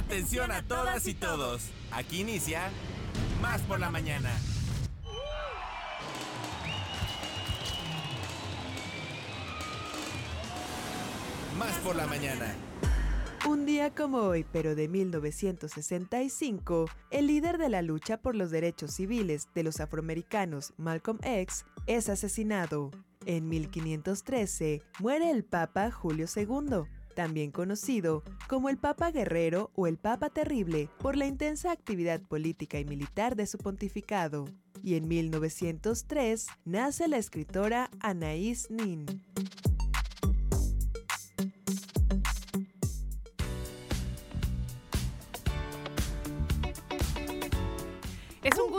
Atención 0.00 0.50
a 0.50 0.62
todas 0.62 1.06
y 1.06 1.12
todos. 1.12 1.68
Aquí 1.90 2.22
inicia 2.22 2.70
Más 3.42 3.60
por 3.60 3.78
la 3.78 3.90
mañana. 3.90 4.30
Más 11.58 11.76
por 11.84 11.96
la 11.96 12.06
mañana. 12.06 12.54
Un 13.46 13.66
día 13.66 13.94
como 13.94 14.20
hoy, 14.20 14.46
pero 14.50 14.74
de 14.74 14.88
1965, 14.88 16.86
el 17.10 17.26
líder 17.26 17.58
de 17.58 17.68
la 17.68 17.82
lucha 17.82 18.16
por 18.16 18.34
los 18.34 18.50
derechos 18.50 18.92
civiles 18.92 19.48
de 19.54 19.64
los 19.64 19.80
afroamericanos, 19.80 20.72
Malcolm 20.78 21.18
X, 21.22 21.66
es 21.86 22.08
asesinado. 22.08 22.90
En 23.26 23.50
1513 23.50 24.82
muere 24.98 25.30
el 25.30 25.44
Papa 25.44 25.90
Julio 25.90 26.24
II, 26.34 26.86
también 27.20 27.50
conocido 27.50 28.22
como 28.48 28.70
el 28.70 28.78
Papa 28.78 29.10
Guerrero 29.10 29.70
o 29.74 29.86
el 29.86 29.98
Papa 29.98 30.30
Terrible 30.30 30.88
por 31.00 31.18
la 31.18 31.26
intensa 31.26 31.70
actividad 31.70 32.22
política 32.22 32.80
y 32.80 32.86
militar 32.86 33.36
de 33.36 33.46
su 33.46 33.58
pontificado. 33.58 34.46
Y 34.82 34.94
en 34.94 35.06
1903 35.06 36.46
nace 36.64 37.08
la 37.08 37.18
escritora 37.18 37.90
Anaïs 38.00 38.70
Nin. 38.70 39.04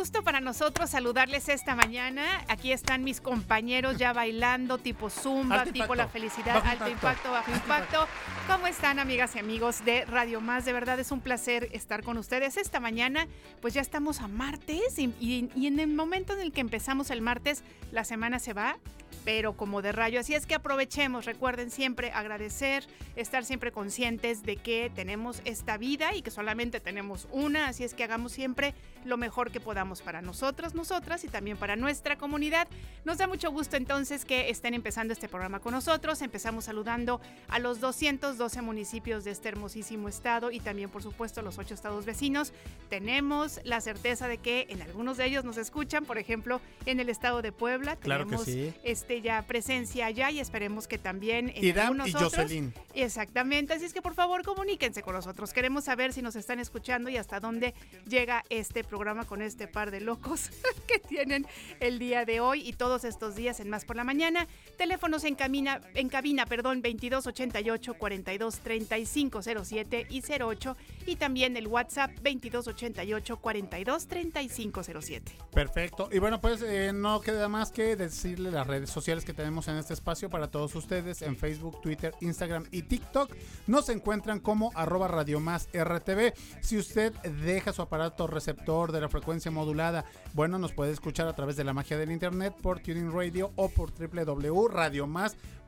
Gusto 0.02 0.24
para 0.24 0.40
nosotros 0.42 0.90
saludarles 0.90 1.48
esta 1.48 1.76
mañana. 1.76 2.24
Aquí 2.48 2.72
están 2.72 3.04
mis 3.04 3.22
compañeros 3.22 3.98
ya 4.00 4.14
bailando, 4.14 4.80
tipo 4.80 5.12
zumba, 5.12 5.58
Alto 5.58 5.66
tipo 5.74 5.84
impacto, 5.84 5.96
la 5.96 6.08
felicidad, 6.08 6.56
alto 6.56 6.90
impacto. 6.90 6.90
impacto, 6.90 7.32
bajo 7.32 7.52
impacto. 7.52 8.08
¿Cómo 8.48 8.66
están, 8.66 8.98
amigas 8.98 9.36
y 9.36 9.40
amigos 9.40 9.86
de 9.86 10.06
Radio 10.06 10.42
Más? 10.42 10.66
De 10.66 10.74
verdad 10.74 11.00
es 11.00 11.12
un 11.12 11.20
placer 11.22 11.70
estar 11.74 12.02
con 12.02 12.18
ustedes 12.18 12.58
esta 12.58 12.80
mañana. 12.80 13.28
Pues 13.62 13.76
ya 13.76 13.82
estamos 13.82 14.22
a 14.22 14.28
martes 14.28 14.98
y, 14.98 15.14
y- 15.20 15.52
y 15.56 15.68
en 15.68 15.80
el 15.80 15.90
momento 15.90 16.34
en 16.34 16.40
el 16.40 16.52
que 16.52 16.62
empezamos 16.62 17.12
el 17.12 17.22
martes, 17.22 17.64
la 17.92 18.04
semana 18.04 18.40
se 18.40 18.54
va 18.54 18.78
pero 19.24 19.54
como 19.54 19.82
de 19.82 19.92
rayo. 19.92 20.20
Así 20.20 20.34
es 20.34 20.46
que 20.46 20.56
aprovechemos, 20.56 21.26
recuerden 21.26 21.72
siempre 21.72 22.12
agradecer, 22.12 22.86
estar 23.16 23.46
siempre 23.46 23.72
conscientes 23.72 24.44
de 24.44 24.58
que 24.58 24.92
tenemos 24.94 25.42
esta 25.46 25.78
vida 25.78 26.16
y 26.16 26.22
que 26.22 26.32
solamente 26.32 26.80
tenemos 26.80 27.28
una, 27.32 27.68
así 27.68 27.84
es 27.84 27.94
que 27.94 28.04
hagamos 28.04 28.32
siempre 28.32 28.74
lo 29.06 29.18
mejor 29.18 29.52
que 29.52 29.60
podamos 29.60 30.02
para 30.02 30.22
nosotros, 30.22 30.76
nosotras 30.76 31.24
y 31.24 31.28
también 31.28 31.58
para 31.58 31.76
nuestra 31.76 32.18
comunidad. 32.18 32.68
Nos 33.04 33.18
da 33.18 33.28
mucho 33.28 33.52
gusto 33.52 33.78
entonces 33.78 34.26
que 34.26 34.50
estén 34.50 34.74
empezando 34.74 35.14
este 35.14 35.28
programa 35.28 35.60
con 35.60 35.74
nosotros. 35.74 36.22
Empezamos 36.22 36.66
saludando 36.66 37.20
a 37.48 37.60
los 37.60 37.80
212 37.80 38.62
municipios 38.62 39.24
de 39.24 39.32
este 39.32 39.50
hermosísimo 39.50 40.08
estado 40.08 40.52
y 40.52 40.60
también 40.60 40.90
por 40.90 41.02
supuesto 41.02 41.40
a 41.40 41.44
los 41.44 41.58
ocho 41.58 41.74
estados 41.74 42.06
vecinos. 42.06 42.54
Tenemos 42.90 43.60
la 43.64 43.82
certeza 43.82 44.28
de 44.28 44.38
que 44.38 44.68
en 44.70 44.82
algunos 44.82 45.18
de 45.18 45.26
ellos 45.26 45.44
nos 45.44 45.58
escuchan, 45.58 46.06
por 46.06 46.18
ejemplo, 46.18 46.62
en 46.86 47.00
el 47.00 47.10
estado 47.10 47.42
de 47.42 47.52
Puebla. 47.52 47.96
Claro 47.96 48.26
que 48.26 48.38
tenemos 48.38 48.46
sí. 48.46 48.74
este 48.84 49.11
ya 49.20 49.42
presencia 49.42 50.06
allá 50.06 50.32
y 50.32 50.40
esperemos 50.40 50.88
que 50.88 50.98
también 50.98 51.52
en 51.54 51.66
Irán 51.66 51.88
algunos 51.88 52.10
y 52.10 52.16
otros. 52.16 52.36
Jocelyn. 52.36 52.74
Exactamente, 52.94 53.74
así 53.74 53.86
es 53.86 53.94
que 53.94 54.02
por 54.02 54.14
favor 54.14 54.44
comuníquense 54.44 55.02
con 55.02 55.16
nosotros. 55.16 55.52
Queremos 55.52 55.84
saber 55.84 56.14
si 56.14 56.22
nos 56.22 56.38
están 56.38 56.60
escuchando 56.60 57.10
y 57.10 57.18
hasta 57.18 57.40
dónde 57.42 57.74
llega 58.08 58.44
este 58.50 58.84
programa 58.84 59.26
con 59.26 59.42
este 59.42 59.68
par 59.68 59.92
de 59.92 60.00
locos 60.00 60.52
que 60.88 61.00
tienen 61.00 61.46
el 61.82 62.00
día 62.00 62.24
de 62.24 62.40
hoy 62.40 62.68
y 62.68 62.74
todos 62.74 63.04
estos 63.04 63.36
días 63.36 63.60
en 63.60 63.70
Más 63.70 63.84
por 63.84 63.98
la 63.98 64.04
Mañana. 64.04 64.48
Teléfonos 64.78 65.26
en, 65.26 65.36
camina, 65.36 65.82
en 65.94 66.08
cabina, 66.08 66.46
perdón, 66.46 66.82
2288 66.82 67.96
42 67.96 68.60
35 68.60 69.42
07 69.42 70.08
y 70.10 70.24
08 70.42 70.78
y 71.08 71.16
también 71.18 71.58
el 71.58 71.68
WhatsApp 71.68 72.12
2288 72.16 73.38
42 73.38 74.08
35 74.08 74.84
07. 75.02 75.32
Perfecto. 75.54 76.10
Y 76.12 76.20
bueno, 76.20 76.40
pues 76.40 76.62
eh, 76.62 76.92
no 76.94 77.20
queda 77.22 77.50
más 77.50 77.72
que 77.72 77.96
decirle 77.96 78.52
las 78.52 78.68
redes 78.68 78.90
sociales 78.90 79.01
que 79.02 79.34
tenemos 79.34 79.68
en 79.68 79.78
este 79.78 79.94
espacio 79.94 80.30
para 80.30 80.52
todos 80.52 80.76
ustedes 80.76 81.24
en 81.24 81.36
Facebook, 81.36 81.82
Twitter, 81.82 82.14
Instagram 82.22 82.66
y 82.72 82.84
TikTok. 82.84 83.36
Nos 83.66 83.90
encuentran 83.90 84.40
como 84.40 84.72
arroba 84.76 85.08
Radio 85.08 85.40
Más 85.40 85.70
RTV. 85.74 86.34
Si 86.62 86.78
usted 86.78 87.12
deja 87.44 87.74
su 87.74 87.82
aparato 87.82 88.28
receptor 88.28 88.92
de 88.92 89.02
la 89.02 89.10
frecuencia 89.10 89.50
modulada, 89.50 90.06
bueno, 90.34 90.60
nos 90.60 90.72
puede 90.72 90.92
escuchar 90.92 91.28
a 91.28 91.36
través 91.36 91.56
de 91.56 91.64
la 91.64 91.74
magia 91.74 91.98
del 91.98 92.12
internet 92.12 92.54
por 92.62 92.80
Tuning 92.80 93.12
Radio 93.12 93.52
o 93.56 93.70
por 93.70 93.92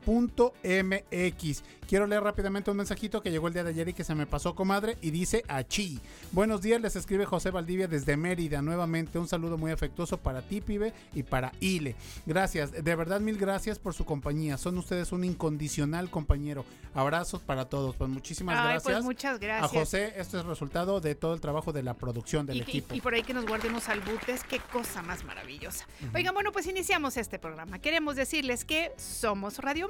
www.radiomás.mx. 0.06 1.64
Quiero 1.88 2.08
leer 2.08 2.24
rápidamente 2.24 2.72
un 2.72 2.78
mensajito 2.78 3.22
que 3.22 3.30
llegó 3.30 3.48
el 3.48 3.54
día 3.54 3.64
de 3.64 3.70
ayer 3.70 3.90
y 3.90 3.94
que 3.94 4.04
se 4.04 4.16
me 4.16 4.26
pasó, 4.26 4.56
comadre, 4.56 4.98
y 5.02 5.12
dice 5.12 5.44
achí. 5.48 6.00
Buenos 6.32 6.62
días, 6.62 6.82
les 6.82 6.96
escribe 6.96 7.26
José 7.26 7.52
Valdivia 7.52 7.88
desde 7.88 8.18
Mérida. 8.18 8.62
Nuevamente 8.62 9.20
un 9.20 9.28
saludo 9.28 9.58
muy 9.58 9.72
afectuoso 9.72 10.18
para 10.18 10.42
ti, 10.42 10.62
pibe, 10.62 10.94
y 11.14 11.24
para 11.24 11.52
Ile. 11.60 11.96
Gracias, 12.26 12.72
de 12.72 12.96
verdad 12.96 13.20
mil 13.20 13.38
gracias 13.38 13.80
por 13.80 13.94
su 13.94 14.06
compañía. 14.06 14.58
Son 14.58 14.78
ustedes 14.78 15.12
un 15.12 15.24
incondicional 15.24 16.10
compañero. 16.10 16.66
Abrazos 16.96 17.42
para 17.42 17.66
todos. 17.66 17.96
Pues 17.96 18.10
muchísimas 18.10 18.58
Ay, 18.58 18.64
gracias. 18.64 18.94
pues 18.94 19.04
muchas 19.04 19.36
A 19.36 19.40
gracias. 19.40 19.72
José, 19.72 20.14
esto 20.18 20.40
es 20.40 20.46
resultado 20.46 21.02
de 21.02 21.16
todo 21.16 21.34
el 21.34 21.42
trabajo 21.42 21.74
de 21.74 21.84
la 21.84 21.96
producción 21.96 22.46
del 22.46 22.58
y, 22.58 22.62
equipo. 22.62 22.96
y 22.96 23.02
por 23.02 23.14
ahí 23.14 23.24
que 23.24 23.34
nos 23.34 23.46
guardemos 23.46 23.90
albutes, 23.90 24.44
qué 24.44 24.60
cosa 24.72 25.02
más 25.02 25.24
maravillosa. 25.26 25.86
Oigan, 26.14 26.34
bueno, 26.34 26.52
pues 26.52 26.68
iniciamos 26.68 27.18
este 27.18 27.40
programa. 27.40 27.80
Queremos 27.80 28.16
decirles 28.16 28.64
que 28.64 28.92
somos 28.98 29.60
Radio 29.60 29.90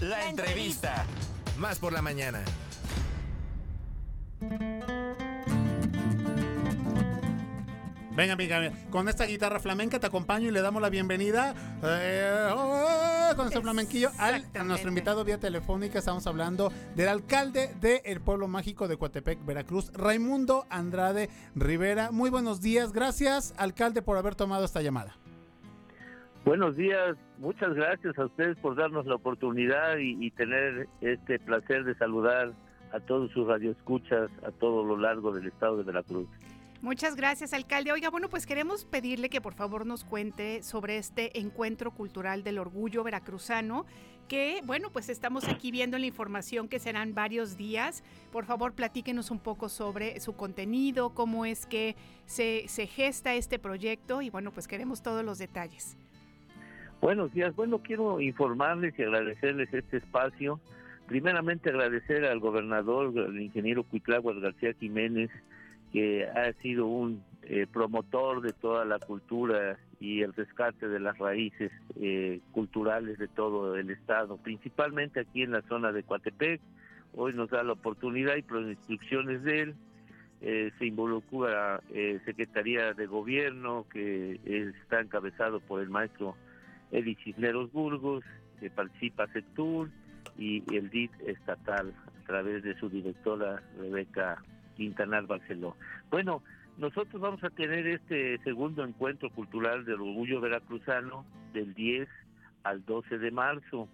La 0.00 0.28
entrevista. 0.28 1.06
Más 1.58 1.78
por 1.78 1.90
la 1.90 2.02
mañana. 2.02 2.42
Venga, 8.14 8.34
amiga, 8.34 8.72
con 8.90 9.08
esta 9.08 9.24
guitarra 9.24 9.58
flamenca 9.58 9.98
te 9.98 10.06
acompaño 10.06 10.48
y 10.48 10.50
le 10.50 10.60
damos 10.60 10.80
la 10.80 10.90
bienvenida 10.90 11.54
eh, 11.82 12.50
oh, 12.54 13.36
con 13.36 13.48
este 13.48 13.60
flamenquillo 13.60 14.10
al 14.18 14.46
a 14.54 14.64
nuestro 14.64 14.90
invitado 14.90 15.24
vía 15.24 15.38
telefónica. 15.38 15.98
Estamos 15.98 16.26
hablando 16.26 16.70
del 16.94 17.08
alcalde 17.08 17.74
del 17.80 18.20
pueblo 18.20 18.48
mágico 18.48 18.88
de 18.88 18.98
Coatepec, 18.98 19.44
Veracruz, 19.46 19.92
Raimundo 19.94 20.66
Andrade 20.68 21.30
Rivera. 21.54 22.10
Muy 22.10 22.28
buenos 22.28 22.60
días, 22.60 22.92
gracias, 22.92 23.54
alcalde, 23.56 24.02
por 24.02 24.18
haber 24.18 24.34
tomado 24.34 24.64
esta 24.66 24.82
llamada. 24.82 25.16
Buenos 26.46 26.76
días, 26.76 27.16
muchas 27.38 27.74
gracias 27.74 28.16
a 28.16 28.26
ustedes 28.26 28.56
por 28.58 28.76
darnos 28.76 29.04
la 29.04 29.16
oportunidad 29.16 29.96
y, 29.98 30.30
tener 30.30 30.88
este 31.00 31.40
placer 31.40 31.82
de 31.82 31.96
saludar 31.96 32.52
a 32.92 33.00
todos 33.00 33.32
sus 33.32 33.48
radioescuchas 33.48 34.30
a 34.44 34.52
todo 34.52 34.84
lo 34.84 34.96
largo 34.96 35.32
del 35.32 35.48
estado 35.48 35.78
de 35.78 35.82
Veracruz. 35.82 36.28
Muchas 36.82 37.16
gracias, 37.16 37.52
alcalde. 37.52 37.90
Oiga, 37.90 38.10
bueno, 38.10 38.28
pues 38.28 38.46
queremos 38.46 38.84
pedirle 38.84 39.28
que 39.28 39.40
por 39.40 39.54
favor 39.54 39.86
nos 39.86 40.04
cuente 40.04 40.62
sobre 40.62 40.98
este 40.98 41.36
encuentro 41.40 41.90
cultural 41.90 42.44
del 42.44 42.60
orgullo 42.60 43.02
veracruzano, 43.02 43.84
que, 44.28 44.60
bueno, 44.64 44.90
pues 44.92 45.08
estamos 45.08 45.48
aquí 45.48 45.72
viendo 45.72 45.98
la 45.98 46.06
información 46.06 46.68
que 46.68 46.78
serán 46.78 47.12
varios 47.12 47.56
días. 47.56 48.04
Por 48.30 48.44
favor, 48.44 48.72
platíquenos 48.72 49.32
un 49.32 49.40
poco 49.40 49.68
sobre 49.68 50.20
su 50.20 50.36
contenido, 50.36 51.10
cómo 51.12 51.44
es 51.44 51.66
que 51.66 51.96
se 52.26 52.68
gesta 52.86 53.34
este 53.34 53.58
proyecto 53.58 54.22
y, 54.22 54.30
bueno, 54.30 54.52
pues 54.52 54.68
queremos 54.68 55.02
todos 55.02 55.24
los 55.24 55.38
detalles. 55.38 55.96
Buenos 57.00 57.32
días, 57.34 57.54
bueno, 57.54 57.82
quiero 57.82 58.20
informarles 58.20 58.98
y 58.98 59.02
agradecerles 59.02 59.72
este 59.72 59.98
espacio. 59.98 60.58
Primeramente 61.06 61.68
agradecer 61.68 62.24
al 62.24 62.40
gobernador, 62.40 63.12
el 63.16 63.40
ingeniero 63.40 63.84
Cuitláhuac 63.84 64.38
García 64.38 64.72
Jiménez, 64.80 65.30
que 65.92 66.26
ha 66.26 66.52
sido 66.62 66.86
un 66.86 67.22
eh, 67.42 67.66
promotor 67.70 68.40
de 68.40 68.52
toda 68.52 68.84
la 68.86 68.98
cultura 68.98 69.78
y 70.00 70.22
el 70.22 70.32
rescate 70.32 70.88
de 70.88 70.98
las 70.98 71.16
raíces 71.18 71.70
eh, 72.00 72.40
culturales 72.52 73.18
de 73.18 73.28
todo 73.28 73.76
el 73.76 73.90
estado, 73.90 74.38
principalmente 74.38 75.20
aquí 75.20 75.42
en 75.42 75.52
la 75.52 75.62
zona 75.62 75.92
de 75.92 76.02
Coatepec. 76.02 76.60
Hoy 77.14 77.34
nos 77.34 77.50
da 77.50 77.62
la 77.62 77.72
oportunidad 77.74 78.36
y 78.36 78.42
por 78.42 78.62
instrucciones 78.62 79.42
de 79.44 79.60
él 79.60 79.74
eh, 80.40 80.72
se 80.78 80.86
involucra 80.86 81.80
eh, 81.90 82.20
Secretaría 82.24 82.94
de 82.94 83.06
Gobierno 83.06 83.86
que 83.92 84.40
está 84.44 85.00
encabezado 85.00 85.60
por 85.60 85.80
el 85.80 85.88
maestro 85.88 86.34
Eli 86.90 87.14
Cisneros 87.16 87.72
Burgos, 87.72 88.24
que 88.60 88.70
participa 88.70 89.26
Sectur 89.28 89.90
y 90.38 90.62
el 90.74 90.90
DIT 90.90 91.12
estatal 91.26 91.94
a 92.06 92.26
través 92.26 92.62
de 92.62 92.78
su 92.78 92.88
directora 92.88 93.62
Rebeca 93.78 94.42
Quintanar 94.76 95.26
Barceló. 95.26 95.76
Bueno, 96.10 96.42
nosotros 96.78 97.20
vamos 97.20 97.42
a 97.42 97.50
tener 97.50 97.86
este 97.86 98.38
segundo 98.44 98.84
encuentro 98.84 99.30
cultural 99.30 99.84
del 99.84 99.94
orgullo 99.94 100.40
veracruzano 100.40 101.24
del 101.54 101.72
10 101.74 102.08
al 102.64 102.84
12 102.84 103.18
de 103.18 103.30
marzo. 103.30 103.88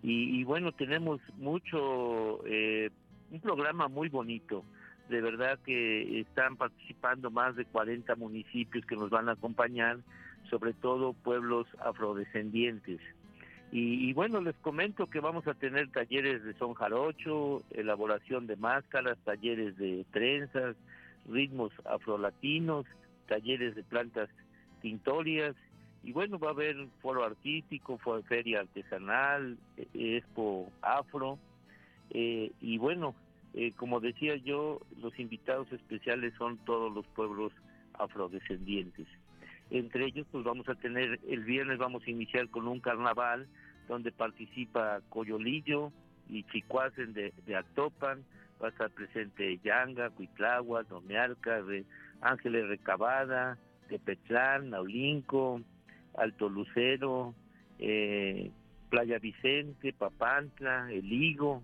Y, 0.00 0.44
bueno, 0.44 0.70
tenemos 0.70 1.20
mucho, 1.38 2.46
eh, 2.46 2.90
un 3.32 3.40
programa 3.40 3.88
muy 3.88 4.08
bonito. 4.08 4.64
De 5.08 5.20
verdad 5.20 5.58
que 5.64 6.20
están 6.20 6.56
participando 6.56 7.32
más 7.32 7.56
de 7.56 7.64
40 7.64 8.14
municipios 8.14 8.86
que 8.86 8.94
nos 8.94 9.10
van 9.10 9.28
a 9.28 9.32
acompañar, 9.32 9.98
sobre 10.50 10.72
todo 10.72 11.12
pueblos 11.12 11.66
afrodescendientes. 11.80 13.00
Y, 13.70 14.14
bueno, 14.14 14.40
les 14.40 14.56
comento 14.56 15.08
que 15.08 15.20
vamos 15.20 15.46
a 15.46 15.52
tener 15.52 15.90
talleres 15.90 16.42
de 16.42 16.54
son 16.54 16.72
jarocho, 16.72 17.62
elaboración 17.70 18.46
de 18.46 18.56
máscaras, 18.56 19.18
talleres 19.24 19.76
de 19.76 20.06
trenzas, 20.10 20.74
ritmos 21.28 21.70
afrolatinos, 21.84 22.86
talleres 23.26 23.74
de 23.74 23.82
plantas 23.82 24.30
tintorias, 24.80 25.54
y 26.02 26.12
bueno, 26.12 26.38
va 26.38 26.48
a 26.48 26.52
haber 26.52 26.76
foro 27.02 27.24
artístico, 27.24 27.98
feria 28.26 28.60
artesanal, 28.60 29.58
e, 29.76 30.16
expo 30.16 30.70
afro, 30.80 31.38
eh, 32.10 32.50
y 32.62 32.78
bueno, 32.78 33.14
eh, 33.52 33.72
como 33.72 34.00
decía 34.00 34.36
yo, 34.36 34.80
los 35.02 35.18
invitados 35.18 35.70
especiales 35.72 36.32
son 36.38 36.56
todos 36.64 36.90
los 36.94 37.06
pueblos 37.08 37.52
afrodescendientes. 37.94 39.06
Entre 39.70 40.06
ellos, 40.06 40.26
pues 40.30 40.44
vamos 40.44 40.68
a 40.68 40.74
tener, 40.74 41.20
el 41.28 41.44
viernes 41.44 41.78
vamos 41.78 42.02
a 42.06 42.10
iniciar 42.10 42.48
con 42.48 42.66
un 42.66 42.80
carnaval 42.80 43.46
donde 43.86 44.12
participa 44.12 45.00
Coyolillo 45.10 45.92
y 46.28 46.44
Chicuacen 46.44 47.12
de, 47.12 47.32
de 47.46 47.56
Actopan, 47.56 48.24
va 48.62 48.68
a 48.68 48.70
estar 48.70 48.90
presente 48.90 49.58
Yanga, 49.58 50.10
Cuitlagua, 50.10 50.84
Domealca, 50.84 51.62
Ángeles 52.20 52.68
Recabada, 52.68 53.58
Tepetlán, 53.88 54.70
Naulinco, 54.70 55.60
Alto 56.16 56.48
Lucero, 56.48 57.34
eh, 57.78 58.50
Playa 58.90 59.18
Vicente, 59.18 59.92
Papantla, 59.92 60.90
El 60.90 61.12
Higo, 61.12 61.62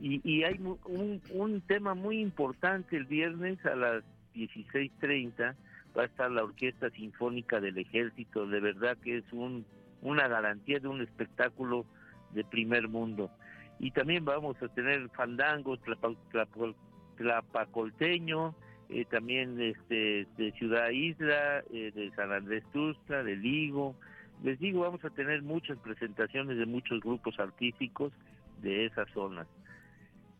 y, 0.00 0.20
y 0.30 0.44
hay 0.44 0.58
un 0.58 1.62
tema 1.66 1.94
muy 1.94 2.20
importante 2.20 2.96
el 2.96 3.06
viernes 3.06 3.64
a 3.64 3.74
las 3.74 4.04
16.30 4.34 5.54
va 5.96 6.02
a 6.02 6.06
estar 6.06 6.30
la 6.30 6.44
Orquesta 6.44 6.90
Sinfónica 6.90 7.60
del 7.60 7.78
Ejército, 7.78 8.46
de 8.46 8.60
verdad 8.60 8.96
que 8.98 9.18
es 9.18 9.32
un, 9.32 9.64
una 10.02 10.28
garantía 10.28 10.78
de 10.78 10.88
un 10.88 11.00
espectáculo 11.00 11.86
de 12.32 12.44
primer 12.44 12.88
mundo. 12.88 13.30
Y 13.78 13.90
también 13.90 14.24
vamos 14.24 14.60
a 14.62 14.68
tener 14.68 15.08
fandangos, 15.10 15.80
tlapacolteño, 17.16 18.54
eh, 18.88 19.04
también 19.06 19.60
este, 19.60 20.26
de 20.36 20.52
Ciudad 20.52 20.90
Isla, 20.90 21.64
eh, 21.72 21.92
de 21.94 22.10
San 22.14 22.32
Andrés 22.32 22.64
Tusta, 22.72 23.22
de 23.22 23.36
Ligo. 23.36 23.94
Les 24.42 24.58
digo, 24.58 24.80
vamos 24.80 25.04
a 25.04 25.10
tener 25.10 25.42
muchas 25.42 25.78
presentaciones 25.78 26.58
de 26.58 26.66
muchos 26.66 27.00
grupos 27.00 27.38
artísticos 27.38 28.12
de 28.62 28.86
esa 28.86 29.06
zona. 29.12 29.46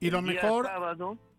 Y 0.07 0.11
lo 0.11 0.23
mejor, 0.23 0.69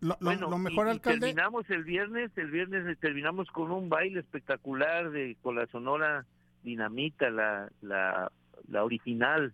lo, 0.00 0.16
bueno, 0.20 0.58
mejor 0.58 0.88
alcalde. 0.88 1.20
Terminamos 1.20 1.68
el 1.70 1.84
viernes, 1.84 2.30
el 2.36 2.50
viernes 2.50 2.98
terminamos 2.98 3.48
con 3.50 3.70
un 3.70 3.88
baile 3.88 4.20
espectacular 4.20 5.10
de 5.10 5.36
con 5.42 5.56
la 5.56 5.66
Sonora 5.68 6.26
Dinamita, 6.62 7.30
la, 7.30 7.70
la, 7.80 8.30
la 8.68 8.84
original 8.84 9.52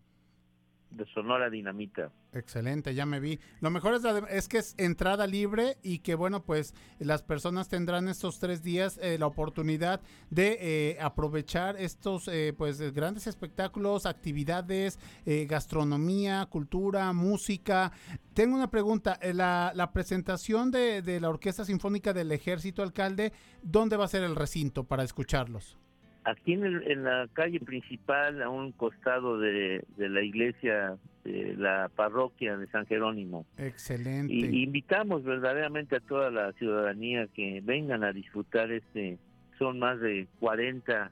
de 0.96 1.06
Sonora 1.06 1.50
Dinamita. 1.50 2.12
Excelente, 2.32 2.94
ya 2.94 3.06
me 3.06 3.20
vi. 3.20 3.38
Lo 3.60 3.70
mejor 3.70 3.98
es, 4.30 4.48
que 4.48 4.58
es 4.58 4.74
entrada 4.78 5.26
libre 5.26 5.76
y 5.82 6.00
que 6.00 6.14
bueno, 6.14 6.44
pues 6.44 6.74
las 6.98 7.22
personas 7.22 7.68
tendrán 7.68 8.08
estos 8.08 8.38
tres 8.38 8.62
días 8.62 8.98
eh, 9.02 9.18
la 9.18 9.26
oportunidad 9.26 10.00
de 10.30 10.58
eh, 10.60 10.98
aprovechar 11.00 11.76
estos 11.76 12.28
eh, 12.28 12.52
pues 12.56 12.80
grandes 12.92 13.26
espectáculos, 13.26 14.06
actividades, 14.06 14.98
gastronomía, 15.24 16.46
cultura, 16.46 17.12
música. 17.12 17.92
Tengo 18.34 18.56
una 18.56 18.70
pregunta, 18.70 19.18
la, 19.32 19.72
la 19.74 19.92
presentación 19.92 20.70
de, 20.70 21.02
de 21.02 21.20
la 21.20 21.28
Orquesta 21.28 21.64
Sinfónica 21.64 22.12
del 22.12 22.32
Ejército 22.32 22.82
Alcalde, 22.82 23.32
¿dónde 23.62 23.96
va 23.96 24.04
a 24.04 24.08
ser 24.08 24.22
el 24.22 24.36
recinto 24.36 24.84
para 24.84 25.04
escucharlos? 25.04 25.78
Aquí 26.24 26.54
en, 26.54 26.64
en 26.64 27.04
la 27.04 27.28
calle 27.32 27.60
principal, 27.60 28.42
a 28.42 28.48
un 28.48 28.72
costado 28.72 29.38
de, 29.38 29.84
de 29.96 30.08
la 30.08 30.22
iglesia 30.22 30.96
de 31.24 31.54
la 31.56 31.90
parroquia 31.94 32.56
de 32.56 32.66
San 32.68 32.86
Jerónimo. 32.86 33.46
Excelente. 33.56 34.32
Y, 34.32 34.62
invitamos 34.62 35.24
verdaderamente 35.24 35.96
a 35.96 36.00
toda 36.00 36.30
la 36.30 36.52
ciudadanía 36.52 37.26
que 37.28 37.60
vengan 37.62 38.04
a 38.04 38.12
disfrutar 38.12 38.70
este, 38.70 39.18
son 39.58 39.78
más 39.78 40.00
de 40.00 40.26
40 40.40 41.10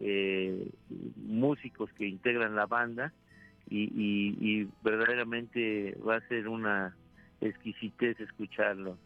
eh, 0.00 0.68
músicos 1.16 1.90
que 1.92 2.06
integran 2.06 2.56
la 2.56 2.66
banda 2.66 3.12
y, 3.68 3.84
y 4.40 4.68
verdaderamente 4.82 5.96
va 6.06 6.16
a 6.16 6.28
ser 6.28 6.48
una 6.48 6.94
exquisitez 7.40 8.20
escucharlo. 8.20 8.98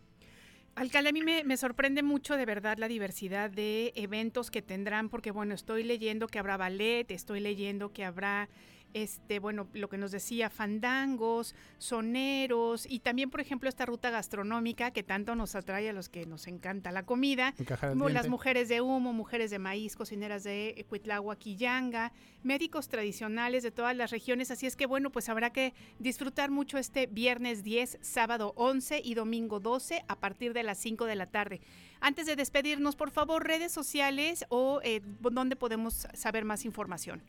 Alcalde, 0.76 1.08
a 1.08 1.12
mí 1.12 1.22
me, 1.22 1.56
sorprende 1.56 2.02
mucho 2.02 2.36
de 2.36 2.44
verdad 2.44 2.76
la 2.76 2.86
diversidad 2.86 3.48
de 3.48 3.94
eventos 3.96 4.50
que 4.50 4.60
tendrán, 4.60 5.08
porque 5.08 5.30
bueno, 5.30 5.54
estoy 5.54 5.82
leyendo 5.82 6.26
que 6.26 6.38
habrá 6.38 6.58
ballet, 6.58 7.10
estoy 7.10 7.40
leyendo 7.40 7.94
que 7.94 8.04
habrá 8.04 8.50
este, 8.94 9.38
bueno, 9.38 9.68
lo 9.72 9.88
que 9.88 9.98
nos 9.98 10.10
decía, 10.10 10.50
fandangos, 10.50 11.54
soneros 11.78 12.86
y 12.88 13.00
también, 13.00 13.30
por 13.30 13.40
ejemplo, 13.40 13.68
esta 13.68 13.86
ruta 13.86 14.10
gastronómica 14.10 14.90
que 14.90 15.02
tanto 15.02 15.34
nos 15.34 15.54
atrae 15.54 15.90
a 15.90 15.92
los 15.92 16.08
que 16.08 16.26
nos 16.26 16.46
encanta 16.46 16.92
la 16.92 17.04
comida, 17.04 17.54
como 17.80 18.08
las 18.08 18.28
mujeres 18.28 18.68
de 18.68 18.80
humo, 18.80 19.12
mujeres 19.12 19.50
de 19.50 19.58
maíz, 19.58 19.96
cocineras 19.96 20.44
de 20.44 20.84
Cuitlagua, 20.88 21.36
Quillanga, 21.36 22.12
médicos 22.42 22.88
tradicionales 22.88 23.62
de 23.62 23.70
todas 23.70 23.96
las 23.96 24.10
regiones, 24.10 24.50
así 24.50 24.66
es 24.66 24.76
que 24.76 24.86
bueno, 24.86 25.10
pues 25.10 25.28
habrá 25.28 25.50
que 25.50 25.74
disfrutar 25.98 26.50
mucho 26.50 26.78
este 26.78 27.06
viernes 27.06 27.64
10, 27.64 27.98
sábado 28.00 28.52
11 28.56 29.02
y 29.04 29.14
domingo 29.14 29.60
12 29.60 30.04
a 30.08 30.16
partir 30.16 30.52
de 30.52 30.62
las 30.62 30.78
5 30.78 31.04
de 31.06 31.16
la 31.16 31.26
tarde. 31.26 31.60
Antes 32.00 32.26
de 32.26 32.36
despedirnos, 32.36 32.96
por 32.96 33.10
favor, 33.10 33.46
redes 33.46 33.72
sociales 33.72 34.44
o 34.48 34.80
eh, 34.82 35.00
donde 35.20 35.56
podemos 35.56 36.06
saber 36.14 36.44
más 36.44 36.64
información. 36.64 37.22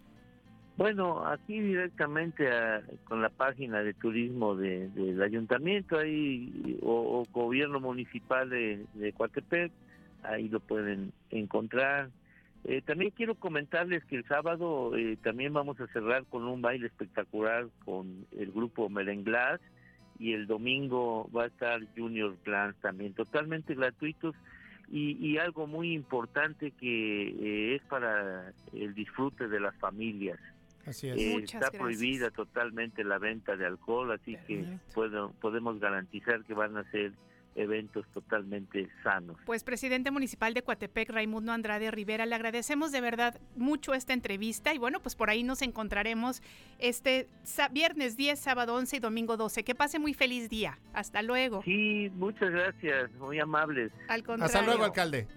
Bueno, 0.78 1.26
aquí 1.26 1.60
directamente 1.60 2.48
con 3.06 3.24
la 3.24 3.30
página 3.30 3.82
de 3.82 3.96
turismo 3.96 4.56
del 4.56 5.20
ayuntamiento 5.24 5.98
ahí 5.98 6.78
o, 6.84 7.26
gobierno 7.32 7.80
municipal 7.80 8.48
de, 8.48 8.86
de 8.94 9.12
Coatepec, 9.14 9.72
ahí 10.22 10.50
lo 10.50 10.60
pueden 10.60 11.14
encontrar. 11.32 12.10
Eh, 12.64 12.84
también 12.84 13.12
quiero 13.12 13.34
comentarles 13.34 14.06
que 14.06 14.18
el 14.18 14.26
sábado 14.26 14.96
eh, 14.96 15.18
también 15.24 15.52
vamos 15.52 15.80
a 15.80 15.88
cerrar 15.88 16.26
con 16.26 16.44
un 16.44 16.62
baile 16.62 16.86
espectacular 16.86 17.68
con 17.84 18.28
el 18.38 18.52
grupo 18.52 18.88
Merenglás 18.88 19.60
y 20.20 20.34
el 20.34 20.46
domingo 20.46 21.28
va 21.36 21.46
a 21.46 21.48
estar 21.48 21.82
Junior 21.96 22.36
Plans 22.44 22.76
también, 22.82 23.14
totalmente 23.14 23.74
gratuitos 23.74 24.36
y, 24.92 25.18
y 25.26 25.40
algo 25.40 25.66
muy 25.66 25.94
importante 25.94 26.70
que 26.72 27.30
eh, 27.30 27.76
es 27.76 27.82
para 27.84 28.54
el 28.74 28.94
disfrute 28.94 29.48
de 29.48 29.60
las 29.60 29.76
familias. 29.78 30.38
Así 30.88 31.10
es. 31.10 31.18
Eh, 31.18 31.36
está 31.44 31.70
prohibida 31.70 32.32
totalmente 32.32 33.04
la 33.04 33.20
venta 33.20 33.58
de 33.58 33.66
alcohol, 33.66 34.12
así 34.12 34.38
que 34.48 34.66
podemos 35.42 35.80
garantizar 35.80 36.44
que 36.46 36.54
van 36.54 36.78
a 36.78 36.90
ser 36.92 37.12
eventos 37.56 38.06
totalmente 38.14 38.88
sanos. 39.04 39.36
Pues 39.46 39.64
presidente 39.64 40.12
municipal 40.12 40.54
de 40.54 40.62
Coatepec, 40.62 41.10
Raimundo 41.10 41.52
Andrade 41.52 41.92
Rivera, 41.92 42.26
le 42.26 42.36
agradecemos 42.36 42.92
de 42.92 43.02
verdad 43.02 43.40
mucho 43.56 43.94
esta 43.94 44.14
entrevista 44.14 44.74
y 44.74 44.78
bueno, 44.78 45.02
pues 45.02 45.16
por 45.16 45.30
ahí 45.30 45.44
nos 45.44 45.62
encontraremos 45.62 46.42
este 46.80 47.28
viernes 47.72 48.16
10, 48.16 48.40
sábado 48.40 48.76
11 48.76 48.98
y 48.98 49.00
domingo 49.00 49.38
12. 49.38 49.64
Que 49.64 49.76
pase 49.76 50.00
muy 50.00 50.14
feliz 50.14 50.50
día. 50.50 50.78
Hasta 50.94 51.22
luego. 51.22 51.64
Sí, 51.64 52.10
muchas 52.16 52.52
gracias, 52.52 53.12
muy 53.16 53.40
amables. 53.40 53.92
Al 54.08 54.24
contrario. 54.24 54.46
Hasta 54.46 54.62
luego, 54.62 54.86
alcalde. 54.86 55.28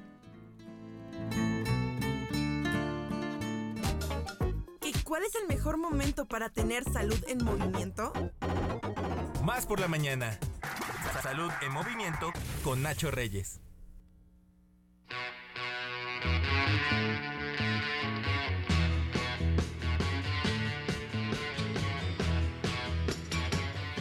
¿Cuál 5.10 5.24
es 5.24 5.34
el 5.34 5.48
mejor 5.48 5.76
momento 5.76 6.24
para 6.24 6.50
tener 6.50 6.84
salud 6.84 7.18
en 7.26 7.44
movimiento? 7.44 8.12
Más 9.42 9.66
por 9.66 9.80
la 9.80 9.88
mañana. 9.88 10.38
Salud 11.20 11.50
en 11.62 11.72
movimiento 11.72 12.32
con 12.62 12.80
Nacho 12.82 13.10
Reyes. 13.10 13.58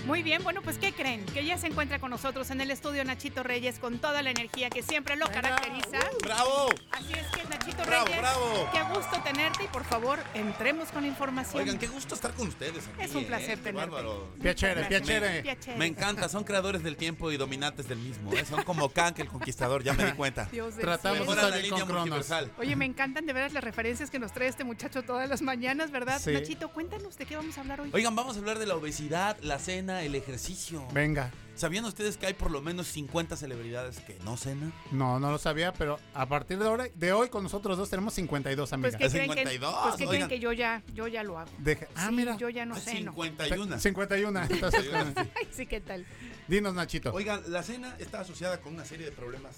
Muy 0.09 0.23
bien, 0.23 0.41
bueno, 0.41 0.63
pues 0.63 0.79
¿qué 0.79 0.91
creen? 0.91 1.23
Que 1.27 1.45
ya 1.45 1.59
se 1.59 1.67
encuentra 1.67 1.99
con 1.99 2.09
nosotros 2.09 2.49
en 2.49 2.59
el 2.61 2.71
estudio 2.71 3.05
Nachito 3.05 3.43
Reyes 3.43 3.77
con 3.77 3.99
toda 3.99 4.23
la 4.23 4.31
energía 4.31 4.71
que 4.71 4.81
siempre 4.81 5.15
lo 5.17 5.27
caracteriza. 5.27 5.99
¡Bravo! 6.23 6.69
Así 6.89 7.13
es 7.13 7.27
que 7.27 7.47
Nachito 7.47 7.85
Bravo, 7.85 8.05
Reyes, 8.05 8.19
bravo. 8.19 8.69
qué 8.73 8.81
gusto 8.91 9.21
tenerte 9.23 9.65
y 9.65 9.67
por 9.67 9.83
favor, 9.83 10.17
entremos 10.33 10.89
con 10.89 11.03
la 11.03 11.09
información. 11.09 11.61
Oigan, 11.61 11.77
qué 11.77 11.85
gusto 11.85 12.15
estar 12.15 12.33
con 12.33 12.47
ustedes 12.47 12.87
aquí, 12.87 13.03
Es 13.03 13.13
un 13.13 13.25
placer 13.25 13.51
¿eh? 13.51 13.57
Tenerte. 13.57 13.71
bárbaro. 13.91 14.33
Piacere, 14.41 14.85
piacere. 14.85 15.57
Me 15.77 15.85
encanta, 15.85 16.27
son 16.27 16.43
creadores 16.43 16.81
del 16.81 16.95
tiempo 16.97 17.31
y 17.31 17.37
dominantes 17.37 17.87
del 17.87 17.99
mismo. 17.99 18.33
¿eh? 18.33 18.43
Son 18.45 18.63
como 18.63 18.89
Kank 18.89 19.19
el 19.19 19.27
conquistador, 19.27 19.83
ya 19.83 19.93
me 19.93 20.05
di 20.05 20.13
cuenta. 20.13 20.45
Dios 20.51 20.75
del 20.75 20.85
Tratamos. 20.85 21.27
Fuera 21.27 21.43
la 21.43 21.49
salir 21.49 21.65
línea 21.65 21.81
con 21.81 21.87
Cronos. 21.89 22.07
multiversal. 22.07 22.51
Oye, 22.57 22.75
me 22.75 22.85
encantan 22.85 23.27
de 23.27 23.33
veras 23.33 23.53
las 23.53 23.63
referencias 23.63 24.09
que 24.09 24.17
nos 24.17 24.31
trae 24.31 24.47
este 24.47 24.63
muchacho 24.63 25.03
todas 25.03 25.29
las 25.29 25.43
mañanas, 25.43 25.91
¿verdad? 25.91 26.19
Sí. 26.19 26.31
Nachito, 26.31 26.69
cuéntanos 26.69 27.15
de 27.15 27.27
qué 27.27 27.35
vamos 27.35 27.55
a 27.59 27.61
hablar 27.61 27.81
hoy. 27.81 27.91
Oigan, 27.93 28.15
vamos 28.15 28.37
a 28.37 28.39
hablar 28.39 28.57
de 28.57 28.65
la 28.65 28.75
obesidad, 28.75 29.37
la 29.41 29.59
cena, 29.59 29.98
el 30.03 30.15
ejercicio. 30.15 30.85
Venga. 30.93 31.31
¿Sabían 31.55 31.83
ustedes 31.83 32.15
que 32.15 32.25
hay 32.25 32.33
por 32.33 32.51
lo 32.51 32.61
menos 32.61 32.87
50 32.87 33.35
celebridades 33.35 33.99
que 33.99 34.17
no 34.23 34.37
cenan? 34.37 34.71
No, 34.91 35.19
no 35.19 35.29
lo 35.29 35.37
sabía, 35.37 35.73
pero 35.73 35.99
a 36.13 36.25
partir 36.27 36.57
de 36.57 36.65
ahora, 36.65 36.87
de 36.95 37.11
hoy 37.11 37.27
con 37.27 37.43
nosotros 37.43 37.77
dos 37.77 37.89
tenemos 37.89 38.13
52 38.13 38.69
Pues 38.69 38.73
amigas. 38.73 38.95
que 38.95 39.05
Es 39.05 39.11
creen 39.11 39.29
que, 39.29 39.35
52, 39.41 39.75
pues 39.83 39.95
que, 39.97 40.07
creen 40.07 40.27
que 40.29 40.39
yo 40.39 40.53
ya, 40.53 40.81
yo 40.93 41.07
ya 41.09 41.21
lo 41.23 41.37
hago. 41.37 41.51
Ah, 41.95 42.07
Sí, 42.07 42.15
mira. 42.15 42.37
yo 42.37 42.47
ya 42.47 42.65
no 42.65 42.75
Hay 42.75 42.81
sé, 42.81 43.01
no. 43.01 43.11
51. 43.11 43.77
51. 43.79 44.43
Entonces, 44.49 44.85
Ay, 45.17 45.47
sí, 45.51 45.65
¿qué 45.65 45.81
tal? 45.81 46.05
dinos, 46.47 46.73
Nachito. 46.73 47.11
Oigan, 47.13 47.41
la 47.47 47.61
cena 47.61 47.93
está 47.99 48.21
asociada 48.21 48.61
con 48.61 48.73
una 48.75 48.85
serie 48.85 49.05
de 49.07 49.11
problemas 49.11 49.57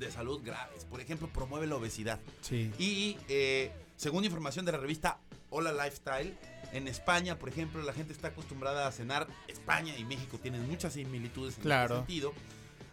de 0.00 0.10
salud 0.10 0.40
graves. 0.44 0.84
Por 0.84 1.00
ejemplo, 1.00 1.28
promueve 1.28 1.68
la 1.68 1.76
obesidad. 1.76 2.18
Sí. 2.40 2.72
Y 2.76 3.18
eh, 3.28 3.70
según 3.96 4.24
información 4.24 4.64
de 4.64 4.72
la 4.72 4.78
revista 4.78 5.18
Hola 5.50 5.72
Lifestyle, 5.72 6.36
en 6.72 6.88
España, 6.88 7.38
por 7.38 7.48
ejemplo, 7.48 7.82
la 7.82 7.92
gente 7.92 8.12
está 8.12 8.28
acostumbrada 8.28 8.86
a 8.86 8.92
cenar. 8.92 9.26
España 9.48 9.96
y 9.96 10.04
México 10.04 10.38
tienen 10.38 10.68
muchas 10.68 10.92
similitudes 10.92 11.56
en 11.56 11.62
Claro. 11.62 11.94
este 12.00 12.06
sentido. 12.06 12.34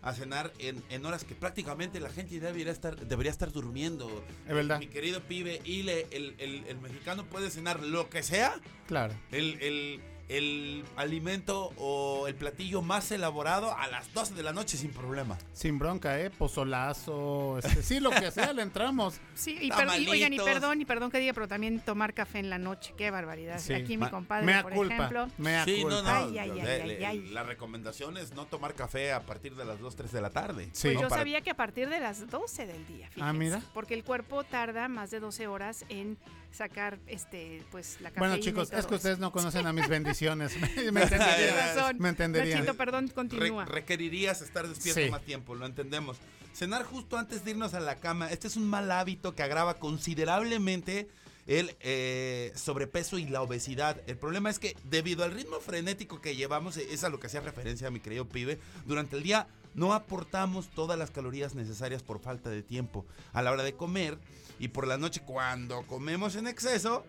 A 0.01 0.13
cenar 0.13 0.53
en, 0.59 0.83
en 0.89 1.03
horas 1.05 1.23
que 1.23 1.33
prácticamente 1.33 1.99
la 1.99 2.09
gente 2.11 2.39
debería 2.39 2.71
estar, 2.71 2.95
debería 2.95 3.31
estar 3.31 3.51
durmiendo. 3.51 4.23
Es 4.47 4.53
verdad. 4.53 4.77
Mi 4.79 4.85
querido 4.87 5.19
pibe, 5.21 5.61
y 5.65 5.81
le- 5.81 6.07
el, 6.11 6.35
el- 6.37 6.63
el 6.67 6.77
mexicano 6.79 7.25
puede 7.25 7.49
cenar 7.49 7.79
lo 7.81 8.07
que 8.09 8.21
sea. 8.21 8.53
Claro. 8.87 9.15
El, 9.31 9.59
el- 9.61 9.99
el 10.27 10.83
alimento 10.95 11.71
o 11.77 12.27
el 12.27 12.35
platillo 12.35 12.81
más 12.81 13.11
elaborado 13.11 13.75
a 13.77 13.87
las 13.87 14.11
12 14.13 14.33
de 14.33 14.43
la 14.43 14.53
noche 14.53 14.75
sin 14.77 14.91
problema. 14.91 15.37
Sin 15.53 15.77
bronca, 15.77 16.19
¿eh? 16.19 16.31
Pozolazo. 16.31 17.59
este, 17.59 17.83
sí, 17.83 17.99
lo 17.99 18.09
que 18.09 18.31
sea, 18.31 18.53
le 18.53 18.61
entramos. 18.61 19.19
Sí, 19.35 19.57
y, 19.61 19.69
per- 19.69 19.89
y, 19.99 20.07
oigan, 20.07 20.31
y 20.33 20.39
perdón, 20.39 20.81
y 20.81 20.85
perdón 20.85 21.11
que 21.11 21.19
diga, 21.19 21.33
pero 21.33 21.47
también 21.47 21.79
tomar 21.81 22.13
café 22.13 22.39
en 22.39 22.49
la 22.49 22.57
noche, 22.57 22.93
qué 22.97 23.11
barbaridad. 23.11 23.59
Sí. 23.59 23.73
Aquí 23.73 23.97
mi 23.97 24.09
compadre, 24.09 24.45
Mea 24.45 24.61
por 24.63 24.73
culpa. 24.73 24.93
ejemplo. 24.95 25.27
Mea 25.37 25.65
Sí, 25.65 25.81
culpa. 25.81 25.95
no, 25.97 26.03
no. 26.03 26.09
Ay, 26.09 26.37
ay, 26.39 26.51
ay, 26.51 26.61
le- 26.87 27.05
ay, 27.05 27.19
le-. 27.19 27.31
La 27.31 27.43
recomendación 27.43 28.17
es 28.17 28.33
no 28.33 28.45
tomar 28.45 28.73
café 28.75 29.11
a 29.11 29.25
partir 29.25 29.55
de 29.55 29.65
las 29.65 29.79
2, 29.79 29.95
3 29.95 30.11
de 30.11 30.21
la 30.21 30.29
tarde. 30.29 30.69
Sí. 30.71 30.83
Pues 30.87 30.95
¿no? 30.95 31.01
yo 31.01 31.07
Para- 31.09 31.21
sabía 31.21 31.41
que 31.41 31.49
a 31.51 31.55
partir 31.55 31.89
de 31.89 31.99
las 31.99 32.27
12 32.29 32.65
del 32.65 32.87
día, 32.87 33.07
fíjense, 33.09 33.29
Ah, 33.29 33.33
mira. 33.33 33.61
porque 33.73 33.93
el 33.93 34.03
cuerpo 34.05 34.43
tarda 34.45 34.87
más 34.87 35.11
de 35.11 35.19
12 35.19 35.47
horas 35.47 35.83
en 35.89 36.17
sacar 36.55 36.99
este 37.07 37.63
pues 37.71 37.99
la 38.01 38.09
cafeína 38.09 38.19
Bueno, 38.19 38.35
y 38.37 38.39
chicos, 38.39 38.69
todo 38.69 38.79
es 38.79 38.85
que 38.85 38.95
eso. 38.95 38.97
ustenes 38.97 39.19
no 39.19 39.31
conocen 39.31 39.67
a 39.67 39.73
mis 39.73 39.87
bendiciones. 39.87 40.53
me, 40.75 40.91
me 40.91 41.03
entenderían. 41.03 41.55
razón. 41.55 41.95
Me 41.99 42.09
entenderían. 42.09 42.59
Nachito, 42.59 42.77
perdón, 42.77 43.07
Re- 43.07 43.13
continúa. 43.13 43.65
requerirías 43.65 44.41
estar 44.41 44.67
despierto 44.67 45.01
Sí. 45.01 45.09
más 45.09 45.21
tiempo, 45.23 45.55
lo 45.55 45.65
entendemos. 45.65 46.17
Cenar 46.53 46.83
justo 46.85 47.17
antes 47.17 47.43
de 47.43 47.51
irnos 47.51 47.73
a 47.73 47.79
la 47.81 47.97
cama, 47.97 48.29
este 48.31 48.47
es 48.47 48.55
un 48.55 48.65
mal 48.67 48.89
hábito 48.91 49.35
que 49.35 49.43
agrava 49.43 49.73
considerablemente 49.79 51.07
el 51.47 51.75
eh, 51.81 52.51
sobrepeso 52.55 53.19
y 53.19 53.25
la 53.25 53.41
obesidad. 53.41 54.01
El 54.07 54.17
problema 54.17 54.49
es 54.49 54.57
que 54.57 54.75
debido 54.85 55.23
al 55.23 55.31
ritmo 55.33 55.59
frenético 55.59 56.19
que 56.21 56.35
llevamos, 56.35 56.77
es 56.77 57.03
a 57.03 57.09
lo 57.09 57.19
que 57.19 57.27
hacía 57.27 57.41
referencia 57.41 57.91
mi 57.91 57.99
querido 57.99 58.27
pibe, 58.27 58.57
durante 58.85 59.15
el 59.17 59.23
día 59.23 59.47
no 59.75 59.93
aportamos 59.93 60.69
todas 60.69 60.97
las 60.97 61.11
calorías 61.11 61.53
necesarias 61.53 62.01
por 62.01 62.19
falta 62.19 62.49
de 62.49 62.63
tiempo. 62.63 63.05
A 63.33 63.41
la 63.43 63.51
hora 63.51 63.61
de 63.63 63.73
comer 63.73 64.17
y 64.59 64.69
por 64.69 64.87
la 64.87 64.97
noche 64.97 65.21
cuando 65.25 65.83
comemos 65.83 66.35
en 66.35 66.47
exceso, 66.47 67.05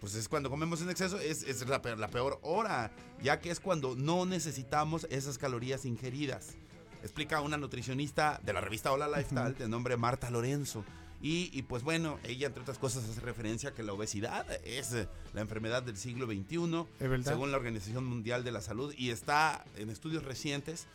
pues 0.00 0.14
es 0.14 0.28
cuando 0.28 0.50
comemos 0.50 0.80
en 0.80 0.90
exceso, 0.90 1.18
es, 1.18 1.42
es 1.42 1.66
la, 1.68 1.82
peor, 1.82 1.98
la 1.98 2.08
peor 2.08 2.38
hora, 2.42 2.92
ya 3.22 3.40
que 3.40 3.50
es 3.50 3.60
cuando 3.60 3.96
no 3.96 4.26
necesitamos 4.26 5.06
esas 5.10 5.38
calorías 5.38 5.84
ingeridas. 5.84 6.56
Explica 7.02 7.40
una 7.40 7.56
nutricionista 7.56 8.40
de 8.42 8.52
la 8.52 8.60
revista 8.60 8.92
Hola 8.92 9.08
Lifestyle 9.08 9.54
de 9.54 9.68
nombre 9.68 9.96
Marta 9.96 10.30
Lorenzo. 10.30 10.84
Y, 11.20 11.50
y, 11.52 11.62
pues 11.62 11.82
bueno, 11.82 12.20
ella 12.22 12.46
entre 12.46 12.62
otras 12.62 12.78
cosas 12.78 13.08
hace 13.08 13.20
referencia 13.20 13.70
a 13.70 13.74
que 13.74 13.82
la 13.82 13.92
obesidad 13.92 14.46
es 14.64 14.92
eh, 14.92 15.08
la 15.34 15.40
enfermedad 15.40 15.82
del 15.82 15.96
siglo 15.96 16.26
XXI, 16.26 17.24
según 17.24 17.50
la 17.50 17.56
Organización 17.56 18.04
Mundial 18.04 18.44
de 18.44 18.52
la 18.52 18.60
Salud, 18.60 18.94
y 18.96 19.10
está 19.10 19.64
en 19.76 19.90
estudios 19.90 20.22
recientes 20.22 20.86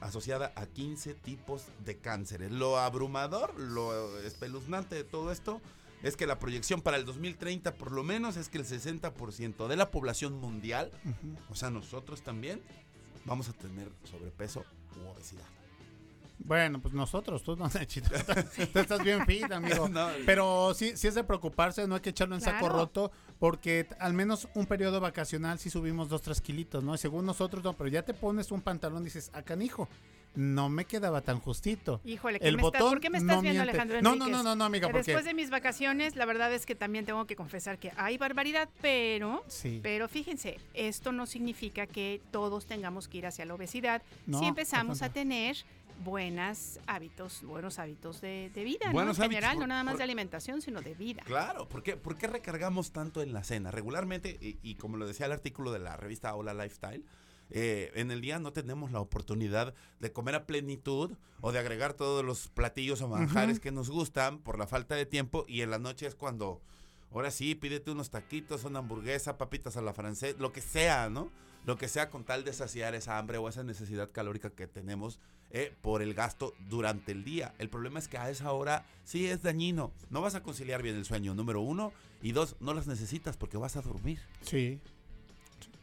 asociada 0.00 0.52
a 0.56 0.66
15 0.66 1.14
tipos 1.14 1.64
de 1.84 1.98
cánceres. 1.98 2.50
Lo 2.50 2.78
abrumador, 2.78 3.58
lo 3.58 4.18
espeluznante 4.20 4.94
de 4.94 5.04
todo 5.04 5.32
esto 5.32 5.60
es 6.02 6.16
que 6.16 6.26
la 6.26 6.38
proyección 6.38 6.80
para 6.80 6.96
el 6.96 7.04
2030 7.04 7.74
por 7.74 7.92
lo 7.92 8.04
menos 8.04 8.36
es 8.36 8.48
que 8.48 8.58
el 8.58 8.64
60% 8.64 9.66
de 9.66 9.76
la 9.76 9.90
población 9.90 10.34
mundial, 10.34 10.90
o 11.50 11.56
sea 11.56 11.70
nosotros 11.70 12.22
también, 12.22 12.62
vamos 13.24 13.48
a 13.48 13.52
tener 13.52 13.90
sobrepeso 14.04 14.64
u 15.02 15.08
obesidad. 15.08 15.57
Bueno, 16.38 16.80
pues 16.80 16.94
nosotros, 16.94 17.42
tú 17.42 17.56
no, 17.56 17.68
Nachito. 17.74 18.10
Tú 18.72 18.78
estás 18.78 19.02
bien 19.02 19.24
fit, 19.26 19.50
amigo. 19.50 19.88
No, 19.92 20.08
Pero 20.26 20.72
sí, 20.74 20.96
sí 20.96 21.06
es 21.08 21.14
de 21.14 21.24
preocuparse, 21.24 21.86
no 21.86 21.96
hay 21.96 22.00
que 22.00 22.10
echarlo 22.10 22.34
en 22.34 22.40
saco 22.40 22.68
roto, 22.68 23.10
porque 23.38 23.86
al 23.98 24.12
menos 24.14 24.48
un 24.54 24.66
periodo 24.66 25.00
vacacional 25.00 25.58
sí 25.58 25.70
subimos 25.70 26.08
dos, 26.08 26.22
tres 26.22 26.40
kilitos, 26.40 26.82
¿no? 26.84 26.94
Y 26.94 26.98
según 26.98 27.26
nosotros, 27.26 27.62
no, 27.64 27.72
pero 27.74 27.88
ya 27.88 28.02
te 28.02 28.14
pones 28.14 28.50
un 28.52 28.60
pantalón 28.62 29.02
y 29.02 29.06
dices, 29.06 29.28
acá, 29.30 29.48
canijo, 29.48 29.88
no 30.34 30.68
me 30.68 30.84
quedaba 30.84 31.22
tan 31.22 31.40
justito. 31.40 32.00
Híjole, 32.04 32.38
¿qué 32.38 32.46
El 32.48 32.56
me 32.56 32.62
está- 32.62 32.78
botón 32.78 32.90
¿por 32.92 33.00
qué 33.00 33.10
me 33.10 33.18
estás 33.18 33.36
no 33.36 33.42
viendo, 33.42 33.62
miente. 33.64 33.70
Alejandro 33.70 34.02
No, 34.02 34.10
Enríquez? 34.10 34.30
no, 34.30 34.36
no, 34.36 34.42
no, 34.44 34.56
no, 34.56 34.64
amiga, 34.64 34.86
Que 34.88 34.92
porque... 34.92 35.10
Después 35.12 35.24
de 35.24 35.34
mis 35.34 35.50
vacaciones, 35.50 36.14
la 36.16 36.26
verdad 36.26 36.52
es 36.52 36.66
que 36.66 36.74
también 36.74 37.06
tengo 37.06 37.26
que 37.26 37.34
confesar 37.34 37.78
que 37.78 37.92
hay 37.96 38.18
barbaridad, 38.18 38.68
pero 38.82 39.42
Sí. 39.48 39.80
Pero 39.82 40.06
fíjense, 40.06 40.58
esto 40.74 41.12
no 41.12 41.26
significa 41.26 41.86
que 41.86 42.20
todos 42.30 42.66
tengamos 42.66 43.08
que 43.08 43.18
ir 43.18 43.26
hacia 43.26 43.46
la 43.46 43.54
obesidad 43.54 44.02
No, 44.26 44.38
si 44.38 44.44
empezamos 44.44 45.02
a 45.02 45.08
tener 45.12 45.56
buenos 46.04 46.78
hábitos, 46.86 47.42
buenos 47.42 47.78
hábitos 47.78 48.20
de, 48.20 48.50
de 48.54 48.64
vida. 48.64 48.90
En 48.90 48.92
general, 49.30 49.54
por- 49.56 49.60
no 49.62 49.66
nada 49.66 49.84
más 49.84 49.92
por- 49.94 49.98
de 49.98 50.04
alimentación, 50.04 50.62
sino 50.62 50.80
de 50.80 50.94
vida. 50.94 51.22
Claro, 51.24 51.68
¿por 51.68 51.82
qué, 51.82 51.96
por 51.96 52.16
qué 52.16 52.26
recargamos 52.26 52.92
tanto 52.92 53.22
en 53.22 53.32
la 53.32 53.44
cena? 53.44 53.70
Regularmente, 53.70 54.38
y, 54.40 54.58
y 54.62 54.74
como 54.76 54.96
lo 54.96 55.06
decía 55.06 55.26
el 55.26 55.32
artículo 55.32 55.72
de 55.72 55.78
la 55.80 55.96
revista 55.96 56.34
Hola 56.34 56.54
Lifestyle, 56.54 57.04
eh, 57.50 57.90
en 57.94 58.10
el 58.10 58.20
día 58.20 58.38
no 58.38 58.52
tenemos 58.52 58.92
la 58.92 59.00
oportunidad 59.00 59.72
de 60.00 60.12
comer 60.12 60.34
a 60.34 60.46
plenitud 60.46 61.12
o 61.40 61.50
de 61.52 61.58
agregar 61.58 61.94
todos 61.94 62.22
los 62.24 62.48
platillos 62.48 63.00
o 63.00 63.08
manjares 63.08 63.58
que 63.58 63.70
nos 63.72 63.88
gustan 63.88 64.38
por 64.38 64.58
la 64.58 64.66
falta 64.66 64.94
de 64.96 65.06
tiempo 65.06 65.46
y 65.48 65.62
en 65.62 65.70
la 65.70 65.78
noche 65.78 66.06
es 66.06 66.14
cuando, 66.14 66.60
ahora 67.10 67.30
sí, 67.30 67.54
pídete 67.54 67.90
unos 67.90 68.10
taquitos, 68.10 68.64
una 68.64 68.80
hamburguesa, 68.80 69.38
papitas 69.38 69.78
a 69.78 69.82
la 69.82 69.94
francés, 69.94 70.36
lo 70.38 70.52
que 70.52 70.60
sea, 70.60 71.08
¿no? 71.08 71.30
Lo 71.66 71.76
que 71.76 71.88
sea 71.88 72.10
con 72.10 72.24
tal 72.24 72.44
de 72.44 72.52
saciar 72.52 72.94
esa 72.94 73.18
hambre 73.18 73.38
o 73.38 73.48
esa 73.48 73.62
necesidad 73.62 74.10
calórica 74.10 74.50
que 74.50 74.66
tenemos 74.66 75.20
eh, 75.50 75.74
por 75.82 76.02
el 76.02 76.14
gasto 76.14 76.54
durante 76.68 77.12
el 77.12 77.24
día. 77.24 77.54
El 77.58 77.68
problema 77.68 77.98
es 77.98 78.08
que 78.08 78.18
a 78.18 78.30
esa 78.30 78.52
hora 78.52 78.84
sí 79.04 79.26
es 79.26 79.42
dañino. 79.42 79.92
No 80.10 80.20
vas 80.20 80.34
a 80.34 80.42
conciliar 80.42 80.82
bien 80.82 80.96
el 80.96 81.04
sueño, 81.04 81.34
número 81.34 81.60
uno. 81.60 81.92
Y 82.22 82.32
dos, 82.32 82.56
no 82.60 82.74
las 82.74 82.86
necesitas 82.86 83.36
porque 83.36 83.56
vas 83.56 83.76
a 83.76 83.82
dormir. 83.82 84.20
Sí. 84.42 84.80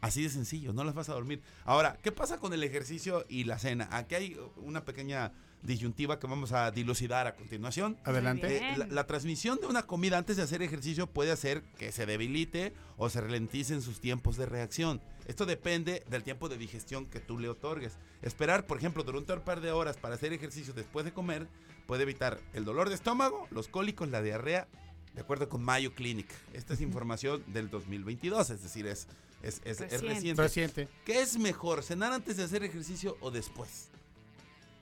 Así 0.00 0.22
de 0.22 0.28
sencillo, 0.28 0.72
no 0.72 0.84
las 0.84 0.94
vas 0.94 1.08
a 1.08 1.14
dormir. 1.14 1.42
Ahora, 1.64 1.98
¿qué 2.02 2.12
pasa 2.12 2.38
con 2.38 2.52
el 2.52 2.62
ejercicio 2.62 3.24
y 3.28 3.44
la 3.44 3.58
cena? 3.58 3.88
Aquí 3.90 4.14
hay 4.14 4.40
una 4.56 4.84
pequeña 4.84 5.32
disyuntiva 5.66 6.18
que 6.18 6.26
vamos 6.26 6.52
a 6.52 6.70
dilucidar 6.70 7.26
a 7.26 7.34
continuación. 7.34 7.98
Adelante. 8.04 8.56
Eh, 8.58 8.76
la, 8.76 8.86
la 8.86 9.06
transmisión 9.06 9.58
de 9.60 9.66
una 9.66 9.82
comida 9.82 10.16
antes 10.18 10.36
de 10.36 10.42
hacer 10.42 10.62
ejercicio 10.62 11.06
puede 11.06 11.32
hacer 11.32 11.62
que 11.78 11.92
se 11.92 12.06
debilite 12.06 12.72
o 12.96 13.10
se 13.10 13.20
ralenticen 13.20 13.82
sus 13.82 14.00
tiempos 14.00 14.36
de 14.36 14.46
reacción. 14.46 15.00
Esto 15.26 15.44
depende 15.44 16.04
del 16.08 16.22
tiempo 16.22 16.48
de 16.48 16.56
digestión 16.56 17.06
que 17.06 17.20
tú 17.20 17.38
le 17.38 17.48
otorgues. 17.48 17.98
Esperar, 18.22 18.66
por 18.66 18.78
ejemplo, 18.78 19.02
durante 19.02 19.32
un 19.32 19.40
par 19.40 19.60
de 19.60 19.72
horas 19.72 19.96
para 19.96 20.14
hacer 20.14 20.32
ejercicio 20.32 20.72
después 20.72 21.04
de 21.04 21.12
comer 21.12 21.48
puede 21.86 22.04
evitar 22.04 22.40
el 22.54 22.64
dolor 22.64 22.88
de 22.88 22.94
estómago, 22.94 23.46
los 23.50 23.68
cólicos, 23.68 24.08
la 24.08 24.22
diarrea, 24.22 24.68
de 25.14 25.20
acuerdo 25.20 25.48
con 25.48 25.62
Mayo 25.64 25.94
Clinic. 25.94 26.28
Esta 26.52 26.74
es 26.74 26.80
información 26.80 27.42
del 27.48 27.70
2022, 27.70 28.50
es 28.50 28.62
decir, 28.62 28.86
es, 28.86 29.08
es, 29.42 29.60
es- 29.64 29.80
es 29.80 29.90
Reciente. 30.02 30.08
reciente. 30.12 30.42
Reciente. 30.42 30.88
¿Qué 31.04 31.20
es 31.22 31.38
mejor, 31.38 31.82
cenar 31.82 32.12
antes 32.12 32.36
de 32.36 32.44
hacer 32.44 32.62
ejercicio 32.64 33.16
o 33.20 33.30
después? 33.30 33.88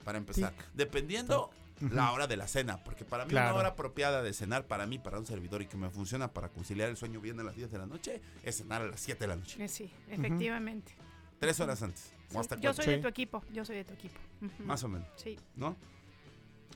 Para 0.04 0.18
empezar, 0.18 0.52
dependiendo 0.74 1.50
la 1.90 2.12
hora 2.12 2.26
de 2.26 2.36
la 2.36 2.46
cena, 2.46 2.82
porque 2.84 3.04
para 3.04 3.24
mí 3.24 3.30
Claro. 3.30 3.50
una 3.50 3.58
hora 3.60 3.68
apropiada 3.70 4.22
de 4.22 4.32
cenar 4.32 4.66
para 4.66 4.86
mí, 4.86 4.98
para 4.98 5.18
un 5.18 5.26
servidor 5.26 5.62
y 5.62 5.66
que 5.66 5.76
me 5.76 5.90
funciona 5.90 6.32
para 6.32 6.48
conciliar 6.48 6.88
el 6.88 6.96
sueño 6.96 7.20
bien 7.20 7.40
a 7.40 7.42
las 7.42 7.56
10 7.56 7.70
de 7.70 7.78
la 7.78 7.86
noche, 7.86 8.20
es 8.42 8.58
cenar 8.58 8.82
a 8.82 8.86
las 8.86 9.00
7 9.00 9.24
de 9.24 9.28
la 9.28 9.36
noche. 9.36 9.62
Eh, 9.64 9.68
Sí, 9.68 9.90
efectivamente. 10.08 10.92
Tres 11.40 11.58
horas 11.60 11.82
antes. 11.82 12.12
o 12.28 12.32
Sí, 12.32 12.38
hasta 12.38 12.56
yo 12.56 12.72
soy 12.72 12.86
de 12.86 12.98
tu 12.98 13.08
equipo, 13.08 13.42
yo 13.52 13.64
soy 13.64 13.76
de 13.76 13.84
tu 13.84 13.92
equipo. 13.94 14.18
Más 14.60 14.82
o 14.84 14.88
menos, 14.88 15.08
Sí. 15.16 15.36
¿no? 15.56 15.76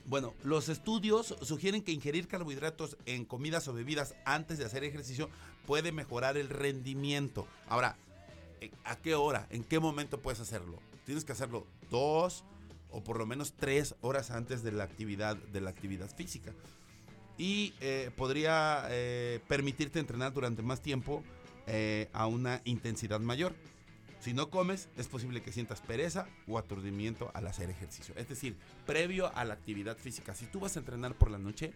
Bueno, 0.05 0.33
los 0.43 0.69
estudios 0.69 1.35
sugieren 1.41 1.83
que 1.83 1.91
ingerir 1.91 2.27
carbohidratos 2.27 2.97
en 3.05 3.25
comidas 3.25 3.67
o 3.67 3.73
bebidas 3.73 4.15
antes 4.25 4.57
de 4.57 4.65
hacer 4.65 4.83
ejercicio 4.83 5.29
puede 5.67 5.91
mejorar 5.91 6.35
el 6.37 6.49
rendimiento. 6.49 7.47
Ahora, 7.67 7.95
eh, 8.61 8.71
¿a 8.85 8.95
qué 8.95 9.13
hora? 9.15 9.47
¿En 9.49 9.63
qué 9.63 9.79
momento 9.79 10.19
puedes 10.19 10.39
hacerlo? 10.39 10.79
Tienes 11.05 11.25
que 11.25 11.31
hacerlo 11.31 11.65
dos 11.91 12.43
o 12.91 13.03
por 13.03 13.17
lo 13.17 13.25
menos 13.25 13.53
tres 13.53 13.95
horas 14.01 14.31
antes 14.31 14.63
de 14.63 14.71
la 14.71 14.83
actividad, 14.83 15.35
de 15.35 15.61
la 15.61 15.69
actividad 15.69 16.09
física. 16.13 16.53
Y 17.37 17.73
eh, 17.79 18.11
podría 18.15 18.85
eh, 18.89 19.39
permitirte 19.47 19.99
entrenar 19.99 20.33
durante 20.33 20.61
más 20.61 20.81
tiempo 20.81 21.23
eh, 21.67 22.09
a 22.13 22.27
una 22.27 22.61
intensidad 22.65 23.19
mayor. 23.19 23.53
Si 24.19 24.33
no 24.33 24.49
comes, 24.49 24.89
es 24.97 25.07
posible 25.07 25.41
que 25.41 25.53
sientas 25.53 25.79
pereza 25.79 26.27
o 26.47 26.57
aturdimiento 26.57 27.31
al 27.33 27.47
hacer 27.47 27.69
ejercicio. 27.69 28.13
Es 28.17 28.27
decir, 28.27 28.57
previo 28.85 29.33
a 29.33 29.45
la 29.45 29.53
actividad 29.53 29.97
física. 29.97 30.35
Si 30.35 30.45
tú 30.45 30.59
vas 30.59 30.75
a 30.75 30.79
entrenar 30.79 31.15
por 31.15 31.31
la 31.31 31.37
noche, 31.37 31.71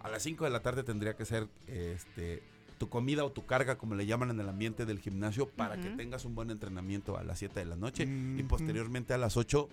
a 0.00 0.10
las 0.10 0.22
5 0.22 0.44
de 0.44 0.50
la 0.50 0.60
tarde 0.60 0.82
tendría 0.82 1.16
que 1.16 1.24
ser 1.24 1.48
este, 1.66 2.42
tu 2.78 2.88
comida 2.88 3.24
o 3.24 3.32
tu 3.32 3.44
carga, 3.46 3.76
como 3.76 3.94
le 3.94 4.06
llaman 4.06 4.30
en 4.30 4.40
el 4.40 4.48
ambiente 4.48 4.86
del 4.86 5.00
gimnasio, 5.00 5.48
para 5.48 5.78
que 5.80 5.90
tengas 5.90 6.24
un 6.24 6.34
buen 6.34 6.50
entrenamiento 6.50 7.18
a 7.18 7.24
las 7.24 7.38
7 7.40 7.60
de 7.60 7.66
la 7.66 7.76
noche 7.76 8.04
y 8.04 8.42
posteriormente 8.44 9.12
a 9.12 9.18
las 9.18 9.36
8. 9.36 9.68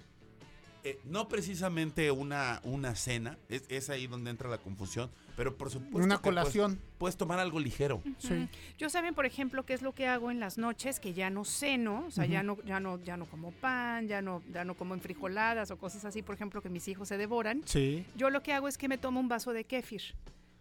Eh, 0.86 1.00
no 1.04 1.28
precisamente 1.28 2.12
una, 2.12 2.62
una 2.64 2.96
cena, 2.96 3.38
es, 3.50 3.64
es 3.70 3.90
ahí 3.90 4.08
donde 4.08 4.30
entra 4.32 4.50
la 4.50 4.60
confusión, 4.60 5.10
pero 5.36 5.58
por 5.58 5.70
supuesto 5.70 5.98
Una 5.98 6.18
que 6.18 6.22
puedes- 6.22 6.40
colación. 6.44 6.80
puedes 6.98 7.18
tomar 7.18 7.40
algo 7.40 7.60
ligero. 7.60 8.02
Sí. 8.20 8.48
Yo 8.78 8.90
saben, 8.90 9.14
por 9.16 9.26
ejemplo, 9.26 9.66
qué 9.66 9.74
es 9.74 9.82
lo 9.82 9.94
que 9.94 10.08
hago 10.08 10.32
en 10.32 10.40
las 10.40 10.58
noches, 10.58 11.00
que 11.00 11.14
ya 11.14 11.30
no 11.30 11.44
ceno, 11.44 12.06
o 12.08 12.12
sea, 12.12 12.26
ya 12.26 12.44
no, 12.44 12.58
ya 12.64 12.80
no, 12.80 13.04
ya 13.04 13.18
no 13.18 13.26
como 13.26 13.52
pan, 13.52 14.08
ya 14.08 14.22
no, 14.22 14.42
ya 14.54 14.64
no 14.64 14.76
como 14.76 14.94
enfrijoladas 14.94 15.72
o 15.72 15.78
cosas 15.78 16.06
así, 16.06 16.22
por 16.22 16.36
ejemplo, 16.36 16.62
que 16.62 16.70
mis 16.70 16.88
hijos 16.88 17.08
se 17.10 17.18
devoran. 17.18 17.62
Sí. 17.66 18.06
Yo 18.16 18.30
lo 18.30 18.42
que 18.44 18.54
hago 18.54 18.68
es 18.68 18.78
que 18.78 18.88
me 18.88 18.98
tomo 18.98 19.20
un 19.20 19.28
vaso 19.28 19.52
de 19.54 19.64
kéfir, 19.66 20.04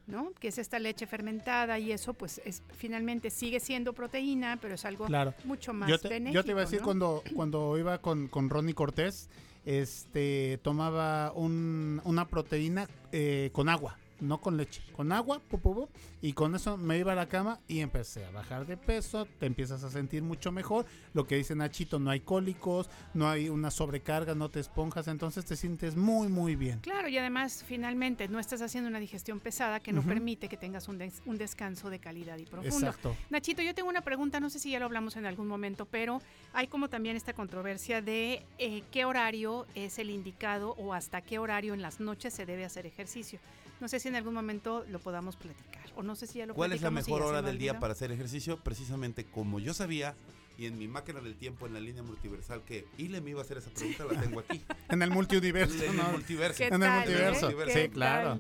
¿no? 0.06 0.32
Que 0.38 0.48
es 0.48 0.58
esta 0.58 0.78
leche 0.78 1.06
fermentada 1.06 1.78
y 1.78 1.92
eso, 1.92 2.12
pues, 2.14 2.40
es 2.44 2.62
finalmente 2.76 3.30
sigue 3.30 3.58
siendo 3.60 3.92
proteína, 3.92 4.58
pero 4.60 4.74
es 4.74 4.84
algo 4.84 5.06
Claro. 5.06 5.32
mucho 5.44 5.72
más 5.72 5.88
Yo 5.88 5.98
te, 5.98 6.08
benéfico. 6.08 6.34
yo 6.34 6.44
te 6.44 6.50
iba 6.50 6.60
a 6.60 6.64
decir 6.64 6.80
¿no? 6.80 6.84
cuando, 6.84 7.22
cuando 7.34 7.78
iba 7.78 7.98
con, 7.98 8.28
con 8.28 8.50
Ronnie 8.50 8.74
Cortés, 8.74 9.28
este 9.64 10.58
tomaba 10.62 11.32
un- 11.34 12.00
una 12.04 12.28
proteína 12.28 12.86
eh, 13.12 13.48
con 13.52 13.68
agua, 13.68 13.96
no 14.20 14.40
con 14.40 14.56
leche, 14.56 14.80
con 14.94 15.12
agua, 15.12 15.40
pu, 15.40 15.58
pu, 15.58 15.74
pu, 15.74 15.88
y 16.22 16.32
con 16.32 16.54
eso 16.54 16.76
me 16.76 16.98
iba 16.98 17.12
a 17.12 17.14
la 17.14 17.28
cama 17.28 17.60
y 17.68 17.80
empecé 17.80 18.24
a 18.24 18.30
bajar 18.30 18.66
de 18.66 18.76
peso, 18.76 19.26
te 19.38 19.46
empiezas 19.46 19.82
a 19.84 19.90
sentir 19.90 20.22
mucho 20.22 20.52
mejor, 20.52 20.86
lo 21.12 21.26
que 21.26 21.36
dice 21.36 21.54
Nachito, 21.54 21.98
no 21.98 22.10
hay 22.10 22.20
cólicos, 22.20 22.88
no 23.12 23.28
hay 23.28 23.48
una 23.48 23.70
sobrecarga, 23.70 24.34
no 24.34 24.48
te 24.50 24.60
esponjas, 24.60 25.08
entonces 25.08 25.44
te 25.44 25.56
sientes 25.56 25.96
muy 25.96 26.28
muy 26.28 26.56
bien. 26.56 26.78
Claro, 26.80 27.08
y 27.08 27.18
además, 27.18 27.64
finalmente, 27.66 28.28
no 28.28 28.38
estás 28.38 28.62
haciendo 28.62 28.88
una 28.88 29.00
digestión 29.00 29.40
pesada 29.40 29.80
que 29.80 29.92
no 29.92 30.02
permite 30.02 30.48
que 30.48 30.56
tengas 30.56 30.88
un, 30.88 30.98
des- 30.98 31.20
un 31.26 31.36
descanso 31.36 31.90
de 31.90 31.98
calidad 31.98 32.38
y 32.38 32.44
profundo. 32.46 32.86
Exacto. 32.86 33.16
Nachito, 33.30 33.62
yo 33.62 33.74
tengo 33.74 33.88
una 33.88 34.00
pregunta, 34.02 34.40
no 34.40 34.48
sé 34.50 34.58
si 34.58 34.70
ya 34.70 34.78
lo 34.78 34.86
hablamos 34.86 35.16
en 35.16 35.26
algún 35.26 35.46
momento, 35.48 35.86
pero 35.86 36.22
hay 36.52 36.68
como 36.68 36.88
también 36.88 37.16
esta 37.16 37.32
controversia 37.34 38.00
de 38.00 38.42
eh, 38.58 38.82
qué 38.90 39.04
horario 39.04 39.66
es 39.74 39.98
el 39.98 40.10
indicado 40.10 40.70
o 40.78 40.94
hasta 40.94 41.20
qué 41.20 41.38
horario 41.38 41.74
en 41.74 41.82
las 41.82 42.00
noches 42.00 42.32
se 42.32 42.46
debe 42.46 42.64
hacer 42.64 42.86
ejercicio. 42.86 43.40
No 43.80 43.88
sé 43.88 44.00
si 44.00 44.08
en 44.08 44.16
algún 44.16 44.34
momento 44.34 44.84
lo 44.88 44.98
podamos 44.98 45.36
platicar 45.36 45.84
o 45.96 46.02
no 46.02 46.16
sé 46.16 46.26
si 46.26 46.38
ya 46.38 46.46
lo 46.46 46.54
¿Cuál 46.54 46.72
es 46.72 46.82
la 46.82 46.90
mejor 46.90 47.22
hora 47.22 47.42
del 47.42 47.58
día 47.58 47.78
para 47.78 47.92
hacer 47.92 48.12
ejercicio? 48.12 48.58
Precisamente 48.58 49.24
como 49.24 49.60
yo 49.60 49.74
sabía 49.74 50.14
y 50.56 50.66
en 50.66 50.78
mi 50.78 50.86
máquina 50.86 51.20
del 51.20 51.36
tiempo 51.36 51.66
en 51.66 51.74
la 51.74 51.80
línea 51.80 52.02
multiversal 52.02 52.62
que 52.62 52.86
Ile 52.96 53.20
me 53.20 53.30
iba 53.30 53.40
a 53.40 53.44
hacer 53.44 53.58
esa 53.58 53.70
pregunta, 53.70 54.04
la 54.04 54.20
tengo 54.20 54.40
aquí. 54.40 54.62
En 54.88 55.02
el 55.02 55.10
multiuniverso, 55.10 55.82
en 55.82 55.98
el 55.98 56.12
multiverso. 56.12 56.58
¿Qué 56.58 56.66
En 56.68 56.74
el 56.74 56.80
tal, 56.80 56.98
multiverso, 57.00 57.50
eh? 57.50 57.54
sí, 57.66 57.72
¿Qué 57.72 57.90
claro. 57.90 58.38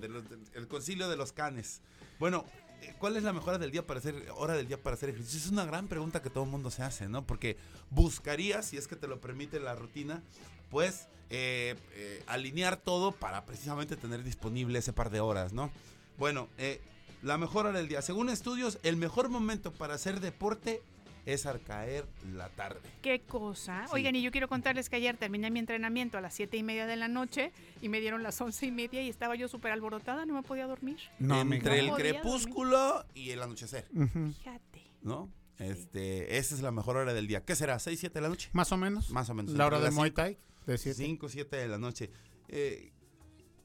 el 0.54 0.68
concilio 0.68 1.08
de 1.08 1.16
los 1.16 1.32
canes. 1.32 1.80
Bueno, 2.20 2.44
eh, 2.82 2.94
¿cuál 2.98 3.16
es 3.16 3.24
la 3.24 3.32
mejor 3.32 3.50
hora 3.50 3.58
del 3.58 3.72
día 3.72 3.84
para 3.86 3.98
hacer 3.98 4.26
hora 4.36 4.54
del 4.54 4.68
día 4.68 4.80
para 4.80 4.94
hacer 4.94 5.08
ejercicio? 5.08 5.38
Es 5.38 5.50
una 5.50 5.64
gran 5.64 5.88
pregunta 5.88 6.22
que 6.22 6.30
todo 6.30 6.44
el 6.44 6.50
mundo 6.50 6.70
se 6.70 6.84
hace, 6.84 7.08
¿no? 7.08 7.26
Porque 7.26 7.56
buscarías, 7.90 8.66
si 8.66 8.76
es 8.76 8.86
que 8.86 8.94
te 8.94 9.08
lo 9.08 9.20
permite 9.20 9.58
la 9.58 9.74
rutina, 9.74 10.22
pues 10.70 11.08
eh, 11.30 11.74
eh, 11.92 12.22
alinear 12.26 12.76
todo 12.76 13.12
para 13.12 13.44
precisamente 13.44 13.96
tener 13.96 14.22
disponible 14.22 14.78
ese 14.78 14.92
par 14.92 15.10
de 15.10 15.20
horas, 15.20 15.52
¿no? 15.52 15.70
Bueno, 16.18 16.48
eh, 16.58 16.80
la 17.22 17.38
mejor 17.38 17.66
hora 17.66 17.78
del 17.78 17.88
día. 17.88 18.02
Según 18.02 18.28
estudios, 18.30 18.78
el 18.82 18.96
mejor 18.96 19.28
momento 19.28 19.72
para 19.72 19.94
hacer 19.94 20.20
deporte 20.20 20.82
es 21.26 21.46
al 21.46 21.62
caer 21.62 22.06
la 22.34 22.50
tarde. 22.50 22.80
¿Qué 23.00 23.20
cosa? 23.20 23.84
Sí. 23.86 23.92
Oigan, 23.94 24.14
y 24.14 24.22
yo 24.22 24.30
quiero 24.30 24.46
contarles 24.46 24.90
que 24.90 24.96
ayer 24.96 25.16
terminé 25.16 25.50
mi 25.50 25.58
entrenamiento 25.58 26.18
a 26.18 26.20
las 26.20 26.34
siete 26.34 26.58
y 26.58 26.62
media 26.62 26.86
de 26.86 26.96
la 26.96 27.08
noche 27.08 27.50
y 27.80 27.88
me 27.88 28.00
dieron 28.00 28.22
las 28.22 28.38
once 28.40 28.66
y 28.66 28.70
media 28.70 29.02
y 29.02 29.08
estaba 29.08 29.34
yo 29.34 29.48
súper 29.48 29.72
alborotada, 29.72 30.26
no 30.26 30.34
me 30.34 30.42
podía 30.42 30.66
dormir. 30.66 30.98
No, 31.18 31.40
Entre 31.40 31.78
el 31.78 31.88
No 31.88 31.94
crepúsculo 31.94 33.06
y 33.14 33.30
el 33.30 33.42
anochecer. 33.42 33.88
Fíjate. 34.36 34.84
¿no? 35.04 35.30
Este, 35.58 36.36
esa 36.36 36.54
es 36.54 36.62
la 36.62 36.72
mejor 36.72 36.96
hora 36.96 37.14
del 37.14 37.28
día. 37.28 37.44
¿Qué 37.44 37.54
será? 37.54 37.76
¿6, 37.76 37.96
7 37.96 38.14
de 38.14 38.20
la 38.20 38.28
noche? 38.28 38.50
Más 38.52 38.72
o 38.72 38.76
menos. 38.76 39.10
Más 39.10 39.30
o 39.30 39.34
menos. 39.34 39.52
La 39.52 39.66
hora 39.66 39.78
de 39.78 39.90
Muay 39.92 40.10
Thai, 40.10 40.36
de 40.66 40.78
siete. 40.78 41.04
5, 41.04 41.28
7 41.28 41.56
de 41.56 41.68
la 41.68 41.78
noche. 41.78 42.10
Eh, 42.48 42.92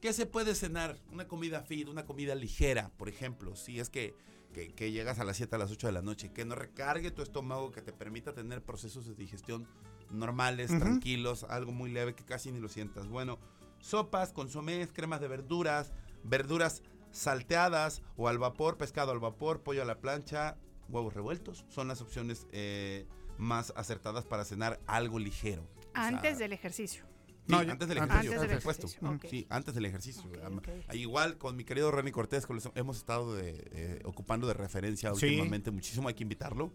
¿Qué 0.00 0.12
se 0.12 0.24
puede 0.26 0.54
cenar? 0.54 0.98
Una 1.12 1.28
comida 1.28 1.62
fit, 1.62 1.88
una 1.88 2.06
comida 2.06 2.34
ligera, 2.34 2.90
por 2.96 3.08
ejemplo. 3.08 3.54
Si 3.56 3.78
es 3.80 3.90
que, 3.90 4.14
que- 4.54 4.72
que 4.74 4.92
llegas 4.92 5.18
a 5.18 5.24
las 5.24 5.36
7, 5.36 5.56
a 5.56 5.58
las 5.58 5.70
8 5.70 5.86
de 5.88 5.92
la 5.92 6.02
noche. 6.02 6.32
Que 6.32 6.44
no 6.46 6.54
recargue 6.54 7.10
tu 7.10 7.20
estómago, 7.22 7.70
que 7.70 7.82
te 7.82 7.92
permita 7.92 8.32
tener 8.32 8.62
procesos 8.62 9.06
de 9.06 9.14
digestión 9.14 9.68
normales, 10.10 10.70
tranquilos, 10.80 11.44
algo 11.44 11.70
muy 11.72 11.90
leve 11.90 12.14
que 12.14 12.24
casi 12.24 12.50
ni 12.50 12.58
lo 12.60 12.68
sientas. 12.68 13.08
Bueno, 13.08 13.38
sopas, 13.78 14.32
consomés, 14.32 14.90
cremas 14.92 15.20
de 15.20 15.28
verduras, 15.28 15.92
verduras 16.24 16.82
salteadas 17.12 18.02
o 18.16 18.28
al 18.28 18.38
vapor, 18.38 18.76
pescado 18.78 19.12
al 19.12 19.20
vapor, 19.20 19.62
pollo 19.62 19.82
a 19.82 19.84
la 19.84 20.00
plancha, 20.00 20.56
huevos 20.88 21.12
revueltos. 21.14 21.64
Son 21.68 21.88
las 21.88 22.00
opciones 22.00 22.46
eh, 22.52 23.06
más 23.38 23.72
acertadas 23.76 24.24
para 24.24 24.44
cenar 24.44 24.80
algo 24.86 25.18
ligero. 25.18 25.68
O 25.90 25.92
sea, 25.94 26.06
Antes 26.08 26.38
del 26.38 26.52
ejercicio. 26.52 27.04
Sí, 27.26 27.34
No, 27.56 27.62
yo- 27.62 27.72
antes 27.72 27.88
del 27.88 27.98
ejercicio, 27.98 28.30
Antes 28.32 28.40
del 28.40 28.50
por 28.50 28.74
supuesto. 28.74 28.86
ejercicio. 28.86 29.30
Sí, 29.30 29.46
antes 29.48 29.74
del 29.74 29.84
ejercicio. 29.86 30.30
Igual 30.92 31.36
con 31.38 31.56
mi 31.56 31.64
querido 31.64 31.90
Ronnie 31.90 32.12
Cortés, 32.12 32.46
con 32.46 32.56
los 32.56 32.68
hemos 32.74 32.96
estado 32.98 33.34
de, 33.34 33.50
eh, 33.72 34.00
ocupando 34.04 34.46
de 34.46 34.54
referencia 34.54 35.12
Sí. 35.14 35.26
últimamente 35.26 35.70
muchísimo, 35.70 36.06
hay 36.08 36.14
que 36.14 36.22
invitarlo. 36.22 36.72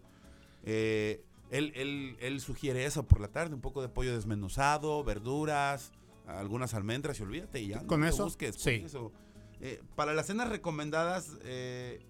Eh, 0.64 1.24
él, 1.50 1.72
él- 1.76 2.16
él 2.20 2.40
sugiere 2.40 2.84
eso 2.84 3.06
por 3.06 3.20
la 3.20 3.28
tarde, 3.28 3.54
un 3.54 3.60
poco 3.60 3.80
de 3.80 3.88
pollo 3.88 4.14
desmenuzado, 4.14 5.02
verduras, 5.04 5.92
algunas 6.26 6.74
almendras 6.74 7.18
y 7.20 7.22
olvídate 7.22 7.60
y 7.60 7.68
ya. 7.68 7.86
¿Con 7.86 8.00
no 8.00 8.08
eso? 8.08 8.24
busques, 8.24 8.56
Sí. 8.56 8.82
eso. 8.84 9.12
Eh, 9.60 9.80
para 9.94 10.12
las 10.12 10.26
cenas 10.26 10.48
recomendadas, 10.50 11.38
eh, 11.44 12.00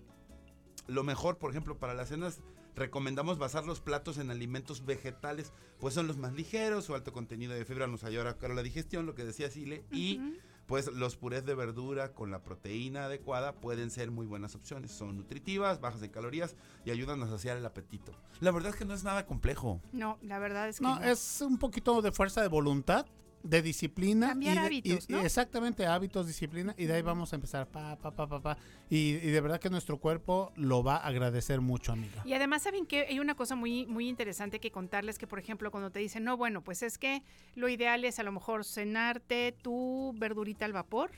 lo 0.88 1.04
mejor, 1.04 1.38
por 1.38 1.50
ejemplo, 1.50 1.78
para 1.78 1.94
las 1.94 2.08
cenas 2.08 2.40
recomendamos 2.76 3.38
basar 3.38 3.64
los 3.64 3.80
platos 3.80 4.18
en 4.18 4.30
alimentos 4.30 4.84
vegetales, 4.84 5.52
pues 5.80 5.94
son 5.94 6.06
los 6.06 6.18
más 6.18 6.34
ligeros, 6.34 6.84
su 6.84 6.94
alto 6.94 7.12
contenido 7.12 7.54
de 7.54 7.64
fibra 7.64 7.86
nos 7.86 8.04
ayuda 8.04 8.36
a 8.40 8.48
la 8.48 8.62
digestión, 8.62 9.06
lo 9.06 9.14
que 9.14 9.24
decía 9.24 9.50
Sile, 9.50 9.84
y 9.90 10.20
pues 10.66 10.92
los 10.92 11.16
purés 11.16 11.44
de 11.46 11.54
verdura 11.54 12.12
con 12.12 12.30
la 12.30 12.42
proteína 12.42 13.04
adecuada 13.04 13.52
pueden 13.54 13.90
ser 13.90 14.10
muy 14.10 14.26
buenas 14.26 14.54
opciones. 14.56 14.90
Son 14.90 15.16
nutritivas, 15.16 15.80
bajas 15.80 16.02
en 16.02 16.10
calorías 16.10 16.56
y 16.84 16.90
ayudan 16.90 17.22
a 17.22 17.28
saciar 17.28 17.56
el 17.56 17.64
apetito. 17.64 18.12
La 18.40 18.50
verdad 18.50 18.70
es 18.70 18.76
que 18.76 18.84
no 18.84 18.92
es 18.92 19.04
nada 19.04 19.26
complejo. 19.26 19.80
No, 19.92 20.18
la 20.22 20.38
verdad 20.40 20.68
es 20.68 20.78
que 20.78 20.84
No, 20.84 20.96
no. 20.98 21.04
es 21.04 21.40
un 21.40 21.58
poquito 21.58 22.02
de 22.02 22.10
fuerza 22.12 22.42
de 22.42 22.48
voluntad, 22.48 23.06
de 23.48 23.62
disciplina. 23.62 24.28
Cambiar 24.28 24.52
y 24.56 24.58
de- 24.60 24.66
hábitos, 24.66 25.06
y- 25.08 25.12
¿no? 25.12 25.20
Exactamente, 25.20 25.86
hábitos, 25.86 26.26
disciplina. 26.26 26.74
Y 26.76 26.84
de 26.86 26.94
ahí 26.94 27.02
vamos 27.02 27.32
a 27.32 27.36
empezar, 27.36 27.66
pa, 27.68 27.96
pa, 27.96 28.10
pa, 28.10 28.26
pa, 28.28 28.40
pa. 28.40 28.58
Y, 28.90 28.96
y 29.16 29.30
de 29.30 29.40
verdad 29.40 29.60
que 29.60 29.70
nuestro 29.70 29.98
cuerpo 29.98 30.52
lo 30.56 30.82
va 30.82 30.96
a 30.96 31.06
agradecer 31.06 31.60
mucho, 31.60 31.92
amiga. 31.92 32.22
Y 32.24 32.32
además, 32.34 32.62
¿saben 32.62 32.86
que 32.86 33.06
Hay 33.06 33.18
una 33.20 33.34
cosa 33.34 33.54
muy, 33.56 33.86
muy 33.86 34.08
interesante 34.08 34.60
que 34.60 34.70
contarles, 34.70 35.18
que 35.18 35.26
por 35.26 35.38
ejemplo, 35.38 35.70
cuando 35.70 35.90
te 35.90 35.98
dicen, 36.00 36.24
no, 36.24 36.36
bueno, 36.36 36.62
pues 36.62 36.82
es 36.82 36.98
que 36.98 37.22
lo 37.54 37.68
ideal 37.68 38.04
es 38.04 38.18
a 38.18 38.22
lo 38.22 38.32
mejor 38.32 38.64
cenarte 38.64 39.52
tu 39.62 40.14
verdurita 40.18 40.64
al 40.64 40.72
vapor. 40.72 41.10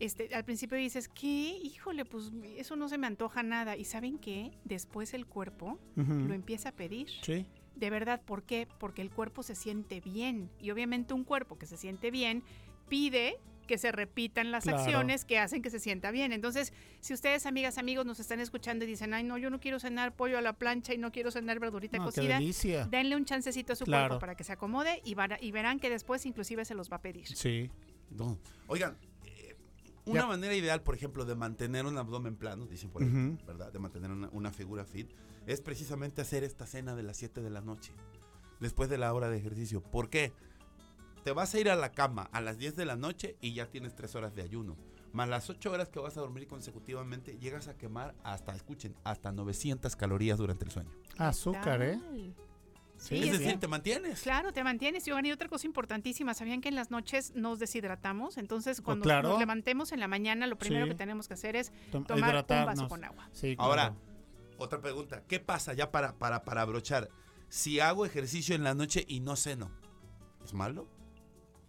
Este, 0.00 0.34
al 0.34 0.44
principio 0.44 0.76
dices, 0.76 1.08
¿qué? 1.08 1.56
Híjole, 1.62 2.04
pues 2.04 2.32
eso 2.56 2.74
no 2.74 2.88
se 2.88 2.98
me 2.98 3.06
antoja 3.06 3.42
nada. 3.44 3.76
¿Y 3.76 3.84
saben 3.84 4.18
qué? 4.18 4.50
Después 4.64 5.14
el 5.14 5.24
cuerpo 5.24 5.78
lo 5.96 6.34
empieza 6.34 6.70
a 6.70 6.72
pedir. 6.72 7.08
Sí. 7.22 7.46
De 7.76 7.90
verdad, 7.90 8.20
¿por 8.24 8.42
qué? 8.44 8.68
Porque 8.78 9.02
el 9.02 9.10
cuerpo 9.10 9.42
se 9.42 9.54
siente 9.54 10.00
bien. 10.00 10.50
Y 10.60 10.70
obviamente 10.70 11.12
un 11.14 11.24
cuerpo 11.24 11.58
que 11.58 11.66
se 11.66 11.76
siente 11.76 12.10
bien 12.10 12.42
pide 12.88 13.38
que 13.66 13.78
se 13.78 13.90
repitan 13.92 14.50
las 14.52 14.64
Claro. 14.64 14.78
acciones 14.80 15.24
que 15.24 15.38
hacen 15.38 15.62
que 15.62 15.70
se 15.70 15.78
sienta 15.80 16.10
bien. 16.10 16.32
Entonces, 16.34 16.74
si 17.00 17.14
ustedes, 17.14 17.46
amigas, 17.46 17.78
amigos, 17.78 18.04
nos 18.04 18.20
están 18.20 18.38
escuchando 18.40 18.84
y 18.84 18.88
dicen, 18.88 19.14
ay, 19.14 19.24
no, 19.24 19.38
yo 19.38 19.48
no 19.48 19.58
quiero 19.58 19.80
cenar 19.80 20.14
pollo 20.14 20.36
a 20.36 20.42
la 20.42 20.52
plancha 20.52 20.92
y 20.92 20.98
no 20.98 21.10
quiero 21.12 21.30
cenar 21.30 21.58
verdurita 21.60 21.96
No, 21.96 22.04
cocida, 22.04 22.38
denle 22.90 23.16
un 23.16 23.24
chancecito 23.24 23.72
a 23.72 23.76
su 23.76 23.86
Claro. 23.86 24.08
cuerpo 24.08 24.20
para 24.20 24.34
que 24.34 24.44
se 24.44 24.52
acomode 24.52 25.00
y, 25.02 25.14
van 25.14 25.32
a- 25.32 25.38
y 25.40 25.50
verán 25.50 25.80
que 25.80 25.88
después 25.88 26.26
inclusive 26.26 26.66
se 26.66 26.74
los 26.74 26.92
va 26.92 26.96
a 26.96 27.00
pedir. 27.02 27.26
Sí. 27.26 27.70
No. 28.10 28.38
Oigan, 28.66 28.98
una 30.06 30.20
Ya. 30.20 30.26
manera 30.26 30.54
ideal, 30.54 30.82
por 30.82 30.94
ejemplo, 30.94 31.24
de 31.24 31.34
mantener 31.34 31.86
un 31.86 31.96
abdomen 31.98 32.36
plano, 32.36 32.66
dicen 32.66 32.90
por 32.90 33.02
ahí, 33.02 33.08
Ujú. 33.08 33.38
¿verdad? 33.46 33.72
De 33.72 33.78
mantener 33.78 34.10
una, 34.10 34.28
una 34.32 34.52
figura 34.52 34.84
fit, 34.84 35.10
es 35.46 35.60
precisamente 35.60 36.20
hacer 36.22 36.44
esta 36.44 36.66
cena 36.66 36.94
de 36.94 37.02
las 37.02 37.16
7 37.16 37.40
de 37.42 37.50
la 37.50 37.60
noche, 37.60 37.92
después 38.60 38.88
de 38.90 38.98
la 38.98 39.12
hora 39.14 39.28
de 39.30 39.38
ejercicio. 39.38 39.80
¿Por 39.82 40.10
qué? 40.10 40.32
Te 41.24 41.32
vas 41.32 41.54
a 41.54 41.60
ir 41.60 41.70
a 41.70 41.74
la 41.76 41.92
cama 41.92 42.28
a 42.32 42.40
las 42.42 42.58
10 42.58 42.76
de 42.76 42.84
la 42.84 42.96
noche 42.96 43.36
y 43.40 43.54
ya 43.54 43.70
tienes 43.70 43.94
3 43.94 44.14
horas 44.14 44.34
de 44.34 44.42
ayuno. 44.42 44.76
Más 45.14 45.28
las 45.28 45.48
8 45.48 45.70
horas 45.70 45.88
que 45.88 46.00
vas 46.00 46.16
a 46.16 46.20
dormir 46.20 46.46
consecutivamente, 46.48 47.38
llegas 47.38 47.68
a 47.68 47.76
quemar 47.76 48.14
hasta, 48.24 48.54
escuchen, 48.54 48.94
hasta 49.04 49.32
900 49.32 49.94
calorías 49.96 50.38
durante 50.38 50.64
el 50.64 50.70
sueño. 50.70 50.90
Azúcar, 51.16 51.80
¿eh? 51.82 51.98
Sí, 53.04 53.16
es 53.16 53.24
es 53.26 53.30
decir, 53.32 53.46
bien. 53.48 53.60
te 53.60 53.68
mantienes. 53.68 54.22
Claro, 54.22 54.52
te 54.52 54.64
mantienes. 54.64 55.06
Y 55.06 55.10
otra 55.12 55.48
cosa 55.48 55.66
importantísima, 55.66 56.32
¿sabían 56.34 56.60
que 56.60 56.68
en 56.70 56.74
las 56.74 56.90
noches 56.90 57.32
nos 57.34 57.58
deshidratamos? 57.58 58.38
Entonces, 58.38 58.80
cuando 58.80 59.02
Oh, 59.04 59.08
claro. 59.08 59.28
nos 59.30 59.38
levantemos 59.38 59.92
en 59.92 60.00
la 60.00 60.08
mañana, 60.08 60.46
lo 60.46 60.56
primero 60.56 60.86
Sí. 60.86 60.90
que 60.92 60.96
tenemos 60.96 61.28
que 61.28 61.34
hacer 61.34 61.56
es 61.56 61.72
Tom- 61.92 62.04
tomar 62.04 62.34
un 62.36 62.64
vaso 62.66 62.88
con 62.88 63.04
agua. 63.04 63.28
Sí, 63.32 63.54
Ahora, 63.58 63.94
otra 64.58 64.80
pregunta. 64.80 65.22
¿Qué 65.28 65.38
pasa 65.40 65.74
ya 65.74 65.90
para, 65.90 66.16
para, 66.16 66.44
para 66.44 66.62
abrochar? 66.62 67.10
Si 67.48 67.78
hago 67.80 68.06
ejercicio 68.06 68.54
en 68.54 68.64
la 68.64 68.74
noche 68.74 69.04
y 69.06 69.20
no 69.20 69.36
ceno, 69.36 69.70
¿es 70.44 70.54
malo? 70.54 70.88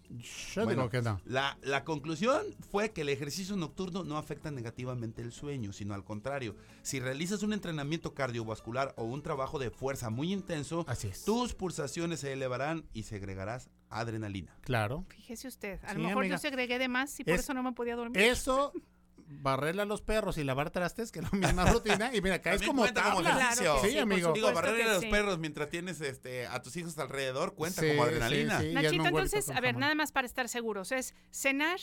Yo 0.09 0.63
bueno, 0.63 0.83
digo 0.83 0.89
que 0.89 1.01
no. 1.01 1.19
La, 1.25 1.57
la 1.61 1.83
conclusión 1.83 2.41
fue 2.71 2.91
que 2.91 3.01
el 3.01 3.09
ejercicio 3.09 3.55
nocturno 3.55 4.03
no 4.03 4.17
afecta 4.17 4.51
negativamente 4.51 5.21
el 5.21 5.31
sueño, 5.31 5.73
sino 5.73 5.93
al 5.93 6.03
contrario. 6.03 6.55
Si 6.81 6.99
realizas 6.99 7.43
un 7.43 7.53
entrenamiento 7.53 8.13
cardiovascular 8.13 8.93
o 8.97 9.03
un 9.05 9.21
trabajo 9.21 9.59
de 9.59 9.71
fuerza 9.71 10.09
muy 10.09 10.31
intenso, 10.33 10.85
Así 10.87 11.07
es. 11.07 11.25
tus 11.25 11.53
pulsaciones 11.53 12.19
se 12.21 12.33
elevarán 12.33 12.85
y 12.93 13.03
segregarás 13.03 13.69
adrenalina. 13.89 14.55
Claro. 14.61 15.05
Fíjese 15.09 15.47
usted, 15.47 15.79
a 15.83 15.89
Sí, 15.91 15.97
lo 15.97 16.03
mejor 16.03 16.23
amiga. 16.23 16.35
yo 16.35 16.39
segregué 16.41 16.79
de 16.79 16.87
más 16.87 17.19
y 17.19 17.23
por 17.23 17.33
Es- 17.33 17.41
eso 17.41 17.53
no 17.53 17.63
me 17.63 17.71
podía 17.73 17.95
dormir. 17.95 18.17
Eso, 18.21 18.71
barrerle 19.27 19.81
a 19.81 19.85
los 19.85 20.01
perros 20.01 20.37
y 20.37 20.43
lavar 20.43 20.69
trastes, 20.69 21.11
que 21.11 21.19
es 21.19 21.31
la 21.31 21.37
misma 21.37 21.65
rutina. 21.71 22.15
Y 22.15 22.21
mira, 22.21 22.41
caes 22.41 22.61
como 22.61 22.83
cuenta 22.83 23.03
como. 23.03 23.21
Claro 23.21 23.79
Sí, 23.81 23.93
por 23.93 24.01
amigo. 24.03 24.33
Digo, 24.33 24.47
supuesto 24.49 24.53
barrer 24.53 24.75
que 24.77 24.83
a 24.83 24.93
los 24.93 25.01
sí. 25.03 25.09
perros 25.09 25.39
mientras 25.39 25.69
tienes 25.69 26.01
este, 26.01 26.47
a 26.47 26.61
tus 26.61 26.75
hijos 26.77 26.97
alrededor 26.99 27.55
cuenta 27.55 27.81
Sí, 27.81 27.89
como 27.89 28.03
sí, 28.03 28.09
adrenalina. 28.09 28.61
sí. 28.61 28.73
Nachito, 28.73 29.05
entonces, 29.05 29.49
a 29.49 29.53
ver, 29.61 29.71
jamón. 29.71 29.79
nada 29.81 29.95
más 29.95 30.11
para 30.11 30.27
estar 30.27 30.47
seguros, 30.49 30.91
es 30.91 31.13
cenar 31.31 31.79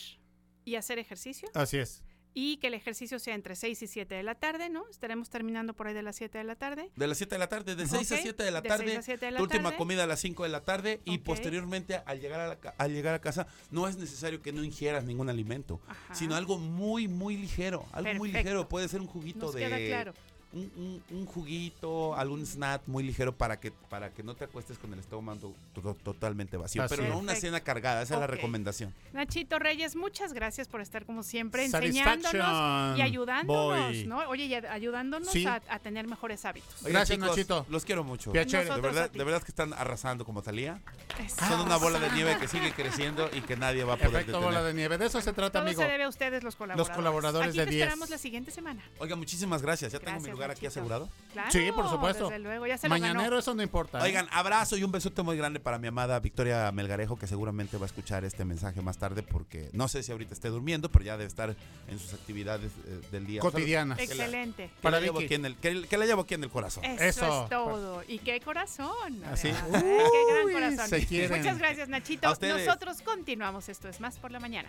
y 0.64 0.76
hacer 0.76 0.98
ejercicio 1.00 1.48
Así 1.54 1.78
es. 1.78 2.02
Y 2.34 2.56
que 2.58 2.68
el 2.68 2.74
ejercicio 2.74 3.18
sea 3.18 3.34
entre 3.34 3.56
6 3.56 3.82
y 3.82 3.86
7 3.86 4.14
de 4.14 4.22
la 4.22 4.34
tarde, 4.34 4.68
¿no? 4.70 4.88
Estaremos 4.90 5.28
terminando 5.30 5.74
por 5.74 5.86
ahí 5.86 5.94
de 5.94 6.02
las 6.02 6.16
7 6.16 6.38
de 6.38 6.44
la 6.44 6.56
tarde. 6.56 6.90
De 6.96 7.06
las 7.06 7.18
7 7.18 7.34
de 7.34 7.38
la 7.38 7.48
tarde, 7.48 7.76
de 7.76 7.86
6 7.86 8.12
a 8.12 8.14
Ok, 8.14 8.20
7 8.22 8.42
de 8.42 8.50
la 8.50 8.60
de 8.62 8.68
tarde. 8.68 8.84
6 8.86 8.98
a 8.98 9.02
7 9.02 9.26
de 9.26 9.32
la 9.32 9.36
tu 9.38 9.42
última 9.44 9.64
tarde. 9.64 9.76
comida 9.76 10.04
a 10.04 10.06
las 10.06 10.20
5 10.20 10.42
de 10.44 10.48
la 10.48 10.64
tarde 10.64 11.00
y 11.04 11.16
Ok. 11.18 11.24
posteriormente 11.24 11.96
al 12.06 12.20
llegar 12.20 12.40
a, 12.40 12.48
la 12.48 12.58
al 12.78 12.92
llegar 12.92 13.14
a 13.14 13.20
casa 13.20 13.46
no 13.70 13.86
es 13.88 13.96
necesario 13.96 14.40
que 14.42 14.52
no 14.52 14.64
ingieras 14.64 15.04
ningún 15.04 15.28
alimento, 15.28 15.80
Ajá. 15.86 16.14
sino 16.14 16.34
algo 16.36 16.58
muy 16.58 17.08
muy 17.08 17.36
ligero, 17.36 17.86
algo 17.92 18.14
muy 18.14 18.30
Perfecto. 18.30 18.48
ligero, 18.50 18.68
puede 18.68 18.88
ser 18.88 19.00
un 19.00 19.06
juguito 19.06 19.46
Nos 19.46 19.54
de 19.54 19.60
queda 19.60 19.76
claro. 19.78 20.14
Un, 20.52 20.70
un- 20.76 21.02
un 21.18 21.26
juguito, 21.26 22.14
algún 22.16 22.44
snack 22.46 22.82
muy 22.86 23.02
ligero 23.02 23.32
para 23.36 23.58
que 23.60 23.70
para 23.72 24.10
que 24.10 24.22
no 24.22 24.34
te 24.34 24.44
acuestes 24.44 24.78
con 24.78 24.92
el 24.92 24.98
estómago 24.98 25.54
to- 25.74 25.94
totalmente 26.02 26.56
vacío, 26.56 26.84
pero 26.88 27.06
no 27.08 27.18
una 27.18 27.34
cena 27.34 27.60
cargada, 27.60 28.02
esa 28.02 28.14
es 28.14 28.20
la 28.20 28.26
recomendación. 28.26 28.92
Nachito 29.12 29.58
Reyes, 29.58 29.96
muchas 29.96 30.32
gracias 30.32 30.68
por 30.68 30.80
estar 30.80 31.04
como 31.06 31.22
siempre 31.22 31.64
enseñándonos 31.64 32.98
y 32.98 33.02
ayudándonos, 33.02 33.46
boy. 33.88 34.06
¿no? 34.06 34.18
Oye, 34.28 34.44
y 34.46 34.54
ayudándonos 34.54 35.28
Sí. 35.30 35.46
a, 35.46 35.62
a 35.68 35.78
tener 35.78 36.06
mejores 36.06 36.44
hábitos. 36.44 36.82
Gracias, 36.82 37.16
chicos, 37.18 37.28
Nachito. 37.30 37.66
Los 37.68 37.84
quiero 37.84 38.04
mucho. 38.04 38.32
Piacere. 38.32 38.64
De 38.74 38.80
verdad, 38.80 39.10
de 39.10 39.24
verdad 39.24 39.42
que 39.42 39.50
están 39.50 39.72
arrasando 39.72 40.24
como 40.24 40.42
Talía. 40.42 40.80
Eso. 41.24 41.36
Son 41.46 41.60
una 41.60 41.76
bola 41.76 41.98
de 41.98 42.10
nieve 42.12 42.36
que 42.38 42.48
sigue 42.48 42.72
creciendo 42.72 43.28
y 43.32 43.40
que 43.42 43.56
nadie 43.56 43.84
va 43.84 43.94
a 43.94 43.96
poder 43.96 44.22
Efecto 44.22 44.40
bola 44.40 44.62
detener. 44.62 44.64
de 44.66 44.74
nieve. 44.74 44.98
De 44.98 45.06
eso 45.06 45.20
se 45.20 45.32
trata, 45.32 45.52
Todo 45.60 45.62
amigo. 45.62 45.82
se 45.82 45.88
debe 45.88 46.04
a 46.04 46.08
ustedes 46.08 46.42
los 46.42 46.56
colaboradores. 46.56 46.96
colaboradores 46.96 47.48
Aquí 47.50 47.58
de 47.58 47.64
te 47.64 47.70
10. 47.70 47.82
esperamos 47.82 48.10
la 48.10 48.18
siguiente 48.18 48.50
semana. 48.50 48.82
Oiga, 48.98 49.16
muchísimas 49.16 49.62
gracias. 49.62 49.92
¿Ya 49.92 49.98
tengo 49.98 50.12
mi 50.20 50.24
Gracias, 50.24 50.38
lugar 50.42 50.50
aquí 50.56 50.66
asegurado? 50.66 51.08
Claro, 51.32 51.50
Sí, 51.50 51.70
por 51.74 51.88
supuesto. 51.88 52.24
Desde 52.28 52.40
luego, 52.40 52.66
ya 52.66 52.76
se 52.76 52.88
Mañanero, 52.88 53.22
ganó. 53.22 53.38
eso 53.38 53.54
no 53.54 53.62
importa. 53.62 54.00
¿eh? 54.00 54.02
Oigan, 54.02 54.28
abrazo 54.32 54.76
y 54.76 54.84
un 54.84 54.92
besote 54.92 55.22
muy 55.22 55.36
grande 55.36 55.60
para 55.60 55.78
mi 55.78 55.88
amada 55.88 56.20
Victoria 56.20 56.70
Melgarejo, 56.72 57.16
que 57.16 57.26
seguramente 57.26 57.78
va 57.78 57.84
a 57.84 57.86
escuchar 57.86 58.24
este 58.24 58.44
mensaje 58.44 58.82
más 58.82 58.98
tarde, 58.98 59.22
porque 59.22 59.70
no 59.72 59.88
sé 59.88 60.02
si 60.02 60.12
ahorita 60.12 60.34
esté 60.34 60.48
durmiendo, 60.48 60.90
pero 60.90 61.04
ya 61.06 61.16
debe 61.16 61.28
estar 61.28 61.56
en 61.88 61.98
sus 61.98 62.12
actividades 62.12 62.70
eh, 62.86 63.00
del 63.10 63.26
día. 63.26 63.40
Cotidianas. 63.40 63.96
Que 63.98 64.06
la- 64.14 64.24
Excelente. 64.24 64.64
Que, 64.68 64.82
Para 64.82 64.98
la 65.00 65.06
llevo 65.06 65.20
aquí 65.20 65.34
en 65.34 65.46
el, 65.46 65.56
que, 65.56 65.86
que 65.86 65.96
la 65.96 66.04
llevo 66.04 66.22
aquí 66.22 66.34
en 66.34 66.44
el 66.44 66.50
corazón. 66.50 66.84
Eso, 66.84 67.02
Eso. 67.04 67.42
es 67.44 67.48
todo. 67.50 68.02
Y 68.06 68.18
qué 68.18 68.40
corazón. 68.40 69.24
Así. 69.24 69.48
Qué 69.72 70.32
gran 70.34 70.52
corazón. 70.52 70.88
se 70.88 71.06
quieren. 71.06 71.38
Muchas 71.38 71.58
gracias, 71.58 71.88
Nachito. 71.88 72.28
Nosotros 72.28 73.00
continuamos. 73.02 73.68
Esto 73.68 73.88
es 73.88 74.00
más 74.00 74.18
por 74.18 74.30
la 74.30 74.40
mañana. 74.40 74.68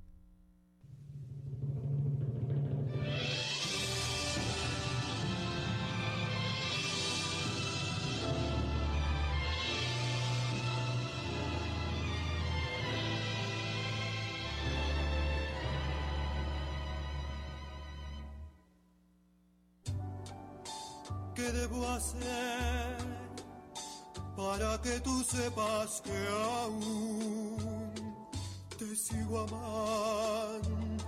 ¿Qué 21.41 21.51
debo 21.53 21.89
hacer 21.89 22.97
para 24.37 24.79
que 24.83 24.99
tú 24.99 25.23
sepas 25.23 25.99
que 26.01 26.27
aún 26.29 27.57
te 28.77 28.95
sigo 28.95 29.39
amando? 29.39 31.01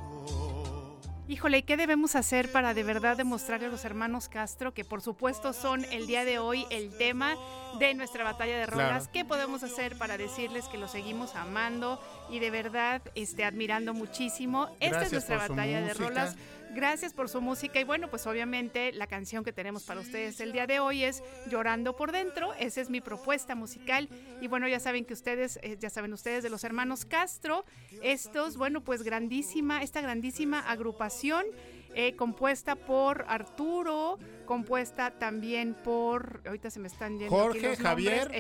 Híjole, 1.28 1.60
¿y 1.60 1.64
qué 1.64 1.78
debemos 1.78 2.16
hacer 2.16 2.52
para 2.52 2.74
de 2.74 2.84
verdad 2.84 3.16
demostrarle 3.16 3.68
a 3.68 3.70
los 3.70 3.86
hermanos 3.86 4.28
Castro 4.28 4.74
que 4.74 4.84
por 4.84 5.02
supuesto 5.02 5.54
son 5.54 5.86
el 5.86 6.08
día 6.08 6.26
de 6.26 6.40
hoy 6.40 6.66
el 6.72 6.98
tema 6.98 7.36
de 7.80 7.94
nuestra 7.94 8.24
batalla 8.24 8.58
de 8.58 8.66
rolas? 8.66 9.04
Claro. 9.04 9.10
¿Qué 9.14 9.26
podemos 9.26 9.62
hacer 9.62 9.98
para 10.00 10.18
decirles 10.18 10.66
que 10.66 10.80
los 10.80 10.90
seguimos 10.90 11.36
amando 11.36 12.02
y 12.32 12.40
de 12.40 12.50
verdad 12.50 13.04
este, 13.14 13.46
admirando 13.46 13.94
muchísimo? 13.94 14.76
Esta 14.80 15.04
es 15.04 15.12
nuestra 15.12 15.38
batalla 15.38 15.82
de 15.82 15.94
rolas. 15.94 16.36
Gracias 16.76 17.14
por 17.14 17.30
su 17.30 17.40
música 17.40 17.80
y 17.80 17.84
bueno, 17.84 18.10
pues 18.10 18.26
obviamente 18.26 18.92
la 18.94 19.06
canción 19.06 19.44
que 19.44 19.54
tenemos 19.54 19.84
para 19.84 20.00
ustedes 20.00 20.40
el 20.40 20.52
día 20.52 20.66
de 20.66 20.80
hoy 20.80 21.04
es 21.04 21.22
Llorando 21.48 21.96
por 21.96 22.12
dentro. 22.12 22.56
Esa 22.56 22.82
es 22.82 22.90
mi 22.90 23.00
propuesta 23.00 23.54
musical 23.54 24.10
y 24.42 24.48
bueno, 24.48 24.68
ya 24.68 24.80
saben 24.80 25.06
que 25.06 25.14
ustedes, 25.14 25.60
eh, 25.62 25.78
ya 25.80 25.92
saben 25.92 26.14
ustedes 26.14 26.42
de 26.42 26.50
los 26.50 26.64
hermanos 26.64 27.06
Castro, 27.06 27.64
estos, 28.02 28.58
bueno, 28.58 28.82
pues 28.82 29.04
grandísima, 29.04 29.84
esta 29.84 30.02
grandísima 30.02 30.62
agrupación 30.62 31.46
eh, 31.96 32.16
compuesta 32.16 32.76
por 32.76 33.26
Arturo, 33.28 34.18
compuesta 34.46 35.12
también 35.12 35.74
por, 35.74 36.42
ahorita 36.46 36.70
se 36.70 36.80
me 36.80 36.88
están 36.88 37.20
yendo 37.20 37.36
aquí 37.36 37.60
Jorge, 37.60 37.70
los 37.70 37.80
Javier. 37.80 38.32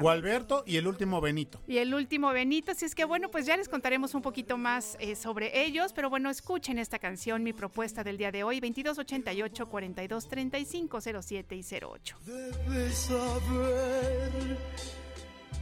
Gualberto 0.00 0.64
y 0.66 0.76
el 0.76 0.86
último 0.86 1.20
Benito. 1.20 1.60
Y 1.66 1.78
el 1.78 1.94
último 1.94 2.32
Benito, 2.32 2.72
así 2.72 2.84
es 2.84 2.94
que 2.94 3.04
bueno, 3.04 3.30
pues 3.30 3.46
ya 3.46 3.56
les 3.56 3.68
contaremos 3.68 4.14
un 4.14 4.22
poquito 4.22 4.56
más 4.56 4.96
eh, 5.00 5.16
sobre 5.16 5.64
ellos, 5.64 5.92
pero 5.92 6.10
bueno, 6.10 6.30
escuchen 6.30 6.78
esta 6.78 6.98
canción, 6.98 7.42
mi 7.42 7.52
propuesta 7.52 8.04
del 8.04 8.16
día 8.16 8.32
de 8.32 8.44
hoy, 8.44 8.60
2288 8.60 9.68
42 9.68 10.28
35 10.28 11.00
07 11.00 11.56
y 11.56 11.64
08. 11.84 12.16
Debes 12.24 12.94
saber 12.94 14.58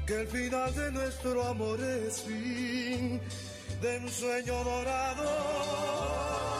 que 0.07 0.21
el 0.21 0.27
final 0.29 0.75
de 0.75 0.93
nuestro 0.93 1.45
amor 1.45 1.81
es 1.81 2.23
fin 2.23 3.21
de 3.81 3.99
un 3.99 4.09
sueño 4.09 4.65
dorado. 4.65 6.52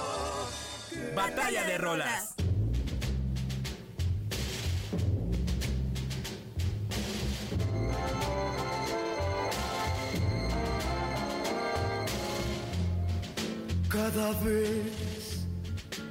Batalla 1.15 1.65
de 1.65 1.79
rolas. 1.79 2.35
Cada 13.89 14.33
vez 14.41 15.47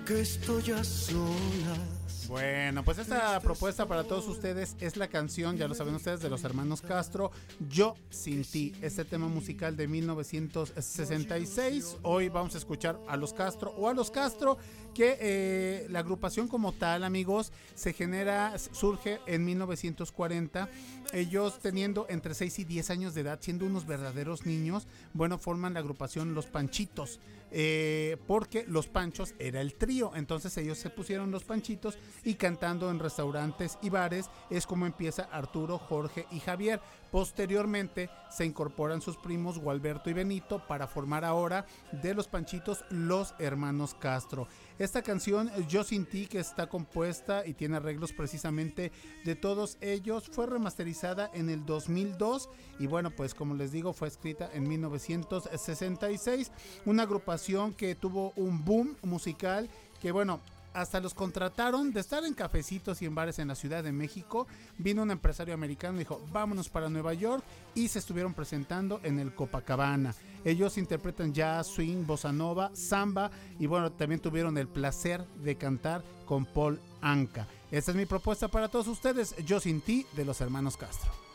que 0.06 0.22
estoy 0.22 0.72
a 0.72 0.84
solas. 0.84 2.02
Bueno, 2.32 2.84
pues 2.86 2.98
esta 2.98 3.38
propuesta 3.42 3.86
para 3.88 4.06
todos 4.06 4.26
ustedes 4.26 4.78
es 4.80 4.96
la 4.96 5.10
canción, 5.10 5.58
ya 5.58 5.68
lo 5.68 5.76
saben 5.76 5.96
ustedes, 5.96 6.22
de 6.22 6.30
los 6.30 6.46
hermanos 6.46 6.82
Castro, 6.82 7.30
Yo 7.70 7.96
sin 8.10 8.46
ti, 8.46 8.74
este 8.82 9.04
tema 9.04 9.28
musical 9.28 9.76
de 9.76 9.90
1966. 9.90 11.98
Hoy 12.04 12.30
vamos 12.30 12.56
a 12.56 12.60
escuchar 12.60 12.98
a 13.10 13.18
los 13.18 13.34
Castro 13.34 13.72
o 13.72 13.90
a 13.90 13.94
los 13.94 14.12
Castro, 14.12 14.58
que 14.94 15.18
eh, 15.20 15.88
la 15.90 16.00
agrupación 16.00 16.48
como 16.48 16.74
tal, 16.74 17.04
amigos, 17.04 17.52
se 17.76 17.94
genera, 17.94 18.58
surge 18.58 19.20
en 19.26 19.46
1940. 19.46 20.70
Ellos 21.14 21.60
teniendo 21.60 22.06
entre 22.10 22.34
6 22.34 22.60
y 22.60 22.64
10 22.64 22.90
años 22.90 23.14
de 23.14 23.22
edad, 23.22 23.40
siendo 23.42 23.66
unos 23.66 23.86
verdaderos 23.86 24.46
niños, 24.46 24.88
bueno, 25.14 25.38
forman 25.38 25.74
la 25.74 25.80
agrupación 25.80 26.34
Los 26.34 26.48
Panchitos. 26.48 27.20
eh, 27.54 28.16
porque 28.28 28.64
los 28.66 28.88
Panchos 28.88 29.36
era 29.38 29.60
el 29.60 29.74
trío, 29.74 30.14
entonces 30.16 30.56
ellos 30.58 30.78
se 30.78 30.90
pusieron 30.90 31.32
los 31.32 31.44
Panchitos 31.44 31.98
y 32.24 32.36
cantando 32.36 32.90
en 32.90 33.00
restaurantes 33.00 33.78
y 33.82 33.90
bares 33.90 34.30
es 34.50 34.66
como 34.66 34.86
empieza 34.86 35.24
Arturo, 35.24 35.78
Jorge 35.78 36.28
y 36.32 36.40
Javier. 36.40 36.80
Posteriormente 37.12 38.10
se 38.30 38.46
incorporan 38.46 39.02
sus 39.02 39.18
primos 39.18 39.60
Gualberto 39.60 40.10
y 40.10 40.14
Benito 40.14 40.66
para 40.66 40.88
formar 40.88 41.26
ahora 41.26 41.66
de 41.92 42.14
los 42.14 42.28
Panchitos 42.28 42.86
los 42.90 43.36
hermanos 43.38 43.94
Castro. 43.94 44.48
Esta 44.80 45.02
canción 45.02 45.52
Yo 45.68 45.84
sin 45.84 46.06
ti 46.06 46.26
que 46.28 46.40
está 46.40 46.68
compuesta 46.68 47.46
y 47.46 47.54
tiene 47.54 47.78
arreglos 47.78 48.14
precisamente 48.14 48.94
de 49.26 49.36
todos 49.36 49.78
ellos 49.82 50.30
fue 50.32 50.48
remasterizada 50.48 51.30
en 51.34 51.50
el 51.50 51.66
2002 51.66 52.50
y 52.80 52.88
bueno 52.88 53.12
pues 53.12 53.34
como 53.34 53.56
les 53.56 53.72
digo 53.72 53.94
fue 53.94 54.08
escrita 54.08 54.50
en 54.54 54.68
1966 54.68 56.52
una 56.86 57.04
agrupación 57.04 57.74
que 57.74 57.96
tuvo 57.96 58.32
un 58.36 58.64
boom 58.64 58.96
musical 59.04 59.70
que 60.02 60.12
bueno 60.12 60.40
hasta 60.74 61.00
los 61.00 61.14
contrataron 61.14 61.92
de 61.92 62.00
estar 62.00 62.24
en 62.26 62.34
cafecitos 62.34 63.02
y 63.02 63.06
en 63.06 63.16
bares 63.16 63.40
en 63.40 63.48
la 63.48 63.56
Ciudad 63.56 63.84
de 63.84 63.92
México. 63.92 64.48
Vino 64.78 65.04
un 65.04 65.12
empresario 65.12 65.54
americano 65.54 65.96
y 65.96 66.00
dijo, 66.00 66.22
vámonos 66.32 66.70
para 66.70 66.90
Nueva 66.90 67.14
York 67.14 67.44
y 67.76 67.88
se 67.88 68.00
estuvieron 68.00 68.34
presentando 68.34 69.00
en 69.04 69.20
el 69.20 69.34
Copacabana. 69.34 70.16
Ellos 70.44 70.78
interpretan 70.78 71.34
jazz, 71.34 71.68
swing, 71.68 72.06
bossa 72.06 72.32
nova, 72.32 72.72
samba 72.74 73.32
y 73.60 73.68
bueno, 73.68 73.92
también 73.92 74.22
tuvieron 74.22 74.58
el 74.58 74.68
placer 74.68 75.26
de 75.44 75.56
cantar 75.56 76.04
con 76.26 76.46
Paul 76.46 76.80
Anka. 77.02 77.48
Esta 77.70 77.92
es 77.92 77.98
mi 77.98 78.06
propuesta 78.06 78.48
para 78.48 78.68
todos 78.68 78.88
ustedes, 78.88 79.36
Yo 79.46 79.60
sin 79.60 79.82
ti, 79.82 80.06
de 80.16 80.26
los 80.26 80.42
hermanos 80.42 80.78
Castro. 80.78 81.31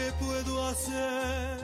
¿Qué 0.00 0.12
puedo 0.18 0.66
hacer 0.66 1.60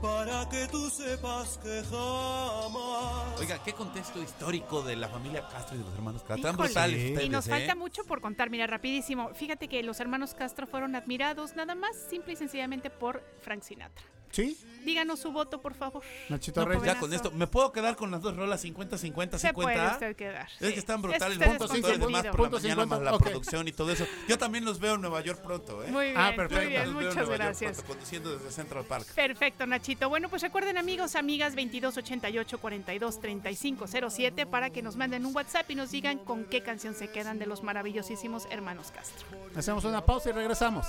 para 0.00 0.48
que 0.48 0.66
tú 0.68 0.88
sepas 0.88 1.58
que 1.58 1.82
jamás? 1.82 3.38
Oiga, 3.38 3.62
qué 3.62 3.74
contexto 3.74 4.22
histórico 4.22 4.80
de 4.80 4.96
la 4.96 5.06
familia 5.06 5.46
Castro 5.46 5.76
y 5.76 5.80
de 5.80 5.84
los 5.84 5.94
hermanos 5.94 6.22
Castro. 6.22 6.48
Híjole, 6.48 6.68
brutales 6.68 6.98
y 6.98 7.12
ustedes, 7.12 7.30
nos 7.30 7.46
¿eh? 7.46 7.50
falta 7.50 7.74
mucho 7.74 8.04
por 8.04 8.22
contar, 8.22 8.48
mira, 8.48 8.66
rapidísimo. 8.66 9.34
Fíjate 9.34 9.68
que 9.68 9.82
los 9.82 10.00
hermanos 10.00 10.32
Castro 10.32 10.66
fueron 10.66 10.96
admirados 10.96 11.56
nada 11.56 11.74
más, 11.74 11.94
simple 12.08 12.32
y 12.32 12.36
sencillamente 12.36 12.88
por 12.88 13.22
Frank 13.42 13.64
Sinatra. 13.64 14.06
¿Sí? 14.30 14.56
Díganos 14.84 15.20
su 15.20 15.30
voto, 15.30 15.60
por 15.60 15.74
favor. 15.74 16.02
Nachito 16.30 16.60
No, 16.62 16.66
Reyes. 16.68 16.84
Ya 16.86 16.98
con 16.98 17.12
esto, 17.12 17.30
¿me 17.32 17.46
puedo 17.46 17.70
quedar 17.70 17.96
con 17.96 18.10
las 18.10 18.22
dos 18.22 18.34
rolas 18.34 18.62
50, 18.62 18.96
50, 18.96 19.38
Se 19.38 19.48
50? 19.48 19.74
puede 19.74 19.92
usted 19.92 20.16
quedar. 20.16 20.48
Es 20.58 20.68
sí. 20.68 20.72
que 20.72 20.78
están 20.80 20.96
Es 20.96 21.02
brutales 21.02 21.38
es 21.38 21.46
compositores 21.46 21.98
demás 22.00 22.22
por 22.22 22.24
la 22.24 22.32
Punto 22.32 22.56
mañana 22.56 22.82
50, 22.82 22.86
más 22.86 23.02
la 23.02 23.18
producción 23.18 23.68
y 23.68 23.72
todo 23.72 23.92
eso. 23.92 24.06
Yo 24.26 24.38
también 24.38 24.64
los 24.64 24.80
veo 24.80 24.94
en 24.94 25.02
Nueva 25.02 25.20
York 25.20 25.42
pronto, 25.42 25.84
¿eh? 25.84 25.90
Muy 25.90 26.06
bien, 26.06 26.16
Ah, 26.16 26.32
perfecto. 26.34 26.62
muy 26.64 26.66
bien, 26.68 26.92
muchas 26.94 27.28
gracias. 27.28 27.72
pronto, 27.72 27.88
conduciendo 27.92 28.32
desde 28.38 28.50
Central 28.52 28.84
Park. 28.84 29.06
Perfecto, 29.14 29.66
Nachito. 29.66 30.08
Bueno, 30.08 30.30
pues 30.30 30.40
recuerden, 30.40 30.78
amigos, 30.78 31.14
amigas, 31.14 31.54
2288 31.54 32.58
42 32.58 33.20
35 33.20 33.86
07 34.08 34.46
para 34.46 34.70
que 34.70 34.80
nos 34.80 34.96
manden 34.96 35.26
un 35.26 35.36
WhatsApp 35.36 35.70
y 35.70 35.74
nos 35.74 35.90
digan 35.90 36.18
con 36.18 36.44
qué 36.46 36.62
canción 36.62 36.94
se 36.94 37.08
quedan 37.10 37.38
de 37.38 37.44
los 37.44 37.62
maravillosísimos 37.62 38.46
hermanos 38.50 38.90
Castro. 38.92 39.26
Hacemos 39.54 39.84
una 39.84 40.06
pausa 40.06 40.30
y 40.30 40.32
regresamos. 40.32 40.86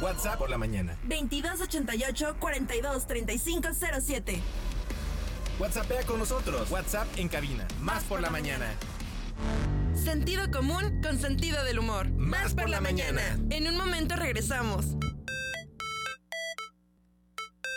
WhatsApp 0.00 0.38
por 0.38 0.50
la 0.50 0.58
mañana. 0.58 0.98
2288 1.04 2.36
42 2.38 3.06
35 3.06 3.68
07. 4.00 4.42
WhatsAppea 5.58 6.02
con 6.04 6.18
nosotros. 6.18 6.70
WhatsApp 6.70 7.06
en 7.16 7.28
cabina. 7.28 7.66
Más 7.80 8.02
por 8.04 8.20
la 8.20 8.30
mañana. 8.30 8.66
Sentido 9.94 10.50
común 10.50 11.00
con 11.02 11.18
sentido 11.18 11.62
del 11.64 11.78
humor. 11.78 12.08
Más 12.10 12.54
por 12.54 12.68
la 12.68 12.80
mañana. 12.80 13.22
En 13.50 13.68
un 13.68 13.76
momento 13.76 14.16
regresamos. 14.16 14.86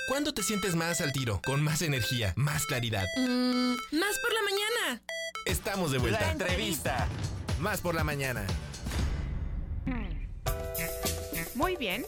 ¿Cuándo 0.07 0.33
te 0.33 0.43
sientes 0.43 0.75
más 0.75 1.01
al 1.01 1.11
tiro? 1.11 1.41
Con 1.45 1.63
más 1.63 1.81
energía, 1.81 2.33
más 2.35 2.65
claridad. 2.65 3.05
Mm, 3.17 3.73
más 3.91 4.19
por 4.19 4.33
la 4.33 4.41
mañana. 4.43 5.03
Estamos 5.45 5.91
de 5.91 5.97
vuelta. 5.97 6.31
entrevista. 6.31 7.07
Más 7.63 7.79
por 7.79 7.95
la 7.95 8.03
mañana. 8.03 8.45
Muy 11.55 11.77
bien. 11.77 12.05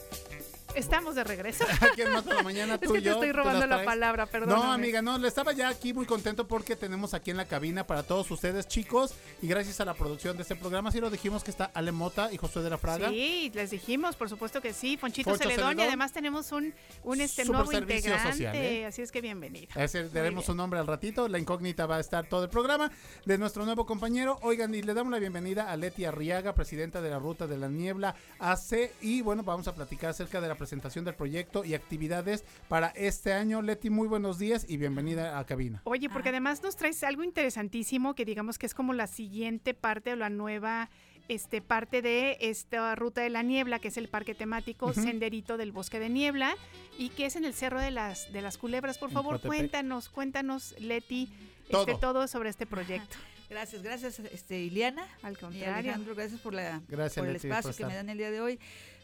Estamos 0.76 1.14
de 1.14 1.24
regreso. 1.24 1.64
Aquí 1.80 2.02
en 2.02 2.12
Más 2.12 2.22
por 2.22 2.34
la 2.34 2.42
Mañana 2.42 2.74
Es 2.74 2.80
tú 2.80 2.92
que 2.92 2.98
y 2.98 3.02
te 3.02 3.06
yo, 3.06 3.12
estoy 3.14 3.28
las 3.28 3.36
robando 3.36 3.66
la 3.66 3.82
palabra, 3.84 4.26
perdón. 4.26 4.50
No, 4.50 4.72
amiga, 4.72 5.00
no, 5.00 5.16
le 5.16 5.26
estaba 5.26 5.52
ya 5.52 5.68
aquí 5.68 5.94
muy 5.94 6.04
contento 6.04 6.46
porque 6.46 6.76
tenemos 6.76 7.14
aquí 7.14 7.30
en 7.30 7.38
la 7.38 7.46
cabina 7.46 7.86
para 7.86 8.02
todos 8.02 8.30
ustedes, 8.30 8.68
chicos, 8.68 9.14
y 9.40 9.48
gracias 9.48 9.80
a 9.80 9.86
la 9.86 9.94
producción 9.94 10.36
de 10.36 10.42
este 10.42 10.54
programa, 10.54 10.92
sí 10.92 11.00
lo 11.00 11.08
dijimos 11.08 11.42
que 11.42 11.50
está 11.50 11.70
Ale 11.72 11.92
Mota 11.92 12.30
y 12.30 12.36
José 12.36 12.60
de 12.60 12.68
la 12.68 12.76
Fraga. 12.76 13.08
Sí, 13.08 13.50
les 13.54 13.70
dijimos, 13.70 14.16
por 14.16 14.28
supuesto 14.28 14.60
que 14.60 14.74
sí, 14.74 14.98
Fonchito 14.98 15.30
Foncho 15.30 15.48
Celedón, 15.48 15.78
y 15.78 15.82
además 15.82 16.12
tenemos 16.12 16.52
un, 16.52 16.74
un 17.04 17.20
este 17.22 17.46
nuevo 17.46 17.72
integrante, 17.72 18.32
social, 18.32 18.54
¿eh? 18.54 18.84
así 18.84 19.00
es 19.00 19.10
que 19.10 19.22
bienvenido. 19.22 19.68
Ese 19.76 20.10
daremos 20.10 20.44
su 20.44 20.54
nombre 20.54 20.78
al 20.78 20.86
ratito. 20.86 21.26
La 21.28 21.38
incógnita 21.38 21.86
va 21.86 21.96
a 21.96 22.00
estar 22.00 22.28
todo 22.28 22.44
el 22.44 22.50
programa 22.50 22.90
de 23.24 23.38
nuestro 23.38 23.64
nuevo 23.64 23.86
compañero. 23.86 24.38
Oigan, 24.42 24.74
y 24.74 24.82
le 24.82 24.92
damos 24.92 25.10
la 25.10 25.18
bienvenida 25.18 25.70
a 25.70 25.76
Leti 25.76 26.04
Arriaga, 26.04 26.54
presidenta 26.54 27.00
de 27.00 27.08
la 27.08 27.18
Ruta 27.18 27.46
de 27.46 27.56
la 27.56 27.68
Niebla 27.68 28.14
AC. 28.38 28.92
Y 29.00 29.22
bueno, 29.22 29.42
vamos 29.42 29.66
a 29.68 29.74
platicar 29.74 30.10
acerca 30.10 30.38
de 30.40 30.48
la 30.48 30.54
presentación 30.54 30.65
del 30.70 31.14
proyecto 31.14 31.64
y 31.64 31.74
actividades 31.74 32.44
para 32.68 32.88
este 32.88 33.32
año. 33.32 33.62
Leti, 33.62 33.90
muy 33.90 34.08
buenos 34.08 34.38
días 34.38 34.66
y 34.68 34.76
bienvenida 34.76 35.38
a 35.38 35.46
cabina. 35.46 35.80
Oye, 35.84 36.08
porque 36.08 36.30
además 36.30 36.62
nos 36.62 36.76
traes 36.76 37.02
algo 37.04 37.22
interesantísimo 37.22 38.14
que 38.14 38.24
digamos 38.24 38.58
que 38.58 38.66
es 38.66 38.74
como 38.74 38.92
la 38.92 39.06
siguiente 39.06 39.74
parte 39.74 40.12
o 40.12 40.16
la 40.16 40.30
nueva 40.30 40.90
este, 41.28 41.60
parte 41.60 42.02
de 42.02 42.36
esta 42.40 42.94
ruta 42.94 43.20
de 43.20 43.30
la 43.30 43.42
niebla, 43.42 43.78
que 43.78 43.88
es 43.88 43.96
el 43.96 44.08
parque 44.08 44.34
temático 44.34 44.92
Senderito 44.92 45.56
del 45.56 45.72
Bosque 45.72 45.98
de 45.98 46.08
Niebla, 46.08 46.56
y 46.98 47.10
que 47.10 47.26
es 47.26 47.36
en 47.36 47.44
el 47.44 47.54
Cerro 47.54 47.80
de 47.80 47.90
las, 47.90 48.32
de 48.32 48.42
las 48.42 48.58
Culebras. 48.58 48.98
Por 48.98 49.10
En 49.10 49.14
favor, 49.14 49.40
cuéntanos, 49.40 50.08
cuéntanos, 50.08 50.74
Leti, 50.78 51.28
Todo. 51.70 51.82
Este, 51.82 52.00
todo 52.00 52.28
sobre 52.28 52.50
este 52.50 52.66
proyecto. 52.66 53.16
Gracias, 53.48 53.82
gracias, 53.82 54.18
este, 54.18 54.58
Iliana. 54.58 55.06
Al 55.22 55.34
Y 55.34 55.36
contrario. 55.36 55.74
Alejandro, 55.74 56.14
gracias 56.14 56.40
por, 56.40 56.54
la, 56.54 56.80
Gracias, 56.88 57.16
por 57.16 57.26
el 57.26 57.34
Leti, 57.34 57.48
espacio 57.48 57.70
por 57.70 57.76
que 57.76 57.86
me 57.86 57.94
dan 57.94 58.08
el 58.08 58.18
día 58.18 58.30
de 58.30 58.40
hoy. 58.40 58.58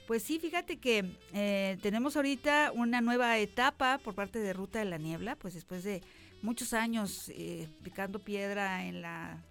Pues 0.06 0.22
sí, 0.24 0.38
fíjate 0.40 0.78
que 0.78 1.16
eh, 1.32 1.78
tenemos 1.80 2.16
ahorita 2.16 2.72
una 2.74 3.00
nueva 3.00 3.38
etapa 3.38 3.98
por 3.98 4.14
parte 4.14 4.40
de 4.40 4.52
Ruta 4.52 4.80
de 4.80 4.84
la 4.84 4.98
Niebla, 4.98 5.36
pues 5.36 5.54
después 5.54 5.84
de 5.84 6.02
muchos 6.42 6.72
años 6.72 7.30
eh, 7.34 7.68
picando 7.82 8.18
piedra 8.18 8.84
en 8.84 9.00
la, 9.00 9.42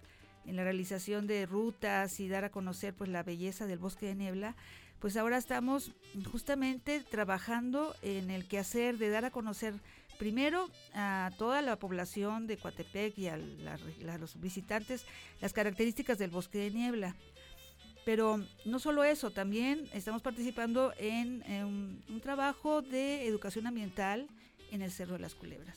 en 0.46 0.56
la 0.56 0.62
realización 0.62 1.26
de 1.26 1.46
rutas 1.46 2.20
y 2.20 2.28
dar 2.28 2.44
a 2.44 2.50
conocer 2.50 2.94
pues 2.94 3.08
la 3.10 3.22
belleza 3.22 3.66
del 3.66 3.78
bosque 3.78 4.06
de 4.06 4.14
niebla, 4.14 4.54
pues 5.00 5.16
ahora 5.16 5.38
estamos 5.38 5.92
justamente 6.30 7.00
trabajando 7.00 7.94
en 8.02 8.30
el 8.30 8.46
quehacer 8.46 8.98
de 8.98 9.08
dar 9.10 9.24
a 9.24 9.30
conocer 9.30 9.74
primero 10.18 10.68
a 10.94 11.30
toda 11.38 11.62
la 11.62 11.76
población 11.76 12.46
de 12.46 12.58
Coatepec 12.58 13.18
y 13.18 13.26
a, 13.26 13.36
la- 13.38 13.78
a 14.12 14.18
los 14.18 14.38
visitantes 14.38 15.06
las 15.40 15.52
características 15.54 16.18
del 16.18 16.30
bosque 16.30 16.58
de 16.58 16.70
niebla. 16.70 17.16
Pero 18.04 18.44
no 18.64 18.78
solo 18.78 19.04
eso, 19.04 19.30
también 19.30 19.88
estamos 19.92 20.22
participando 20.22 20.92
en, 20.98 21.42
en 21.46 21.64
un, 21.64 22.04
un 22.08 22.20
trabajo 22.20 22.82
de 22.82 23.26
educación 23.26 23.66
ambiental 23.66 24.26
en 24.72 24.82
el 24.82 24.90
Cerro 24.90 25.14
de 25.14 25.20
las 25.20 25.34
Culebras. 25.34 25.76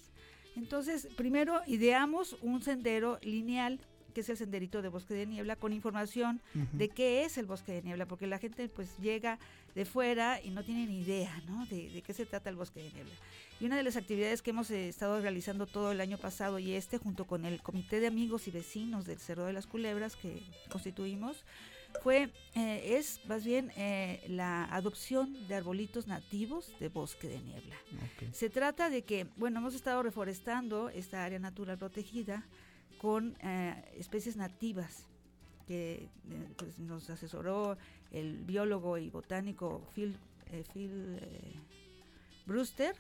Entonces, 0.56 1.08
primero 1.16 1.62
ideamos 1.68 2.38
un 2.42 2.62
sendero 2.64 3.20
lineal, 3.22 3.80
que 4.14 4.22
es 4.22 4.30
el 4.30 4.38
senderito 4.38 4.82
de 4.82 4.88
bosque 4.88 5.14
de 5.14 5.26
niebla, 5.26 5.58
con 5.58 5.74
información 5.74 6.40
de 6.72 6.88
qué 6.88 7.26
es 7.26 7.38
el 7.38 7.46
bosque 7.46 7.74
de 7.74 7.82
niebla, 7.82 8.06
porque 8.06 8.26
la 8.28 8.40
gente 8.40 8.70
pues 8.70 8.98
llega 9.00 9.38
de 9.76 9.84
fuera 9.84 10.42
y 10.42 10.52
no 10.52 10.64
tiene 10.64 10.88
ni 10.88 11.02
idea 11.02 11.44
¿no? 11.48 11.66
de, 11.66 11.90
de 11.90 12.02
qué 12.02 12.14
se 12.14 12.26
trata 12.26 12.50
el 12.50 12.56
bosque 12.56 12.82
de 12.82 12.94
niebla. 12.94 13.14
Y 13.60 13.66
una 13.66 13.76
de 13.76 13.84
las 13.84 13.98
actividades 13.98 14.42
que 14.42 14.52
hemos 14.52 14.72
eh, 14.72 14.88
estado 14.88 15.20
realizando 15.20 15.66
todo 15.68 15.92
el 15.92 16.00
año 16.00 16.18
pasado 16.18 16.60
y 16.60 16.72
este, 16.72 16.98
junto 16.98 17.26
con 17.26 17.44
el 17.44 17.62
Comité 17.62 18.00
de 18.00 18.08
Amigos 18.08 18.48
y 18.48 18.52
Vecinos 18.52 19.06
del 19.06 19.20
Cerro 19.20 19.44
de 19.46 19.54
las 19.54 19.68
Culebras 19.68 20.16
que 20.16 20.42
constituimos, 20.70 21.44
fue, 22.04 22.32
eh, 22.56 22.98
es 22.98 23.20
más 23.26 23.44
bien 23.44 23.72
eh, 23.76 24.24
la 24.28 24.66
adopción 24.66 25.48
de 25.48 25.56
arbolitos 25.56 26.08
nativos 26.08 26.74
de 26.80 26.90
bosque 26.90 27.28
de 27.28 27.40
niebla. 27.40 27.76
Se 28.32 28.50
trata 28.50 28.90
de 28.90 29.04
que, 29.04 29.28
bueno, 29.38 29.60
hemos 29.60 29.76
estado 29.76 30.04
reforestando 30.04 30.90
esta 30.90 31.24
área 31.24 31.40
natural 31.40 31.78
protegida 31.78 32.46
con 32.98 33.36
eh, 33.42 33.76
especies 33.98 34.36
nativas 34.36 35.06
que 35.68 35.94
eh, 35.94 36.10
pues, 36.58 36.80
nos 36.80 37.10
asesoró 37.10 37.78
el 38.12 38.44
biólogo 38.46 38.98
y 38.98 39.10
botánico 39.10 39.88
Phil, 39.94 40.18
eh, 40.52 40.64
Phil 40.74 41.20
Brewster, 42.46 42.96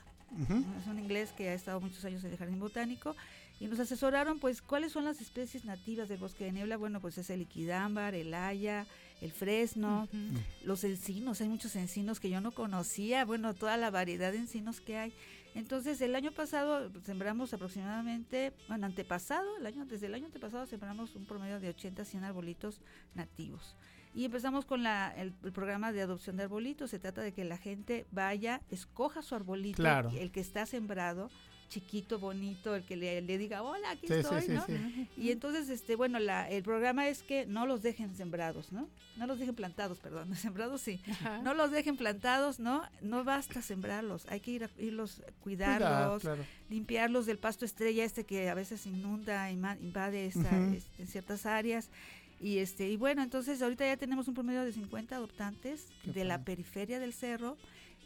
es 0.82 0.88
un 0.88 1.00
inglés 1.00 1.32
que 1.32 1.50
ha 1.50 1.54
estado 1.54 1.80
muchos 1.80 2.04
años 2.04 2.24
en 2.24 2.32
el 2.32 2.38
jardín 2.38 2.60
botánico 2.60 3.16
y 3.60 3.68
nos 3.68 3.80
asesoraron 3.80 4.40
pues 4.40 4.62
cuáles 4.62 4.92
son 4.92 5.06
las 5.06 5.22
especies 5.22 5.66
nativas 5.66 6.10
del 6.10 6.18
bosque 6.20 6.44
de 6.46 6.52
niebla. 6.52 6.78
Bueno, 6.78 7.00
pues 7.00 7.18
es 7.18 7.30
el 7.30 7.40
liquidámbar, 7.40 8.14
el 8.16 8.34
haya, 8.34 8.86
el 9.22 9.32
fresno, 9.32 10.08
los 10.64 10.84
encinos, 10.84 11.40
hay 11.42 11.48
muchos 11.50 11.76
encinos 11.76 12.20
que 12.20 12.30
yo 12.30 12.42
no 12.42 12.52
conocía, 12.52 13.24
bueno, 13.26 13.54
toda 13.54 13.78
la 13.78 13.90
variedad 13.92 14.32
de 14.32 14.40
encinos 14.40 14.82
que 14.82 14.98
hay. 14.98 15.14
Entonces, 15.56 16.02
el 16.02 16.16
año 16.16 16.34
pasado 16.34 16.92
sembramos 17.06 17.54
aproximadamente, 17.54 18.52
bueno, 18.68 18.86
antepasado, 18.88 19.58
el 19.58 19.66
año, 19.66 19.86
desde 19.86 20.08
el 20.08 20.14
año 20.16 20.26
antepasado 20.26 20.66
sembramos 20.66 21.16
un 21.16 21.26
promedio 21.26 21.62
de 21.62 21.70
80 21.70 22.04
100 22.04 22.24
arbolitos 22.26 22.82
nativos. 23.14 23.78
Y 24.14 24.26
empezamos 24.26 24.66
con 24.66 24.84
la, 24.84 25.14
el, 25.18 25.34
el 25.44 25.52
programa 25.54 25.92
de 25.92 26.02
adopción 26.02 26.38
de 26.38 26.44
arbolitos. 26.44 26.90
Se 26.92 27.00
trata 27.00 27.22
de 27.22 27.34
que 27.34 27.44
la 27.46 27.58
gente 27.58 28.06
vaya, 28.12 28.62
escoja 28.70 29.22
su 29.22 29.36
arbolito, 29.36 29.76
Claro. 29.78 30.10
el 30.10 30.32
que 30.32 30.40
está 30.40 30.66
sembrado, 30.66 31.30
chiquito, 31.80 32.20
bonito, 32.20 32.74
el 32.74 32.84
que 32.86 32.96
le, 32.96 33.22
le 33.22 33.38
diga, 33.38 33.62
hola, 33.62 33.92
aquí 33.92 34.08
Sí, 34.08 34.14
estoy, 34.14 34.42
sí, 34.44 34.52
¿no? 34.54 34.66
sí. 34.66 35.08
Y 35.18 35.32
entonces, 35.32 35.68
este, 35.70 35.96
bueno, 35.98 36.20
la, 36.20 36.50
el 36.50 36.64
programa 36.64 37.08
es 37.10 37.22
que 37.22 37.46
no 37.46 37.66
los 37.66 37.82
dejen 37.82 38.16
sembrados, 38.16 38.72
¿no? 38.72 38.88
No 39.18 39.28
los 39.28 39.40
dejen 39.40 39.56
plantados, 39.56 40.00
perdón, 40.00 40.34
sembrados 40.36 40.80
sí. 40.82 41.02
Ajá. 41.12 41.42
No 41.42 41.54
los 41.54 41.72
dejen 41.72 41.98
plantados, 41.98 42.60
¿no? 42.60 42.82
No 43.02 43.26
basta 43.26 43.62
sembrarlos, 43.62 44.26
hay 44.30 44.40
que 44.40 44.52
ir 44.52 44.64
a, 44.64 44.70
irlos, 44.78 45.22
cuidarlos, 45.42 45.90
Cuidado, 45.90 46.20
claro. 46.22 46.46
limpiarlos 46.70 47.26
del 47.26 47.40
pasto 47.40 47.66
estrella 47.66 48.06
este 48.06 48.24
que 48.24 48.50
a 48.50 48.54
veces 48.54 48.86
inunda, 48.86 49.52
invade 49.52 50.28
esta- 50.28 50.68
este, 50.74 51.02
en 51.02 51.08
ciertas 51.08 51.46
áreas. 51.46 51.90
Y 52.40 52.58
este 52.58 52.90
y 52.90 52.98
bueno, 52.98 53.24
entonces 53.24 53.62
ahorita 53.62 53.86
ya 53.86 53.96
tenemos 53.98 54.28
un 54.28 54.34
promedio 54.34 54.64
de 54.66 54.74
50 54.74 55.16
adoptantes 55.16 55.88
Qué 56.04 56.12
de 56.12 56.26
la 56.26 56.44
periferia 56.44 57.00
del 57.00 57.14
cerro 57.14 57.58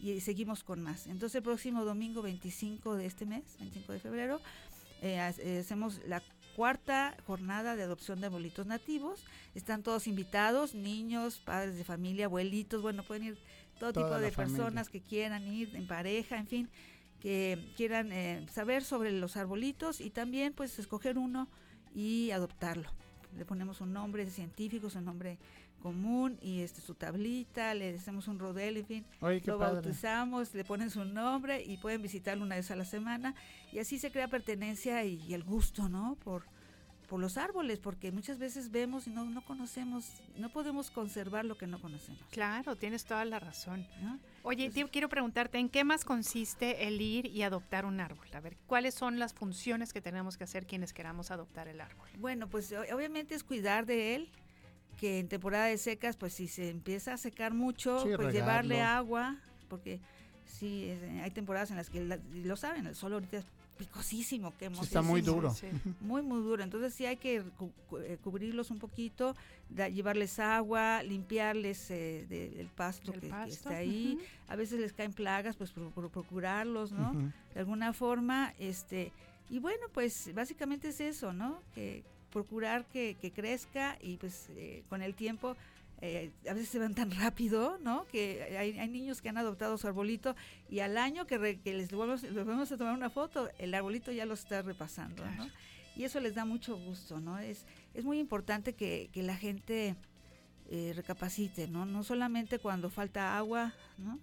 y 0.01 0.19
seguimos 0.21 0.63
con 0.63 0.81
más. 0.81 1.07
Entonces 1.07 1.35
el 1.35 1.43
próximo 1.43 1.85
domingo 1.85 2.21
25 2.21 2.95
de 2.95 3.05
este 3.05 3.25
mes, 3.25 3.43
25 3.59 3.93
de 3.93 3.99
febrero, 3.99 4.41
eh, 5.01 5.19
eh, 5.39 5.59
hacemos 5.59 6.01
la 6.07 6.21
cuarta 6.55 7.15
jornada 7.25 7.75
de 7.75 7.83
adopción 7.83 8.19
de 8.19 8.27
abuelitos 8.27 8.65
nativos. 8.65 9.23
Están 9.55 9.83
todos 9.83 10.07
invitados, 10.07 10.75
niños, 10.75 11.39
padres 11.39 11.75
de 11.77 11.83
familia, 11.83 12.25
abuelitos, 12.25 12.81
bueno, 12.81 13.03
pueden 13.03 13.23
ir 13.23 13.37
todo 13.79 13.93
Toda 13.93 14.07
tipo 14.07 14.19
de 14.19 14.31
familia. 14.31 14.57
personas 14.57 14.89
que 14.89 15.01
quieran 15.01 15.47
ir 15.47 15.75
en 15.75 15.87
pareja, 15.87 16.37
en 16.37 16.47
fin, 16.47 16.69
que 17.19 17.71
quieran 17.75 18.11
eh, 18.11 18.45
saber 18.51 18.83
sobre 18.83 19.11
los 19.11 19.37
arbolitos 19.37 20.01
y 20.01 20.09
también 20.09 20.53
pues 20.53 20.79
escoger 20.79 21.17
uno 21.17 21.47
y 21.93 22.31
adoptarlo. 22.31 22.89
Le 23.37 23.45
ponemos 23.45 23.79
un 23.81 23.93
nombre 23.93 24.29
científico, 24.29 24.89
su 24.89 25.01
nombre 25.01 25.37
común 25.79 26.37
y 26.41 26.61
este 26.61 26.81
su 26.81 26.93
tablita, 26.93 27.73
le 27.73 27.95
hacemos 27.95 28.27
un 28.27 28.37
rodel, 28.39 28.77
en 28.77 28.85
fin, 28.85 29.05
Oye, 29.21 29.41
lo 29.45 29.57
padre. 29.57 29.75
bautizamos, 29.75 30.53
le 30.53 30.63
ponen 30.63 30.89
su 30.89 31.05
nombre 31.05 31.63
y 31.63 31.77
pueden 31.77 32.01
visitarlo 32.01 32.43
una 32.43 32.55
vez 32.55 32.69
a 32.71 32.75
la 32.75 32.85
semana 32.85 33.33
y 33.71 33.79
así 33.79 33.97
se 33.97 34.11
crea 34.11 34.27
pertenencia 34.27 35.03
y, 35.03 35.15
y 35.27 35.33
el 35.33 35.43
gusto, 35.43 35.89
¿no? 35.89 36.15
Por, 36.23 36.43
por 37.09 37.19
los 37.19 37.37
árboles, 37.37 37.79
porque 37.79 38.11
muchas 38.11 38.37
veces 38.37 38.69
vemos 38.69 39.07
y 39.07 39.09
no, 39.09 39.25
no 39.25 39.43
conocemos, 39.43 40.05
no 40.37 40.49
podemos 40.49 40.91
conservar 40.91 41.43
lo 41.43 41.57
que 41.57 41.65
no 41.65 41.81
conocemos. 41.81 42.21
Claro, 42.29 42.75
tienes 42.75 43.03
toda 43.03 43.25
la 43.25 43.39
razón. 43.39 43.85
¿no? 44.01 44.19
Oye, 44.43 44.71
quiero 44.91 45.09
preguntarte, 45.09 45.57
¿en 45.57 45.69
qué 45.69 45.83
más 45.83 46.05
consiste 46.05 46.87
el 46.87 47.01
ir 47.01 47.25
y 47.25 47.41
adoptar 47.41 47.85
un 47.85 47.99
árbol? 47.99 48.27
A 48.33 48.39
ver, 48.39 48.55
¿cuáles 48.67 48.93
son 48.93 49.17
las 49.17 49.33
funciones 49.33 49.91
que 49.91 50.01
tenemos 50.01 50.37
que 50.37 50.43
hacer 50.43 50.67
quienes 50.67 50.93
queramos 50.93 51.31
adoptar 51.31 51.67
el 51.67 51.81
árbol? 51.81 52.07
Bueno, 52.19 52.47
pues 52.47 52.71
obviamente 52.93 53.33
es 53.33 53.43
cuidar 53.43 53.87
de 53.87 54.13
él, 54.13 54.29
que 54.99 55.19
en 55.19 55.27
temporada 55.29 55.65
de 55.65 55.77
secas, 55.77 56.17
pues 56.17 56.33
si 56.33 56.47
se 56.47 56.69
empieza 56.69 57.13
a 57.13 57.17
secar 57.17 57.53
mucho, 57.53 57.99
Sí, 58.05 58.09
pues 58.15 58.33
llevarle 58.33 58.81
agua, 58.81 59.37
porque 59.69 59.99
sí, 60.45 60.85
es- 60.89 61.01
eh, 61.03 61.21
hay 61.23 61.31
temporadas 61.31 61.71
en 61.71 61.77
las 61.77 61.89
que, 61.89 62.03
la- 62.03 62.19
lo 62.33 62.55
saben, 62.57 62.85
el 62.87 62.95
sol 62.95 63.13
ahorita 63.13 63.37
es 63.37 63.45
picosísimo, 63.77 64.53
que 64.57 64.67
Sí, 64.69 64.81
está 64.81 65.01
muy 65.01 65.21
duro. 65.21 65.51
Sí, 65.53 65.67
muy 66.01 66.21
muy 66.21 66.41
duro. 66.41 66.63
Entonces 66.63 66.93
sí 66.93 67.05
hay 67.05 67.15
que 67.15 67.41
cu- 67.57 67.71
eh, 67.99 68.17
cubrirlos 68.21 68.71
un 68.71 68.79
poquito 68.79 69.35
da- 69.69 69.87
llevarles 69.87 70.37
agua 70.39 71.01
limpiarles 71.01 71.89
eh, 71.89 72.25
de- 72.27 72.59
el 72.59 72.67
pasto 72.67 73.13
El 73.13 73.21
que, 73.21 73.27
está 73.47 73.77
ahí. 73.77 74.17
a 74.49 74.57
veces 74.57 74.81
les 74.81 74.91
caen 74.91 75.13
plagas 75.13 75.55
pues 75.55 75.71
pro- 75.71 75.91
pro- 75.91 76.09
procurarlos 76.09 76.91
no 76.91 77.13
de 77.53 77.59
alguna 77.61 77.93
forma 77.93 78.53
este 78.59 79.13
y 79.49 79.59
bueno 79.59 79.85
pues 79.93 80.31
básicamente 80.35 80.89
es 80.89 80.99
eso 80.99 81.31
no 81.31 81.61
que 81.73 82.03
procurar 82.31 82.85
que, 82.85 83.15
que 83.21 83.31
crezca 83.31 83.97
y 84.01 84.17
pues 84.17 84.49
eh, 84.55 84.83
con 84.89 85.01
el 85.01 85.13
tiempo 85.15 85.55
eh, 86.01 86.31
a 86.49 86.53
veces 86.53 86.69
se 86.69 86.79
van 86.79 86.95
tan 86.95 87.11
rápido, 87.11 87.77
¿no? 87.79 88.05
Que 88.05 88.55
hay, 88.57 88.77
hay 88.79 88.87
niños 88.87 89.21
que 89.21 89.29
han 89.29 89.37
adoptado 89.37 89.77
su 89.77 89.85
arbolito 89.87 90.35
y 90.69 90.79
al 90.79 90.97
año 90.97 91.27
que, 91.27 91.37
re- 91.37 91.59
que 91.59 91.73
les 91.73 91.91
volvemos, 91.91 92.23
les 92.23 92.33
volvemos 92.33 92.71
a 92.71 92.77
tomar 92.77 92.93
una 92.93 93.09
foto, 93.09 93.49
el 93.59 93.73
arbolito 93.73 94.11
ya 94.11 94.25
lo 94.25 94.33
está 94.33 94.61
repasando, 94.61 95.23
¿no? 95.37 95.49
Y 95.97 96.05
eso 96.05 96.21
les 96.21 96.35
da 96.35 96.45
mucho 96.45 96.77
gusto, 96.77 97.19
¿no? 97.19 97.37
Es, 97.39 97.65
es 97.93 98.05
muy 98.05 98.19
importante 98.19 98.73
que, 98.73 99.09
que 99.11 99.21
la 99.23 99.35
gente 99.35 99.95
eh, 100.69 100.93
recapacite, 100.95 101.67
¿no? 101.67 101.85
No 101.85 102.03
solamente 102.05 102.59
cuando 102.59 102.89
falta 102.89 103.37
agua, 103.37 103.73
¿no? 103.97 104.17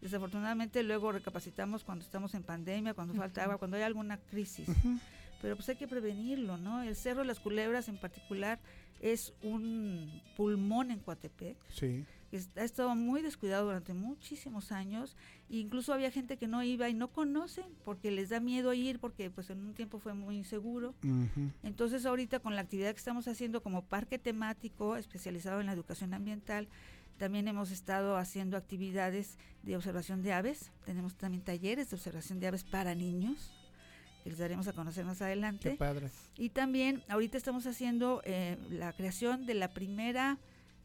Desafortunadamente 0.00 0.82
luego 0.82 1.12
recapacitamos 1.12 1.84
cuando 1.84 2.04
estamos 2.04 2.34
en 2.34 2.42
pandemia, 2.42 2.94
cuando 2.94 3.14
falta 3.14 3.44
agua, 3.44 3.58
cuando 3.58 3.76
hay 3.76 3.84
alguna 3.84 4.16
crisis. 4.16 4.66
Pero 5.40 5.56
pues 5.56 5.68
hay 5.68 5.76
que 5.76 5.88
prevenirlo, 5.88 6.58
¿no? 6.58 6.82
El 6.82 6.96
Cerro 6.96 7.20
de 7.20 7.26
las 7.26 7.40
Culebras 7.40 7.88
en 7.88 7.98
particular 7.98 8.60
es 9.00 9.32
un 9.42 10.22
pulmón 10.36 10.90
en 10.90 11.00
Coatepec. 11.00 11.56
Sí. 11.70 12.04
ha 12.56 12.64
estado 12.64 12.94
muy 12.94 13.22
descuidado 13.22 13.64
durante 13.64 13.94
muchísimos 13.94 14.72
años. 14.72 15.16
E 15.48 15.56
incluso 15.56 15.94
había 15.94 16.10
gente 16.10 16.36
que 16.36 16.46
no 16.46 16.62
iba 16.62 16.88
y 16.88 16.94
no 16.94 17.08
conocen 17.08 17.64
porque 17.84 18.10
les 18.10 18.28
da 18.28 18.40
miedo 18.40 18.72
ir 18.74 18.98
porque 19.00 19.30
pues 19.30 19.50
en 19.50 19.64
un 19.64 19.74
tiempo 19.74 19.98
fue 19.98 20.14
muy 20.14 20.36
inseguro. 20.36 20.94
Entonces 21.62 22.04
ahorita 22.04 22.40
con 22.40 22.54
la 22.54 22.62
actividad 22.62 22.92
que 22.92 22.98
estamos 22.98 23.26
haciendo 23.26 23.62
como 23.62 23.84
parque 23.84 24.18
temático 24.18 24.96
especializado 24.96 25.60
en 25.60 25.66
la 25.66 25.72
educación 25.72 26.14
ambiental 26.14 26.68
también 27.16 27.48
hemos 27.48 27.70
estado 27.70 28.16
haciendo 28.16 28.56
actividades 28.56 29.36
de 29.62 29.76
observación 29.76 30.22
de 30.22 30.32
aves. 30.32 30.72
Tenemos 30.86 31.16
también 31.16 31.44
talleres 31.44 31.90
de 31.90 31.96
observación 31.96 32.40
de 32.40 32.46
aves 32.46 32.64
para 32.64 32.94
niños 32.94 33.52
que 34.22 34.30
les 34.30 34.38
daremos 34.38 34.68
a 34.68 34.72
conocer 34.72 35.04
más 35.04 35.22
adelante 35.22 35.70
Qué 35.70 35.76
padre. 35.76 36.10
y 36.36 36.50
también 36.50 37.02
ahorita 37.08 37.36
estamos 37.36 37.66
haciendo 37.66 38.22
eh, 38.24 38.56
la 38.70 38.92
creación 38.92 39.46
de 39.46 39.54
la 39.54 39.72
primera 39.72 40.38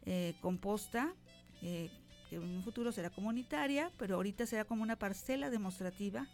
eh, 0.05 0.35
composta, 0.41 1.13
eh, 1.61 1.89
que 2.29 2.37
en 2.37 2.43
un 2.43 2.63
futuro 2.63 2.91
será 2.91 3.09
comunitaria, 3.09 3.91
pero 3.97 4.15
ahorita 4.15 4.45
será 4.45 4.65
como 4.65 4.83
una 4.83 4.95
parcela 4.95 5.49
demostrativa 5.49 6.27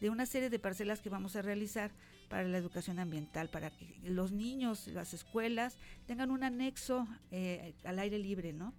de 0.00 0.10
una 0.10 0.26
serie 0.26 0.50
de 0.50 0.58
parcelas 0.58 1.00
que 1.00 1.10
vamos 1.10 1.36
a 1.36 1.42
realizar 1.42 1.90
para 2.28 2.44
la 2.44 2.56
educación 2.56 2.98
ambiental, 2.98 3.50
para 3.50 3.70
que 3.70 3.98
los 4.04 4.32
niños, 4.32 4.86
las 4.88 5.12
escuelas 5.12 5.76
tengan 6.06 6.30
un 6.30 6.42
anexo 6.42 7.06
al 7.84 7.98
aire 7.98 8.18
libre, 8.18 8.52
¿no? 8.52 8.72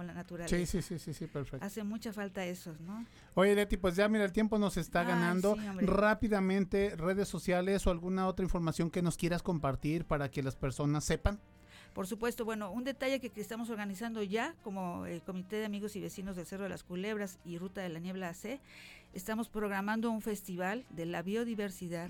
Con 0.00 0.06
la 0.06 0.14
naturaleza. 0.14 0.56
Sí, 0.56 0.64
sí, 0.64 0.80
sí, 0.80 0.98
sí, 0.98 1.12
sí, 1.12 1.26
perfecto. 1.26 1.62
Hace 1.66 1.84
mucha 1.84 2.10
falta 2.10 2.42
eso, 2.46 2.74
¿no? 2.86 3.04
Oye, 3.34 3.54
Leti, 3.54 3.76
pues 3.76 3.96
ya 3.96 4.08
mira, 4.08 4.24
el 4.24 4.32
tiempo 4.32 4.58
nos 4.58 4.78
está 4.78 5.00
Ay, 5.02 5.08
ganando. 5.08 5.56
sí. 5.56 5.84
Rápidamente, 5.84 6.96
redes 6.96 7.28
sociales 7.28 7.86
o 7.86 7.90
alguna 7.90 8.26
otra 8.26 8.42
información 8.42 8.90
que 8.90 9.02
nos 9.02 9.18
quieras 9.18 9.42
compartir 9.42 10.06
para 10.06 10.30
que 10.30 10.42
las 10.42 10.56
personas 10.56 11.04
sepan. 11.04 11.38
Por 11.92 12.06
supuesto, 12.06 12.46
bueno, 12.46 12.70
un 12.70 12.82
detalle 12.84 13.20
que, 13.20 13.28
que 13.28 13.42
estamos 13.42 13.68
organizando 13.68 14.22
ya 14.22 14.54
como 14.62 15.04
el 15.04 15.20
Comité 15.20 15.56
de 15.56 15.66
Amigos 15.66 15.94
y 15.96 16.00
Vecinos 16.00 16.34
del 16.34 16.46
Cerro 16.46 16.62
de 16.62 16.70
las 16.70 16.82
Culebras 16.82 17.38
y 17.44 17.58
Ruta 17.58 17.82
de 17.82 17.90
la 17.90 17.98
Niebla 17.98 18.30
AC, 18.30 18.58
estamos 19.12 19.50
programando 19.50 20.10
un 20.10 20.22
festival 20.22 20.86
de 20.88 21.04
la 21.04 21.20
biodiversidad 21.20 22.08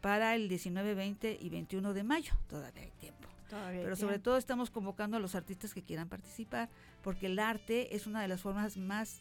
para 0.00 0.34
el 0.34 0.48
19, 0.48 0.94
20 0.94 1.38
y 1.40 1.48
21 1.48 1.94
de 1.94 2.02
mayo. 2.02 2.32
Todavía 2.48 2.82
hay 2.82 2.90
tiempo. 2.98 3.19
Todavía 3.50 3.82
Pero 3.82 3.96
sobre 3.96 4.14
tiempo. 4.14 4.24
todo 4.24 4.36
estamos 4.38 4.70
convocando 4.70 5.16
a 5.16 5.20
los 5.20 5.34
artistas 5.34 5.74
que 5.74 5.82
quieran 5.82 6.08
participar, 6.08 6.70
porque 7.02 7.26
el 7.26 7.38
arte 7.38 7.94
es 7.94 8.06
una 8.06 8.22
de 8.22 8.28
las 8.28 8.40
formas 8.40 8.76
más 8.76 9.20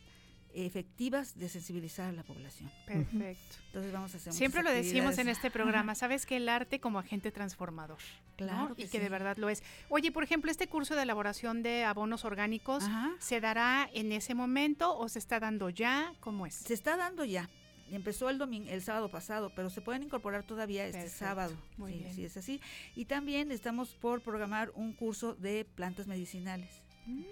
efectivas 0.53 1.37
de 1.37 1.47
sensibilizar 1.47 2.09
a 2.09 2.11
la 2.11 2.23
población. 2.23 2.71
Perfecto. 2.85 3.55
Entonces 3.67 3.91
vamos 3.91 4.13
a 4.13 4.17
hacer 4.17 4.33
Siempre 4.33 4.63
lo 4.63 4.71
decimos 4.71 5.17
en 5.17 5.29
este 5.29 5.51
programa, 5.51 5.95
sabes 5.95 6.25
que 6.25 6.37
el 6.37 6.49
arte 6.49 6.79
como 6.79 6.99
agente 6.99 7.31
transformador. 7.31 7.97
¿no? 7.99 8.35
Claro 8.35 8.73
y 8.77 8.87
que 8.87 8.99
de 8.99 9.09
verdad 9.09 9.37
lo 9.37 9.49
es. 9.49 9.63
Oye, 9.89 10.11
por 10.11 10.23
ejemplo, 10.23 10.49
este 10.49 10.67
curso 10.67 10.95
de 10.95 11.03
elaboración 11.03 11.61
de 11.61 11.83
abonos 11.83 12.25
orgánicos, 12.25 12.85
Ajá. 12.85 13.11
¿se 13.19 13.41
dará 13.41 13.89
en 13.93 14.11
ese 14.11 14.33
momento 14.33 14.97
o 14.97 15.09
se 15.09 15.19
está 15.19 15.39
dando 15.39 15.69
ya? 15.69 16.13
¿Cómo 16.19 16.45
es? 16.45 16.55
Se 16.55 16.73
está 16.73 16.97
dando 16.97 17.25
ya. 17.25 17.49
Empezó 17.91 18.29
el 18.29 18.37
domingo, 18.37 18.69
el 18.69 18.81
sábado 18.81 19.09
pasado, 19.09 19.51
pero 19.55 19.69
se 19.69 19.81
pueden 19.81 20.03
incorporar 20.03 20.43
todavía 20.43 20.85
este 20.85 20.99
Perfecto, 21.01 21.25
sábado. 21.25 21.55
muy 21.77 21.93
sí, 21.93 21.99
bien. 21.99 22.25
es 22.25 22.37
así. 22.37 22.61
Y 22.95 23.05
también 23.05 23.51
estamos 23.51 23.89
por 23.95 24.21
programar 24.21 24.71
un 24.75 24.93
curso 24.93 25.35
de 25.35 25.65
plantas 25.75 26.07
medicinales, 26.07 26.69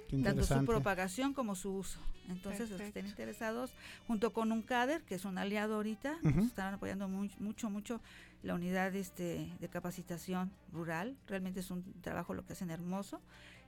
Qué 0.09 0.17
tanto 0.23 0.43
su 0.43 0.65
propagación 0.65 1.33
como 1.33 1.55
su 1.55 1.71
uso. 1.75 1.99
Entonces, 2.29 2.69
los 2.69 2.79
que 2.81 2.87
estén 2.87 3.03
Perfecto. 3.03 3.09
interesados, 3.09 3.73
junto 4.07 4.33
con 4.33 4.51
un 4.51 4.61
CADER, 4.61 5.01
que 5.03 5.15
es 5.15 5.23
un 5.25 5.37
aliado 5.37 5.75
ahorita, 5.75 6.17
nos 6.23 6.45
están 6.47 6.73
apoyando 6.73 7.07
muy- 7.07 7.31
mucho, 7.39 7.69
mucho 7.69 8.01
la 8.43 8.53
unidad 8.55 8.93
este, 8.95 9.49
de 9.59 9.69
capacitación 9.69 10.51
rural. 10.73 11.15
Realmente 11.27 11.59
es 11.61 11.71
un 11.71 11.83
trabajo 12.01 12.33
lo 12.33 12.45
que 12.45 12.53
hacen 12.53 12.69
hermoso. 12.69 13.21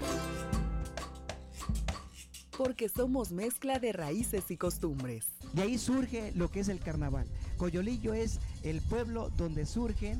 porque 2.58 2.90
somos 2.90 3.32
mezcla 3.32 3.78
de 3.78 3.94
raíces 3.94 4.50
y 4.50 4.58
costumbres. 4.58 5.28
De 5.54 5.62
ahí 5.62 5.78
surge 5.78 6.32
lo 6.34 6.50
que 6.50 6.62
es 6.62 6.70
el 6.70 6.80
carnaval. 6.80 7.28
Coyolillo 7.58 8.16
es 8.16 8.40
el 8.64 8.82
pueblo 8.82 9.30
donde 9.38 9.68
surgen 9.68 10.20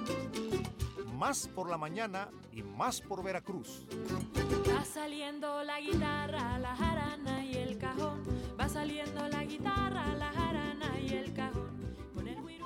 Más 1.21 1.47
por 1.47 1.69
la 1.69 1.77
mañana 1.77 2.29
y 2.51 2.63
más 2.63 2.99
por 2.99 3.23
Veracruz. 3.23 3.85
Va 4.67 4.83
saliendo 4.83 5.63
la 5.63 5.79
guitarra, 5.79 6.57
la 6.57 6.75
jarana 6.75 7.45
y 7.45 7.57
el 7.57 7.77
cajón. 7.77 8.23
Va 8.59 8.67
saliendo 8.67 9.27
la 9.27 9.43
guitarra, 9.43 10.15
la 10.15 10.31
jarana 10.31 10.99
y 10.99 11.13
el 11.13 11.31
cajón. 11.31 11.95
Con 12.15 12.27
el 12.27 12.39
y 12.39 12.57
la... 12.57 12.65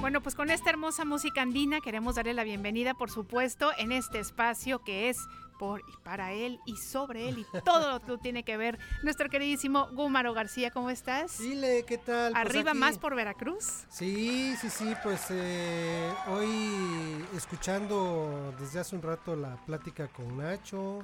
Bueno, 0.00 0.22
pues 0.22 0.34
con 0.34 0.50
esta 0.50 0.70
hermosa 0.70 1.04
música 1.04 1.42
andina 1.42 1.82
queremos 1.82 2.14
darle 2.14 2.32
la 2.32 2.44
bienvenida, 2.44 2.94
por 2.94 3.10
supuesto, 3.10 3.72
en 3.76 3.92
este 3.92 4.20
espacio 4.20 4.82
que 4.82 5.10
es 5.10 5.18
por 5.58 5.80
y 5.80 5.96
para 6.02 6.32
él 6.32 6.60
y 6.66 6.76
sobre 6.76 7.28
él 7.28 7.38
y 7.38 7.46
todo 7.64 7.90
lo 7.92 8.00
que 8.00 8.18
tiene 8.22 8.44
que 8.44 8.56
ver 8.56 8.78
nuestro 9.02 9.28
queridísimo 9.28 9.88
Gúmaro 9.92 10.34
García. 10.34 10.70
¿Cómo 10.70 10.90
estás? 10.90 11.38
Dile, 11.38 11.84
¿qué 11.86 11.98
tal? 11.98 12.32
Pues 12.32 12.44
Arriba 12.46 12.74
más 12.74 12.98
por 12.98 13.14
Veracruz. 13.14 13.84
Sí, 13.88 14.54
sí, 14.60 14.70
sí, 14.70 14.94
pues 15.02 15.20
eh, 15.30 16.12
hoy 16.28 17.24
escuchando 17.36 18.54
desde 18.58 18.80
hace 18.80 18.96
un 18.96 19.02
rato 19.02 19.36
la 19.36 19.56
plática 19.64 20.08
con 20.08 20.38
Nacho 20.38 21.02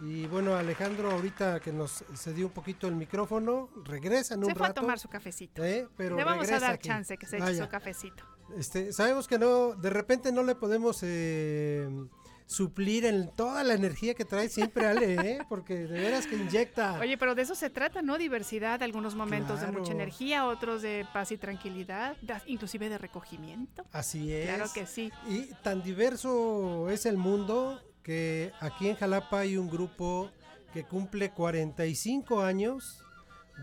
y 0.00 0.26
bueno, 0.26 0.54
Alejandro 0.54 1.10
ahorita 1.10 1.60
que 1.60 1.72
nos 1.72 2.04
cedió 2.14 2.46
un 2.46 2.52
poquito 2.52 2.86
el 2.86 2.94
micrófono, 2.94 3.70
regresa 3.84 4.34
en 4.34 4.40
un 4.44 4.50
Se 4.50 4.54
fue 4.54 4.66
a 4.66 4.74
tomar 4.74 4.98
su 4.98 5.08
cafecito. 5.08 5.64
¿eh? 5.64 5.88
Pero 5.96 6.16
Le 6.16 6.24
vamos 6.24 6.50
a 6.50 6.60
dar 6.60 6.72
aquí. 6.72 6.88
chance 6.88 7.16
que 7.16 7.26
se 7.26 7.36
eche 7.36 7.44
Vaya. 7.46 7.64
su 7.64 7.70
cafecito. 7.70 8.22
Este, 8.58 8.92
sabemos 8.92 9.26
que 9.26 9.38
no, 9.38 9.74
de 9.74 9.90
repente 9.90 10.32
no 10.32 10.42
le 10.42 10.54
podemos 10.54 10.98
eh, 11.02 11.88
suplir 12.46 13.04
en 13.04 13.28
toda 13.34 13.64
la 13.64 13.74
energía 13.74 14.14
que 14.14 14.24
trae 14.24 14.48
siempre 14.48 14.86
Ale, 14.86 15.14
¿eh? 15.14 15.38
porque 15.48 15.74
de 15.74 16.00
veras 16.00 16.26
que 16.26 16.36
inyecta. 16.36 16.98
Oye, 17.00 17.18
pero 17.18 17.34
de 17.34 17.42
eso 17.42 17.54
se 17.56 17.70
trata, 17.70 18.02
¿no? 18.02 18.18
Diversidad, 18.18 18.82
algunos 18.82 19.14
momentos 19.16 19.60
de 19.60 19.66
mucha 19.72 19.92
energía, 19.92 20.46
otros 20.46 20.80
de 20.82 21.04
paz 21.12 21.32
y 21.32 21.38
tranquilidad, 21.38 22.16
da- 22.22 22.40
inclusive 22.46 22.88
de 22.88 22.98
recogimiento. 22.98 23.84
Así 23.92 24.32
es. 24.32 24.46
Claro 24.54 24.70
que 24.72 24.86
sí. 24.86 25.10
Y 25.28 25.46
tan 25.64 25.82
diverso 25.82 26.88
es 26.88 27.04
el 27.04 27.16
mundo 27.16 27.80
que 28.04 28.52
aquí 28.60 28.88
en 28.88 28.94
Jalapa 28.96 29.40
hay 29.40 29.56
un 29.56 29.68
grupo 29.68 30.30
que 30.72 30.84
cumple 30.84 31.30
45 31.32 32.42
años 32.42 33.02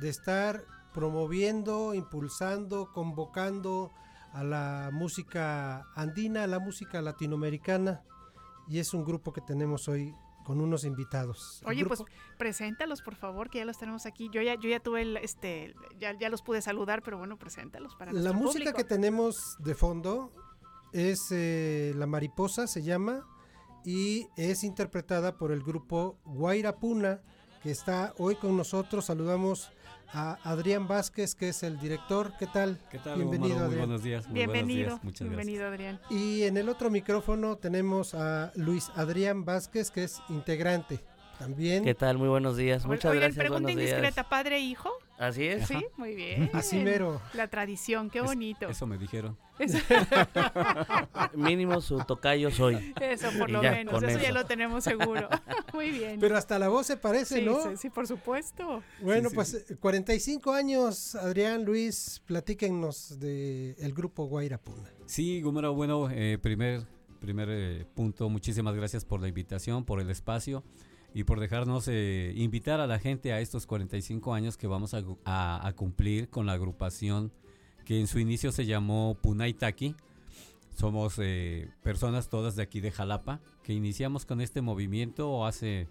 de 0.02 0.10
estar 0.10 0.62
promoviendo, 0.94 1.94
impulsando, 1.94 2.92
convocando 2.92 3.92
a 4.34 4.44
la 4.44 4.90
música 4.92 5.86
andina, 5.96 6.44
a 6.44 6.48
la 6.48 6.60
música 6.60 7.02
latinoamericana. 7.02 8.02
Y 8.68 8.80
es 8.80 8.94
un 8.94 9.04
grupo 9.04 9.34
que 9.34 9.42
tenemos 9.42 9.88
hoy 9.88 10.16
con 10.46 10.60
unos 10.60 10.84
invitados. 10.84 11.62
Oye, 11.66 11.82
grupo- 11.84 12.04
pues 12.04 12.12
preséntalos, 12.38 13.02
por 13.02 13.16
favor, 13.16 13.50
que 13.50 13.60
ya 13.60 13.66
los 13.66 13.78
tenemos 13.78 14.06
aquí. 14.06 14.30
Yo 14.32 14.42
ya, 14.42 14.56
yo 14.56 14.70
ya 14.70 14.80
tuve 14.82 15.02
el, 15.02 15.18
este, 15.18 15.74
ya, 16.00 16.18
ya 16.20 16.30
los 16.30 16.42
pude 16.42 16.62
saludar, 16.62 17.02
pero 17.02 17.18
bueno, 17.18 17.38
preséntalos 17.38 17.96
para 17.96 18.12
La 18.12 18.34
música 18.34 18.52
público. 18.72 18.78
que 18.78 18.84
tenemos 18.84 19.56
de 19.60 19.74
fondo 19.76 20.32
es 20.92 21.28
eh, 21.32 21.94
La 21.96 22.08
Mariposa, 22.08 22.68
se 22.68 22.84
llama, 22.84 23.26
y 23.86 24.28
es 24.36 24.64
interpretada 24.64 25.38
por 25.38 25.52
el 25.52 25.64
grupo 25.64 26.18
Guairapuna, 26.26 27.22
que 27.62 27.72
está 27.72 28.14
hoy 28.18 28.36
con 28.36 28.56
nosotros. 28.58 29.06
Saludamos 29.06 29.72
a 30.14 30.38
Adrián 30.44 30.88
Vázquez, 30.88 31.36
que 31.36 31.50
es 31.50 31.64
el 31.64 31.80
director. 31.80 32.34
¿Qué 32.38 32.48
tal? 32.48 32.80
¿Qué 32.90 33.00
tal, 33.00 33.18
Bienvenido, 33.18 33.56
Omar? 33.56 33.68
Muy 33.68 33.74
Adrián. 33.74 33.88
buenos 33.88 34.04
días, 34.04 34.28
muy 34.28 34.36
Bienvenido, 34.36 34.68
buenos 34.68 35.02
días. 35.02 35.04
Muchas 35.04 35.28
bienvenido, 35.28 35.68
Adrián. 35.68 36.00
Y 36.10 36.44
en 36.44 36.58
el 36.58 36.70
otro 36.70 36.90
micrófono 36.90 37.58
tenemos 37.58 38.14
a 38.14 38.52
Luis 38.56 38.92
Adrián 38.96 39.44
Vázquez, 39.46 39.92
que 39.92 40.04
es 40.04 40.22
integrante. 40.30 41.00
También. 41.40 41.84
¿Qué 41.84 41.96
tal? 41.96 42.20
Muy 42.20 42.30
buenos 42.30 42.56
días. 42.58 42.86
Muchas 42.86 43.14
gracias. 43.14 43.36
pregunta 43.36 43.64
buenos 43.64 43.80
días. 43.82 43.98
indiscreta, 43.98 44.30
padre 44.30 44.58
e 44.58 44.60
hijo. 44.60 44.92
Así 45.24 45.46
es. 45.46 45.68
Sí, 45.70 45.86
muy 45.96 46.16
bien. 46.16 46.50
Así 46.52 46.80
mero. 46.80 47.22
La 47.34 47.48
tradición, 47.48 48.10
qué 48.10 48.20
bonito. 48.20 48.68
Eso 48.68 48.86
me 48.86 48.98
dijeron. 48.98 49.38
Eso, 49.58 49.78
Mínimo 51.34 51.80
su 51.80 51.98
tocayo 52.00 52.52
soy. 52.52 52.94
Eso, 53.00 53.30
por 53.40 53.50
Y 53.50 53.54
lo 53.54 53.64
ya, 53.64 53.72
menos, 53.72 54.04
eso, 54.04 54.20
ya 54.20 54.34
lo 54.34 54.46
tenemos 54.46 54.84
seguro. 54.84 55.30
muy 55.74 55.92
bien. 55.92 56.20
Pero 56.20 56.36
hasta 56.36 56.60
la 56.60 56.68
voz 56.68 56.88
se 56.88 56.98
parece, 56.98 57.40
Sí, 57.40 57.46
¿no? 57.46 57.62
sí, 57.64 57.78
sí, 57.78 57.90
por 57.90 58.06
supuesto. 58.06 58.84
Bueno, 59.02 59.30
Sí, 59.30 59.30
sí, 59.30 59.36
pues 59.36 59.54
eh, 59.72 59.78
45 59.80 60.52
años, 60.52 61.16
Adrián, 61.16 61.64
Luis, 61.64 62.22
platíquenos 62.26 63.18
del 63.20 63.76
el 63.80 63.94
grupo 63.94 64.26
Guairapuna. 64.26 64.92
Sí, 65.06 65.42
Gumaro, 65.42 65.74
bueno, 65.74 66.10
eh, 66.12 66.38
primer, 66.42 66.82
primer 67.22 67.48
eh, 67.50 67.86
punto, 67.96 68.28
muchísimas 68.30 68.76
gracias 68.76 69.06
por 69.06 69.22
la 69.22 69.30
invitación, 69.30 69.86
por 69.86 70.02
el 70.02 70.10
espacio 70.10 70.64
y 71.14 71.24
por 71.24 71.40
dejarnos 71.40 71.88
eh, 71.88 72.34
invitar 72.36 72.80
a 72.80 72.88
la 72.88 73.00
gente 73.00 73.34
a 73.34 73.40
estos 73.40 73.68
45 73.68 74.34
años 74.34 74.58
que 74.58 74.68
vamos 74.68 74.94
a, 74.94 75.74
cumplir 75.76 76.30
con 76.30 76.46
la 76.46 76.54
agrupación 76.54 77.32
que 77.86 78.00
en 78.00 78.08
su 78.08 78.20
inicio 78.20 78.52
se 78.52 78.66
llamó 78.66 79.18
Punaitaki. 79.22 79.96
Somos 80.76 81.16
eh, 81.20 81.70
personas 81.84 82.30
todas 82.30 82.56
de 82.56 82.64
aquí 82.64 82.80
de 82.80 82.92
Jalapa 82.92 83.42
que 83.62 83.74
iniciamos 83.74 84.26
con 84.26 84.42
este 84.42 84.62
movimiento 84.62 85.46
hace 85.46 85.88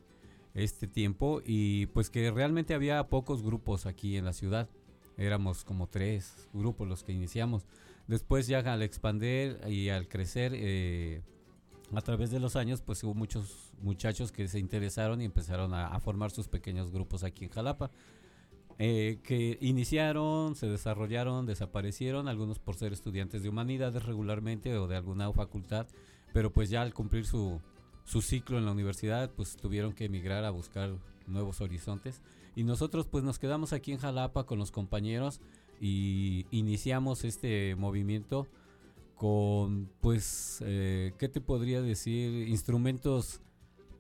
este 0.54 0.88
tiempo 0.88 1.40
y 1.44 1.86
pues 1.86 2.10
que 2.10 2.30
realmente 2.30 2.74
había 2.74 3.02
pocos 3.04 3.42
grupos 3.42 3.86
aquí 3.86 4.16
en 4.16 4.24
la 4.24 4.32
ciudad. 4.32 4.68
Éramos 5.16 5.64
como 5.64 5.86
tres 5.86 6.48
grupos 6.52 6.88
los 6.88 7.04
que 7.04 7.12
iniciamos. 7.12 7.64
Después 8.08 8.48
ya 8.48 8.58
al 8.58 8.82
expander 8.82 9.60
y 9.70 9.90
al 9.90 10.08
crecer 10.08 10.52
eh, 10.54 11.22
a 11.94 12.00
través 12.00 12.30
de 12.30 12.40
los 12.40 12.56
años, 12.56 12.80
pues 12.82 13.02
hubo 13.04 13.14
muchos 13.14 13.72
muchachos 13.80 14.32
que 14.32 14.48
se 14.48 14.58
interesaron 14.58 15.20
y 15.20 15.24
empezaron 15.24 15.74
a, 15.74 15.98
formar 16.00 16.30
sus 16.30 16.48
pequeños 16.48 16.90
grupos 16.90 17.24
aquí 17.24 17.44
en 17.44 17.50
Jalapa. 17.50 17.90
eh, 18.78 19.20
que 19.22 19.58
iniciaron, 19.60 20.56
se 20.56 20.66
desarrollaron, 20.66 21.46
desaparecieron, 21.46 22.26
algunos 22.26 22.58
por 22.58 22.74
ser 22.74 22.92
estudiantes 22.92 23.42
de 23.42 23.48
humanidades 23.48 24.04
regularmente 24.04 24.76
o 24.78 24.88
de 24.88 24.96
alguna 24.96 25.30
facultad, 25.32 25.86
pero 26.32 26.52
pues 26.52 26.70
ya 26.70 26.82
al 26.82 26.94
cumplir 26.94 27.26
su, 27.26 27.60
su 28.04 28.22
ciclo 28.22 28.58
en 28.58 28.64
la 28.64 28.72
universidad, 28.72 29.30
pues 29.30 29.56
tuvieron 29.56 29.92
que 29.92 30.06
emigrar 30.06 30.44
a 30.44 30.50
buscar 30.50 30.90
nuevos 31.26 31.60
horizontes. 31.60 32.22
Y 32.56 32.64
nosotros 32.64 33.06
pues 33.06 33.24
nos 33.24 33.38
quedamos 33.38 33.72
aquí 33.72 33.92
en 33.92 33.98
Jalapa 33.98 34.44
con 34.44 34.58
los 34.58 34.70
compañeros 34.70 35.40
y 35.80 36.46
iniciamos 36.50 37.24
este 37.24 37.74
movimiento 37.76 38.46
con 39.22 39.88
pues, 40.00 40.64
eh, 40.66 41.12
¿qué 41.16 41.28
te 41.28 41.40
podría 41.40 41.80
decir? 41.80 42.48
Instrumentos 42.48 43.40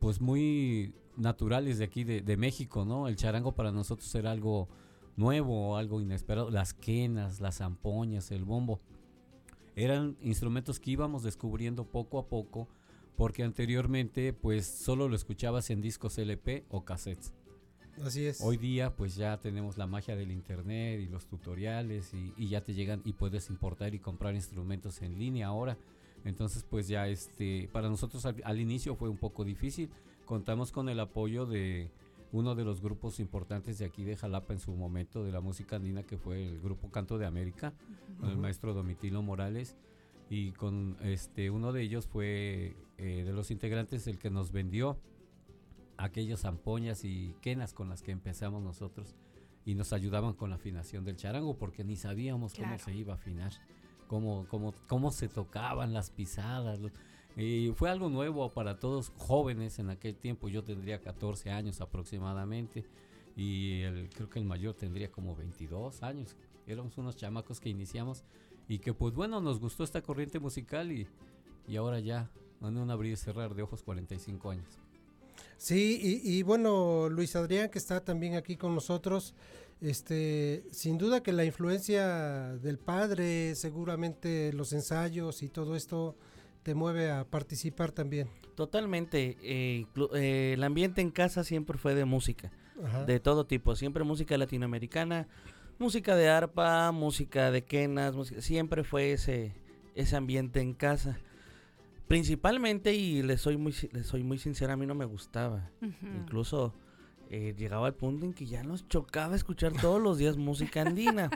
pues 0.00 0.20
muy 0.20 0.96
naturales 1.16 1.78
de 1.78 1.84
aquí 1.84 2.02
de, 2.02 2.22
de 2.22 2.36
México, 2.36 2.84
¿no? 2.84 3.06
El 3.06 3.14
charango 3.14 3.52
para 3.52 3.70
nosotros 3.70 4.12
era 4.16 4.32
algo 4.32 4.68
nuevo, 5.14 5.76
algo 5.76 6.00
inesperado. 6.00 6.50
Las 6.50 6.74
quenas, 6.74 7.40
las 7.40 7.58
zampoñas, 7.58 8.32
el 8.32 8.42
bombo. 8.44 8.80
Eran 9.76 10.16
instrumentos 10.22 10.80
que 10.80 10.90
íbamos 10.90 11.22
descubriendo 11.22 11.84
poco 11.84 12.18
a 12.18 12.26
poco 12.26 12.66
porque 13.14 13.44
anteriormente 13.44 14.32
pues 14.32 14.66
solo 14.66 15.06
lo 15.08 15.14
escuchabas 15.14 15.70
en 15.70 15.82
discos 15.82 16.18
LP 16.18 16.64
o 16.68 16.84
cassettes. 16.84 17.32
Así 18.04 18.26
es. 18.26 18.40
Hoy 18.40 18.56
día 18.56 18.94
pues 18.94 19.16
ya 19.16 19.38
tenemos 19.38 19.76
la 19.76 19.86
magia 19.86 20.16
del 20.16 20.30
internet 20.30 21.00
y 21.00 21.06
los 21.06 21.26
tutoriales 21.26 22.14
y, 22.14 22.32
y 22.36 22.48
ya 22.48 22.62
te 22.62 22.74
llegan 22.74 23.02
y 23.04 23.12
puedes 23.12 23.50
importar 23.50 23.94
y 23.94 23.98
comprar 23.98 24.34
instrumentos 24.34 25.02
en 25.02 25.18
línea 25.18 25.48
ahora. 25.48 25.76
Entonces 26.24 26.64
pues 26.68 26.88
ya 26.88 27.08
este 27.08 27.68
para 27.72 27.88
nosotros 27.88 28.24
al, 28.26 28.36
al 28.44 28.60
inicio 28.60 28.96
fue 28.96 29.08
un 29.08 29.18
poco 29.18 29.44
difícil. 29.44 29.90
Contamos 30.24 30.72
con 30.72 30.88
el 30.88 31.00
apoyo 31.00 31.46
de 31.46 31.90
uno 32.32 32.54
de 32.54 32.64
los 32.64 32.80
grupos 32.80 33.20
importantes 33.20 33.78
de 33.78 33.84
aquí 33.84 34.04
de 34.04 34.16
Jalapa 34.16 34.54
en 34.54 34.58
su 34.58 34.72
momento 34.72 35.22
de 35.22 35.32
la 35.32 35.40
música 35.40 35.76
andina 35.76 36.02
que 36.02 36.16
fue 36.16 36.48
el 36.48 36.60
grupo 36.60 36.90
Canto 36.90 37.18
de 37.18 37.26
América, 37.26 37.74
con 38.18 38.30
el 38.30 38.38
maestro 38.38 38.72
Domitilo 38.72 39.22
Morales 39.22 39.76
y 40.30 40.52
con 40.52 40.96
este 41.02 41.50
uno 41.50 41.72
de 41.72 41.82
ellos 41.82 42.06
fue 42.06 42.74
eh, 42.96 43.22
de 43.24 43.32
los 43.32 43.50
integrantes 43.50 44.06
el 44.06 44.18
que 44.18 44.30
nos 44.30 44.50
vendió 44.50 44.96
aquellas 45.96 46.40
zampoñas 46.40 47.04
y 47.04 47.34
quenas 47.40 47.72
con 47.72 47.88
las 47.88 48.02
que 48.02 48.10
empezamos 48.12 48.62
nosotros 48.62 49.14
y 49.64 49.74
nos 49.74 49.92
ayudaban 49.92 50.34
con 50.34 50.50
la 50.50 50.56
afinación 50.56 51.04
del 51.04 51.16
charango 51.16 51.56
porque 51.56 51.84
ni 51.84 51.96
sabíamos 51.96 52.54
cómo 52.54 52.78
se 52.78 52.94
iba 52.94 53.12
a 53.12 53.16
afinar, 53.16 53.52
cómo, 54.08 54.46
cómo, 54.48 54.74
cómo 54.88 55.10
se 55.10 55.28
tocaban 55.28 55.92
las 55.92 56.10
pisadas. 56.10 56.80
y 57.36 57.72
fue 57.76 57.90
algo 57.90 58.08
nuevo 58.08 58.50
para 58.50 58.78
todos 58.78 59.12
jóvenes 59.16 59.78
en 59.78 59.90
aquel 59.90 60.16
tiempo. 60.16 60.48
Yo 60.48 60.64
tendría 60.64 61.00
14 61.00 61.50
años 61.50 61.80
aproximadamente 61.80 62.84
y 63.36 63.82
el, 63.82 64.10
creo 64.10 64.28
que 64.28 64.38
el 64.38 64.44
mayor 64.44 64.74
tendría 64.74 65.10
como 65.10 65.36
22 65.36 66.02
años. 66.02 66.36
Éramos 66.66 66.98
unos 66.98 67.16
chamacos 67.16 67.60
que 67.60 67.68
iniciamos 67.68 68.24
y 68.68 68.78
que 68.78 68.94
pues 68.94 69.14
bueno, 69.14 69.40
nos 69.40 69.60
gustó 69.60 69.84
esta 69.84 70.02
corriente 70.02 70.38
musical 70.38 70.90
y, 70.90 71.06
y 71.68 71.76
ahora 71.76 72.00
ya, 72.00 72.30
en 72.60 72.76
un 72.76 72.90
abrir 72.90 73.12
y 73.12 73.16
cerrar 73.16 73.54
de 73.54 73.62
ojos 73.62 73.82
45 73.82 74.50
años. 74.50 74.81
Sí, 75.62 76.00
y, 76.24 76.38
y 76.38 76.42
bueno, 76.42 77.08
Luis 77.08 77.36
Adrián, 77.36 77.68
que 77.70 77.78
está 77.78 78.04
también 78.04 78.34
aquí 78.34 78.56
con 78.56 78.74
nosotros, 78.74 79.32
este, 79.80 80.64
sin 80.72 80.98
duda 80.98 81.22
que 81.22 81.30
la 81.32 81.44
influencia 81.44 82.56
del 82.56 82.78
padre, 82.80 83.54
seguramente 83.54 84.52
los 84.54 84.72
ensayos 84.72 85.40
y 85.44 85.48
todo 85.48 85.76
esto 85.76 86.16
te 86.64 86.74
mueve 86.74 87.12
a 87.12 87.22
participar 87.24 87.92
también. 87.92 88.28
Totalmente. 88.56 89.36
eh, 89.40 89.86
eh, 90.16 90.54
el 90.54 90.64
ambiente 90.64 91.00
en 91.00 91.12
casa 91.12 91.44
siempre 91.44 91.78
fue 91.78 91.94
de 91.94 92.06
música, 92.06 92.50
Ajá. 92.84 93.04
de 93.04 93.20
todo 93.20 93.46
tipo, 93.46 93.76
siempre 93.76 94.02
música 94.02 94.36
latinoamericana, 94.36 95.28
música 95.78 96.16
de 96.16 96.28
arpa, 96.28 96.90
música 96.90 97.52
de 97.52 97.62
quenas, 97.62 98.16
música- 98.16 98.40
siempre 98.42 98.82
fue 98.82 99.12
ese, 99.12 99.52
ese 99.94 100.16
ambiente 100.16 100.60
en 100.60 100.74
casa. 100.74 101.20
Principalmente, 102.08 102.94
y 102.94 103.22
le 103.22 103.38
soy 103.38 103.56
muy, 103.56 103.72
soy 103.72 104.22
muy 104.22 104.38
sincera, 104.38 104.74
a 104.74 104.76
mí 104.76 104.86
no 104.86 104.94
me 104.94 105.04
gustaba. 105.04 105.70
Incluso 105.80 106.74
eh, 107.30 107.54
llegaba 107.56 107.86
al 107.86 107.94
punto 107.94 108.26
en 108.26 108.34
que 108.34 108.44
ya 108.44 108.62
nos 108.62 108.86
chocaba 108.88 109.34
escuchar 109.34 109.72
todos 109.72 110.02
los 110.02 110.18
días 110.18 110.36
música 110.38 110.82
andina. 110.82 111.30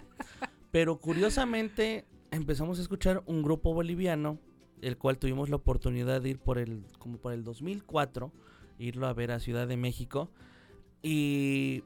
Pero 0.70 0.98
curiosamente 0.98 2.04
empezamos 2.30 2.78
a 2.78 2.82
escuchar 2.82 3.22
un 3.26 3.42
grupo 3.42 3.72
boliviano, 3.72 4.38
el 4.82 4.98
cual 4.98 5.18
tuvimos 5.18 5.48
la 5.48 5.56
oportunidad 5.56 6.20
de 6.20 6.30
ir 6.30 6.38
por 6.38 6.58
el, 6.58 6.84
como 6.98 7.16
por 7.18 7.32
el 7.32 7.44
2004, 7.44 8.30
irlo 8.78 9.06
a 9.06 9.14
ver 9.14 9.32
a 9.32 9.40
Ciudad 9.40 9.66
de 9.66 9.78
México. 9.78 10.30
Y 11.02 11.82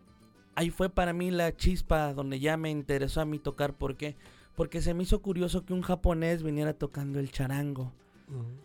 ahí 0.57 0.71
fue 0.71 0.91
para 0.91 1.13
mí 1.13 1.31
la 1.31 1.55
chispa 1.55 2.13
donde 2.13 2.41
ya 2.41 2.57
me 2.57 2.71
interesó 2.71 3.21
a 3.21 3.25
mí 3.25 3.39
tocar. 3.39 3.77
¿Por 3.77 3.97
qué? 3.97 4.17
Porque 4.57 4.83
se 4.83 4.95
me 4.95 5.05
hizo 5.05 5.23
curioso 5.23 5.65
que 5.65 5.73
un 5.73 5.83
japonés 5.83 6.43
viniera 6.43 6.75
tocando 6.75 7.21
el 7.21 7.31
charango. 7.31 7.93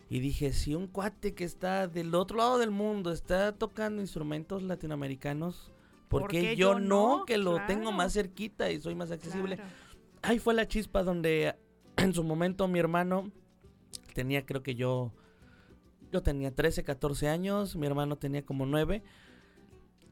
Y 0.08 0.20
dije, 0.20 0.52
si 0.52 0.74
un 0.74 0.86
cuate 0.86 1.34
que 1.34 1.44
está 1.44 1.88
del 1.88 2.14
otro 2.14 2.36
lado 2.38 2.58
del 2.58 2.70
mundo 2.70 3.10
está 3.12 3.52
tocando 3.52 4.00
instrumentos 4.00 4.62
latinoamericanos, 4.62 5.72
¿por, 6.08 6.22
¿Por 6.22 6.30
qué, 6.30 6.40
qué 6.40 6.56
yo 6.56 6.74
yo 6.74 6.80
no? 6.80 7.24
Que 7.26 7.38
lo 7.38 7.52
Claro. 7.54 7.66
tengo 7.66 7.92
más 7.92 8.12
cerquita 8.12 8.70
y 8.70 8.80
soy 8.80 8.94
más 8.94 9.10
accesible. 9.10 9.56
Claro. 9.56 9.70
Ahí 10.22 10.38
fue 10.38 10.54
la 10.54 10.68
chispa 10.68 11.02
donde 11.02 11.56
en 11.96 12.14
su 12.14 12.22
momento 12.22 12.68
mi 12.68 12.78
hermano 12.78 13.30
tenía, 14.14 14.46
creo 14.46 14.62
que 14.62 14.74
yo, 14.76 15.12
yo 16.12 16.22
tenía 16.22 16.54
13, 16.54 16.84
14 16.84 17.28
años, 17.28 17.74
mi 17.76 17.86
hermano 17.86 18.16
tenía 18.16 18.44
como 18.46 18.66
9. 18.66 19.02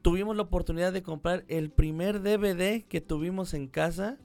Tuvimos 0.01 0.35
la 0.35 0.43
oportunidad 0.43 0.93
de 0.93 1.01
comprar 1.01 1.45
el 1.47 1.71
primer 1.71 2.21
DVD 2.21 2.83
que 2.83 3.01
tuvimos 3.01 3.55
en 3.55 3.67
casa 3.67 4.17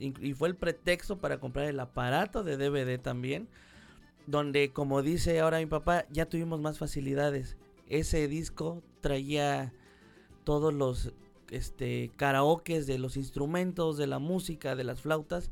inc- 0.00 0.22
y 0.22 0.32
fue 0.32 0.48
el 0.48 0.56
pretexto 0.56 1.18
para 1.18 1.38
comprar 1.40 1.66
el 1.66 1.78
aparato 1.78 2.42
de 2.42 2.56
DVD 2.56 2.98
también, 2.98 3.46
donde 4.26 4.72
como 4.72 5.02
dice 5.02 5.40
ahora 5.40 5.58
mi 5.58 5.66
papá, 5.66 6.06
ya 6.10 6.26
tuvimos 6.26 6.60
más 6.60 6.78
facilidades. 6.78 7.56
Ese 7.88 8.28
disco 8.28 8.82
traía 9.00 9.72
todos 10.44 10.74
los 10.74 11.12
este 11.50 12.10
karaokes 12.16 12.86
de 12.86 12.98
los 12.98 13.16
instrumentos, 13.16 13.96
de 13.96 14.06
la 14.06 14.18
música, 14.18 14.74
de 14.74 14.84
las 14.84 15.00
flautas 15.00 15.50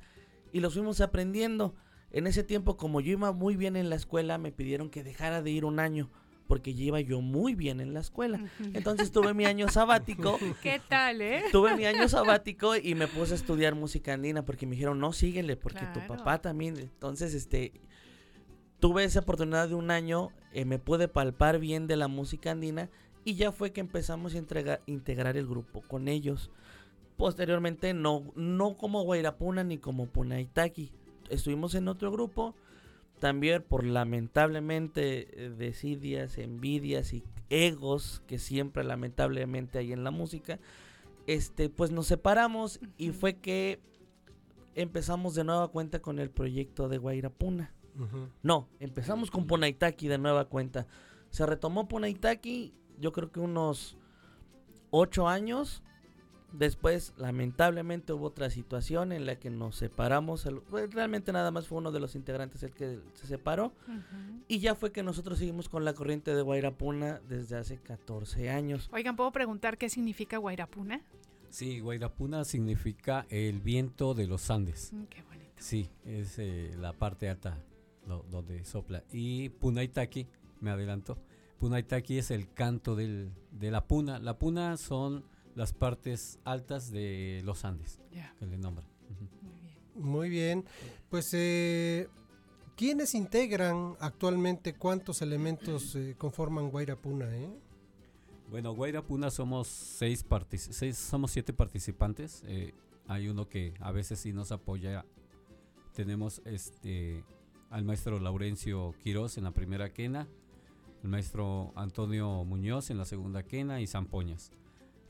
y 0.52 0.60
los 0.60 0.74
fuimos 0.74 1.00
aprendiendo. 1.00 1.74
En 2.10 2.26
ese 2.26 2.44
tiempo 2.44 2.76
como 2.76 3.00
yo 3.00 3.12
iba 3.12 3.32
muy 3.32 3.56
bien 3.56 3.76
en 3.76 3.90
la 3.90 3.96
escuela, 3.96 4.38
me 4.38 4.52
pidieron 4.52 4.90
que 4.90 5.04
dejara 5.04 5.42
de 5.42 5.50
ir 5.50 5.64
un 5.64 5.80
año 5.80 6.10
porque 6.46 6.74
ya 6.74 6.84
iba 6.84 7.00
yo 7.00 7.20
muy 7.20 7.54
bien 7.54 7.80
en 7.80 7.94
la 7.94 8.00
escuela. 8.00 8.40
Entonces 8.72 9.10
tuve 9.10 9.34
mi 9.34 9.46
año 9.46 9.68
sabático 9.68 10.38
¿Qué 10.62 10.80
tal, 10.88 11.22
eh? 11.22 11.44
Tuve 11.52 11.76
mi 11.76 11.86
año 11.86 12.08
sabático 12.08 12.76
y 12.76 12.94
me 12.94 13.08
puse 13.08 13.32
a 13.32 13.36
estudiar 13.36 13.74
música 13.74 14.12
andina 14.12 14.44
porque 14.44 14.66
me 14.66 14.72
dijeron, 14.72 14.98
no, 14.98 15.12
síguele, 15.12 15.56
porque 15.56 15.86
tu 15.94 16.06
papá 16.06 16.40
también. 16.40 16.76
Entonces, 16.76 17.34
este, 17.34 17.72
tuve 18.84 19.04
esa 19.04 19.20
oportunidad 19.20 19.66
de 19.66 19.74
un 19.74 19.90
año, 19.90 20.28
eh, 20.52 20.66
me 20.66 20.78
pude 20.78 21.08
palpar 21.08 21.58
bien 21.58 21.86
de 21.86 21.96
la 21.96 22.06
música 22.06 22.50
andina 22.50 22.90
y 23.24 23.34
ya 23.34 23.50
fue 23.50 23.72
que 23.72 23.80
empezamos 23.80 24.34
a 24.34 24.42
integrar 24.84 25.38
el 25.38 25.46
grupo 25.46 25.80
con 25.88 26.06
ellos. 26.06 26.50
Posteriormente, 27.16 27.94
no, 27.94 28.30
no 28.36 28.76
como 28.76 29.02
Guairapuna 29.04 29.64
ni 29.64 29.78
como 29.78 30.04
Punaitaki. 30.04 30.92
Estuvimos 31.30 31.74
en 31.74 31.88
otro 31.88 32.12
grupo, 32.12 32.54
también 33.20 33.62
por 33.62 33.86
lamentablemente 33.86 35.28
eh, 35.32 35.48
desidias, 35.48 36.36
envidias 36.36 37.14
y 37.14 37.24
egos 37.48 38.22
que 38.26 38.38
siempre 38.38 38.84
lamentablemente 38.84 39.78
hay 39.78 39.94
en 39.94 40.04
la 40.04 40.10
música, 40.10 40.60
este, 41.26 41.70
pues 41.70 41.90
nos 41.90 42.06
separamos 42.06 42.80
y 42.98 43.12
fue 43.12 43.38
que 43.38 43.80
empezamos 44.74 45.34
de 45.34 45.44
nueva 45.44 45.68
cuenta 45.68 46.00
con 46.00 46.18
el 46.18 46.28
proyecto 46.28 46.90
de 46.90 46.98
Guairapuna. 46.98 47.72
No, 48.42 48.68
empezamos 48.80 49.30
con 49.30 49.46
Punaitaki 49.46 50.08
de 50.08 50.18
nueva 50.18 50.46
cuenta. 50.46 50.86
Se 51.30 51.46
retomó 51.46 51.86
Punaitaki, 51.88 52.72
yo 52.98 53.12
creo 53.12 53.30
que 53.30 53.40
unos 53.40 53.96
ocho 54.90 55.28
años. 55.28 55.82
Después, 56.52 57.14
lamentablemente, 57.16 58.12
hubo 58.12 58.26
otra 58.26 58.48
situación 58.48 59.10
en 59.10 59.26
la 59.26 59.40
que 59.40 59.50
nos 59.50 59.74
separamos. 59.74 60.46
El- 60.46 60.60
pues, 60.62 60.88
realmente 60.94 61.32
nada 61.32 61.50
más 61.50 61.66
fue 61.66 61.78
uno 61.78 61.90
de 61.90 61.98
los 61.98 62.14
integrantes 62.14 62.62
el 62.62 62.70
que 62.70 63.00
se 63.14 63.26
separó. 63.26 63.72
Y 64.46 64.60
ya 64.60 64.76
fue 64.76 64.92
que 64.92 65.02
nosotros 65.02 65.38
seguimos 65.40 65.68
con 65.68 65.84
la 65.84 65.94
corriente 65.94 66.32
de 66.32 66.42
Guairapuna 66.42 67.20
desde 67.28 67.56
hace 67.56 67.78
14 67.78 68.50
años. 68.50 68.88
Oigan, 68.92 69.16
¿puedo 69.16 69.32
preguntar 69.32 69.76
qué 69.78 69.88
significa 69.88 70.38
Guairapuna? 70.38 71.00
Sí, 71.50 71.80
Guairapuna 71.80 72.44
significa 72.44 73.26
el 73.30 73.60
viento 73.60 74.14
de 74.14 74.28
los 74.28 74.48
Andes. 74.48 74.92
Mm, 74.92 75.04
qué 75.06 75.22
bonito. 75.22 75.52
Sí, 75.58 75.90
es 76.04 76.38
eh, 76.38 76.72
la 76.78 76.92
parte 76.92 77.28
alta 77.28 77.58
lo- 78.06 78.24
donde 78.30 78.64
sopla. 78.64 79.04
Y 79.12 79.48
Punaitaki, 79.50 80.26
me 80.60 80.70
adelanto, 80.70 81.18
Punaitaki 81.58 82.18
es 82.18 82.30
el 82.30 82.52
canto 82.52 82.96
del, 82.96 83.30
de 83.52 83.70
la 83.70 83.86
puna. 83.86 84.18
La 84.18 84.38
puna 84.38 84.76
son 84.76 85.24
las 85.54 85.72
partes 85.72 86.38
altas 86.44 86.90
de 86.90 87.42
los 87.44 87.64
Andes, 87.64 88.00
que 88.38 88.46
le 88.46 88.58
nombran. 88.58 88.86
Muy 89.94 90.28
bien. 90.28 90.64
Pues, 91.08 91.30
eh, 91.32 92.08
¿quiénes 92.76 93.14
integran 93.14 93.94
actualmente 94.00 94.74
cuántos 94.74 95.22
elementos 95.22 95.94
eh, 95.94 96.16
conforman 96.18 96.70
Guairapuna? 96.70 97.34
Eh? 97.36 97.48
Bueno, 98.50 98.74
Guairapuna 98.74 99.30
somos 99.30 99.68
seis, 99.68 100.24
seis 100.70 100.98
somos 100.98 101.30
siete 101.30 101.52
participantes. 101.52 102.42
eh, 102.46 102.74
hay 103.06 103.28
uno 103.28 103.48
que 103.48 103.74
a 103.80 103.92
veces 103.92 104.18
sí 104.18 104.32
nos 104.32 104.50
apoya. 104.50 105.04
Tenemos 105.94 106.42
este 106.44 107.22
al 107.74 107.84
maestro 107.84 108.20
Laurencio 108.20 108.94
Quiroz 109.02 109.36
en 109.36 109.42
la 109.42 109.50
primera 109.50 109.92
quena, 109.92 110.28
el 111.02 111.08
maestro 111.08 111.72
Antonio 111.74 112.44
Muñoz 112.44 112.90
en 112.90 112.98
la 112.98 113.04
segunda 113.04 113.42
quena 113.42 113.80
y 113.80 113.88
Zampoñas. 113.88 114.52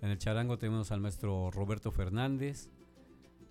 En 0.01 0.09
el 0.09 0.17
charango 0.17 0.57
tenemos 0.57 0.91
al 0.91 1.03
maestro 1.03 1.51
Roberto 1.51 1.91
Fernández. 1.91 2.71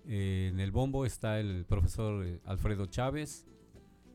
eh, 0.08 0.50
en 0.52 0.58
el 0.58 0.72
bombo 0.72 1.06
está 1.06 1.38
el 1.38 1.64
profesor 1.64 2.26
eh, 2.26 2.40
Alfredo 2.44 2.86
Chávez, 2.86 3.46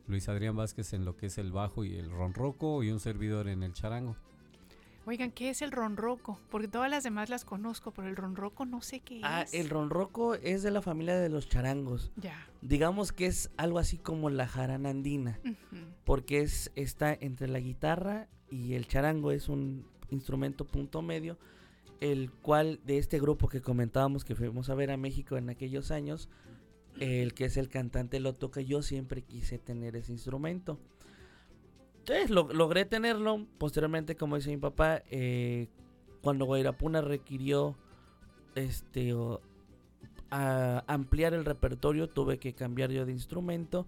Luis 0.05 0.27
Adrián 0.27 0.57
Vázquez 0.57 0.91
en 0.91 1.05
lo 1.05 1.15
que 1.15 1.27
es 1.27 1.37
el 1.37 1.53
bajo 1.53 1.85
y 1.85 1.95
el 1.95 2.11
ronroco 2.11 2.83
y 2.83 2.91
un 2.91 2.99
servidor 2.99 3.47
en 3.47 3.63
el 3.63 3.71
charango. 3.71 4.17
Oigan, 5.09 5.31
¿qué 5.31 5.49
es 5.49 5.63
el 5.63 5.71
ronroco? 5.71 6.39
Porque 6.51 6.67
todas 6.67 6.87
las 6.87 7.03
demás 7.03 7.29
las 7.31 7.43
conozco, 7.43 7.89
pero 7.91 8.07
el 8.07 8.15
ronroco 8.15 8.65
no 8.67 8.79
sé 8.83 8.99
qué 8.99 9.21
Ah, 9.23 9.41
es. 9.41 9.55
el 9.55 9.67
ronroco 9.67 10.35
es 10.35 10.61
de 10.61 10.69
la 10.69 10.83
familia 10.83 11.15
de 11.17 11.29
los 11.29 11.49
charangos. 11.49 12.11
Ya. 12.15 12.47
Digamos 12.61 13.11
que 13.11 13.25
es 13.25 13.49
algo 13.57 13.79
así 13.79 13.97
como 13.97 14.29
la 14.29 14.47
jarana 14.47 14.89
andina, 14.91 15.39
porque 16.05 16.41
es 16.41 16.71
está 16.75 17.11
entre 17.11 17.47
la 17.47 17.59
guitarra 17.59 18.27
y 18.51 18.75
el 18.75 18.87
charango 18.87 19.31
es 19.31 19.49
un 19.49 19.83
instrumento 20.11 20.65
punto 20.65 21.01
medio, 21.01 21.39
el 22.01 22.31
cual 22.31 22.79
de 22.85 22.99
este 22.99 23.19
grupo 23.19 23.47
que 23.49 23.61
comentábamos 23.61 24.23
que 24.23 24.35
fuimos 24.35 24.69
a 24.69 24.75
ver 24.75 24.91
a 24.91 24.97
México 24.97 25.37
en 25.37 25.49
aquellos 25.49 25.89
años, 25.89 26.29
el 26.99 27.33
que 27.33 27.45
es 27.45 27.57
el 27.57 27.67
cantante 27.69 28.19
lo 28.19 28.35
toca, 28.35 28.61
yo 28.61 28.83
siempre 28.83 29.23
quise 29.23 29.57
tener 29.57 29.95
ese 29.95 30.11
instrumento. 30.11 30.79
Entonces 32.09 32.29
lo- 32.31 32.51
logré 32.53 32.85
tenerlo. 32.85 33.45
Posteriormente, 33.57 34.15
como 34.15 34.35
dice 34.35 34.49
mi 34.49 34.57
papá, 34.57 35.03
eh, 35.11 35.67
cuando 36.21 36.45
Guairapuna 36.45 37.01
requirió 37.01 37.75
este 38.55 39.13
o, 39.13 39.41
a 40.31 40.83
ampliar 40.87 41.33
el 41.33 41.45
repertorio, 41.45 42.09
tuve 42.09 42.37
que 42.39 42.53
cambiar 42.53 42.91
yo 42.91 43.05
de 43.05 43.11
instrumento 43.11 43.85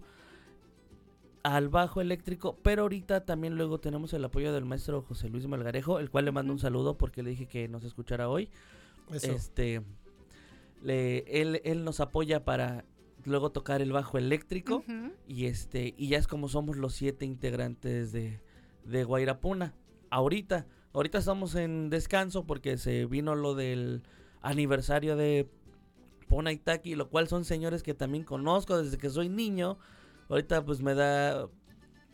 al 1.42 1.68
bajo 1.68 2.00
eléctrico, 2.00 2.56
pero 2.62 2.82
ahorita 2.82 3.24
también 3.24 3.56
luego 3.56 3.80
tenemos 3.80 4.12
el 4.12 4.24
apoyo 4.24 4.52
del 4.52 4.64
maestro 4.64 5.02
José 5.02 5.28
Luis 5.28 5.46
Malgarejo, 5.48 5.98
el 5.98 6.08
cual 6.08 6.24
le 6.26 6.32
mando 6.32 6.52
un 6.52 6.60
saludo 6.60 6.96
porque 6.96 7.22
le 7.24 7.30
dije 7.30 7.46
que 7.46 7.66
nos 7.66 7.82
escuchara 7.82 8.28
hoy. 8.28 8.48
Eso. 9.12 9.32
Este, 9.32 9.82
le, 10.84 11.18
él, 11.40 11.60
él 11.64 11.82
nos 11.84 11.98
apoya 11.98 12.44
para 12.44 12.84
luego 13.24 13.50
tocar 13.50 13.82
el 13.82 13.92
bajo 13.92 14.18
eléctrico 14.18 14.84
y 15.26 15.46
este 15.46 15.94
y 15.96 16.08
ya 16.08 16.18
es 16.18 16.26
como 16.26 16.48
somos 16.48 16.76
los 16.76 16.94
siete 16.94 17.24
integrantes 17.24 18.12
de, 18.12 18.40
de 18.84 19.04
Guairapuna. 19.04 19.74
Ahorita, 20.10 20.66
ahorita 20.92 21.18
estamos 21.18 21.54
en 21.54 21.90
descanso 21.90 22.44
porque 22.44 22.76
se 22.78 23.06
vino 23.06 23.34
lo 23.34 23.54
del 23.54 24.02
aniversario 24.40 25.16
de 25.16 25.48
Pona 26.28 26.52
Itaki, 26.52 26.94
lo 26.94 27.08
cual 27.08 27.28
son 27.28 27.44
señores 27.44 27.82
que 27.82 27.94
también 27.94 28.24
conozco 28.24 28.82
desde 28.82 28.98
que 28.98 29.10
soy 29.10 29.28
niño. 29.28 29.78
Ahorita 30.28 30.64
pues 30.64 30.80
me 30.80 30.94
da 30.94 31.48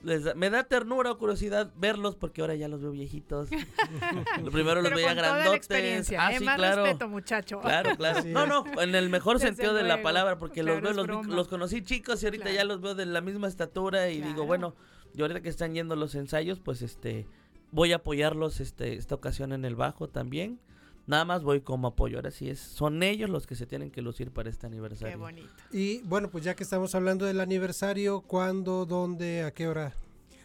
les 0.04 0.24
da- 0.24 0.34
me 0.34 0.48
da 0.50 0.62
ternura 0.64 1.10
o 1.10 1.18
curiosidad 1.18 1.72
verlos 1.76 2.14
porque 2.14 2.40
ahora 2.40 2.54
ya 2.54 2.68
los 2.68 2.80
veo 2.80 2.92
viejitos. 2.92 3.48
Lo 4.42 4.50
primero 4.50 4.76
los 4.76 4.84
Pero 4.84 4.96
veía 4.96 5.08
con 5.08 5.16
toda 5.16 5.28
la 5.28 5.34
grandotes. 5.36 5.56
experiencia, 5.56 6.24
Ah, 6.26 6.32
¿eh? 6.32 6.38
sí, 6.38 6.44
Más 6.44 6.56
claro. 6.56 6.84
respeto, 6.84 7.08
muchacho. 7.08 7.60
Claro, 7.60 7.96
claro. 7.96 8.22
No, 8.26 8.46
no, 8.46 8.64
en 8.80 8.94
el 8.94 9.08
mejor 9.10 9.38
Desde 9.38 9.48
sentido 9.48 9.74
de 9.74 9.82
la 9.82 10.02
palabra, 10.02 10.38
porque 10.38 10.62
Claro, 10.62 10.80
los 10.80 10.94
veo, 10.96 11.04
los, 11.22 11.26
los 11.26 11.48
conocí 11.48 11.82
chicos 11.82 12.22
y 12.22 12.26
ahorita 12.26 12.50
ya 12.50 12.64
los 12.64 12.80
veo 12.80 12.94
de 12.94 13.06
la 13.06 13.20
misma 13.20 13.48
estatura 13.48 14.08
y 14.10 14.20
digo, 14.20 14.46
bueno, 14.46 14.74
yo 15.14 15.24
ahorita 15.24 15.40
que 15.42 15.48
están 15.48 15.74
yendo 15.74 15.96
los 15.96 16.14
ensayos, 16.14 16.60
pues 16.60 16.82
este 16.82 17.26
voy 17.72 17.92
a 17.92 17.96
apoyarlos 17.96 18.60
este 18.60 18.94
esta 18.94 19.14
ocasión 19.14 19.52
en 19.52 19.64
el 19.64 19.74
bajo 19.76 20.08
también. 20.08 20.60
Nada 21.08 21.24
más 21.24 21.42
voy 21.42 21.62
como 21.62 21.88
apoyo. 21.88 22.18
Ahora 22.18 22.30
sí 22.30 22.50
es, 22.50 22.60
son 22.60 23.02
ellos 23.02 23.30
los 23.30 23.46
que 23.46 23.56
se 23.56 23.66
tienen 23.66 23.90
que 23.90 24.02
lucir 24.02 24.30
para 24.30 24.50
este 24.50 24.66
aniversario. 24.66 25.16
Qué 25.16 25.20
bonito. 25.20 25.48
Y 25.72 26.02
bueno, 26.02 26.30
pues 26.30 26.44
ya 26.44 26.54
que 26.54 26.62
estamos 26.62 26.94
hablando 26.94 27.24
del 27.24 27.40
aniversario, 27.40 28.20
¿cuándo, 28.20 28.84
dónde, 28.84 29.42
a 29.42 29.50
qué 29.52 29.68
hora? 29.68 29.94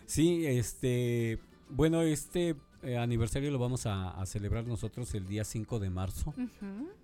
Sí, 0.06 0.46
este, 0.46 1.38
bueno, 1.70 2.02
este 2.02 2.56
eh, 2.82 2.98
aniversario 2.98 3.52
lo 3.52 3.60
vamos 3.60 3.86
a, 3.86 4.12
a 4.12 4.26
celebrar 4.26 4.66
nosotros 4.66 5.14
el 5.16 5.28
día 5.28 5.44
5 5.44 5.80
de 5.80 5.90
marzo, 5.90 6.34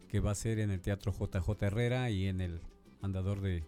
que 0.08 0.22
va 0.22 0.32
a 0.32 0.36
ser 0.36 0.60
en 0.60 0.72
el 0.72 0.80
Teatro 0.80 1.12
JJ 1.12 1.62
Herrera 1.62 2.10
y 2.10 2.28
en 2.28 2.40
el 2.40 2.62
Andador 3.02 3.42
de 3.42 3.66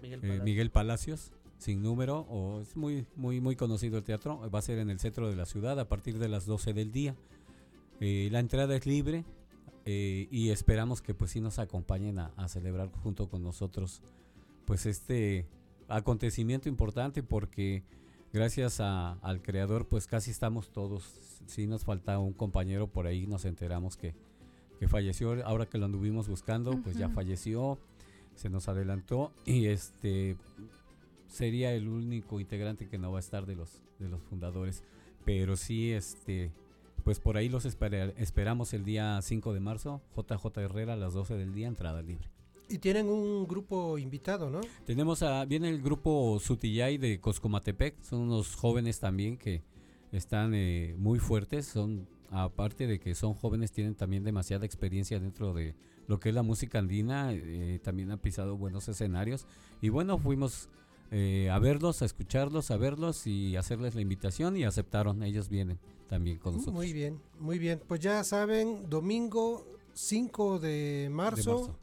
Miguel 0.00 0.18
eh, 0.18 0.20
Palacios. 0.20 0.44
Miguel 0.44 0.70
Palacios, 0.70 1.32
sin 1.58 1.80
número, 1.80 2.26
o 2.28 2.60
es 2.60 2.76
muy, 2.76 3.06
muy, 3.14 3.40
muy 3.40 3.54
conocido 3.54 3.98
el 3.98 4.04
teatro, 4.04 4.50
va 4.50 4.58
a 4.58 4.62
ser 4.62 4.78
en 4.78 4.90
el 4.90 4.98
centro 4.98 5.30
de 5.30 5.36
la 5.36 5.46
ciudad 5.46 5.78
a 5.78 5.88
partir 5.88 6.18
de 6.18 6.28
las 6.28 6.44
12 6.44 6.72
del 6.72 6.90
día. 6.90 7.14
Eh, 8.04 8.28
la 8.32 8.40
entrada 8.40 8.74
es 8.74 8.84
libre 8.84 9.24
eh, 9.84 10.26
y 10.32 10.48
esperamos 10.50 11.00
que 11.02 11.14
pues 11.14 11.30
sí 11.30 11.40
nos 11.40 11.60
acompañen 11.60 12.18
a, 12.18 12.32
a 12.36 12.48
celebrar 12.48 12.90
junto 13.04 13.28
con 13.28 13.44
nosotros 13.44 14.00
pues 14.64 14.86
este 14.86 15.46
acontecimiento 15.86 16.68
importante 16.68 17.22
porque 17.22 17.84
gracias 18.32 18.80
a- 18.80 19.12
al 19.22 19.40
creador 19.40 19.86
pues 19.86 20.06
casi 20.08 20.32
estamos 20.32 20.70
todos. 20.72 21.04
Sí 21.46 21.66
nos 21.68 21.84
falta 21.84 22.18
un 22.18 22.32
compañero 22.32 22.88
por 22.88 23.06
ahí 23.06 23.26
nos 23.28 23.44
enteramos 23.44 23.96
que, 23.96 24.14
que 24.80 24.88
falleció. 24.88 25.44
Ahora 25.46 25.66
que 25.66 25.78
lo 25.78 25.84
anduvimos 25.84 26.26
buscando 26.28 26.72
pues 26.82 26.96
ya 26.96 27.08
falleció 27.08 27.78
se 28.34 28.48
nos 28.50 28.66
adelantó 28.66 29.30
y 29.44 29.66
este 29.66 30.36
sería 31.28 31.72
el 31.72 31.86
único 31.86 32.40
integrante 32.40 32.88
que 32.88 32.98
no 32.98 33.12
va 33.12 33.18
a 33.18 33.20
estar 33.20 33.46
de 33.46 33.54
los 33.54 33.80
de 34.00 34.08
los 34.08 34.22
fundadores. 34.22 34.82
Pero 35.24 35.56
sí 35.56 35.92
este 35.92 36.50
pues 37.04 37.18
por 37.20 37.36
ahí 37.36 37.48
los 37.48 37.64
espera- 37.64 38.12
esperamos 38.16 38.72
el 38.74 38.84
día 38.84 39.20
5 39.22 39.52
de 39.52 39.60
marzo 39.60 40.00
JJ 40.16 40.58
Herrera 40.60 40.92
a 40.94 40.96
las 40.96 41.14
12 41.14 41.34
del 41.36 41.52
día 41.54 41.68
entrada 41.68 42.02
libre 42.02 42.28
Y 42.68 42.78
tienen 42.78 43.08
un 43.08 43.46
grupo 43.46 43.98
invitado, 43.98 44.50
¿no? 44.50 44.60
tenemos 44.86 45.22
a, 45.22 45.44
viene 45.44 45.68
el 45.68 45.82
grupo 45.82 46.38
Sutillay 46.40 46.98
de 46.98 47.20
Coscomatepec, 47.20 48.00
son 48.02 48.20
unos 48.20 48.54
jóvenes 48.54 49.00
también 49.00 49.36
que 49.36 49.62
están 50.12 50.52
eh, 50.54 50.94
muy 50.98 51.18
fuertes, 51.18 51.66
son 51.66 52.06
aparte 52.30 52.86
de 52.86 52.98
que 52.98 53.14
son 53.14 53.34
jóvenes 53.34 53.72
tienen 53.72 53.94
también 53.94 54.24
demasiada 54.24 54.64
experiencia 54.64 55.20
dentro 55.20 55.52
de 55.52 55.74
lo 56.08 56.18
que 56.18 56.30
es 56.30 56.34
la 56.34 56.42
música 56.42 56.78
andina, 56.78 57.32
eh, 57.32 57.78
también 57.82 58.10
han 58.10 58.18
pisado 58.18 58.56
buenos 58.56 58.88
escenarios 58.88 59.46
y 59.82 59.88
bueno, 59.90 60.18
fuimos 60.18 60.68
eh, 61.14 61.50
a 61.50 61.58
verlos, 61.58 62.00
a 62.02 62.06
escucharlos, 62.06 62.70
a 62.70 62.76
verlos 62.78 63.26
y 63.26 63.54
hacerles 63.56 63.94
la 63.94 64.00
invitación 64.00 64.56
y 64.56 64.64
aceptaron, 64.64 65.22
ellos 65.22 65.48
vienen 65.48 65.78
también 66.08 66.38
con 66.38 66.54
nosotros. 66.54 66.74
Muy 66.74 66.92
bien, 66.92 67.20
muy 67.38 67.58
bien. 67.58 67.80
Pues 67.86 68.00
ya 68.00 68.24
saben, 68.24 68.88
domingo 68.88 69.64
5 69.92 70.58
de 70.58 71.08
marzo, 71.12 71.58
marzo. 71.60 71.78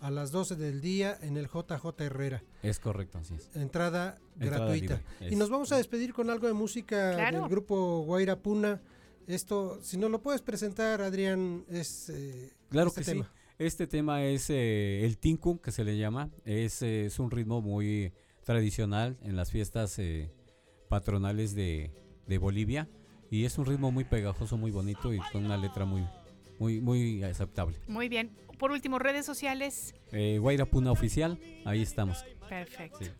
a 0.00 0.10
las 0.10 0.30
12 0.30 0.56
del 0.56 0.80
día 0.82 1.18
en 1.22 1.36
el 1.38 1.46
JJ 1.48 1.98
Herrera. 2.00 2.42
Es 2.62 2.78
correcto, 2.78 3.18
así 3.18 3.34
es. 3.34 3.48
Entrada, 3.56 4.18
Entrada 4.38 4.66
gratuita. 4.66 4.94
libre, 5.20 5.28
Y 5.30 5.32
es. 5.32 5.38
nos 5.38 5.48
vamos 5.48 5.72
a 5.72 5.78
despedir 5.78 6.12
con 6.12 6.28
algo 6.30 6.46
de 6.46 6.52
música 6.52 7.14
Claro. 7.14 7.40
del 7.40 7.48
grupo 7.48 8.02
Guaira 8.04 8.38
Puna. 8.40 8.82
Esto, 9.26 9.78
si 9.80 9.96
no 9.96 10.10
lo 10.10 10.20
puedes 10.20 10.42
presentar, 10.42 11.00
Adrián, 11.00 11.64
es 11.70 12.10
eh, 12.10 12.52
Claro 12.68 12.88
este 12.88 13.00
que 13.00 13.04
tema. 13.12 13.24
sí. 13.24 13.30
Este 13.56 13.86
tema 13.86 14.24
es 14.24 14.50
eh, 14.50 15.04
el 15.06 15.16
tincum, 15.16 15.56
que 15.58 15.70
se 15.72 15.84
le 15.84 15.96
llama. 15.96 16.28
Es, 16.44 16.82
eh, 16.82 17.06
es 17.06 17.18
un 17.18 17.30
ritmo 17.30 17.62
muy 17.62 18.12
tradicional 18.44 19.18
en 19.22 19.36
las 19.36 19.50
fiestas 19.50 19.98
eh, 19.98 20.30
patronales 20.88 21.54
de, 21.54 21.92
de 22.26 22.38
Bolivia. 22.38 22.88
Y 23.30 23.44
es 23.44 23.58
un 23.58 23.66
ritmo 23.66 23.90
muy 23.90 24.04
pegajoso, 24.04 24.56
muy 24.56 24.70
bonito 24.70 25.12
y 25.12 25.18
con 25.32 25.44
una 25.44 25.56
letra 25.56 25.84
muy, 25.84 26.06
muy, 26.58 26.80
muy 26.80 27.22
aceptable. 27.24 27.76
Muy 27.88 28.08
bien. 28.08 28.36
Por 28.58 28.70
último, 28.70 28.98
redes 28.98 29.26
sociales. 29.26 29.94
Eh, 30.12 30.38
Guaira 30.38 30.66
Puna 30.66 30.92
Oficial, 30.92 31.40
ahí 31.64 31.82
estamos. 31.82 32.24
Perfecto. 32.48 32.98
Sí. 33.00 33.10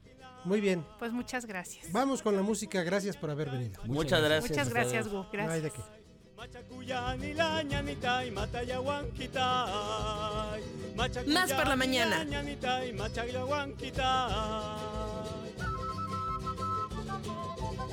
Muy 0.45 0.61
bien. 0.61 0.85
Pues 0.99 1.13
muchas 1.13 1.47
gracias. 1.47 1.91
Vamos 1.91 2.23
con 2.23 2.37
la 2.37 2.43
música. 2.43 2.83
Gracias 2.83 3.17
por 3.17 3.31
haber 3.31 3.51
venido. 3.51 3.81
Muchas 3.87 4.23
gracias. 4.23 4.51
Muchas 4.51 4.69
gracias, 4.69 5.09
Gu. 5.09 5.25
No 5.33 5.51
hay 5.51 5.61
de 5.63 5.71
qué. 5.71 5.81
Más 11.27 11.53
por 11.53 11.67
la 11.67 11.77
mañana. 11.77 12.27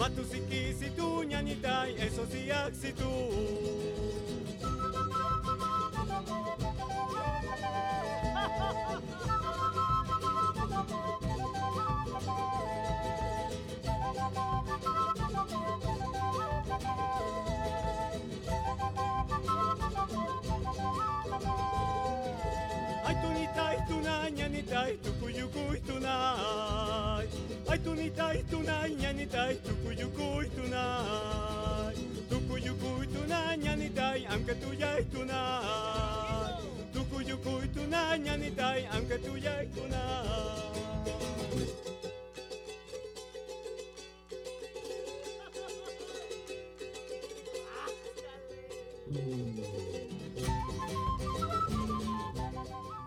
Matusiki 0.00 0.60
situ 0.78 1.06
ñanitai 1.30 1.92
esosiak 2.06 2.72
situ 2.80 3.10
Aitu 23.08 23.28
nitai 23.36 23.76
tu 23.88 23.94
ñanitai 24.38 24.99
tunai 27.70 27.78
Ay 27.78 27.78
tunitai 27.78 28.42
tunai 28.50 28.90
ñanitai 29.02 29.54
tukuyukuy 29.64 30.46
tunai 30.56 31.94
Tukuyukuy 32.30 33.06
tunai 33.14 33.56
ñanitai 33.64 34.26
aunque 34.30 34.54
tuyay 34.54 35.04
tunai 35.12 36.54
Tukuyukuy 36.92 37.68
tunai 37.74 38.18
ñanitai 38.18 38.86
aunque 38.94 39.18
tuyay 39.18 39.66
tunai 39.74 40.50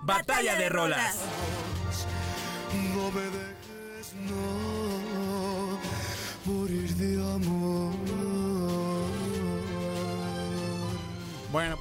Batalla 0.06 0.56
de 0.58 0.70
rolas. 0.70 1.23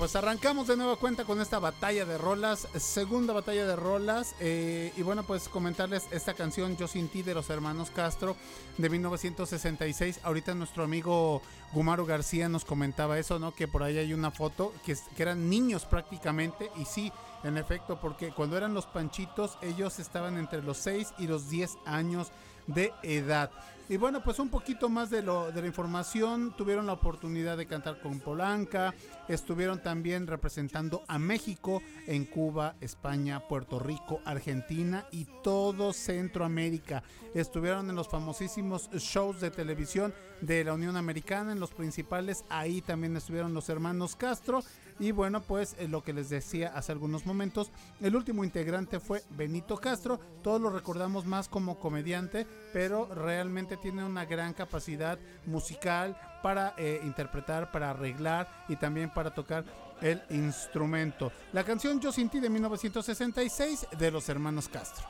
Pues 0.02 0.16
arrancamos 0.16 0.66
de 0.66 0.76
nueva 0.76 0.96
cuenta 0.96 1.22
con 1.22 1.40
esta 1.40 1.60
batalla 1.60 2.04
de 2.04 2.18
rolas, 2.18 2.66
segunda 2.76 3.32
batalla 3.32 3.64
de 3.64 3.76
rolas. 3.76 4.34
eh, 4.40 4.92
y 4.96 5.02
bueno, 5.02 5.22
pues 5.22 5.48
comentarles 5.48 6.08
esta 6.10 6.34
canción 6.34 6.76
Yo 6.76 6.88
sin 6.88 7.06
ti 7.06 7.22
de 7.22 7.34
los 7.34 7.50
hermanos 7.50 7.92
Castro 7.92 8.34
de 8.78 8.90
1966. 8.90 10.18
Ahorita 10.24 10.56
nuestro 10.56 10.82
amigo 10.82 11.40
Gumaro 11.72 12.04
García 12.04 12.48
nos 12.48 12.64
comentaba 12.64 13.16
eso, 13.16 13.38
¿no? 13.38 13.54
Que 13.54 13.68
por 13.68 13.84
ahí 13.84 13.96
hay 13.96 14.12
una 14.12 14.32
foto 14.32 14.72
que, 14.84 14.96
que 15.16 15.22
eran 15.22 15.48
niños 15.48 15.84
prácticamente. 15.84 16.68
Y 16.74 16.84
sí, 16.84 17.12
en 17.44 17.56
efecto, 17.56 18.00
porque 18.00 18.32
cuando 18.32 18.56
eran 18.56 18.74
los 18.74 18.86
panchitos, 18.86 19.56
ellos 19.62 20.00
estaban 20.00 20.36
entre 20.36 20.64
los 20.64 20.78
6 20.78 21.14
y 21.18 21.28
los 21.28 21.48
10 21.48 21.78
años 21.86 22.32
de 22.66 22.92
edad. 23.04 23.52
Y 23.88 23.96
bueno, 23.96 24.22
pues 24.22 24.38
un 24.38 24.48
poquito 24.48 24.88
más 24.88 25.10
de, 25.10 25.22
lo, 25.22 25.50
de 25.52 25.60
la 25.60 25.66
información. 25.66 26.54
Tuvieron 26.56 26.86
la 26.86 26.94
oportunidad 26.94 27.56
de 27.56 27.66
cantar 27.66 28.00
con 28.00 28.20
Polanca. 28.20 28.94
Estuvieron 29.28 29.82
también 29.82 30.26
representando 30.26 31.02
a 31.08 31.18
México 31.18 31.82
en 32.06 32.24
Cuba, 32.24 32.76
España, 32.80 33.40
Puerto 33.48 33.78
Rico, 33.78 34.20
Argentina 34.24 35.06
y 35.10 35.26
todo 35.42 35.92
Centroamérica. 35.92 37.02
Estuvieron 37.34 37.90
en 37.90 37.96
los 37.96 38.08
famosísimos 38.08 38.88
shows 38.92 39.40
de 39.40 39.50
televisión 39.50 40.14
de 40.40 40.64
la 40.64 40.74
Unión 40.74 40.96
Americana, 40.96 41.52
en 41.52 41.60
los 41.60 41.70
principales. 41.70 42.44
Ahí 42.48 42.82
también 42.82 43.16
estuvieron 43.16 43.52
los 43.52 43.68
hermanos 43.68 44.16
Castro. 44.16 44.62
Y 44.98 45.10
bueno, 45.10 45.40
pues 45.40 45.74
eh, 45.78 45.88
lo 45.88 46.04
que 46.04 46.12
les 46.12 46.28
decía 46.28 46.72
hace 46.74 46.92
algunos 46.92 47.26
momentos, 47.26 47.70
el 48.00 48.14
último 48.14 48.44
integrante 48.44 49.00
fue 49.00 49.22
Benito 49.30 49.76
Castro. 49.78 50.20
Todos 50.42 50.60
lo 50.60 50.70
recordamos 50.70 51.26
más 51.26 51.48
como 51.48 51.78
comediante, 51.80 52.46
pero 52.72 53.06
realmente 53.12 53.71
tiene 53.76 54.04
una 54.04 54.24
gran 54.24 54.52
capacidad 54.54 55.18
musical 55.46 56.16
para 56.42 56.74
eh, 56.76 57.00
interpretar, 57.04 57.70
para 57.70 57.90
arreglar 57.90 58.64
y 58.68 58.76
también 58.76 59.10
para 59.10 59.32
tocar 59.32 59.64
el 60.00 60.22
instrumento. 60.30 61.32
La 61.52 61.64
canción 61.64 62.00
Yo 62.00 62.12
sin 62.12 62.28
ti 62.28 62.40
de 62.40 62.50
1966 62.50 63.86
de 63.96 64.10
los 64.10 64.28
hermanos 64.28 64.68
Castro. 64.68 65.06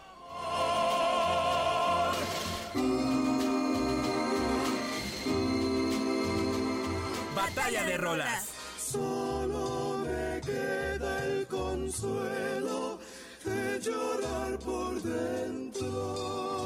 Batalla 7.35 7.85
de 7.85 7.97
rolas. 7.97 8.49
Solo 8.79 9.99
me 10.05 10.41
queda 10.43 11.25
el 11.25 11.47
consuelo 11.47 12.99
de 13.45 13.81
llorar 13.81 14.59
por 14.59 15.03
dentro. 15.03 16.62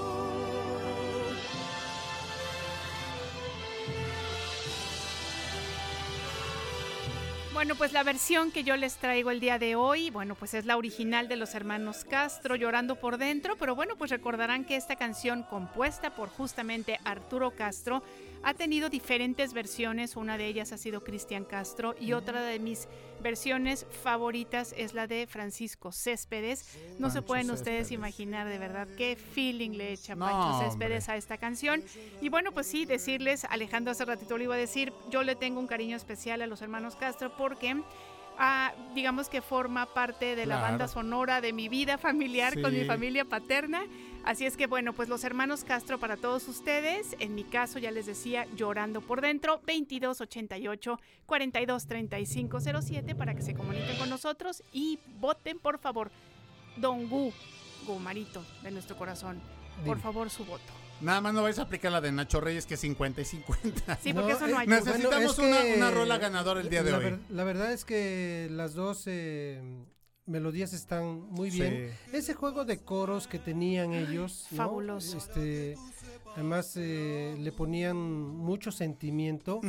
Bueno, 7.56 7.74
pues 7.74 7.94
la 7.94 8.02
versión 8.02 8.50
que 8.50 8.64
yo 8.64 8.76
les 8.76 8.96
traigo 8.96 9.30
el 9.30 9.40
día 9.40 9.58
de 9.58 9.76
hoy, 9.76 10.10
bueno, 10.10 10.34
pues 10.34 10.52
es 10.52 10.66
la 10.66 10.76
original 10.76 11.26
de 11.26 11.36
los 11.36 11.54
hermanos 11.54 12.04
Castro, 12.04 12.54
Llorando 12.54 12.96
por 12.96 13.16
Dentro, 13.16 13.56
pero 13.56 13.74
bueno, 13.74 13.96
pues 13.96 14.10
recordarán 14.10 14.66
que 14.66 14.76
esta 14.76 14.96
canción 14.96 15.42
compuesta 15.42 16.10
por 16.10 16.28
justamente 16.28 17.00
Arturo 17.04 17.52
Castro 17.52 18.02
ha 18.48 18.54
tenido 18.54 18.88
diferentes 18.88 19.52
versiones, 19.52 20.14
una 20.14 20.38
de 20.38 20.46
ellas 20.46 20.70
ha 20.70 20.78
sido 20.78 21.02
Cristian 21.02 21.44
Castro 21.44 21.96
y 21.98 22.12
otra 22.12 22.42
de 22.42 22.60
mis 22.60 22.86
versiones 23.20 23.86
favoritas 24.04 24.72
es 24.78 24.94
la 24.94 25.08
de 25.08 25.26
Francisco 25.26 25.90
Céspedes. 25.90 26.78
No 27.00 27.08
se 27.10 27.14
Pancho 27.16 27.26
pueden 27.26 27.50
ustedes 27.50 27.88
Céspedes. 27.88 27.90
imaginar 27.92 28.48
de 28.48 28.58
verdad 28.58 28.86
qué 28.96 29.16
feeling 29.16 29.70
le 29.72 29.92
echa 29.92 30.14
No, 30.14 30.26
Pancho 30.26 30.50
hombre. 30.50 30.68
Céspedes 30.70 31.08
a 31.08 31.16
esta 31.16 31.38
canción. 31.38 31.82
Y 32.20 32.28
bueno, 32.28 32.52
pues 32.52 32.68
sí, 32.68 32.84
decirles, 32.84 33.44
Alejandro 33.50 33.90
hace 33.90 34.04
ratito 34.04 34.38
le 34.38 34.44
iba 34.44 34.54
a 34.54 34.58
decir, 34.58 34.92
yo 35.10 35.24
le 35.24 35.34
tengo 35.34 35.58
un 35.58 35.66
cariño 35.66 35.96
especial 35.96 36.40
a 36.40 36.46
los 36.46 36.62
hermanos 36.62 36.94
Castro 36.94 37.36
porque 37.36 37.82
ah, 38.38 38.72
digamos 38.94 39.28
que 39.28 39.40
forma 39.42 39.86
parte 39.86 40.36
de 40.36 40.46
la 40.46 40.54
Claro. 40.56 40.68
banda 40.70 40.88
sonora 40.88 41.40
de 41.40 41.52
mi 41.52 41.68
vida 41.68 41.98
familiar 41.98 42.60
con 42.60 42.72
mi 42.72 42.80
Sí. 42.82 42.86
familia 42.86 43.24
paterna. 43.24 43.82
Así 44.26 44.44
es 44.44 44.56
que 44.56 44.66
bueno, 44.66 44.92
pues 44.92 45.08
los 45.08 45.22
hermanos 45.24 45.62
Castro 45.64 45.98
para 46.00 46.16
todos 46.16 46.48
ustedes, 46.48 47.14
en 47.20 47.34
mi 47.36 47.44
caso 47.44 47.78
ya 47.78 47.90
les 47.92 48.06
decía, 48.06 48.44
llorando 48.56 49.00
por 49.00 49.20
dentro, 49.20 49.60
2288 49.66 50.98
423507 51.26 53.14
para 53.14 53.34
que 53.34 53.42
se 53.42 53.54
comuniquen 53.54 53.96
con 53.98 54.10
nosotros 54.10 54.62
y 54.72 54.98
voten 55.20 55.58
por 55.58 55.78
favor. 55.78 56.10
Don 56.76 57.08
Gu, 57.08 57.32
Gumarito 57.86 58.44
de 58.62 58.70
nuestro 58.72 58.96
corazón, 58.96 59.40
por 59.84 59.98
favor 60.00 60.28
su 60.28 60.44
voto. 60.44 60.64
Nada 61.00 61.20
más 61.20 61.32
no 61.34 61.42
vais 61.42 61.58
a 61.58 61.62
aplicar 61.62 61.92
la 61.92 62.00
de 62.00 62.10
Nacho 62.10 62.40
Reyes 62.40 62.66
que 62.66 62.74
es 62.74 62.80
50 62.80 63.20
y 63.20 63.24
50. 63.24 63.96
Sí, 64.02 64.12
porque 64.12 64.32
eso 64.32 64.46
no 64.48 64.58
hay. 64.58 64.66
Necesitamos 64.66 65.10
Bueno, 65.10 65.30
es 65.30 65.38
una, 65.38 65.62
que 65.62 65.74
una 65.76 65.90
rola 65.90 66.18
ganadora 66.18 66.60
el 66.60 66.68
día 66.70 66.82
de 66.82 66.90
la 66.90 66.98
hoy. 66.98 67.04
ver- 67.04 67.18
la 67.28 67.44
verdad 67.44 67.72
es 67.72 67.84
que 67.84 68.48
las 68.50 68.74
dos 68.74 69.04
eh, 69.06 69.60
melodías 70.26 70.72
están 70.72 71.28
muy 71.30 71.50
bien. 71.50 71.90
Ese 72.12 72.34
juego 72.34 72.64
de 72.64 72.78
coros 72.78 73.26
que 73.26 73.38
tenían 73.38 73.92
ellos, 73.92 74.46
¿no? 74.50 74.56
fabuloso. 74.56 75.16
Este, 75.16 75.76
además 76.34 76.74
eh, 76.76 77.36
le 77.38 77.52
ponían 77.52 77.96
mucho 77.96 78.72
sentimiento 78.72 79.60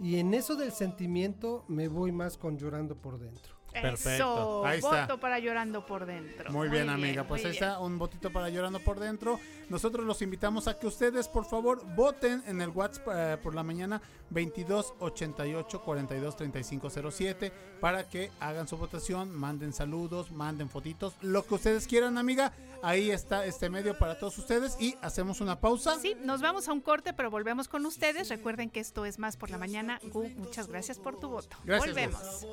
y 0.00 0.16
en 0.16 0.34
eso 0.34 0.56
del 0.56 0.72
sentimiento 0.72 1.64
me 1.68 1.88
voy 1.88 2.12
más 2.12 2.36
con 2.38 2.56
llorando 2.56 2.96
por 2.96 3.18
dentro. 3.18 3.55
Perfecto. 3.82 4.10
Eso, 4.14 4.66
Ahí 4.66 4.78
está. 4.78 5.02
voto 5.02 5.20
para 5.20 5.38
llorando 5.38 5.84
por 5.84 6.06
dentro. 6.06 6.50
Muy 6.50 6.68
bien, 6.68 6.88
amiga. 6.88 7.26
Pues 7.26 7.44
ahí 7.44 7.52
bien. 7.52 7.64
está 7.64 7.78
un 7.80 7.98
votito 7.98 8.30
para 8.30 8.48
Llorando 8.48 8.80
por 8.80 9.00
Dentro. 9.00 9.38
Nosotros 9.68 10.06
los 10.06 10.22
invitamos 10.22 10.68
a 10.68 10.78
que 10.78 10.86
ustedes, 10.86 11.28
por 11.28 11.44
favor, 11.44 11.84
voten 11.94 12.42
en 12.46 12.60
el 12.60 12.70
WhatsApp 12.70 13.08
eh, 13.12 13.36
por 13.42 13.54
la 13.54 13.62
mañana 13.62 14.00
22 14.30 14.94
88 15.00 15.82
42 15.82 16.36
35 16.36 16.90
07 17.10 17.52
para 17.80 18.08
que 18.08 18.30
hagan 18.40 18.68
su 18.68 18.76
votación, 18.76 19.34
manden 19.36 19.72
saludos, 19.72 20.30
manden 20.30 20.68
fotitos, 20.70 21.14
lo 21.20 21.44
que 21.44 21.54
ustedes 21.54 21.86
quieran, 21.86 22.18
amiga. 22.18 22.52
Ahí 22.82 23.10
está 23.10 23.44
este 23.46 23.70
medio 23.70 23.98
para 23.98 24.18
todos 24.18 24.36
ustedes 24.38 24.76
y 24.78 24.96
hacemos 25.02 25.40
una 25.40 25.58
pausa. 25.60 25.98
Sí, 25.98 26.14
nos 26.22 26.40
vamos 26.40 26.68
a 26.68 26.72
un 26.72 26.80
corte, 26.80 27.12
pero 27.12 27.30
volvemos 27.30 27.68
con 27.68 27.84
ustedes. 27.86 28.28
Recuerden 28.28 28.70
que 28.70 28.80
esto 28.80 29.04
es 29.04 29.18
más 29.18 29.36
por 29.36 29.50
la 29.50 29.58
mañana. 29.58 29.98
Gu, 30.12 30.28
muchas 30.36 30.68
gracias 30.68 30.98
por 30.98 31.18
tu 31.18 31.28
voto. 31.28 31.56
Gracias, 31.64 31.88
volvemos. 31.88 32.46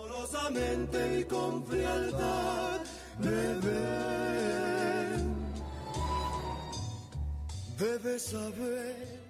Y 1.20 1.24
con 1.26 1.66
frialdad, 1.66 2.82
bebé. 3.20 3.84
Debes 7.78 8.26
saber. 8.28 9.22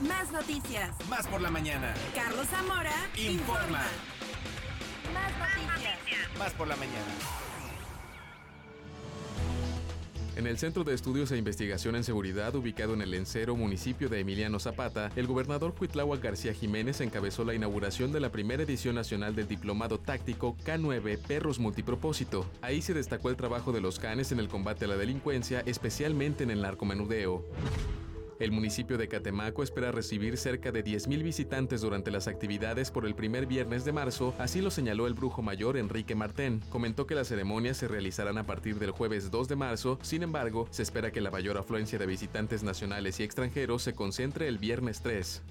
Más 0.00 0.30
noticias. 0.30 0.90
Más 1.08 1.26
por 1.26 1.40
la 1.40 1.50
mañana. 1.50 1.92
Carlos 2.14 2.46
Zamora 2.46 2.92
Informa. 3.16 3.84
Más 5.12 5.32
noticias. 5.76 6.38
Más 6.38 6.52
por 6.52 6.68
la 6.68 6.76
mañana. 6.76 7.12
En 10.38 10.46
el 10.46 10.56
Centro 10.56 10.84
de 10.84 10.94
Estudios 10.94 11.32
e 11.32 11.36
Investigación 11.36 11.96
en 11.96 12.04
Seguridad, 12.04 12.54
ubicado 12.54 12.94
en 12.94 13.02
el 13.02 13.12
Encero, 13.12 13.56
municipio 13.56 14.08
de 14.08 14.20
Emiliano 14.20 14.60
Zapata, 14.60 15.10
el 15.16 15.26
gobernador 15.26 15.74
Cuitláhuac 15.74 16.22
García 16.22 16.54
Jiménez 16.54 17.00
encabezó 17.00 17.44
la 17.44 17.54
inauguración 17.54 18.12
de 18.12 18.20
la 18.20 18.30
primera 18.30 18.62
edición 18.62 18.94
nacional 18.94 19.34
del 19.34 19.48
Diplomado 19.48 19.98
Táctico 19.98 20.56
K9 20.64 21.18
Perros 21.18 21.58
Multipropósito. 21.58 22.46
Ahí 22.62 22.82
se 22.82 22.94
destacó 22.94 23.30
el 23.30 23.36
trabajo 23.36 23.72
de 23.72 23.80
los 23.80 23.98
canes 23.98 24.30
en 24.30 24.38
el 24.38 24.46
combate 24.46 24.84
a 24.84 24.88
la 24.88 24.96
delincuencia, 24.96 25.64
especialmente 25.66 26.44
en 26.44 26.52
el 26.52 26.62
narcomenudeo. 26.62 27.44
El 28.38 28.52
municipio 28.52 28.96
de 28.98 29.08
Catemaco 29.08 29.64
espera 29.64 29.90
recibir 29.90 30.36
cerca 30.36 30.70
de 30.70 30.84
10.000 30.84 31.24
visitantes 31.24 31.80
durante 31.80 32.12
las 32.12 32.28
actividades 32.28 32.92
por 32.92 33.04
el 33.04 33.16
primer 33.16 33.46
viernes 33.46 33.84
de 33.84 33.92
marzo, 33.92 34.32
así 34.38 34.60
lo 34.60 34.70
señaló 34.70 35.08
el 35.08 35.14
brujo 35.14 35.42
mayor 35.42 35.76
Enrique 35.76 36.14
Martén. 36.14 36.62
Comentó 36.70 37.04
que 37.04 37.16
las 37.16 37.26
ceremonias 37.26 37.78
se 37.78 37.88
realizarán 37.88 38.38
a 38.38 38.46
partir 38.46 38.78
del 38.78 38.92
jueves 38.92 39.32
2 39.32 39.48
de 39.48 39.56
marzo, 39.56 39.98
sin 40.02 40.22
embargo, 40.22 40.68
se 40.70 40.84
espera 40.84 41.10
que 41.10 41.20
la 41.20 41.32
mayor 41.32 41.58
afluencia 41.58 41.98
de 41.98 42.06
visitantes 42.06 42.62
nacionales 42.62 43.18
y 43.18 43.24
extranjeros 43.24 43.82
se 43.82 43.94
concentre 43.94 44.46
el 44.46 44.58
viernes 44.58 45.00
3. 45.02 45.42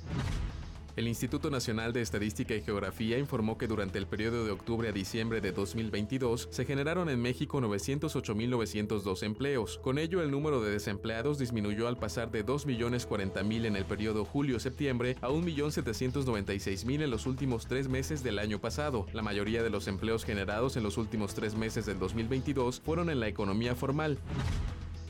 El 0.98 1.08
Instituto 1.08 1.52
Nacional 1.52 1.93
de 1.93 2.02
Estadística 2.02 2.56
y 2.56 2.64
Geografía 2.64 3.20
informó 3.20 3.56
que 3.56 3.68
durante 3.68 4.00
el 4.00 4.08
periodo 4.08 4.45
de 4.45 4.50
octubre 4.50 4.89
a 4.89 4.91
diciembre 4.91 5.41
de 5.41 5.52
2022 5.52 6.48
se 6.50 6.66
generaron 6.66 7.08
en 7.10 7.22
México 7.22 7.62
908.902 7.62 9.22
empleos. 9.22 9.78
Con 9.84 10.00
ello, 10.00 10.24
el 10.24 10.32
número 10.32 10.60
de 10.60 10.72
desempleados 10.72 11.38
disminuyó 11.38 11.88
al 11.88 12.00
pasar 12.00 12.32
de 12.32 12.43
2.040.000 12.43 13.66
en 13.68 13.76
el 13.76 13.86
periodo 13.86 14.26
julio-septiembre 14.26 15.18
a 15.22 15.30
1.796.000 15.30 17.04
en 17.04 17.12
los 17.12 17.28
últimos 17.28 17.68
tres 17.68 17.88
meses 17.88 18.24
del 18.24 18.39
año 18.39 18.60
pasado. 18.60 19.06
La 19.14 19.22
mayoría 19.22 19.62
de 19.62 19.70
los 19.70 19.88
empleos 19.88 20.26
generados 20.26 20.78
en 20.78 20.84
los 20.84 20.98
últimos 20.98 21.36
tres 21.36 21.54
meses 21.54 21.86
del 21.86 22.00
2022 22.00 22.82
fueron 22.84 23.12
en 23.12 23.20
la 23.20 23.28
economía 23.28 23.76
formal. 23.76 24.18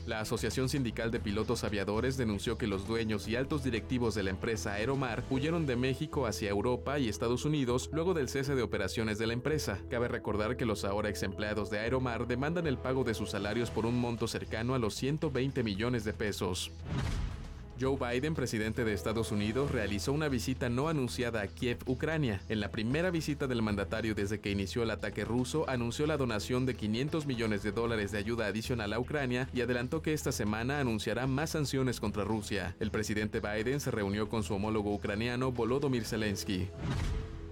La 0.08 0.20
Asociación 0.20 0.70
Sindical 0.70 1.10
de 1.10 1.20
Pilotos 1.20 1.64
Aviadores 1.64 2.16
denunció 2.16 2.56
que 2.56 2.66
los 2.66 2.86
dueños 2.86 3.28
y 3.28 3.36
altos 3.36 3.62
directivos 3.62 4.14
de 4.14 4.22
la 4.22 4.30
empresa 4.30 4.72
Aeromar 4.72 5.22
huyeron 5.28 5.66
de 5.66 5.76
México 5.76 6.24
hacia 6.24 6.48
Europa 6.48 6.98
y 6.98 7.10
Estados 7.10 7.44
Unidos 7.44 7.90
luego 7.92 8.14
del 8.14 8.30
cese 8.30 8.54
de 8.54 8.62
operaciones 8.62 9.18
de 9.18 9.26
la 9.26 9.34
empresa. 9.34 9.80
Cabe 9.90 10.08
recordar 10.08 10.56
que 10.56 10.64
los 10.64 10.86
ahora 10.86 11.10
ex 11.10 11.24
empleados 11.24 11.68
de 11.68 11.80
Aeromar 11.80 12.26
demandan 12.26 12.66
el 12.66 12.78
pago 12.78 13.04
de 13.04 13.12
sus 13.12 13.32
salarios 13.32 13.70
por 13.70 13.84
un 13.84 14.00
monto 14.00 14.28
cercano 14.28 14.74
a 14.74 14.78
los 14.78 14.94
120 14.94 15.62
millones 15.62 16.04
de 16.04 16.14
pesos. 16.14 16.70
Joe 17.80 17.96
Biden, 17.96 18.34
presidente 18.34 18.84
de 18.84 18.92
Estados 18.92 19.30
Unidos, 19.30 19.70
realizó 19.70 20.12
una 20.12 20.28
visita 20.28 20.68
no 20.68 20.88
anunciada 20.88 21.42
a 21.42 21.46
Kiev, 21.46 21.78
Ucrania. 21.86 22.40
En 22.48 22.60
la 22.60 22.70
primera 22.70 23.10
visita 23.10 23.46
del 23.46 23.62
mandatario 23.62 24.14
desde 24.14 24.40
que 24.40 24.50
inició 24.50 24.82
el 24.82 24.90
ataque 24.90 25.24
ruso, 25.24 25.68
anunció 25.68 26.06
la 26.06 26.16
donación 26.16 26.66
de 26.66 26.74
500 26.74 27.26
millones 27.26 27.62
de 27.62 27.72
dólares 27.72 28.10
de 28.10 28.18
ayuda 28.18 28.46
adicional 28.46 28.92
a 28.92 28.98
Ucrania 28.98 29.48
y 29.52 29.60
adelantó 29.60 30.02
que 30.02 30.12
esta 30.12 30.32
semana 30.32 30.80
anunciará 30.80 31.26
más 31.26 31.50
sanciones 31.50 32.00
contra 32.00 32.24
Rusia. 32.24 32.74
El 32.80 32.90
presidente 32.90 33.40
Biden 33.40 33.80
se 33.80 33.90
reunió 33.90 34.28
con 34.28 34.42
su 34.42 34.54
homólogo 34.54 34.92
ucraniano 34.92 35.52
Volodymyr 35.52 36.04
Zelensky. 36.04 36.68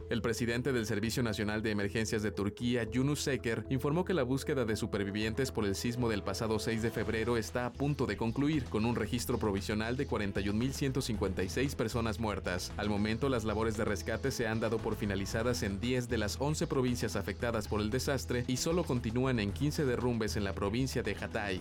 El 0.09 0.22
presidente 0.22 0.72
del 0.72 0.86
Servicio 0.86 1.24
Nacional 1.24 1.62
de 1.62 1.72
Emergencias 1.72 2.22
de 2.22 2.30
Turquía, 2.30 2.84
Yunus 2.84 3.22
Seker, 3.22 3.64
informó 3.70 4.04
que 4.04 4.14
la 4.14 4.22
búsqueda 4.22 4.64
de 4.64 4.76
supervivientes 4.76 5.50
por 5.50 5.64
el 5.64 5.74
sismo 5.74 6.09
del 6.09 6.22
pasado 6.22 6.61
6 6.61 6.80
de 6.80 6.92
febrero 6.92 7.36
está 7.36 7.66
a 7.66 7.72
punto 7.72 8.07
de 8.07 8.16
concluir, 8.16 8.64
con 8.66 8.84
un 8.84 8.94
registro 8.94 9.36
provisional 9.36 9.96
de 9.96 10.07
41.156 10.07 11.74
personas 11.74 12.20
muertas. 12.20 12.72
Al 12.76 12.88
momento, 12.88 13.28
las 13.28 13.42
labores 13.42 13.76
de 13.76 13.84
rescate 13.84 14.30
se 14.30 14.46
han 14.46 14.61
dado 14.61 14.78
por 14.78 14.94
finalizadas 14.94 15.64
en 15.64 15.80
10 15.80 16.09
de 16.09 16.18
las 16.18 16.36
11 16.40 16.68
provincias 16.68 17.16
afectadas 17.16 17.66
por 17.66 17.80
el 17.80 17.90
desastre 17.90 18.44
y 18.46 18.59
solo 18.59 18.84
continúan 18.84 19.40
en 19.40 19.52
15 19.52 19.86
derrumbes 19.86 20.36
en 20.36 20.44
la 20.44 20.54
provincia 20.54 21.02
de 21.02 21.16
Hatay. 21.20 21.61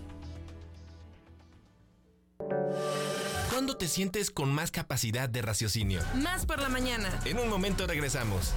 ¿Cuándo 3.56 3.78
te 3.78 3.88
sientes 3.88 4.32
con 4.32 4.52
más 4.54 4.70
capacidad 4.70 5.30
de 5.30 5.42
raciocinio? 5.42 6.02
Más 6.16 6.46
por 6.46 6.62
la 6.62 6.68
mañana. 6.68 7.22
En 7.24 7.40
un 7.40 7.48
momento 7.48 7.88
regresamos. 7.88 8.52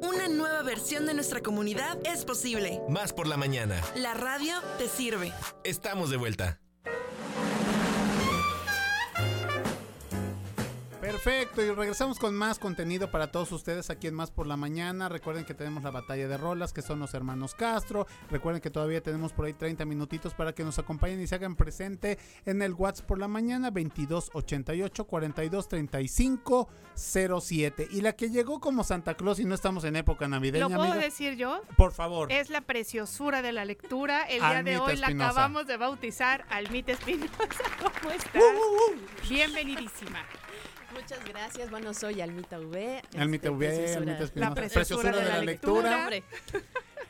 Una 0.00 0.26
nueva 0.26 0.64
versión 0.64 1.06
de 1.06 1.14
nuestra 1.14 1.42
comunidad 1.42 1.96
es 2.04 2.24
posible. 2.24 2.80
Más 2.88 3.12
por 3.12 3.28
la 3.28 3.36
mañana. 3.36 3.80
La 3.94 4.14
radio 4.14 4.54
te 4.78 4.88
sirve. 4.88 5.32
Estamos 5.62 6.10
de 6.10 6.16
vuelta. 6.16 6.61
Perfecto, 11.12 11.62
y 11.62 11.70
regresamos 11.70 12.18
con 12.18 12.34
más 12.34 12.58
contenido 12.58 13.10
para 13.10 13.30
todos 13.30 13.52
ustedes 13.52 13.90
aquí 13.90 14.06
en 14.06 14.14
Más 14.14 14.30
por 14.30 14.46
la 14.46 14.56
Mañana. 14.56 15.10
Recuerden 15.10 15.44
que 15.44 15.52
tenemos 15.52 15.82
la 15.82 15.90
batalla 15.90 16.26
de 16.26 16.38
rolas, 16.38 16.72
que 16.72 16.80
son 16.80 17.00
los 17.00 17.12
hermanos 17.12 17.54
Castro. 17.54 18.06
Recuerden 18.30 18.62
que 18.62 18.70
todavía 18.70 19.02
tenemos 19.02 19.34
por 19.34 19.44
ahí 19.44 19.52
30 19.52 19.84
minutitos 19.84 20.32
para 20.32 20.54
que 20.54 20.64
nos 20.64 20.78
acompañen 20.78 21.20
y 21.20 21.26
se 21.26 21.34
hagan 21.34 21.54
presente 21.54 22.18
en 22.46 22.62
el 22.62 22.72
WhatsApp 22.72 23.04
por 23.04 23.18
la 23.18 23.28
mañana 23.28 23.70
2288 23.70 25.04
4235 25.04 26.68
07. 26.94 27.88
Y 27.90 28.00
la 28.00 28.14
que 28.14 28.30
llegó 28.30 28.58
como 28.58 28.82
Santa 28.82 29.12
Claus 29.12 29.38
y 29.38 29.44
no 29.44 29.54
estamos 29.54 29.84
en 29.84 29.96
época 29.96 30.28
navideña. 30.28 30.66
¿Lo 30.66 30.76
puedo 30.76 30.92
amiga? 30.92 31.04
decir 31.04 31.36
yo? 31.36 31.60
Por 31.76 31.92
favor. 31.92 32.32
Es 32.32 32.48
la 32.48 32.62
preciosura 32.62 33.42
de 33.42 33.52
la 33.52 33.66
lectura. 33.66 34.22
El 34.22 34.40
día 34.40 34.62
de 34.62 34.78
hoy 34.78 34.96
la 34.96 35.08
acabamos 35.08 35.66
de 35.66 35.76
bautizar. 35.76 36.46
Almita 36.48 36.92
Espinosa, 36.92 37.34
¿cómo 38.00 38.12
estás? 38.12 38.42
Bienvenidísima. 39.28 40.24
Muchas 40.94 41.24
gracias. 41.24 41.70
Bueno, 41.70 41.94
soy 41.94 42.20
Almita 42.20 42.58
V. 42.58 43.02
Almita 43.18 43.48
este, 43.48 43.50
V, 43.50 43.66
preciosura- 43.68 43.96
Almita 43.98 44.24
Espinosa. 44.24 44.48
La 44.50 44.54
preciosura 44.54 45.12
de 45.16 45.24
la 45.28 45.40
lectura. 45.42 45.96
Hombre, 46.02 46.22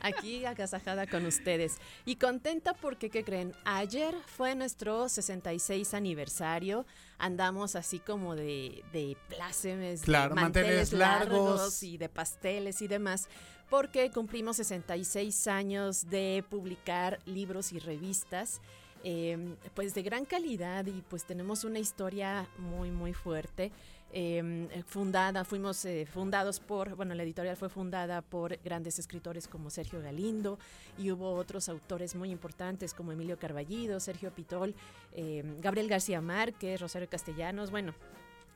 Aquí 0.05 0.45
agasajada 0.45 1.07
con 1.07 1.25
ustedes. 1.27 1.77
Y 2.05 2.17
contenta 2.17 2.75
porque, 2.75 3.09
¿qué 3.09 3.23
creen? 3.23 3.55
Ayer 3.65 4.13
fue 4.27 4.57
nuestro 4.57 5.09
66 5.09 5.95
aniversario. 5.95 6.85
Andamos 7.19 7.77
así 7.77 8.01
como 8.01 8.35
de, 8.35 8.83
de 8.93 9.17
plácemes, 9.29 10.01
Claro, 10.03 10.35
de 10.35 10.41
manteles 10.41 10.93
largos. 10.93 11.85
y 11.85 11.99
de 11.99 12.09
pasteles 12.09 12.83
y 12.83 12.89
demás. 12.89 13.29
Porque 13.71 14.11
cumplimos 14.11 14.57
66 14.57 15.47
años 15.47 16.11
de 16.11 16.45
publicar 16.51 17.21
libros 17.25 17.73
y 17.73 17.79
revistas 17.79 18.61
eh, 19.05 19.57
pues 19.75 19.95
de 19.95 20.03
gran 20.03 20.25
calidad 20.25 20.87
y 20.87 21.03
pues 21.09 21.25
tenemos 21.25 21.65
una 21.65 21.79
historia 21.79 22.49
muy 22.59 22.91
muy 22.91 23.13
fuerte. 23.13 23.73
Eh, 24.15 24.69
fundada, 24.87 25.43
fuimos 25.43 25.83
eh, 25.87 26.05
fundados 26.05 26.61
por, 26.61 26.97
bueno, 26.97 27.15
la 27.15 27.23
editorial 27.23 27.57
fue 27.57 27.71
fundada 27.71 28.21
por 28.21 28.59
grandes 28.63 28.99
escritores 28.99 29.49
como 29.49 29.71
Sergio 29.71 30.03
Galindo 30.03 30.59
y 30.99 31.11
hubo 31.11 31.33
otros 31.33 31.71
autores 31.71 32.15
muy 32.15 32.31
importantes 32.31 32.93
como 32.93 33.13
Emilio 33.13 33.39
Carballido, 33.39 34.01
Sergio 34.01 34.31
Pitol, 34.31 34.75
eh, 35.15 35.43
Gabriel 35.63 35.89
García 35.89 36.21
Márquez, 36.21 36.79
Rosario 36.79 37.09
Castellanos, 37.09 37.71
bueno, 37.71 37.95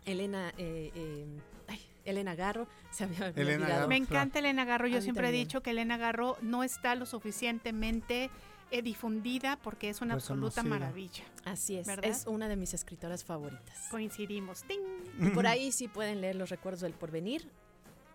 Elena, 0.04 0.52
eh, 0.58 0.90
eh, 0.94 1.24
ay, 1.68 1.80
Elena 2.04 2.34
Garro, 2.34 2.66
se 2.90 3.04
había 3.04 3.32
me 3.34 3.42
Elena 3.42 3.54
olvidado. 3.54 3.74
Garro. 3.74 3.88
Me 3.88 3.96
encanta 3.96 4.38
Elena 4.38 4.64
Garro. 4.66 4.88
Yo 4.88 5.00
siempre 5.00 5.28
he 5.28 5.32
dicho 5.32 5.62
que 5.62 5.70
Elena 5.70 5.96
Garro 5.96 6.36
no 6.42 6.64
está 6.64 6.94
lo 6.94 7.06
suficientemente 7.06 8.30
eh, 8.70 8.82
difundida 8.82 9.56
porque 9.62 9.88
es 9.88 10.00
una 10.00 10.14
absoluta 10.14 10.62
Reconocida. 10.62 10.86
maravilla. 10.86 11.24
Así 11.44 11.76
es, 11.76 11.86
¿Verdad? 11.86 12.10
es 12.10 12.26
una 12.26 12.48
de 12.48 12.56
mis 12.56 12.74
escritoras 12.74 13.24
favoritas. 13.24 13.86
Coincidimos. 13.90 14.62
¡Ting! 14.64 14.80
Y 15.20 15.30
por 15.30 15.46
ahí 15.46 15.72
sí 15.72 15.88
pueden 15.88 16.20
leer 16.20 16.36
los 16.36 16.50
recuerdos 16.50 16.80
del 16.80 16.92
porvenir. 16.92 17.48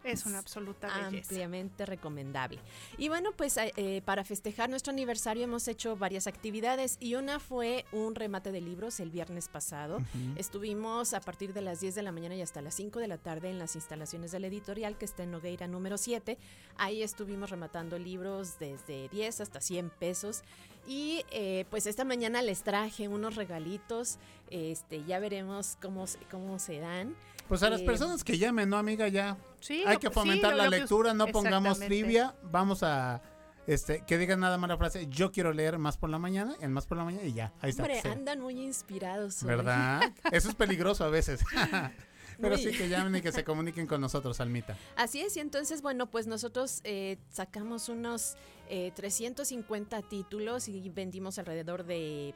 Es 0.03 0.25
una 0.25 0.39
absoluta 0.39 0.87
belleza. 0.87 1.29
Ampliamente 1.29 1.85
recomendable. 1.85 2.59
Y 2.97 3.09
bueno, 3.09 3.31
pues 3.35 3.57
eh, 3.57 3.71
eh, 3.77 4.01
para 4.03 4.23
festejar 4.23 4.69
nuestro 4.69 4.91
aniversario 4.91 5.43
hemos 5.43 5.67
hecho 5.67 5.95
varias 5.95 6.27
actividades 6.27 6.97
y 6.99 7.15
una 7.15 7.39
fue 7.39 7.85
un 7.91 8.15
remate 8.15 8.51
de 8.51 8.61
libros 8.61 8.99
el 8.99 9.11
viernes 9.11 9.47
pasado. 9.47 9.99
Estuvimos 10.37 11.13
a 11.13 11.21
partir 11.21 11.53
de 11.53 11.61
las 11.61 11.81
10 11.81 11.95
de 11.95 12.01
la 12.01 12.11
mañana 12.11 12.35
y 12.35 12.41
hasta 12.41 12.61
las 12.61 12.75
5 12.75 12.99
de 12.99 13.07
la 13.07 13.17
tarde 13.17 13.49
en 13.49 13.59
las 13.59 13.75
instalaciones 13.75 14.31
de 14.31 14.39
la 14.39 14.47
editorial 14.47 14.97
que 14.97 15.05
está 15.05 15.23
en 15.23 15.31
Nogueira 15.31 15.67
número 15.67 15.97
7. 15.97 16.37
Ahí 16.77 17.03
estuvimos 17.03 17.49
rematando 17.51 17.99
libros 17.99 18.57
desde 18.59 19.07
10 19.09 19.41
hasta 19.41 19.61
100 19.61 19.89
pesos. 19.91 20.41
Y 20.87 21.23
eh, 21.31 21.65
pues 21.69 21.85
esta 21.85 22.03
mañana 22.03 22.41
les 22.41 22.63
traje 22.63 23.07
unos 23.07 23.35
regalitos. 23.35 24.17
Este, 24.49 25.03
ya 25.05 25.19
veremos 25.19 25.77
cómo, 25.81 26.07
se- 26.07 26.17
cómo 26.31 26.57
se 26.59 26.79
dan. 26.79 27.15
Pues 27.51 27.63
a 27.63 27.69
las 27.69 27.81
personas 27.81 28.23
que 28.23 28.37
llamen, 28.37 28.69
¿no, 28.69 28.77
amiga? 28.77 29.09
Ya. 29.09 29.37
Sí, 29.59 29.83
Hay 29.85 29.97
que 29.97 30.09
fomentar 30.09 30.55
la 30.55 30.69
lectura, 30.69 31.13
no 31.13 31.27
pongamos 31.27 31.81
trivia. 31.81 32.33
Vamos 32.43 32.81
a 32.81 33.21
este 33.67 34.05
que 34.07 34.17
digan 34.17 34.39
nada 34.39 34.57
más 34.57 34.69
la 34.69 34.77
frase, 34.77 35.07
yo 35.09 35.33
quiero 35.33 35.51
leer 35.51 35.77
más 35.77 35.97
por 35.97 36.09
la 36.09 36.17
mañana, 36.17 36.55
en 36.61 36.71
más 36.71 36.85
por 36.85 36.97
la 36.97 37.03
mañana 37.03 37.25
y 37.27 37.33
ya. 37.33 37.51
Ahí 37.59 37.71
está. 37.71 37.83
Hombre, 37.83 37.99
andan 38.09 38.39
muy 38.39 38.57
inspirados. 38.57 39.43
hoy. 39.43 39.49
¿Verdad? 39.49 40.01
Eso 40.31 40.47
es 40.47 40.55
peligroso 40.55 41.03
a 41.03 41.09
veces. 41.09 41.43
Pero 42.39 42.55
Muy. 42.55 42.63
sí 42.63 42.71
que 42.71 42.87
llamen 42.87 43.17
y 43.17 43.21
que 43.21 43.33
se 43.33 43.43
comuniquen 43.43 43.85
con 43.85 43.99
nosotros, 43.99 44.39
Almita. 44.39 44.77
Así 44.95 45.19
es, 45.19 45.35
y 45.35 45.41
entonces, 45.41 45.81
bueno, 45.81 46.09
pues 46.09 46.27
nosotros 46.27 46.79
eh, 46.85 47.17
sacamos 47.29 47.89
unos 47.89 48.37
eh, 48.69 48.93
350 48.95 50.01
títulos 50.03 50.69
y 50.69 50.89
vendimos 50.89 51.37
alrededor 51.37 51.83
de 51.83 52.33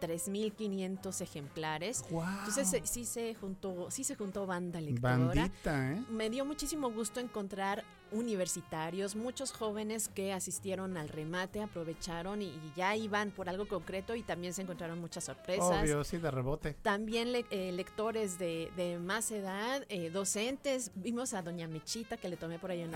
3.500 0.00 1.20
ejemplares. 1.20 2.04
Entonces 2.10 2.72
eh, 2.74 2.82
sí 2.84 3.04
se 3.04 3.34
juntó, 3.34 3.90
sí 3.90 4.04
se 4.04 4.14
juntó 4.14 4.46
banda 4.46 4.80
lectora. 4.80 5.18
Bandita, 5.18 5.92
¿eh? 5.92 6.04
Me 6.10 6.30
dio 6.30 6.44
muchísimo 6.44 6.90
gusto 6.90 7.20
encontrar 7.20 7.84
universitarios, 8.12 9.16
muchos 9.16 9.52
jóvenes 9.52 10.08
que 10.08 10.32
asistieron 10.32 10.96
al 10.96 11.08
remate, 11.08 11.62
aprovecharon 11.62 12.42
y, 12.42 12.46
y 12.46 12.72
ya 12.76 12.96
iban 12.96 13.30
por 13.30 13.48
algo 13.48 13.66
concreto 13.68 14.14
y 14.14 14.22
también 14.22 14.52
se 14.54 14.62
encontraron 14.62 15.00
muchas 15.00 15.24
sorpresas. 15.24 15.82
Obvio, 15.82 16.04
sí, 16.04 16.16
de 16.18 16.30
rebote. 16.30 16.74
También 16.82 17.32
le- 17.32 17.44
eh, 17.50 17.72
lectores 17.72 18.38
de, 18.38 18.70
de 18.76 18.98
más 18.98 19.30
edad, 19.30 19.84
eh, 19.88 20.10
docentes. 20.10 20.90
Vimos 20.94 21.34
a 21.34 21.42
Doña 21.42 21.68
Mechita 21.68 22.16
que 22.16 22.28
le 22.28 22.36
tomé 22.36 22.58
por 22.58 22.70
ahí 22.70 22.82
Ay, 22.82 22.88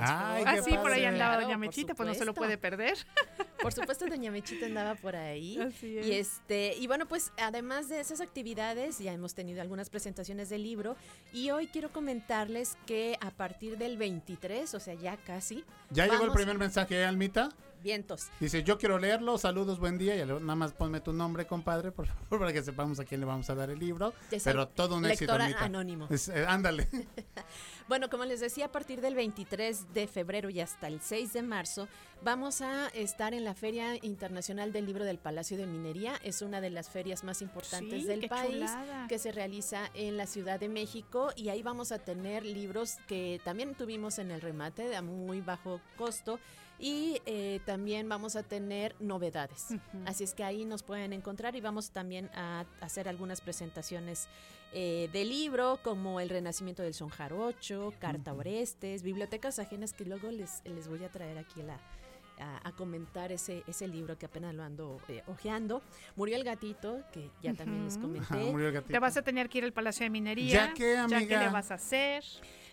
fotos. 0.44 0.44
Ah, 0.46 0.56
sí, 0.64 0.70
por 0.76 0.92
ahí 0.92 1.04
andaba 1.04 1.32
Claro, 1.34 1.42
Doña 1.46 1.58
Mechita, 1.58 1.94
pues 1.94 2.06
no 2.06 2.14
se 2.14 2.20
lo 2.24 2.32
supuesto. 2.32 2.40
puede 2.40 2.58
perder. 2.58 2.98
Por 3.62 3.72
supuesto, 3.72 4.06
Doña 4.06 4.32
Mechita 4.32 4.66
andaba 4.66 4.96
por 4.96 5.14
ahí. 5.14 5.56
Así 5.60 5.96
es. 5.96 6.04
Y 6.06 6.12
este, 6.14 6.74
y 6.78 6.88
bueno, 6.88 7.06
pues 7.06 7.30
además 7.36 7.88
de 7.88 8.00
esas 8.00 8.20
actividades, 8.20 8.98
ya 8.98 9.12
hemos 9.12 9.34
tenido 9.36 9.62
algunas 9.62 9.88
presentaciones 9.88 10.48
del 10.48 10.64
libro. 10.64 10.96
Y 11.32 11.50
hoy 11.52 11.68
quiero 11.68 11.92
comentarles 11.92 12.76
que 12.86 13.16
a 13.20 13.30
partir 13.30 13.78
del 13.78 13.96
23, 13.98 14.74
o 14.74 14.80
sea, 14.80 14.94
ya 15.02 15.16
casi. 15.18 15.64
Ya 15.90 16.06
llegó 16.06 16.24
el 16.24 16.32
primer 16.32 16.56
mensaje, 16.58 17.00
¿eh, 17.00 17.04
Almita? 17.04 17.50
Vientos. 17.82 18.28
Dice, 18.38 18.62
yo 18.62 18.78
quiero 18.78 18.96
leerlo, 18.98 19.36
saludos, 19.38 19.80
buen 19.80 19.98
día. 19.98 20.14
Y 20.14 20.24
nada 20.24 20.54
más 20.54 20.72
ponme 20.72 21.00
tu 21.00 21.12
nombre, 21.12 21.46
compadre, 21.48 21.90
por 21.90 22.06
favor, 22.06 22.38
para 22.38 22.52
que 22.52 22.62
sepamos 22.62 23.00
a 23.00 23.04
quién 23.04 23.18
le 23.20 23.26
vamos 23.26 23.50
a 23.50 23.56
dar 23.56 23.70
el 23.70 23.80
libro. 23.80 24.14
Pero 24.44 24.68
todo 24.68 24.96
un 24.96 25.04
éxito, 25.06 25.32
Almita. 25.32 25.64
anónimo. 25.64 26.06
Es- 26.08 26.28
eh, 26.28 26.44
ándale. 26.46 26.88
Bueno, 27.88 28.08
como 28.08 28.24
les 28.24 28.40
decía, 28.40 28.66
a 28.66 28.72
partir 28.72 29.00
del 29.00 29.14
23 29.14 29.92
de 29.92 30.06
febrero 30.06 30.48
y 30.48 30.60
hasta 30.60 30.86
el 30.86 31.00
6 31.00 31.32
de 31.32 31.42
marzo, 31.42 31.88
vamos 32.22 32.60
a 32.62 32.88
estar 32.88 33.34
en 33.34 33.44
la 33.44 33.54
Feria 33.54 33.96
Internacional 34.02 34.72
del 34.72 34.86
Libro 34.86 35.04
del 35.04 35.18
Palacio 35.18 35.56
de 35.56 35.66
Minería. 35.66 36.14
Es 36.22 36.42
una 36.42 36.60
de 36.60 36.70
las 36.70 36.88
ferias 36.88 37.24
más 37.24 37.42
importantes 37.42 38.02
Sí, 38.02 38.06
del 38.06 38.28
país 38.28 38.54
chulada. 38.70 39.06
que 39.08 39.18
se 39.18 39.32
realiza 39.32 39.90
en 39.94 40.16
la 40.16 40.26
Ciudad 40.26 40.58
de 40.60 40.68
México 40.68 41.32
y 41.36 41.48
ahí 41.48 41.62
vamos 41.62 41.92
a 41.92 41.98
tener 41.98 42.44
libros 42.46 42.96
que 43.08 43.40
también 43.44 43.74
tuvimos 43.74 44.18
en 44.18 44.30
el 44.30 44.40
remate 44.40 44.94
a 44.96 45.02
muy 45.02 45.40
bajo 45.40 45.80
costo. 45.98 46.38
Y 46.78 47.20
eh, 47.26 47.60
también 47.64 48.08
vamos 48.08 48.34
a 48.34 48.42
tener 48.42 48.96
novedades. 48.98 49.66
Así 50.04 50.24
es 50.24 50.34
que 50.34 50.42
ahí 50.42 50.64
nos 50.64 50.82
pueden 50.82 51.12
encontrar 51.12 51.54
y 51.54 51.60
vamos 51.60 51.90
también 51.90 52.28
a 52.34 52.64
hacer 52.80 53.08
algunas 53.08 53.40
presentaciones 53.40 54.26
eh, 54.74 55.08
de 55.12 55.24
libro 55.24 55.78
como 55.82 56.20
El 56.20 56.28
Renacimiento 56.28 56.82
del 56.82 56.94
Son 56.94 57.08
Jarocho, 57.08 57.92
Carta 57.98 58.32
Orestes, 58.32 59.02
bibliotecas 59.02 59.58
ajenas 59.58 59.92
que 59.92 60.04
luego 60.04 60.30
les, 60.30 60.62
les 60.64 60.88
voy 60.88 61.04
a 61.04 61.10
traer 61.10 61.38
aquí 61.38 61.60
a 61.60 61.64
la, 61.64 61.80
a, 62.38 62.68
a 62.68 62.72
comentar 62.72 63.32
ese, 63.32 63.62
ese 63.66 63.86
libro 63.86 64.16
que 64.18 64.26
apenas 64.26 64.54
lo 64.54 64.62
ando 64.62 65.00
eh, 65.08 65.22
ojeando. 65.26 65.82
Murió 66.16 66.36
el 66.36 66.44
gatito, 66.44 67.00
que 67.12 67.30
ya 67.42 67.54
también 67.54 67.84
les 67.84 67.98
comenté. 67.98 68.34
Ajá, 68.34 68.36
murió 68.50 68.68
el 68.68 68.74
gatito. 68.74 68.92
Te 68.92 68.98
vas 68.98 69.16
a 69.16 69.22
tener 69.22 69.48
que 69.48 69.58
ir 69.58 69.64
al 69.64 69.72
Palacio 69.72 70.04
de 70.04 70.10
Minería. 70.10 70.52
¿Ya 70.68 70.74
qué, 70.74 70.94
¿Ya 70.94 71.06
qué 71.08 71.14
amiga? 71.16 71.44
le 71.44 71.48
vas 71.50 71.70
a 71.70 71.74
hacer? 71.74 72.24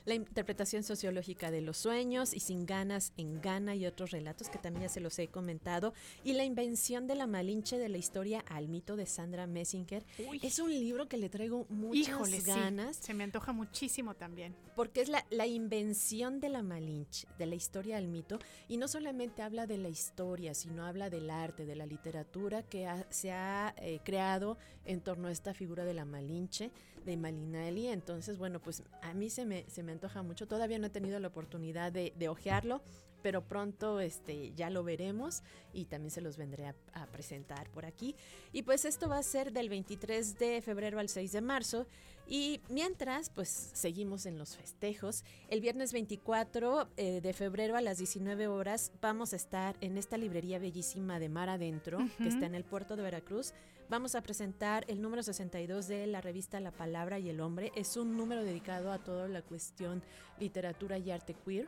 La 0.05 0.13
interpretación 0.15 0.83
sociológica 0.83 1.51
de 1.51 1.61
los 1.61 1.77
sueños 1.77 2.33
y 2.33 2.39
sin 2.39 2.65
ganas 2.65 3.13
en 3.17 3.41
gana 3.41 3.75
y 3.75 3.85
otros 3.85 4.11
relatos 4.11 4.49
que 4.49 4.57
también 4.57 4.83
ya 4.83 4.89
se 4.89 4.99
los 4.99 5.17
he 5.19 5.27
comentado. 5.27 5.93
Y 6.23 6.33
la 6.33 6.43
invención 6.45 7.07
de 7.07 7.15
la 7.15 7.27
Malinche 7.27 7.77
de 7.77 7.89
la 7.89 7.97
historia 7.97 8.43
al 8.49 8.67
mito 8.67 8.95
de 8.95 9.05
Sandra 9.05 9.47
Messinger. 9.47 10.03
Es 10.41 10.59
un 10.59 10.69
libro 10.71 11.07
que 11.07 11.17
le 11.17 11.29
traigo 11.29 11.65
muchas 11.69 12.07
Híjole, 12.09 12.39
sí, 12.41 12.45
ganas. 12.47 12.97
Se 12.97 13.13
me 13.13 13.23
antoja 13.23 13.51
muchísimo 13.53 14.13
también. 14.15 14.55
Porque 14.75 15.01
es 15.01 15.09
la, 15.09 15.25
la 15.29 15.45
invención 15.47 16.39
de 16.39 16.49
la 16.49 16.63
Malinche, 16.63 17.27
de 17.37 17.45
la 17.45 17.55
historia 17.55 17.97
del 17.97 18.07
mito, 18.07 18.39
y 18.67 18.77
no 18.77 18.87
solamente 18.87 19.41
habla 19.41 19.67
de 19.67 19.77
la 19.77 19.89
historia, 19.89 20.53
sino 20.53 20.85
habla 20.85 21.09
del 21.09 21.29
arte, 21.29 21.65
de 21.65 21.75
la 21.75 21.85
literatura 21.85 22.63
que 22.63 22.87
ha- 22.87 23.05
se 23.09 23.31
ha 23.31 23.73
eh, 23.77 23.99
creado 24.03 24.57
en 24.85 25.01
torno 25.01 25.27
a 25.27 25.31
esta 25.31 25.53
figura 25.53 25.83
de 25.85 25.93
la 25.93 26.05
Malinche, 26.05 26.71
de 27.05 27.17
Malinali. 27.17 27.87
Entonces, 27.87 28.37
bueno, 28.37 28.59
pues 28.59 28.83
a 29.01 29.13
mí 29.13 29.29
se 29.29 29.45
me, 29.45 29.65
se 29.69 29.83
me 29.83 29.91
antoja 29.91 30.21
mucho. 30.21 30.47
Todavía 30.47 30.79
no 30.79 30.87
he 30.87 30.89
tenido 30.89 31.19
la 31.19 31.27
oportunidad 31.27 31.91
de, 31.91 32.13
de 32.17 32.29
ojearlo, 32.29 32.81
pero 33.21 33.41
pronto 33.41 33.99
este, 33.99 34.53
ya 34.55 34.69
lo 34.69 34.83
veremos 34.83 35.43
y 35.73 35.85
también 35.85 36.11
se 36.11 36.21
los 36.21 36.37
vendré 36.37 36.67
a, 36.67 36.75
a 36.93 37.05
presentar 37.07 37.69
por 37.69 37.85
aquí. 37.85 38.15
Y 38.51 38.63
pues 38.63 38.85
esto 38.85 39.09
va 39.09 39.17
a 39.17 39.23
ser 39.23 39.51
del 39.51 39.69
23 39.69 40.39
de 40.39 40.61
febrero 40.61 40.99
al 40.99 41.09
6 41.09 41.31
de 41.31 41.41
marzo. 41.41 41.87
Y 42.31 42.61
mientras, 42.69 43.31
pues 43.31 43.71
seguimos 43.73 44.27
en 44.27 44.37
los 44.37 44.55
festejos. 44.55 45.23
El 45.47 45.61
viernes 45.61 45.91
24 45.91 46.87
eh, 46.95 47.21
de 47.21 47.33
febrero 47.33 47.75
a 47.75 47.81
las 47.81 47.97
19 47.97 48.45
horas 48.47 48.91
vamos 49.01 49.33
a 49.33 49.35
estar 49.35 49.75
en 49.81 49.97
esta 49.97 50.15
librería 50.15 50.59
bellísima 50.59 51.17
de 51.17 51.27
Mar 51.27 51.49
Adentro, 51.49 51.97
que 52.19 52.27
está 52.27 52.45
en 52.45 52.53
el 52.53 52.63
puerto 52.63 52.95
de 52.95 53.01
Veracruz. 53.01 53.53
Vamos 53.89 54.13
a 54.13 54.21
presentar 54.21 54.85
el 54.87 55.01
número 55.01 55.23
62 55.23 55.87
de 55.87 56.05
la 56.05 56.21
revista 56.21 56.59
La 56.59 56.69
Palabra 56.69 57.17
y 57.17 57.29
el 57.29 57.41
Hombre. 57.41 57.71
Es 57.75 57.97
un 57.97 58.15
número 58.15 58.43
dedicado 58.43 58.91
a 58.91 58.99
toda 58.99 59.27
la 59.27 59.41
cuestión 59.41 60.03
literatura 60.39 60.99
y 60.99 61.09
arte 61.09 61.33
queer. 61.33 61.67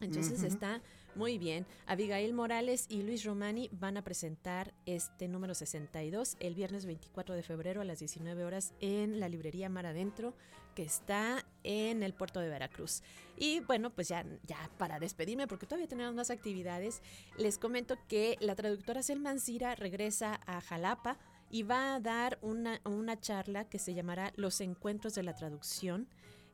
Entonces 0.00 0.42
está 0.42 0.82
muy 1.16 1.38
bien. 1.38 1.66
Abigail 1.86 2.32
Morales 2.34 2.86
y 2.88 3.02
Luis 3.02 3.24
Romani 3.24 3.68
van 3.72 3.96
a 3.96 4.02
presentar 4.02 4.74
este 4.84 5.28
número 5.28 5.54
62 5.54 6.36
el 6.40 6.54
viernes 6.54 6.86
24 6.86 7.34
de 7.34 7.42
febrero 7.42 7.80
a 7.80 7.84
las 7.84 7.98
19 7.98 8.44
horas 8.44 8.74
en 8.80 9.18
la 9.18 9.28
librería 9.28 9.68
Mar 9.68 9.86
Adentro, 9.86 10.34
que 10.74 10.82
está 10.82 11.44
en 11.64 12.02
el 12.02 12.12
puerto 12.12 12.40
de 12.40 12.50
Veracruz. 12.50 13.02
Y 13.36 13.60
bueno, 13.60 13.90
pues 13.90 14.08
ya, 14.08 14.24
ya 14.46 14.70
para 14.76 14.98
despedirme, 14.98 15.46
porque 15.46 15.66
todavía 15.66 15.88
tenemos 15.88 16.14
más 16.14 16.30
actividades, 16.30 17.02
les 17.38 17.58
comento 17.58 17.96
que 18.08 18.36
la 18.40 18.54
traductora 18.54 19.02
Selman 19.02 19.40
Cira 19.40 19.74
regresa 19.74 20.38
a 20.46 20.60
Jalapa 20.60 21.18
y 21.50 21.62
va 21.62 21.94
a 21.94 22.00
dar 22.00 22.38
una, 22.42 22.80
una 22.84 23.18
charla 23.18 23.64
que 23.68 23.78
se 23.78 23.94
llamará 23.94 24.32
Los 24.36 24.60
Encuentros 24.60 25.14
de 25.14 25.22
la 25.22 25.34
Traducción. 25.34 26.08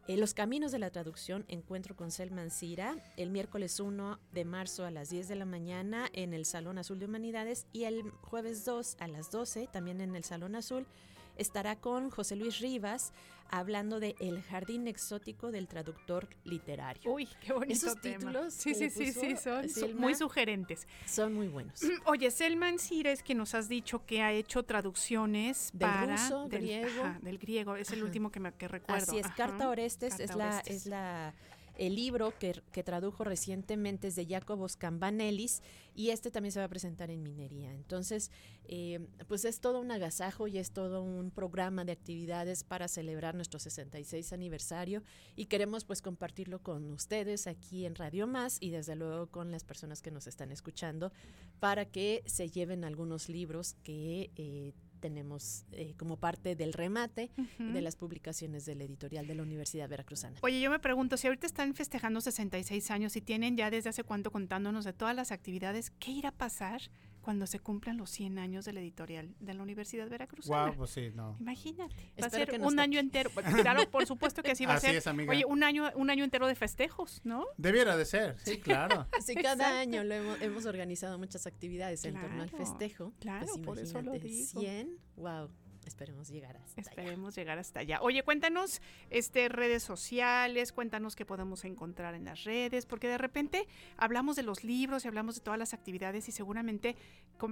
Eh, 0.08 0.16
los 0.16 0.34
Caminos 0.34 0.72
de 0.72 0.80
la 0.80 0.90
Traducción, 0.90 1.44
encuentro 1.46 1.94
con 1.94 2.10
Selman 2.10 2.50
Cira, 2.50 2.96
el 3.16 3.30
miércoles 3.30 3.78
1 3.78 4.18
de 4.32 4.44
marzo 4.44 4.84
a 4.84 4.90
las 4.90 5.10
10 5.10 5.28
de 5.28 5.36
la 5.36 5.44
mañana 5.44 6.08
en 6.12 6.34
el 6.34 6.44
Salón 6.44 6.78
Azul 6.78 6.98
de 6.98 7.06
Humanidades 7.06 7.66
y 7.72 7.84
el 7.84 8.10
jueves 8.20 8.64
2 8.64 8.96
a 8.98 9.06
las 9.06 9.30
12 9.30 9.68
también 9.72 10.00
en 10.00 10.16
el 10.16 10.24
Salón 10.24 10.56
Azul. 10.56 10.88
Estará 11.36 11.76
con 11.76 12.10
José 12.10 12.36
Luis 12.36 12.58
Rivas 12.60 13.12
hablando 13.48 14.00
de 14.00 14.14
El 14.18 14.42
jardín 14.42 14.88
exótico 14.88 15.50
del 15.52 15.68
traductor 15.68 16.26
literario. 16.44 17.10
Uy, 17.12 17.28
qué 17.40 17.52
bonito 17.52 17.72
Esos 17.72 18.00
tema. 18.00 18.18
títulos 18.18 18.54
Sí, 18.54 18.74
sí, 18.74 18.88
sí, 18.88 19.12
sí, 19.12 19.36
son 19.36 19.68
Selma 19.68 20.00
muy 20.00 20.14
sugerentes. 20.14 20.86
Son 21.06 21.34
muy 21.34 21.48
buenos. 21.48 21.80
Oye, 22.06 22.30
Selman 22.30 22.78
Cira 22.78 23.10
es 23.12 23.22
que 23.22 23.34
nos 23.34 23.54
has 23.54 23.68
dicho 23.68 24.06
que 24.06 24.22
ha 24.22 24.32
hecho 24.32 24.62
traducciones 24.62 25.70
Del 25.72 25.80
para 25.80 26.16
ruso, 26.16 26.48
del, 26.48 26.60
griego. 26.62 27.04
ajá, 27.04 27.18
del 27.20 27.38
griego, 27.38 27.76
es 27.76 27.90
el 27.90 28.02
último 28.02 28.30
que 28.32 28.40
me 28.40 28.52
que 28.54 28.68
recuerdo. 28.68 29.02
Así 29.04 29.18
es, 29.18 29.26
Ajá. 29.26 29.34
Carta 29.36 29.68
Orestes 29.68 30.14
es 30.18 30.30
Carta 30.30 30.36
la 30.36 30.54
Orestes. 30.56 30.76
es 30.76 30.86
la 30.86 31.34
el 31.76 31.94
libro 31.94 32.34
que, 32.38 32.82
tradujo 32.82 33.24
recientemente 33.24 34.08
es 34.08 34.16
de 34.16 34.26
Jacobos 34.26 34.76
Cambanelis 34.76 35.62
y 35.94 36.10
este 36.10 36.30
también 36.30 36.52
se 36.52 36.58
va 36.58 36.66
a 36.66 36.68
presentar 36.68 37.10
en 37.10 37.22
Minería. 37.22 37.72
Entonces, 37.72 38.30
eh, 38.64 39.00
pues 39.28 39.44
es 39.44 39.60
todo 39.60 39.80
un 39.80 39.90
agasajo 39.90 40.48
y 40.48 40.58
es 40.58 40.72
todo 40.72 41.02
un 41.02 41.30
programa 41.30 41.84
de 41.84 41.92
actividades 41.92 42.64
para 42.64 42.88
celebrar 42.88 43.34
nuestro 43.34 43.58
66 43.58 44.32
aniversario 44.32 45.02
y 45.36 45.46
queremos 45.46 45.84
pues 45.84 46.02
compartirlo 46.02 46.62
con 46.62 46.90
ustedes 46.90 47.46
aquí 47.46 47.86
en 47.86 47.94
Radio 47.94 48.26
Más 48.26 48.58
y 48.60 48.70
desde 48.70 48.96
luego 48.96 49.28
con 49.28 49.50
las 49.50 49.64
personas 49.64 50.02
que 50.02 50.10
nos 50.10 50.26
están 50.26 50.50
escuchando 50.50 51.12
para 51.60 51.84
que 51.84 52.22
se 52.26 52.50
lleven 52.50 52.84
algunos 52.84 53.28
libros 53.28 53.74
que 53.82 54.30
eh, 54.36 54.72
tenemos 55.02 55.66
eh, 55.72 55.94
como 55.98 56.16
parte 56.16 56.54
del 56.54 56.72
remate 56.72 57.30
de 57.58 57.80
las 57.82 57.96
publicaciones 57.96 58.64
del 58.64 58.80
editorial 58.80 59.26
de 59.26 59.34
la 59.34 59.42
Universidad 59.42 59.88
Veracruzana. 59.88 60.38
Oye, 60.42 60.60
yo 60.60 60.70
me 60.70 60.78
pregunto, 60.78 61.16
si 61.16 61.26
ahorita 61.26 61.46
están 61.46 61.74
festejando 61.74 62.20
66 62.20 62.90
años 62.92 63.16
y 63.16 63.20
tienen 63.20 63.56
ya 63.56 63.68
desde 63.70 63.90
hace 63.90 64.04
cuánto 64.04 64.30
contándonos 64.30 64.84
de 64.84 64.92
todas 64.92 65.16
las 65.16 65.32
actividades, 65.32 65.90
¿qué 65.98 66.12
irá 66.12 66.28
a 66.30 66.32
pasar 66.32 66.82
cuando 67.22 67.46
se 67.46 67.58
cumplan 67.60 67.96
los 67.96 68.10
100 68.10 68.38
años 68.38 68.64
del 68.64 68.78
editorial 68.78 69.34
de 69.40 69.54
la 69.54 69.62
Universidad 69.62 70.08
Veracruzana? 70.08 70.66
Wow, 70.66 70.74
pues 70.76 70.90
sí, 70.90 71.10
no. 71.14 71.36
Imagínate, 71.40 72.12
va 72.20 72.26
a 72.26 72.30
ser 72.30 72.58
nos 72.58 72.72
un 72.72 72.78
año 72.80 72.98
entero. 72.98 73.30
Claro, 73.62 73.88
por 73.90 74.06
supuesto 74.06 74.42
que 74.42 74.50
así 74.52 74.66
va 74.66 74.74
Así 74.74 74.86
a 74.86 74.90
ser. 74.90 74.98
es, 74.98 75.06
amiga. 75.06 75.30
Oye, 75.30 75.44
un 75.46 75.62
año, 75.62 75.90
un 75.94 76.10
año 76.10 76.24
entero 76.24 76.46
de 76.46 76.54
festejos, 76.54 77.20
¿no? 77.24 77.46
Debiera 77.56 77.96
de 77.96 78.04
ser, 78.04 78.36
sí, 78.44 78.58
claro. 78.58 79.06
Sí, 79.24 79.34
cada 79.36 79.52
Exacto. 79.54 79.76
año 79.78 80.04
lo 80.04 80.14
hemos, 80.14 80.42
hemos 80.42 80.66
organizado 80.66 81.18
muchas 81.18 81.46
actividades 81.46 82.04
en 82.04 82.14
torno 82.20 82.42
al 82.42 82.50
Claro, 82.50 82.66
festejo. 82.66 83.12
claro, 83.20 83.46
Pues 83.46 83.58
por 83.60 83.78
eso 83.78 84.02
lo 84.02 84.14
imagínate, 84.16 84.28
digo. 84.28 84.60
100, 84.60 84.98
wow, 85.16 85.48
esperemos 85.86 86.28
llegar 86.28 86.56
hasta 86.56 86.80
allá. 86.80 86.90
Esperemos 86.90 87.34
llegar 87.34 87.58
hasta 87.58 87.80
allá. 87.80 88.00
Oye, 88.02 88.22
cuéntanos 88.22 88.80
este 89.10 89.48
redes 89.48 89.82
sociales, 89.82 90.72
cuéntanos 90.72 91.16
qué 91.16 91.24
podemos 91.26 91.64
encontrar 91.64 92.14
en 92.14 92.24
las 92.24 92.44
redes, 92.44 92.86
porque 92.86 93.08
de 93.08 93.18
repente 93.18 93.66
hablamos 93.96 94.36
de 94.36 94.42
los 94.42 94.64
libros 94.64 95.04
y 95.04 95.08
hablamos 95.08 95.34
de 95.36 95.40
todas 95.40 95.58
las 95.58 95.74
actividades 95.74 96.28
y 96.28 96.32
seguramente 96.32 96.96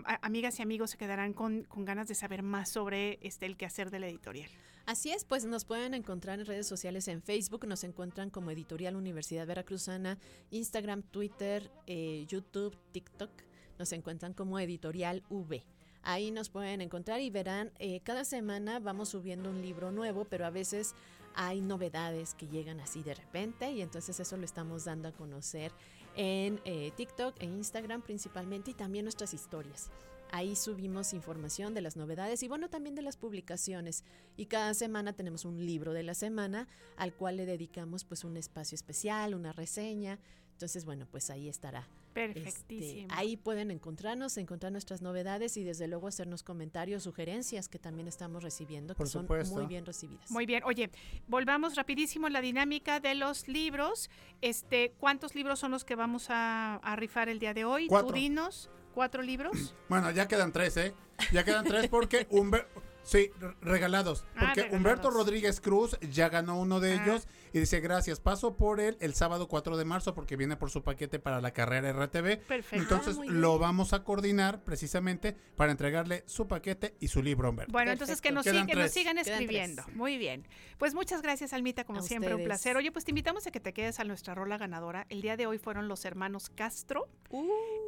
a- 0.06 0.18
amigas 0.26 0.58
y 0.58 0.62
amigos 0.62 0.90
se 0.90 0.98
quedarán 0.98 1.32
con, 1.32 1.64
con 1.64 1.84
ganas 1.84 2.08
de 2.08 2.14
saber 2.14 2.42
más 2.42 2.68
sobre 2.68 3.18
este 3.22 3.46
el 3.46 3.56
quehacer 3.56 3.90
de 3.90 4.00
la 4.00 4.08
editorial. 4.08 4.50
Así 4.86 5.12
es, 5.12 5.24
pues 5.24 5.44
nos 5.44 5.64
pueden 5.64 5.94
encontrar 5.94 6.40
en 6.40 6.46
redes 6.46 6.66
sociales 6.66 7.06
en 7.08 7.22
Facebook, 7.22 7.66
nos 7.66 7.84
encuentran 7.84 8.30
como 8.30 8.50
Editorial 8.50 8.96
Universidad 8.96 9.46
Veracruzana, 9.46 10.18
Instagram, 10.50 11.02
Twitter, 11.02 11.70
eh, 11.86 12.24
YouTube, 12.26 12.76
TikTok, 12.90 13.30
nos 13.78 13.92
encuentran 13.92 14.32
como 14.34 14.58
Editorial 14.58 15.22
V. 15.28 15.62
Ahí 16.02 16.30
nos 16.30 16.48
pueden 16.48 16.80
encontrar 16.80 17.20
y 17.20 17.30
verán, 17.30 17.72
eh, 17.78 18.00
cada 18.00 18.24
semana 18.24 18.80
vamos 18.80 19.10
subiendo 19.10 19.50
un 19.50 19.60
libro 19.60 19.92
nuevo, 19.92 20.24
pero 20.24 20.46
a 20.46 20.50
veces 20.50 20.94
hay 21.34 21.60
novedades 21.60 22.34
que 22.34 22.48
llegan 22.48 22.80
así 22.80 23.02
de 23.02 23.14
repente 23.14 23.70
y 23.70 23.82
entonces 23.82 24.18
eso 24.18 24.36
lo 24.36 24.44
estamos 24.44 24.84
dando 24.84 25.08
a 25.08 25.12
conocer 25.12 25.72
en 26.16 26.60
eh, 26.64 26.90
TikTok 26.96 27.36
e 27.40 27.46
Instagram 27.46 28.02
principalmente 28.02 28.72
y 28.72 28.74
también 28.74 29.04
nuestras 29.04 29.34
historias. 29.34 29.90
Ahí 30.32 30.54
subimos 30.54 31.12
información 31.12 31.74
de 31.74 31.80
las 31.80 31.96
novedades 31.96 32.42
y 32.42 32.48
bueno, 32.48 32.70
también 32.70 32.94
de 32.94 33.02
las 33.02 33.16
publicaciones. 33.16 34.04
Y 34.36 34.46
cada 34.46 34.74
semana 34.74 35.12
tenemos 35.12 35.44
un 35.44 35.66
libro 35.66 35.92
de 35.92 36.04
la 36.04 36.14
semana 36.14 36.68
al 36.96 37.12
cual 37.12 37.36
le 37.36 37.46
dedicamos 37.46 38.04
pues 38.04 38.22
un 38.22 38.36
espacio 38.36 38.76
especial, 38.76 39.34
una 39.34 39.52
reseña. 39.52 40.20
Entonces, 40.52 40.84
bueno, 40.84 41.06
pues 41.10 41.30
ahí 41.30 41.48
estará. 41.48 41.88
Este, 42.14 42.34
Perfectísimo. 42.40 43.08
ahí 43.10 43.36
pueden 43.36 43.70
encontrarnos, 43.70 44.36
encontrar 44.36 44.72
nuestras 44.72 45.00
novedades 45.00 45.56
y 45.56 45.62
desde 45.64 45.86
luego 45.86 46.08
hacernos 46.08 46.42
comentarios, 46.42 47.04
sugerencias 47.04 47.68
que 47.68 47.78
también 47.78 48.08
estamos 48.08 48.42
recibiendo, 48.42 48.94
Por 48.94 49.06
que 49.06 49.10
son 49.12 49.26
muy 49.50 49.66
bien 49.66 49.86
recibidas. 49.86 50.30
Muy 50.30 50.44
bien. 50.44 50.62
Oye, 50.64 50.90
volvamos 51.28 51.76
rapidísimo 51.76 52.26
a 52.26 52.30
la 52.30 52.40
dinámica 52.40 52.98
de 53.00 53.14
los 53.14 53.46
libros. 53.48 54.10
Este, 54.40 54.92
¿cuántos 54.98 55.34
libros 55.34 55.58
son 55.60 55.70
los 55.70 55.84
que 55.84 55.94
vamos 55.94 56.26
a, 56.30 56.76
a 56.76 56.96
rifar 56.96 57.28
el 57.28 57.38
día 57.38 57.54
de 57.54 57.64
hoy? 57.64 57.86
Cuatro. 57.86 58.08
Tú 58.08 58.14
dinos, 58.14 58.70
¿cuatro 58.94 59.22
libros? 59.22 59.74
Bueno, 59.88 60.10
ya 60.10 60.26
quedan 60.28 60.52
tres, 60.52 60.76
¿eh? 60.76 60.94
Ya 61.32 61.44
quedan 61.44 61.64
tres 61.64 61.88
porque 61.88 62.26
Humberto... 62.30 62.82
Sí, 63.02 63.30
re- 63.40 63.54
regalados. 63.62 64.24
Ah, 64.34 64.40
Porque 64.40 64.60
regalados. 64.62 64.76
Humberto 64.76 65.10
Rodríguez 65.10 65.60
Cruz 65.62 65.96
ya 66.10 66.28
ganó 66.28 66.60
uno 66.60 66.80
de 66.80 66.92
Ah. 66.92 67.02
ellos 67.02 67.26
y 67.52 67.60
dice 67.60 67.80
gracias. 67.80 68.20
Paso 68.20 68.56
por 68.56 68.80
él 68.80 68.96
el 69.00 69.14
sábado 69.14 69.48
4 69.48 69.76
de 69.76 69.84
marzo 69.84 70.14
porque 70.14 70.36
viene 70.36 70.56
por 70.56 70.70
su 70.70 70.82
paquete 70.82 71.18
para 71.18 71.40
la 71.40 71.52
carrera 71.52 71.92
RTV. 71.92 72.38
Perfecto. 72.46 72.76
Entonces 72.76 73.16
Ah, 73.20 73.24
lo 73.26 73.58
vamos 73.58 73.92
a 73.92 74.04
coordinar 74.04 74.62
precisamente 74.64 75.36
para 75.56 75.72
entregarle 75.72 76.24
su 76.26 76.46
paquete 76.46 76.94
y 77.00 77.08
su 77.08 77.22
libro, 77.22 77.50
Humberto. 77.50 77.72
Bueno, 77.72 77.90
entonces 77.92 78.20
que 78.20 78.30
nos, 78.30 78.44
que 78.44 78.88
sigan 78.88 79.18
escribiendo. 79.18 79.84
Muy 79.94 80.18
bien. 80.18 80.46
Pues 80.78 80.94
muchas 80.94 81.22
gracias, 81.22 81.52
Almita, 81.52 81.84
como 81.84 82.00
A 82.00 82.02
siempre, 82.02 82.34
un 82.34 82.44
placer. 82.44 82.76
Oye, 82.76 82.92
pues 82.92 83.04
te 83.04 83.10
invitamos 83.10 83.46
a 83.46 83.50
que 83.50 83.60
te 83.60 83.72
quedes 83.72 84.00
a 84.00 84.04
nuestra 84.04 84.34
rola 84.34 84.58
ganadora. 84.58 85.06
El 85.08 85.22
día 85.22 85.36
de 85.36 85.46
hoy 85.46 85.58
fueron 85.58 85.88
los 85.88 86.04
hermanos 86.04 86.50
Castro. 86.50 87.08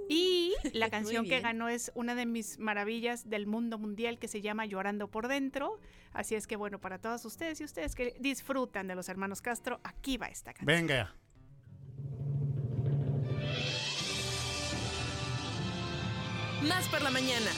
y 0.09 0.53
la 0.73 0.91
canción 0.91 1.27
que 1.27 1.41
ganó 1.41 1.69
es 1.69 1.93
una 1.95 2.15
de 2.15 2.27
mis 2.27 2.59
maravillas 2.59 3.29
del 3.29 3.47
mundo 3.47 3.79
mundial 3.79 4.19
que 4.19 4.29
se 4.29 4.41
llama 4.41 4.67
Llorando 4.67 5.09
por 5.09 5.29
Dentro. 5.29 5.81
Así 6.13 6.35
es 6.35 6.47
que, 6.47 6.57
bueno, 6.57 6.79
para 6.79 6.99
todos 6.99 7.25
ustedes 7.25 7.61
y 7.61 7.65
ustedes 7.65 7.95
que 7.95 8.17
disfrutan 8.21 8.87
de 8.87 8.95
los 8.95 9.09
hermanos 9.09 9.41
Castro, 9.41 9.81
aquí 9.83 10.17
va 10.17 10.27
esta 10.27 10.53
canción. 10.53 10.67
Venga. 10.67 11.15
Más 16.63 16.89
por 16.89 17.03
la 17.03 17.11
mañana. 17.11 17.51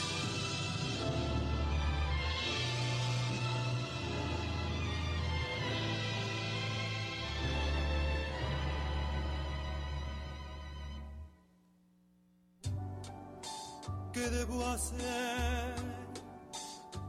¿Qué 14.13 14.31
debo 14.31 14.65
hacer 14.65 16.04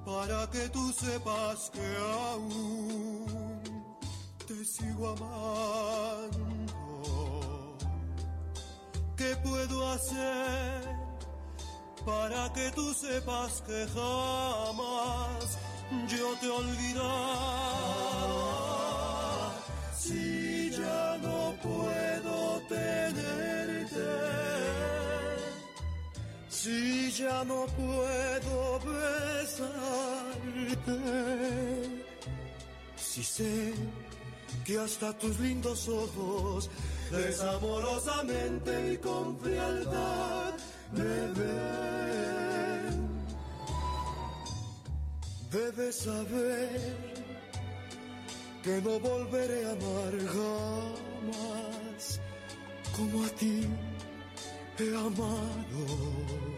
para 0.05 0.47
que 0.51 0.69
tú 0.69 0.93
sepas 0.93 1.71
que 1.73 1.97
aún 1.97 3.25
te 4.47 4.63
sigo 4.63 5.09
amando? 5.09 6.45
¿Qué 9.17 9.35
puedo 9.37 9.91
hacer 9.91 10.81
para 12.05 12.53
que 12.53 12.71
tú 12.71 12.93
sepas 12.93 13.61
que 13.61 13.87
jamás 13.87 15.57
yo 16.07 16.35
te 16.39 16.49
olvidaré? 16.49 17.05
Si 19.97 20.69
ya 20.69 21.17
no 21.23 21.55
puedo 21.63 22.61
tenerte 22.69 23.24
si 26.65 27.11
ya 27.11 27.43
no 27.43 27.67
puedo 27.77 28.79
besarte, 28.89 29.69
si 32.97 33.23
sé 33.23 33.73
que 34.65 34.79
hasta 34.79 35.13
tus 35.19 35.39
lindos 35.39 35.87
ojos 35.87 36.71
desamorosamente 37.11 38.93
y 38.93 38.97
con 38.97 39.37
frialdad 39.39 40.53
me 40.91 41.17
ven, 41.37 42.95
debes 45.51 45.95
saber 45.97 46.97
que 48.63 48.81
no 48.81 48.99
volveré 48.99 49.65
a 49.67 49.71
amar 49.71 50.13
jamás 50.35 52.19
como 52.97 53.23
a 53.23 53.29
ti 53.29 53.67
he 54.77 54.95
amado. 54.95 56.54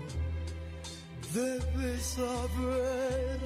Debes 1.37 2.03
saber 2.17 3.39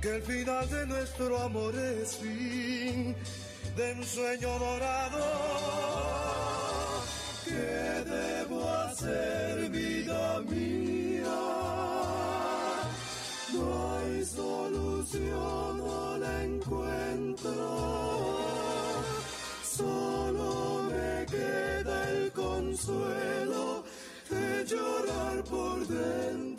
que 0.00 0.14
el 0.14 0.22
final 0.22 0.70
de 0.70 0.86
nuestro 0.86 1.38
amor 1.42 1.74
es 1.74 2.16
fin 2.18 3.16
de 3.76 3.92
un 3.94 4.04
sueño 4.04 4.58
dorado. 4.60 5.24
¿Qué 7.44 8.04
debo 8.14 8.68
hacer, 8.68 9.70
vida 9.70 10.40
mía? 10.42 11.40
No 13.54 13.96
hay 13.96 14.24
solución, 14.24 15.78
no 15.78 16.16
la 16.18 16.44
encuentro. 16.44 17.58
Solo 19.64 20.84
me 20.92 21.26
queda 21.26 22.10
el 22.10 22.30
consuelo 22.30 23.82
de 24.30 24.64
llorar 24.64 25.42
por 25.42 25.86
dentro. 25.88 26.51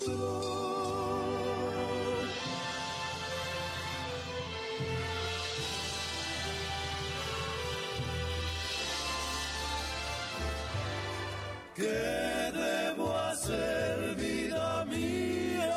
¿Qué 11.75 12.51
debo 12.53 13.11
hacer, 13.17 14.15
vida 14.15 14.85
mía? 14.85 15.73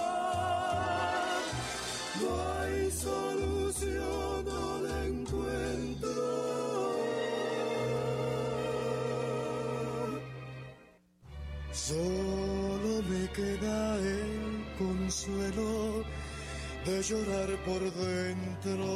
No 2.21 2.29
hay 2.59 2.91
solución, 2.91 4.45
no 4.45 4.81
la 4.83 5.07
encuentro. 5.07 6.11
Solo 11.73 13.03
me 13.09 13.31
queda 13.31 13.97
el 13.97 14.67
consuelo 14.79 16.05
de 16.85 17.03
llorar 17.03 17.49
por 17.65 17.81
dentro. 17.95 18.87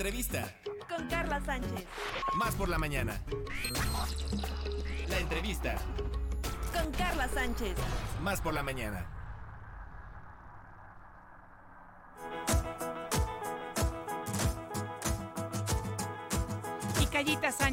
Entrevista. 0.00 0.50
Con 0.88 1.06
Carla 1.08 1.44
Sánchez. 1.44 1.84
Más 2.34 2.54
por 2.54 2.70
la 2.70 2.78
mañana. 2.78 3.20
La 5.10 5.18
entrevista. 5.18 5.76
Con 6.72 6.90
Carla 6.92 7.28
Sánchez. 7.28 7.76
Más 8.22 8.40
por 8.40 8.54
la 8.54 8.62
mañana. 8.62 9.19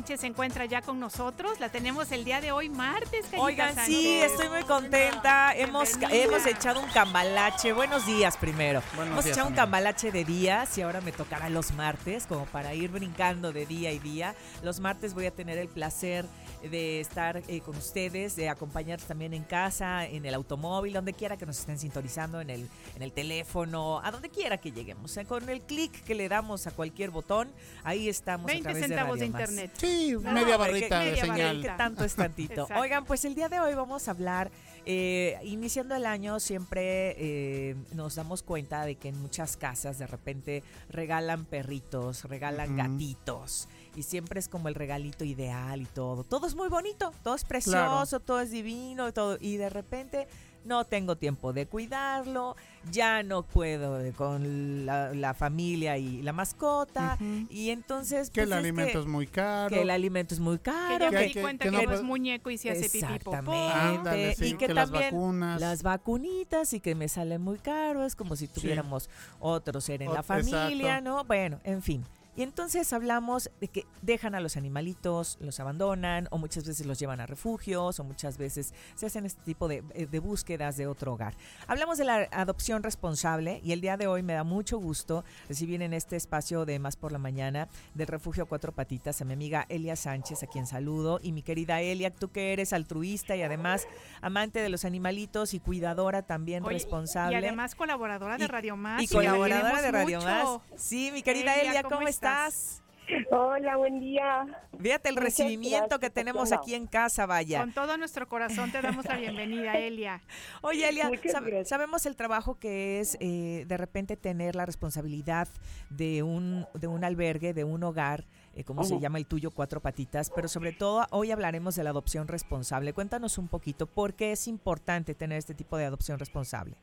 Sánchez 0.08 0.22
se 0.22 0.28
encuentra 0.28 0.64
ya 0.64 0.82
con 0.82 1.02
nosotros. 1.02 1.60
La 1.60 1.68
tenemos 1.68 2.14
el 2.14 2.24
día 2.24 2.40
de 2.40 2.54
hoy, 2.54 2.70
martes, 2.70 3.26
Oigan, 3.38 3.76
Sánchez. 3.76 3.94
sí, 3.94 4.20
estoy 4.22 4.48
muy 4.48 4.64
contenta. 4.64 5.54
Hemos, 5.54 5.98
Bienvenida. 5.98 6.24
hemos 6.24 6.46
echado 6.46 6.80
un 6.80 6.90
cambalache. 6.92 7.74
Buenos 7.74 8.06
días 8.06 8.38
primero. 8.38 8.82
Buenos 8.96 9.12
hemos 9.12 9.26
días, 9.26 9.36
echado 9.36 9.50
un 9.50 9.56
cambalache 9.56 10.14
de 10.14 10.24
días 10.24 10.78
y 10.78 10.82
ahora 10.82 11.02
me 11.02 11.12
tocará 11.12 11.50
los 11.50 11.74
martes, 11.74 12.26
como 12.26 12.46
para 12.46 12.74
ir 12.74 12.90
brincando 12.90 13.52
de 13.52 13.66
día 13.66 13.92
y 13.92 14.00
día. 14.00 14.34
Los 14.64 14.80
martes 14.80 15.14
voy 15.14 15.26
a 15.26 15.32
tener 15.32 15.58
el 15.58 15.68
placer 15.68 16.26
de 16.62 17.00
estar 17.00 17.42
eh, 17.48 17.62
con 17.62 17.76
ustedes, 17.78 18.36
de 18.36 18.50
acompañarnos 18.50 19.08
también 19.08 19.34
en 19.34 19.44
casa, 19.44 20.06
en 20.06 20.26
el 20.26 20.34
automóvil, 20.34 20.94
donde 20.94 21.14
quiera 21.14 21.38
que 21.38 21.46
nos 21.46 21.60
estén 21.60 21.78
sintonizando, 21.80 22.42
en 22.42 22.50
el, 22.50 22.68
en 22.96 23.02
el 23.02 23.12
teléfono, 23.12 24.00
a 24.04 24.12
donde 24.12 24.30
quiera 24.30 24.58
que 24.58 24.72
lleguemos. 24.72 25.16
Eh, 25.18 25.26
con 25.26 25.48
el 25.50 25.62
clic 25.62 26.04
que 26.04 26.16
le 26.16 26.30
damos 26.30 26.68
a 26.68 26.72
cualquier 26.72 27.12
botón, 27.12 27.50
ahí 27.84 28.10
estamos. 28.10 28.48
20 28.48 28.62
a 28.62 28.72
través 28.72 28.88
centavos 28.88 29.20
de, 29.20 29.26
de, 29.26 29.32
Radio 29.32 29.40
Más. 29.40 29.50
internet. 29.52 29.72
Sí, 29.78 30.16
No, 30.22 30.32
media 30.32 30.58
barrita 30.58 31.00
que- 31.00 31.06
de 31.06 31.12
media 31.12 31.26
señal. 31.26 31.62
Que 31.62 31.70
tanto 31.70 32.04
es 32.04 32.16
tantito. 32.16 32.62
Exacto. 32.64 32.82
Oigan, 32.82 33.06
pues 33.06 33.26
el 33.26 33.36
día 33.36 33.50
de 33.50 33.60
hoy 33.60 33.74
vamos 33.74 34.08
a 34.08 34.12
hablar, 34.12 34.52
eh, 34.86 35.38
iniciando 35.44 35.96
el 35.96 36.06
año 36.06 36.40
siempre 36.40 37.16
eh, 37.18 37.76
nos 37.94 38.16
damos 38.16 38.42
cuenta 38.42 38.86
de 38.86 38.96
que 38.96 39.10
en 39.10 39.22
muchas 39.22 39.58
casas 39.58 40.00
de 40.00 40.08
repente 40.08 40.64
regalan 40.90 41.46
perritos, 41.46 42.24
regalan 42.24 42.78
gatitos 42.78 43.68
y 43.98 44.04
siempre 44.04 44.40
es 44.40 44.48
como 44.48 44.68
el 44.70 44.76
regalito 44.76 45.26
ideal 45.26 45.82
y 45.82 45.86
todo. 45.86 46.24
Todo 46.24 46.48
es 46.48 46.56
muy 46.56 46.70
bonito, 46.70 47.12
todo 47.24 47.36
es 47.36 47.44
precioso, 47.44 48.20
todo 48.20 48.40
es 48.40 48.52
divino, 48.52 49.12
todo 49.12 49.38
y 49.42 49.58
de 49.58 49.70
repente 49.70 50.28
no 50.66 50.84
tengo 50.84 51.16
tiempo 51.16 51.54
de 51.54 51.66
cuidarlo, 51.66 52.58
ya 52.92 53.24
no 53.24 53.44
puedo 53.44 54.00
con 54.16 54.86
la, 54.86 55.14
la 55.14 55.34
familia 55.34 55.98
y 55.98 56.22
la 56.22 56.34
mascota 56.34 57.18
y 57.50 57.70
entonces 57.70 58.30
Que 58.30 58.42
el 58.42 58.48
pues, 58.50 58.58
es 58.60 58.64
alimento 58.66 59.00
es 59.00 59.06
muy 59.06 59.28
caro. 59.28 59.70
que 59.74 59.82
el 59.82 59.90
alimento 59.90 60.34
es 60.34 60.42
muy 60.42 60.58
Que 60.58 60.64
caro, 60.64 60.98
ya 61.06 61.10
que 61.10 61.16
me 61.16 61.24
di 61.28 61.34
que- 61.34 61.42
cuenta 61.42 61.64
que 61.66 61.70
que, 61.72 61.76
no 61.78 61.84
no 61.84 61.90
es 61.92 61.98
puede- 62.00 62.04
muñeco 62.04 62.50
y 62.52 62.58
se 62.58 62.70
hace 62.72 62.90
pipí 62.90 63.00
popó. 63.24 63.32
Exactamente. 63.32 63.74
Ándale, 63.74 64.36
sí, 64.36 64.46
y 64.48 64.54
que, 64.58 64.68
que 64.68 64.74
las 64.74 64.92
también 64.92 65.12
vacunas. 65.14 65.62
las 65.62 65.84
vacunitas 65.84 66.74
y 66.74 66.82
que 66.82 66.96
me 66.96 67.08
salen 67.08 67.42
muy 67.42 67.60
caro, 67.60 68.06
es 68.06 68.16
como 68.16 68.36
si 68.36 68.48
tuviéramos 68.50 69.10
otro 69.40 69.80
ser 69.80 70.02
en 70.02 70.14
la 70.14 70.22
familia, 70.22 70.98
exacto. 70.98 71.10
¿no? 71.10 71.24
Bueno, 71.24 71.60
en 71.64 71.82
fin. 71.82 72.04
Y 72.38 72.44
entonces 72.44 72.94
hablamos 72.94 73.50
de 73.60 73.68
que 73.68 73.88
dejan 74.04 74.36
a 74.36 74.40
los 74.40 74.58
animalitos, 74.58 75.40
los 75.42 75.60
abandonan, 75.60 76.28
o 76.30 76.38
muchas 76.38 76.68
veces 76.68 76.86
los 76.86 77.00
llevan 77.00 77.20
a 77.20 77.26
refugios, 77.26 78.00
o 78.00 78.04
muchas 78.04 78.38
veces 78.38 78.76
se 78.94 79.08
hacen 79.08 79.26
este 79.26 79.42
tipo 79.42 79.68
de, 79.68 79.84
eh, 79.96 80.06
de 80.06 80.20
búsquedas 80.20 80.78
de 80.78 80.86
otro 80.86 81.14
hogar. 81.14 81.34
Hablamos 81.66 81.98
de 81.98 82.06
la 82.06 82.28
adopción 82.32 82.84
responsable 82.84 83.60
y 83.64 83.72
el 83.72 83.82
día 83.82 83.98
de 83.98 84.06
hoy 84.06 84.22
me 84.22 84.34
da 84.34 84.44
mucho 84.44 84.78
gusto 84.78 85.26
recibir 85.50 85.82
en 85.82 85.96
este 85.96 86.16
espacio 86.16 86.66
de 86.66 86.78
Más 86.78 86.96
por 86.96 87.12
la 87.12 87.18
Mañana 87.18 87.70
del 87.96 88.06
Refugio 88.06 88.46
Cuatro 88.46 88.72
Patitas 88.72 89.20
a 89.20 89.26
mi 89.26 89.34
amiga 89.34 89.66
Elia 89.68 89.96
Sánchez, 89.96 90.44
a 90.44 90.48
quien 90.48 90.68
saludo, 90.68 91.20
y 91.24 91.32
mi 91.32 91.42
querida 91.42 91.82
Elia, 91.82 92.12
tú 92.12 92.30
que 92.30 92.54
eres 92.54 92.72
altruista 92.72 93.36
y 93.36 93.42
además 93.42 93.88
amante 94.22 94.60
de 94.60 94.70
los 94.70 94.86
animalitos 94.86 95.56
y 95.56 95.60
cuidadora 95.60 96.22
también 96.22 96.64
Oye, 96.64 96.74
responsable. 96.74 97.36
Y 97.36 97.40
además 97.40 97.74
colaboradora 97.74 98.38
de 98.38 98.48
Radio 98.48 98.78
Más. 98.78 99.02
y 99.02 99.08
colaboradora 99.08 99.82
de 99.82 99.92
Radio 99.92 100.20
mucho. 100.20 100.30
Más. 100.30 100.82
Sí, 100.82 101.10
mi 101.12 101.24
querida 101.24 101.56
Elia, 101.56 101.72
Elia, 101.72 101.84
¿cómo 101.84 101.98
¿cómo, 101.98 102.08
estás? 102.08 102.27
Estás? 102.28 102.84
Hola, 103.32 103.78
buen 103.78 104.02
día. 104.02 104.46
Fíjate 104.82 105.08
el 105.08 105.16
Muchas 105.16 105.24
recibimiento 105.38 105.78
gracias, 105.88 106.00
que 106.02 106.10
tenemos 106.10 106.52
aquí 106.52 106.76
en 106.76 106.88
casa, 106.88 107.26
vaya. 107.26 107.62
Con 107.62 107.72
todo 107.72 107.96
nuestro 107.98 108.28
corazón 108.28 108.70
te 108.70 108.82
damos 108.82 109.06
la 109.06 109.16
bienvenida, 109.16 109.78
Elia. 109.78 110.22
Oye, 110.62 110.90
Elia, 110.90 111.08
Muchas 111.08 111.34
sab- 111.34 111.46
gracias. 111.46 111.70
sabemos 111.70 112.06
el 112.06 112.18
trabajo 112.18 112.60
que 112.60 113.00
es 113.00 113.18
eh, 113.22 113.64
de 113.66 113.78
repente 113.78 114.18
tener 114.18 114.56
la 114.58 114.66
responsabilidad 114.66 115.48
de 115.90 116.22
un, 116.22 116.66
de 116.74 116.88
un 116.88 117.06
albergue, 117.06 117.54
de 117.54 117.64
un 117.64 117.82
hogar, 117.84 118.26
eh, 118.56 118.66
como 118.66 118.84
se 118.84 119.00
llama 119.00 119.20
el 119.20 119.26
tuyo, 119.26 119.52
Cuatro 119.52 119.80
Patitas, 119.80 120.30
pero 120.36 120.50
sobre 120.50 120.74
todo 120.74 121.06
hoy 121.12 121.32
hablaremos 121.32 121.78
de 121.78 121.86
la 121.86 121.92
adopción 121.92 122.28
responsable. 122.28 122.92
Cuéntanos 122.92 123.38
un 123.38 123.48
poquito 123.48 123.88
por 123.88 124.16
qué 124.16 124.34
es 124.34 124.50
importante 124.50 125.16
tener 125.16 125.38
este 125.38 125.54
tipo 125.54 125.78
de 125.78 125.86
adopción 125.86 126.20
responsable. 126.20 126.76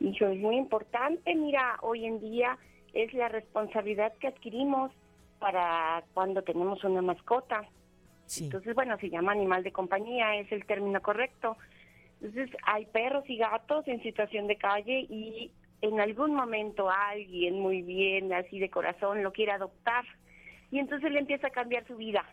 Hijo, 0.00 0.26
es 0.26 0.40
muy 0.40 0.56
importante. 0.56 1.32
Mira, 1.36 1.76
hoy 1.82 2.06
en 2.06 2.18
día 2.18 2.58
es 2.94 3.12
la 3.12 3.28
responsabilidad 3.28 4.12
que 4.14 4.28
adquirimos 4.28 4.92
para 5.38 6.04
cuando 6.14 6.42
tenemos 6.42 6.82
una 6.84 7.02
mascota. 7.02 7.68
Sí. 8.26 8.44
Entonces, 8.44 8.74
bueno, 8.74 8.96
se 8.98 9.10
llama 9.10 9.32
animal 9.32 9.62
de 9.62 9.72
compañía, 9.72 10.36
es 10.36 10.50
el 10.52 10.64
término 10.64 11.02
correcto. 11.02 11.56
Entonces, 12.22 12.56
hay 12.64 12.86
perros 12.86 13.28
y 13.28 13.36
gatos 13.36 13.86
en 13.86 14.02
situación 14.02 14.46
de 14.46 14.56
calle 14.56 15.00
y 15.10 15.50
en 15.82 16.00
algún 16.00 16.34
momento 16.34 16.88
alguien 16.88 17.60
muy 17.60 17.82
bien, 17.82 18.32
así 18.32 18.58
de 18.58 18.70
corazón, 18.70 19.22
lo 19.22 19.32
quiere 19.32 19.52
adoptar. 19.52 20.04
Y 20.70 20.78
entonces 20.78 21.12
le 21.12 21.18
empieza 21.18 21.48
a 21.48 21.50
cambiar 21.50 21.86
su 21.86 21.96
vida. 21.96 22.24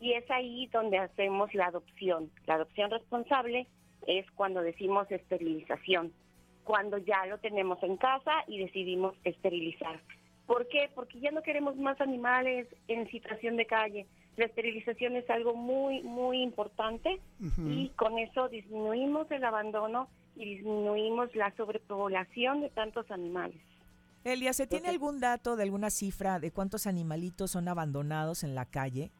Y 0.00 0.12
es 0.12 0.28
ahí 0.30 0.68
donde 0.72 0.98
hacemos 0.98 1.52
la 1.54 1.66
adopción. 1.66 2.30
La 2.46 2.54
adopción 2.54 2.90
responsable 2.90 3.66
es 4.06 4.30
cuando 4.32 4.62
decimos 4.62 5.10
esterilización, 5.10 6.12
cuando 6.64 6.98
ya 6.98 7.26
lo 7.26 7.38
tenemos 7.38 7.82
en 7.82 7.96
casa 7.96 8.32
y 8.48 8.58
decidimos 8.58 9.14
esterilizar. 9.24 10.00
¿Por 10.46 10.66
qué? 10.68 10.90
Porque 10.94 11.20
ya 11.20 11.30
no 11.30 11.42
queremos 11.42 11.76
más 11.76 12.00
animales 12.00 12.66
en 12.88 13.08
situación 13.10 13.56
de 13.56 13.66
calle. 13.66 14.06
La 14.36 14.46
esterilización 14.46 15.16
es 15.16 15.28
algo 15.30 15.54
muy, 15.54 16.02
muy 16.02 16.42
importante 16.42 17.20
y 17.68 17.88
con 17.90 18.18
eso 18.18 18.48
disminuimos 18.48 19.30
el 19.30 19.44
abandono 19.44 20.08
y 20.36 20.56
disminuimos 20.56 21.34
la 21.36 21.54
sobrepoblación 21.56 22.60
de 22.60 22.70
tantos 22.70 23.08
animales. 23.10 23.60
Elia, 24.24 24.52
¿se 24.52 24.66
tiene 24.66 24.88
algún 24.88 25.20
dato 25.20 25.54
de 25.54 25.62
alguna 25.62 25.90
cifra 25.90 26.40
de 26.40 26.50
cuántos 26.50 26.86
animalitos 26.86 27.52
son 27.52 27.68
abandonados 27.68 28.42
en 28.42 28.54
la 28.54 28.64
calle? 28.64 29.10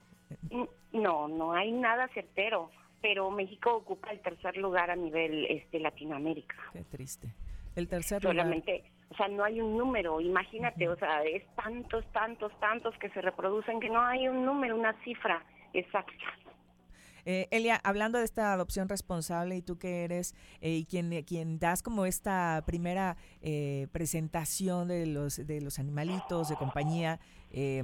Mm, 0.50 0.64
No, 0.92 1.28
no 1.28 1.52
hay 1.52 1.72
nada 1.72 2.08
certero, 2.08 2.70
pero 3.04 3.30
México 3.30 3.70
ocupa 3.76 4.10
el 4.12 4.20
tercer 4.20 4.56
lugar 4.56 4.90
a 4.90 4.96
nivel 4.96 5.44
este 5.50 5.78
Latinoamérica. 5.78 6.56
Qué 6.72 6.84
triste. 6.84 7.28
El 7.76 7.86
tercer 7.86 8.22
lugar. 8.24 8.36
Solamente, 8.36 8.82
o 9.10 9.14
sea, 9.14 9.28
no 9.28 9.44
hay 9.44 9.60
un 9.60 9.76
número, 9.76 10.22
imagínate, 10.22 10.88
o 10.88 10.96
sea, 10.96 11.22
es 11.22 11.44
tantos, 11.54 12.02
tantos, 12.14 12.50
tantos 12.60 12.94
que 12.98 13.10
se 13.10 13.20
reproducen 13.20 13.78
que 13.78 13.90
no 13.90 14.00
hay 14.00 14.26
un 14.26 14.46
número, 14.46 14.74
una 14.74 14.94
cifra 15.04 15.44
exacta. 15.74 16.14
Eh, 17.26 17.46
Elia, 17.50 17.78
hablando 17.84 18.18
de 18.18 18.24
esta 18.24 18.54
adopción 18.54 18.88
responsable 18.88 19.54
y 19.54 19.60
tú 19.60 19.76
que 19.78 20.04
eres 20.04 20.34
eh, 20.62 20.70
y 20.70 20.84
quien, 20.86 21.24
quien 21.24 21.58
das 21.58 21.82
como 21.82 22.06
esta 22.06 22.62
primera 22.64 23.18
eh, 23.42 23.86
presentación 23.92 24.88
de 24.88 25.04
los, 25.04 25.46
de 25.46 25.60
los 25.60 25.78
animalitos 25.78 26.48
de 26.48 26.56
compañía, 26.56 27.20
eh, 27.50 27.82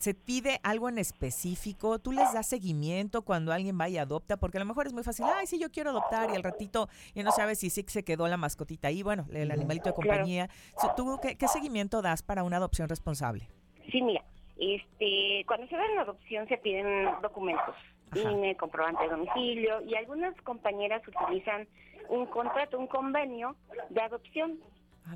¿se 0.00 0.14
pide 0.14 0.60
algo 0.62 0.88
en 0.88 0.96
específico? 0.96 1.98
¿Tú 1.98 2.10
les 2.12 2.32
das 2.32 2.46
seguimiento 2.46 3.20
cuando 3.22 3.52
alguien 3.52 3.78
va 3.78 3.88
y 3.90 3.98
adopta? 3.98 4.38
Porque 4.38 4.56
a 4.56 4.60
lo 4.60 4.64
mejor 4.64 4.86
es 4.86 4.94
muy 4.94 5.02
fácil, 5.02 5.26
ay, 5.36 5.46
sí, 5.46 5.58
yo 5.60 5.70
quiero 5.70 5.90
adoptar 5.90 6.30
y 6.32 6.36
al 6.36 6.42
ratito 6.42 6.88
ya 7.14 7.22
no 7.22 7.30
sabes 7.32 7.58
si 7.58 7.68
sí 7.68 7.84
se 7.86 8.02
quedó 8.02 8.26
la 8.26 8.38
mascotita 8.38 8.88
ahí, 8.88 9.02
bueno, 9.02 9.26
el 9.32 9.50
animalito 9.50 9.90
de 9.90 9.94
Claro. 9.94 10.08
compañía. 10.08 10.48
¿Tú 10.96 11.18
qué, 11.20 11.36
qué 11.36 11.48
seguimiento 11.48 12.00
das 12.00 12.22
para 12.22 12.42
una 12.44 12.56
adopción 12.56 12.88
responsable? 12.88 13.46
Sí, 13.92 14.00
mira, 14.00 14.24
este, 14.56 15.44
cuando 15.46 15.66
se 15.68 15.76
da 15.76 15.82
una 15.92 16.02
adopción 16.02 16.48
se 16.48 16.56
piden 16.56 17.10
documentos, 17.20 17.74
INE, 18.14 18.56
comprobante 18.56 19.02
de 19.04 19.10
domicilio 19.10 19.82
y 19.82 19.94
algunas 19.96 20.34
compañeras 20.42 21.02
utilizan 21.06 21.68
un 22.08 22.24
contrato, 22.26 22.78
un 22.78 22.86
convenio 22.86 23.54
de 23.90 24.00
adopción. 24.00 24.58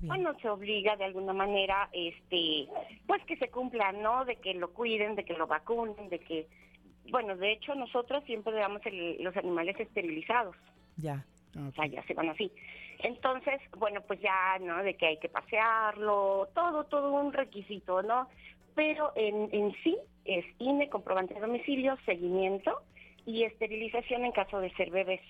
Bueno, 0.02 0.34
se 0.40 0.48
obliga 0.48 0.96
de 0.96 1.04
alguna 1.04 1.32
manera, 1.32 1.88
este, 1.92 2.66
pues 3.06 3.22
que 3.24 3.36
se 3.36 3.48
cumpla, 3.48 3.92
¿no? 3.92 4.24
De 4.24 4.36
que 4.36 4.54
lo 4.54 4.72
cuiden, 4.72 5.14
de 5.14 5.24
que 5.24 5.34
lo 5.34 5.46
vacunen, 5.46 6.08
de 6.08 6.18
que, 6.18 6.46
bueno, 7.10 7.36
de 7.36 7.52
hecho 7.52 7.74
nosotros 7.74 8.24
siempre 8.24 8.52
damos 8.54 8.84
el- 8.86 9.22
los 9.22 9.36
animales 9.36 9.78
esterilizados. 9.78 10.56
Ya. 10.96 11.24
O 11.56 11.70
sea, 11.72 11.86
ya 11.86 12.02
se 12.04 12.14
van 12.14 12.28
así. 12.30 12.50
Entonces, 13.00 13.60
bueno, 13.78 14.00
pues 14.00 14.20
ya, 14.20 14.58
¿no? 14.60 14.82
De 14.82 14.94
que 14.96 15.06
hay 15.06 15.18
que 15.18 15.28
pasearlo, 15.28 16.48
todo, 16.54 16.84
todo 16.84 17.12
un 17.12 17.32
requisito, 17.32 18.02
¿no? 18.02 18.28
Pero 18.74 19.12
en, 19.14 19.48
en 19.52 19.72
sí 19.84 19.96
es 20.24 20.44
INE, 20.58 20.88
comprobante 20.88 21.34
de 21.34 21.40
domicilio, 21.40 21.96
seguimiento 22.04 22.82
y 23.26 23.44
esterilización 23.44 24.24
en 24.24 24.32
caso 24.32 24.58
de 24.60 24.70
ser 24.74 24.90
bebés. 24.90 25.20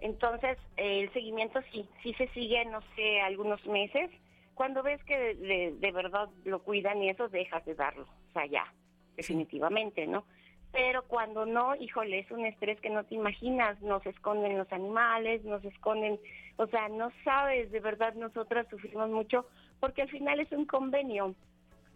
Entonces, 0.00 0.56
eh, 0.76 1.00
el 1.02 1.12
seguimiento 1.12 1.60
sí, 1.72 1.86
sí 2.02 2.14
se 2.14 2.28
sigue, 2.28 2.64
no 2.66 2.80
sé, 2.96 3.20
algunos 3.20 3.64
meses. 3.66 4.10
Cuando 4.54 4.82
ves 4.82 5.02
que 5.04 5.16
de, 5.18 5.34
de- 5.34 5.72
de 5.78 5.92
verdad 5.92 6.28
lo 6.44 6.62
cuidan 6.62 7.02
y 7.02 7.10
eso, 7.10 7.28
dejas 7.28 7.64
de 7.64 7.74
darlo. 7.74 8.04
O 8.04 8.32
sea, 8.32 8.46
ya, 8.46 8.72
definitivamente, 9.16 10.06
¿no? 10.06 10.24
Pero 10.72 11.02
cuando 11.02 11.46
no, 11.46 11.74
híjole, 11.74 12.20
es 12.20 12.30
un 12.30 12.46
estrés 12.46 12.80
que 12.80 12.90
no 12.90 13.04
te 13.04 13.16
imaginas. 13.16 13.80
Nos 13.82 14.04
esconden 14.06 14.56
los 14.56 14.72
animales, 14.72 15.44
nos 15.44 15.64
esconden, 15.64 16.20
o 16.56 16.66
sea, 16.68 16.88
no 16.88 17.10
sabes, 17.24 17.70
de 17.72 17.80
verdad 17.80 18.14
nosotras 18.14 18.66
sufrimos 18.70 19.10
mucho 19.10 19.46
porque 19.80 20.02
al 20.02 20.08
final 20.10 20.38
es 20.40 20.52
un 20.52 20.66
convenio 20.66 21.34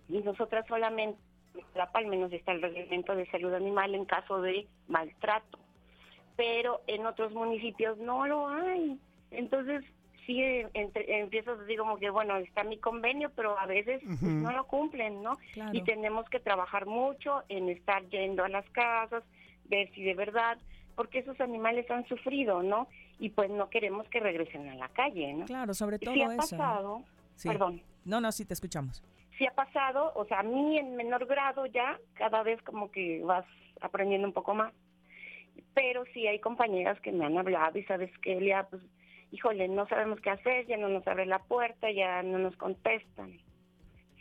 y 0.09 0.19
nosotras 0.23 0.67
solamente, 0.67 1.21
la 1.75 1.85
al 1.85 2.07
menos 2.07 2.33
está 2.33 2.53
el 2.53 2.63
reglamento 2.63 3.15
de 3.15 3.27
salud 3.31 3.55
animal 3.55 3.95
en 3.95 4.07
caso 4.07 4.41
de 4.43 4.67
maltrato, 4.89 5.59
pero 6.37 6.81
en 6.87 7.07
otros 7.07 7.33
municipios 7.33 7.99
no 7.99 8.27
lo 8.27 8.49
hay. 8.49 8.99
Entonces, 9.31 9.85
sí, 10.27 10.41
entre- 10.75 11.21
empiezas 11.21 11.59
así 11.61 11.77
como 11.77 11.97
que, 11.99 12.11
bueno, 12.11 12.37
está 12.39 12.65
mi 12.65 12.79
convenio, 12.79 13.31
pero 13.37 13.59
a 13.59 13.67
veces 13.67 14.01
pues, 14.05 14.23
no 14.23 14.53
lo 14.53 14.67
cumplen, 14.67 15.23
¿no? 15.23 15.37
Claro. 15.53 15.71
Y 15.73 15.83
tenemos 15.83 16.29
que 16.29 16.41
trabajar 16.41 16.87
mucho 16.87 17.43
en 17.49 17.69
estar 17.69 18.03
yendo 18.09 18.45
a 18.45 18.49
las 18.49 18.69
casas, 18.71 19.23
ver 19.67 19.91
si 19.95 20.03
de 20.03 20.15
verdad, 20.15 20.59
porque 20.97 21.21
esos 21.21 21.41
animales 21.41 21.91
han 21.91 22.07
sufrido, 22.07 22.63
¿no? 22.63 22.89
Y 23.19 23.31
pues 23.31 23.51
no 23.51 23.69
queremos 23.71 24.09
que 24.09 24.21
regresen 24.21 24.69
a 24.69 24.75
la 24.75 24.89
calle, 24.89 25.33
¿no? 25.35 25.45
Claro, 25.47 25.75
sobre 25.75 25.99
todo 25.99 26.15
Sí 26.15 26.23
ha 26.23 26.37
pasado, 26.37 27.03
Sí. 27.37 27.49
perdón, 27.49 27.83
No, 28.05 28.21
no, 28.21 28.31
sí 28.33 28.45
te 28.45 28.55
escuchamos. 28.55 29.03
sí 29.39 29.47
ha 29.47 29.53
pasado, 29.55 30.13
o 30.15 30.25
sea, 30.27 30.41
a 30.41 30.43
mí 30.45 30.79
en 30.79 30.95
menor 30.97 31.27
grado 31.27 31.67
ya, 31.67 31.99
cada 32.15 32.43
vez 32.45 32.61
como 32.63 32.91
que 32.93 33.21
vas 33.25 33.45
aprendiendo 33.81 34.27
un 34.29 34.33
poco 34.35 34.55
más. 34.55 34.73
Pero 35.75 36.05
sí 36.13 36.27
hay 36.27 36.39
compañeras 36.39 37.01
que 37.01 37.13
me 37.13 37.25
han 37.25 37.39
hablado 37.39 37.79
y 37.79 37.85
sabes 37.85 38.11
que 38.19 38.39
Elia, 38.39 38.67
pues, 38.71 38.83
híjole, 39.31 39.69
no 39.69 39.87
sabemos 39.89 40.21
qué 40.21 40.31
hacer, 40.31 40.67
ya 40.67 40.77
no 40.77 40.89
nos 40.89 41.07
abre 41.07 41.27
la 41.27 41.41
puerta, 41.41 41.91
ya 41.91 42.23
no 42.23 42.39
nos 42.39 42.57
contestan. 42.57 43.39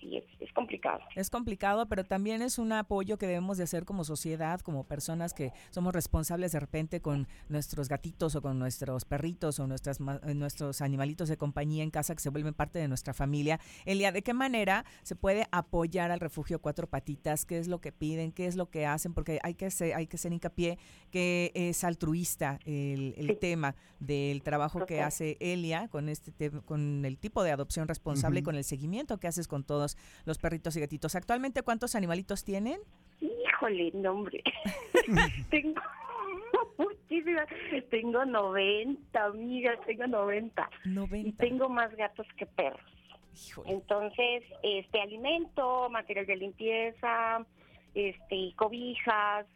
Sí, 0.04 0.18
es, 0.18 0.24
es 0.42 0.52
complicado. 0.54 1.00
Es 1.16 1.30
complicado, 1.30 1.88
pero 1.88 2.04
también 2.04 2.42
es 2.42 2.58
un 2.60 2.74
apoyo 2.74 3.18
que 3.18 3.26
debemos 3.26 3.58
de 3.58 3.64
hacer 3.64 3.86
como 3.86 4.04
sociedad, 4.04 4.60
como 4.60 4.84
personas 4.84 5.34
que 5.34 5.54
somos 5.72 5.94
responsables 5.94 6.52
de 6.52 6.60
repente 6.60 7.00
con 7.02 7.28
nuestros 7.48 7.88
gatitos 7.88 8.36
o 8.36 8.42
con 8.42 8.60
nuestros 8.60 9.06
perritos 9.06 9.60
o 9.60 9.68
nuestras, 9.68 10.02
ma- 10.02 10.20
eh, 10.26 10.34
nuestros 10.34 10.82
animalitos 10.82 11.30
de 11.30 11.38
compañía 11.38 11.84
en 11.84 11.90
casa 11.92 12.14
que 12.16 12.22
se 12.22 12.30
vuelven 12.30 12.54
parte 12.54 12.80
de 12.80 12.88
nuestra 12.90 13.14
familia. 13.14 13.60
Elia, 13.86 14.12
¿de 14.12 14.22
qué 14.24 14.34
manera 14.34 14.84
se 15.04 15.16
puede 15.16 15.48
apoyar 15.52 16.12
al 16.12 16.20
refugio 16.20 16.60
Cuatro 16.60 16.88
Patitas? 16.90 17.46
¿Qué 17.46 17.58
es 17.60 17.68
lo 17.70 17.80
que 17.80 17.92
piden? 17.94 18.32
¿Qué 18.34 18.46
es 18.48 18.56
lo 18.58 18.70
que 18.70 18.86
hacen? 18.86 19.14
Porque 19.14 19.40
hay 19.42 19.54
que 19.56 19.72
ser, 19.72 19.94
hay 19.96 20.08
que 20.08 20.18
hacer 20.18 20.34
hincapié 20.34 20.78
que 21.12 21.52
es 21.56 21.84
altruista 21.86 22.60
el, 22.66 23.14
el 23.18 23.38
tema 23.40 23.76
del 24.00 24.42
trabajo 24.44 24.86
que 24.86 25.02
hace 25.02 25.38
Elia 25.40 25.88
con 25.88 26.10
este 26.10 26.32
te- 26.34 26.52
con 26.52 27.06
el 27.06 27.18
tipo 27.18 27.42
de 27.44 27.52
adopción 27.52 27.88
responsable 27.88 28.42
y 28.42 28.44
con 28.44 28.56
el 28.56 28.64
seguimiento 28.66 29.18
que 29.18 29.28
haces 29.28 29.48
con 29.48 29.64
todos 29.64 29.93
los 30.26 30.38
perritos 30.38 30.76
y 30.76 30.80
gatitos. 30.80 31.16
Actualmente, 31.16 31.62
¿cuántos 31.64 31.96
animalitos 31.96 32.44
tienen? 32.44 32.80
Híjole, 33.22 33.92
no, 33.94 34.12
hombre. 34.12 34.44
tengo 35.50 35.82
muchísimas. 36.78 37.48
Tengo 37.90 38.26
90, 38.26 39.24
amigas, 39.24 39.80
tengo 39.86 40.08
90. 40.08 40.70
90. 40.86 41.30
Y 41.30 41.32
tengo 41.34 41.70
más 41.70 41.96
gatos 41.96 42.28
que 42.38 42.46
perros. 42.46 42.82
Entonces, 43.66 44.44
este 44.62 45.02
alimento, 45.02 45.90
material 45.90 46.28
de 46.28 46.36
limpieza, 46.36 47.44
este 47.96 48.54
cobijas, 48.56 49.48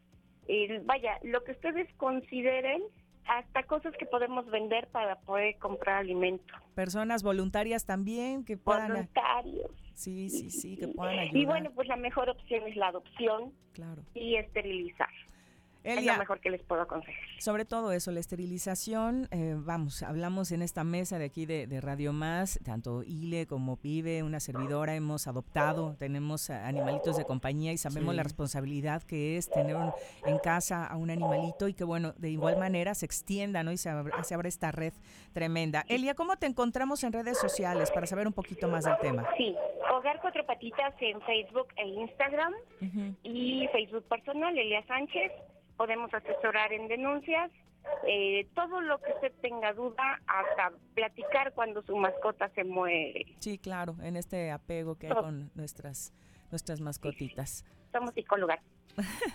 vaya, 0.85 1.19
lo 1.23 1.43
que 1.43 1.51
ustedes 1.51 1.88
consideren, 1.97 2.81
hasta 3.27 3.63
cosas 3.63 3.93
que 3.97 4.05
podemos 4.05 4.45
vender 4.49 4.87
para 4.87 5.19
poder 5.19 5.57
comprar 5.57 5.97
alimento. 5.97 6.53
Personas 6.75 7.23
voluntarias 7.23 7.85
también 7.85 8.43
que 8.45 8.57
puedan... 8.57 8.89
Voluntarios. 8.89 9.71
Sí, 9.93 10.29
sí, 10.29 10.49
sí, 10.51 10.77
que 10.77 10.87
puedan 10.87 11.17
ayudar. 11.17 11.37
Y 11.37 11.45
bueno, 11.45 11.71
pues 11.73 11.87
la 11.87 11.95
mejor 11.95 12.29
opción 12.29 12.67
es 12.67 12.75
la 12.75 12.87
adopción 12.89 13.51
Claro. 13.73 14.03
y 14.13 14.35
esterilizar. 14.35 15.09
Es 15.91 15.97
Elia, 15.99 16.14
lo 16.14 16.19
mejor 16.19 16.39
que 16.39 16.49
les 16.49 16.61
puedo 16.64 16.81
aconsejar. 16.81 17.15
Sobre 17.39 17.65
todo 17.65 17.91
eso, 17.91 18.11
la 18.11 18.19
esterilización, 18.19 19.27
eh, 19.31 19.55
vamos, 19.57 20.03
hablamos 20.03 20.51
en 20.51 20.61
esta 20.61 20.84
mesa 20.84 21.18
de 21.19 21.26
aquí 21.26 21.45
de, 21.45 21.68
de 21.68 21.80
Radio 21.81 22.14
Más, 22.14 22.59
tanto 22.64 23.03
Ile 23.03 23.45
como 23.47 23.77
Pibe, 23.77 24.23
una 24.23 24.39
servidora, 24.39 24.95
hemos 24.95 25.27
adoptado, 25.27 25.95
tenemos 25.99 26.49
animalitos 26.49 27.18
de 27.18 27.26
compañía 27.26 27.72
y 27.72 27.77
sabemos 27.77 28.11
Sí. 28.14 28.18
la 28.18 28.23
responsabilidad 28.23 29.03
que 29.03 29.38
es 29.38 29.49
tener 29.49 29.76
un- 29.76 29.91
en 30.26 30.38
casa 30.39 30.85
a 30.85 30.97
un 30.97 31.09
animalito 31.09 31.68
y 31.68 31.73
que 31.73 31.84
bueno, 31.84 32.14
de 32.18 32.30
igual 32.30 32.57
manera 32.57 32.93
se 32.95 33.05
extienda, 33.05 33.64
¿no? 33.64 33.72
Y 33.72 33.77
se 33.77 33.89
abra, 33.89 34.23
se 34.23 34.34
abra 34.34 34.47
esta 34.49 34.72
red 34.72 34.93
tremenda. 35.34 35.84
Elia, 35.88 36.14
¿cómo 36.15 36.35
te 36.38 36.45
encontramos 36.47 37.03
en 37.03 37.14
redes 37.14 37.38
sociales 37.38 37.91
para 37.91 38.07
saber 38.07 38.27
un 38.27 38.34
poquito 38.34 38.68
más 38.68 38.85
del 38.85 38.97
tema? 38.99 39.27
Sí, 39.38 39.55
Hogar 39.93 40.19
Cuatro 40.22 40.45
Patitas 40.45 40.93
en 40.99 41.22
Facebook 41.22 41.68
e 41.76 41.88
Instagram 41.88 42.53
y 43.23 43.68
Facebook 43.72 44.03
personal, 44.05 44.57
Elia 44.57 44.85
Sánchez. 44.88 45.31
Podemos 45.77 46.13
asesorar 46.13 46.73
en 46.73 46.87
denuncias, 46.87 47.51
eh, 48.07 48.47
todo 48.55 48.81
lo 48.81 48.99
que 48.99 49.13
usted 49.13 49.31
tenga 49.41 49.73
duda, 49.73 50.19
hasta 50.27 50.75
platicar 50.93 51.53
cuando 51.53 51.81
su 51.83 51.95
mascota 51.95 52.49
se 52.49 52.63
muere. 52.63 53.25
Sí, 53.39 53.57
claro, 53.57 53.95
en 54.01 54.17
este 54.17 54.51
apego 54.51 54.95
que 54.95 55.07
hay 55.07 55.13
con 55.13 55.51
nuestras, 55.55 56.13
nuestras 56.51 56.81
mascotitas. 56.81 57.63
Somos 57.97 58.13
psicólogas. 58.13 58.59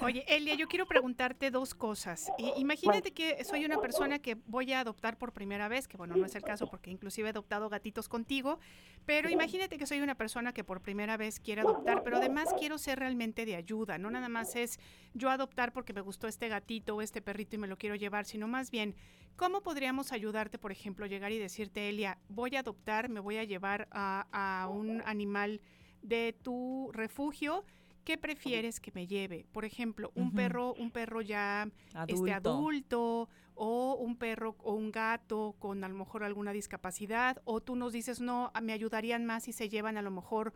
Oye, 0.01 0.24
Elia, 0.26 0.55
yo 0.55 0.66
quiero 0.66 0.86
preguntarte 0.86 1.51
dos 1.51 1.74
cosas. 1.74 2.32
Imagínate 2.56 3.12
que 3.12 3.44
soy 3.44 3.64
una 3.64 3.80
persona 3.80 4.18
que 4.18 4.36
voy 4.47 4.72
a 4.72 4.80
adoptar 4.80 5.18
por 5.18 5.32
primera 5.32 5.68
vez, 5.68 5.86
que 5.86 5.97
bueno, 5.97 6.16
no 6.16 6.26
es 6.26 6.34
el 6.34 6.43
caso 6.43 6.66
porque 6.68 6.90
inclusive 6.90 7.28
he 7.28 7.30
adoptado 7.30 7.68
gatitos 7.68 8.09
contigo, 8.09 8.59
pero 9.06 9.30
imagínate 9.30 9.78
que 9.78 9.86
soy 9.86 10.01
una 10.01 10.16
persona 10.16 10.52
que 10.52 10.64
por 10.64 10.80
primera 10.80 11.16
vez 11.16 11.39
quiere 11.39 11.60
adoptar, 11.60 12.02
pero 12.02 12.16
además 12.16 12.48
quiero 12.59 12.78
ser 12.78 12.98
realmente 12.98 13.47
de 13.47 13.55
ayuda, 13.55 13.98
no 13.98 14.10
nada 14.10 14.28
más 14.28 14.56
es 14.56 14.78
yo 15.14 15.30
adoptar 15.30 15.72
porque 15.72 15.93
me 15.93 16.01
gustó 16.01 16.26
este 16.26 16.48
gatito 16.48 16.97
o 16.97 17.02
este 17.02 17.22
perrito 17.22 17.56
y 17.56 17.59
me 17.60 17.68
lo 17.68 17.78
quiero 17.78 17.94
llevar, 17.94 18.24
sino 18.24 18.48
más 18.48 18.70
bien, 18.70 18.97
¿cómo 19.36 19.62
podríamos 19.62 20.12
ayudarte, 20.12 20.59
por 20.59 20.72
ejemplo, 20.72 21.06
llegar 21.06 21.30
y 21.30 21.39
decirte, 21.39 21.89
Elia, 21.89 22.18
voy 22.28 22.56
a 22.56 22.60
adoptar, 22.60 23.09
me 23.09 23.20
voy 23.20 23.36
a 23.36 23.44
llevar 23.44 23.89
a, 23.93 24.26
a 24.32 24.68
un 24.68 25.02
animal 25.05 25.60
de 26.02 26.36
tu 26.43 26.90
refugio? 26.93 27.64
¿Qué 28.05 28.19
prefieres 28.19 28.81
que 28.81 28.91
me 28.93 29.07
lleve? 29.07 29.47
Por 29.53 29.65
ejemplo, 29.65 30.11
un 30.15 30.33
perro, 30.33 30.74
un 30.74 30.91
perro 30.91 31.20
ya 31.20 31.69
este, 32.09 32.33
Adulto. 32.33 32.35
adulto 32.35 33.29
o 33.55 33.95
un 33.95 34.16
perro 34.16 34.57
o 34.59 34.73
un 34.74 34.91
gato 34.91 35.55
con 35.59 35.85
a 35.85 35.89
lo 35.89 35.95
mejor 35.95 36.24
alguna 36.24 36.53
discapacidad 36.53 37.41
o 37.45 37.61
tú 37.61 37.77
nos 37.77 37.93
dices, 37.93 38.20
no, 38.20 38.51
a- 38.55 38.61
me 38.61 38.73
ayudarían 38.73 39.24
más 39.24 39.45
si 39.45 39.53
se 39.53 39.69
llevan 39.69 39.97
a 39.99 40.03
lo 40.03 40.11
mejor 40.11 40.53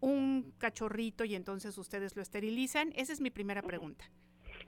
un 0.00 0.52
cachorrito 0.58 1.24
y 1.24 1.34
entonces 1.34 1.76
ustedes 1.78 2.16
lo 2.16 2.22
esterilizan. 2.22 2.92
Esa 2.96 3.12
es 3.12 3.20
mi 3.20 3.30
primera 3.30 3.62
pregunta. 3.62 4.04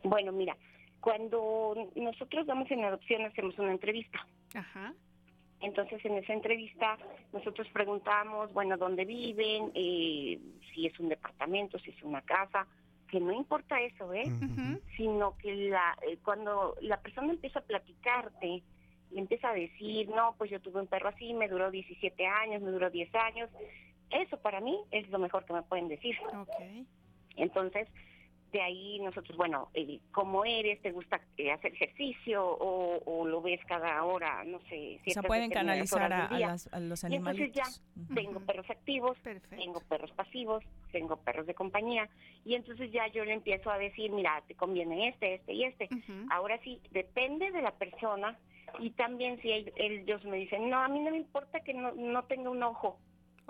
Bueno, 0.04 0.30
mira, 0.32 0.56
cuando 1.00 1.74
nosotros 1.96 2.46
damos 2.46 2.70
en 2.70 2.84
adopción 2.84 3.22
hacemos 3.24 3.58
una 3.58 3.72
entrevista. 3.72 4.26
Ajá. 4.54 4.94
Entonces, 5.60 6.02
en 6.04 6.14
esa 6.14 6.32
entrevista, 6.32 6.96
nosotros 7.32 7.68
preguntamos, 7.72 8.52
bueno, 8.52 8.76
dónde 8.76 9.04
viven, 9.04 9.70
eh, 9.74 10.38
si 10.72 10.86
es 10.86 10.98
un 10.98 11.08
departamento, 11.08 11.78
si 11.78 11.90
es 11.90 12.02
una 12.02 12.22
casa, 12.22 12.66
que 13.08 13.20
no 13.20 13.32
importa 13.32 13.80
eso, 13.80 14.12
¿eh? 14.14 14.24
Sino 14.96 15.36
que 15.36 15.54
la, 15.54 15.98
eh, 16.06 16.18
cuando 16.24 16.76
la 16.80 17.00
persona 17.00 17.30
empieza 17.32 17.58
a 17.58 17.62
platicarte, 17.62 18.62
y 19.10 19.18
empieza 19.18 19.50
a 19.50 19.54
decir, 19.54 20.08
no, 20.08 20.34
pues 20.38 20.50
yo 20.50 20.60
tuve 20.60 20.80
un 20.80 20.86
perro 20.86 21.08
así, 21.08 21.34
me 21.34 21.48
duró 21.48 21.70
17 21.70 22.26
años, 22.26 22.62
me 22.62 22.70
duró 22.70 22.90
10 22.90 23.12
años, 23.16 23.50
eso 24.10 24.36
para 24.38 24.60
mí 24.60 24.78
es 24.90 25.08
lo 25.10 25.18
mejor 25.18 25.44
que 25.44 25.52
me 25.52 25.62
pueden 25.62 25.88
decir. 25.88 26.16
Entonces, 27.36 27.88
de 28.52 28.60
ahí 28.62 28.98
nosotros, 29.00 29.36
bueno, 29.36 29.68
eh, 29.74 30.00
¿cómo 30.12 30.44
eres? 30.44 30.80
¿Te 30.82 30.90
gusta 30.92 31.20
eh, 31.36 31.52
hacer 31.52 31.72
ejercicio 31.72 32.44
o, 32.44 32.98
o 33.04 33.26
lo 33.26 33.40
ves 33.42 33.60
cada 33.66 34.02
hora? 34.04 34.42
No 34.44 34.58
sé. 34.68 34.98
Ciertas 35.04 35.24
pueden 35.26 35.50
canalizar 35.50 36.12
a, 36.12 36.16
del 36.16 36.26
a 36.26 36.36
día. 36.38 36.46
las- 36.48 36.72
a 36.72 36.80
los 36.80 37.04
Y 37.04 37.14
entonces 37.14 37.52
ya 37.52 37.64
tengo 38.14 38.40
perros 38.40 38.68
activos, 38.70 39.16
tengo 39.50 39.80
perros 39.80 40.10
pasivos, 40.12 40.64
tengo 40.92 41.16
perros 41.18 41.46
de 41.46 41.54
compañía 41.54 42.08
y 42.44 42.54
entonces 42.54 42.90
ya 42.92 43.06
yo 43.08 43.24
le 43.24 43.34
empiezo 43.34 43.70
a 43.70 43.78
decir, 43.78 44.10
mira, 44.10 44.42
te 44.48 44.54
conviene 44.54 45.08
este, 45.08 45.34
este 45.34 45.52
y 45.52 45.64
este. 45.64 45.88
Ahora 46.30 46.58
sí, 46.64 46.80
depende 46.90 47.50
de 47.50 47.62
la 47.62 47.72
persona 47.72 48.36
y 48.78 48.90
también 48.90 49.40
si 49.42 49.50
el- 49.50 49.72
ellos 49.76 50.24
me 50.24 50.36
dicen, 50.38 50.70
no, 50.70 50.78
a 50.78 50.88
mí 50.88 51.00
no 51.00 51.10
me 51.10 51.16
importa 51.18 51.60
que 51.60 51.74
no, 51.74 51.92
no 51.92 52.24
tenga 52.24 52.50
un 52.50 52.62
ojo. 52.62 52.98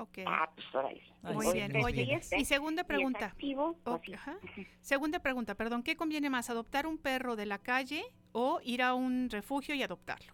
Ok. 0.01 0.19
Ah, 0.27 0.51
pues 0.55 0.67
órale. 0.75 1.03
Muy 1.23 1.47
O 1.47 1.53
bien. 1.53 1.77
Oye, 1.85 2.03
y 2.05 2.13
este, 2.13 2.39
y 2.41 2.45
segunda 2.47 2.83
y 2.83 2.85
pregunta. 2.87 3.27
activo, 3.27 3.77
o 3.85 3.91
Ok, 3.93 4.03
así. 4.05 4.15
ajá. 4.15 4.39
Segunda 4.81 5.19
pregunta, 5.19 5.55
perdón, 5.55 5.83
¿qué 5.83 5.95
conviene 5.95 6.31
más, 6.31 6.49
adoptar 6.49 6.87
un 6.87 6.97
perro 6.97 7.37
de 7.37 7.45
la 7.45 7.59
calle 7.59 8.05
o 8.33 8.61
ir 8.65 8.81
a 8.83 8.95
un 8.95 9.29
refugio 9.31 9.75
y 9.75 9.83
adoptarlo? 9.83 10.33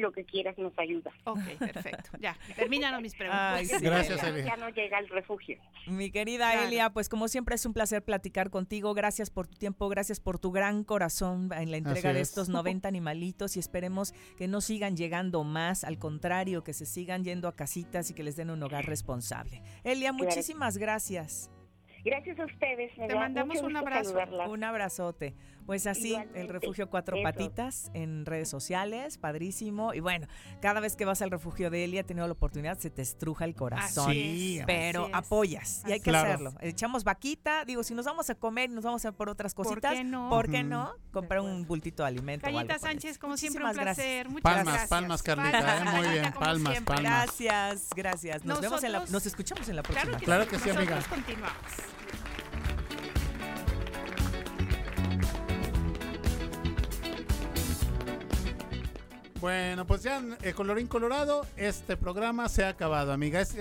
Lo 0.00 0.12
que 0.12 0.24
quieras 0.24 0.56
nos 0.58 0.72
ayuda. 0.78 1.10
Ok, 1.24 1.38
perfecto. 1.58 2.10
Ya, 2.20 2.36
terminaron 2.56 3.02
mis 3.02 3.14
preguntas. 3.14 3.58
Ay, 3.58 3.66
sí, 3.66 3.76
Gracias, 3.80 4.22
Elia. 4.24 4.44
Ya 4.46 4.56
no 4.56 4.68
llega 4.70 4.98
al 4.98 5.08
refugio. 5.08 5.58
Mi 5.86 6.10
querida 6.10 6.50
Claro. 6.52 6.66
Elia, 6.68 6.90
pues 6.90 7.08
como 7.08 7.28
siempre 7.28 7.54
es 7.54 7.66
un 7.66 7.72
placer 7.74 8.02
platicar 8.02 8.50
contigo. 8.50 8.94
Gracias 8.94 9.30
por 9.30 9.46
tu 9.46 9.56
tiempo, 9.58 9.88
gracias 9.88 10.20
por 10.20 10.38
tu 10.38 10.50
gran 10.52 10.84
corazón 10.84 11.50
en 11.54 11.70
la 11.70 11.76
entrega 11.76 12.10
Así 12.10 12.14
de 12.16 12.20
es. 12.22 12.28
estos 12.28 12.48
90 12.48 12.88
animalitos 12.88 13.56
y 13.56 13.60
esperemos 13.60 14.12
que 14.36 14.48
no 14.48 14.60
sigan 14.60 14.96
llegando 14.96 15.44
más, 15.44 15.84
al 15.84 15.98
contrario, 15.98 16.64
que 16.64 16.72
se 16.72 16.86
sigan 16.86 17.24
yendo 17.24 17.46
a 17.48 17.54
casitas 17.54 18.10
y 18.10 18.14
que 18.14 18.22
les 18.22 18.36
den 18.36 18.50
un 18.50 18.62
hogar 18.62 18.86
responsable. 18.86 19.62
Elia, 19.84 20.10
Claro. 20.10 20.24
muchísimas 20.24 20.78
gracias. 20.78 21.50
Gracias 22.02 22.38
a 22.40 22.46
ustedes. 22.46 22.96
me 22.96 23.08
Te 23.08 23.12
da 23.12 23.20
mandamos 23.20 23.60
un 23.60 23.76
abrazo. 23.76 24.04
saludarlas. 24.04 24.48
Un 24.48 24.64
abrazote. 24.64 25.34
Pues 25.66 25.86
así, 25.86 26.16
el 26.34 26.48
refugio 26.48 26.88
Cuatro 26.90 27.16
Eso. 27.16 27.22
Patitas 27.22 27.90
en 27.94 28.26
redes 28.26 28.48
sociales, 28.48 29.18
padrísimo. 29.18 29.94
Y 29.94 30.00
bueno, 30.00 30.26
cada 30.60 30.80
vez 30.80 30.96
que 30.96 31.04
vas 31.04 31.22
al 31.22 31.30
refugio 31.30 31.70
de 31.70 31.84
Elia, 31.84 32.00
he 32.00 32.04
tenido 32.04 32.26
la 32.26 32.32
oportunidad, 32.32 32.78
se 32.78 32.90
te 32.90 33.02
estruja 33.02 33.44
el 33.44 33.54
corazón. 33.54 34.10
Así 34.10 34.58
es. 34.58 34.66
pero 34.66 35.04
Así 35.04 35.12
apoyas 35.14 35.82
y 35.86 35.92
hay 35.92 36.00
que 36.00 36.10
hacerlo. 36.10 36.54
Echamos 36.60 37.04
vaquita, 37.04 37.64
digo, 37.64 37.82
si 37.84 37.94
nos 37.94 38.04
vamos 38.06 38.28
a 38.30 38.34
comer 38.34 38.70
y 38.70 38.74
nos 38.74 38.84
vamos 38.84 39.04
a 39.04 39.12
por 39.12 39.28
otras 39.28 39.54
¿Por 39.54 39.66
cositas, 39.66 39.94
qué 39.94 40.04
no? 40.04 40.28
¿por 40.30 40.50
qué 40.50 40.62
no? 40.64 40.92
Comprar 41.12 41.40
un 41.40 41.66
bultito 41.66 42.02
de 42.02 42.08
alimento. 42.08 42.50
por 42.50 42.60
el 42.60 42.80
Sánchez, 42.80 43.18
como 43.18 43.36
siempre, 43.36 43.64
un 43.64 43.72
placer. 43.72 43.84
gracias. 43.94 44.28
Muchas 44.28 44.42
Palmas, 44.42 44.64
gracias. 44.66 44.88
palmas, 44.88 45.22
Carlita, 45.22 45.58
¿eh? 45.58 45.84
Muy 45.84 45.92
Carlita, 45.92 46.10
bien, 46.12 46.32
palmas, 46.32 46.72
siempre. 46.72 46.94
palmas. 46.94 47.12
Gracias, 47.26 47.88
gracias. 47.94 48.44
Nos 48.44 48.60
vemos 48.60 48.82
en 48.82 48.92
la, 48.92 48.98
Nosotros- 48.98 49.12
nos 49.12 49.26
escuchamos 49.26 49.68
en 49.68 49.76
la 49.76 49.82
próxima. 49.82 50.18
Claro 50.18 50.18
que 50.18 50.24
Claro 50.24 50.44
sí, 50.44 50.50
que 50.50 50.58
sí, 50.58 50.68
nosotros 50.68 50.88
amiga. 50.88 51.08
continuamos. 51.14 51.99
Bueno, 59.40 59.86
pues 59.86 60.02
ya 60.02 60.22
eh, 60.42 60.52
colorín 60.52 60.86
colorado, 60.86 61.46
este 61.56 61.96
programa 61.96 62.48
se 62.50 62.64
ha 62.64 62.68
acabado, 62.68 63.12
amiga. 63.12 63.40
Es, 63.40 63.56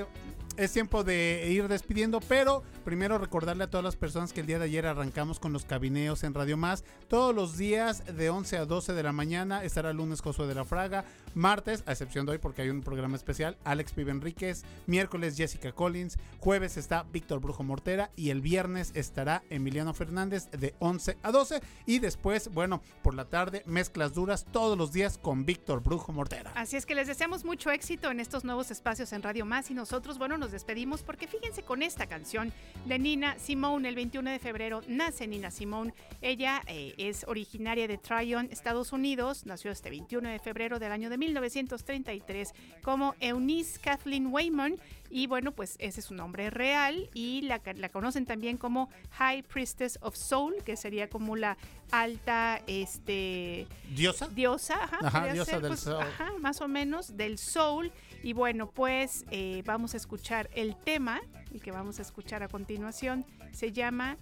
es 0.57 0.73
tiempo 0.73 1.05
de 1.05 1.47
ir 1.49 1.69
despidiendo, 1.69 2.19
pero 2.19 2.63
Primero 2.83 3.17
recordarle 3.17 3.65
a 3.65 3.69
todas 3.69 3.83
las 3.83 3.95
personas 3.95 4.33
que 4.33 4.41
el 4.41 4.47
día 4.47 4.59
de 4.59 4.65
ayer 4.65 4.85
arrancamos 4.85 5.39
con 5.39 5.53
los 5.53 5.65
cabineos 5.65 6.23
en 6.23 6.33
Radio 6.33 6.57
Más. 6.57 6.83
Todos 7.07 7.35
los 7.35 7.57
días 7.57 8.03
de 8.15 8.29
11 8.29 8.57
a 8.57 8.65
12 8.65 8.93
de 8.93 9.03
la 9.03 9.11
mañana 9.11 9.63
estará 9.63 9.93
lunes 9.93 10.21
Josué 10.21 10.47
de 10.47 10.55
la 10.55 10.65
Fraga. 10.65 11.05
Martes, 11.35 11.83
a 11.85 11.91
excepción 11.91 12.25
de 12.25 12.33
hoy 12.33 12.37
porque 12.39 12.63
hay 12.63 12.69
un 12.69 12.81
programa 12.81 13.15
especial, 13.15 13.57
Alex 13.63 13.91
Pibe 13.93 14.11
Enríquez. 14.11 14.63
Miércoles 14.87 15.37
Jessica 15.37 15.71
Collins. 15.71 16.17
Jueves 16.39 16.77
está 16.77 17.03
Víctor 17.03 17.39
Brujo 17.39 17.63
Mortera. 17.63 18.11
Y 18.15 18.29
el 18.29 18.41
viernes 18.41 18.91
estará 18.95 19.43
Emiliano 19.49 19.93
Fernández 19.93 20.49
de 20.51 20.73
11 20.79 21.17
a 21.21 21.31
12. 21.31 21.61
Y 21.85 21.99
después, 21.99 22.49
bueno, 22.53 22.81
por 23.03 23.13
la 23.13 23.25
tarde, 23.25 23.63
mezclas 23.65 24.13
duras 24.13 24.45
todos 24.51 24.77
los 24.77 24.91
días 24.91 25.17
con 25.17 25.45
Víctor 25.45 25.83
Brujo 25.83 26.11
Mortera. 26.11 26.51
Así 26.55 26.77
es 26.77 26.85
que 26.85 26.95
les 26.95 27.07
deseamos 27.07 27.45
mucho 27.45 27.71
éxito 27.71 28.09
en 28.09 28.19
estos 28.19 28.43
nuevos 28.43 28.71
espacios 28.71 29.13
en 29.13 29.21
Radio 29.21 29.45
Más 29.45 29.69
y 29.69 29.73
nosotros, 29.73 30.17
bueno, 30.17 30.37
nos 30.37 30.51
despedimos 30.51 31.03
porque 31.03 31.27
fíjense 31.27 31.63
con 31.63 31.81
esta 31.81 32.07
canción 32.07 32.51
de 32.85 32.99
Nina 32.99 33.37
Simone. 33.37 33.87
El 33.89 33.95
21 33.95 34.31
de 34.31 34.39
febrero 34.39 34.81
nace 34.87 35.27
Nina 35.27 35.51
Simone. 35.51 35.93
Ella 36.21 36.61
eh, 36.67 36.93
es 36.97 37.23
originaria 37.27 37.87
de 37.87 37.97
Tryon, 37.97 38.47
Estados 38.51 38.91
Unidos. 38.93 39.45
Nació 39.45 39.71
este 39.71 39.89
21 39.89 40.29
de 40.29 40.39
febrero 40.39 40.79
del 40.79 40.91
año 40.91 41.09
de 41.09 41.17
1933 41.17 42.53
como 42.81 43.15
Eunice 43.19 43.79
Kathleen 43.79 44.27
Wayman. 44.27 44.77
Y 45.11 45.25
bueno, 45.27 45.51
pues 45.51 45.75
ese 45.79 46.01
es 46.01 46.05
su 46.05 46.13
nombre 46.13 46.49
real 46.51 47.09
y 47.13 47.41
la, 47.41 47.61
la 47.75 47.89
conocen 47.89 48.25
también 48.25 48.57
como 48.57 48.89
High 49.11 49.41
Priestess 49.43 49.97
of 50.01 50.15
Soul, 50.15 50.55
que 50.63 50.75
sería 50.75 51.09
como 51.09 51.35
la 51.35 51.57
alta 51.91 52.61
este 52.67 53.65
¿Diosa? 53.95 54.27
diosa, 54.27 54.83
ajá, 54.83 54.99
Ajá, 55.01 55.33
diosa 55.33 55.51
ser, 55.53 55.61
del 55.61 55.69
pues, 55.69 55.79
soul. 55.79 56.03
ajá, 56.03 56.31
más 56.39 56.61
o 56.61 56.67
menos 56.67 57.17
del 57.17 57.39
soul. 57.39 57.91
Y 58.23 58.33
bueno, 58.33 58.69
pues 58.69 59.25
eh, 59.31 59.63
vamos 59.65 59.93
a 59.93 59.97
escuchar 59.97 60.49
el 60.53 60.75
tema, 60.75 61.21
el 61.53 61.61
que 61.61 61.71
vamos 61.71 61.99
a 61.99 62.01
escuchar 62.01 62.43
a 62.43 62.47
continuación, 62.47 63.25
se 63.51 63.71
llama 63.71 64.17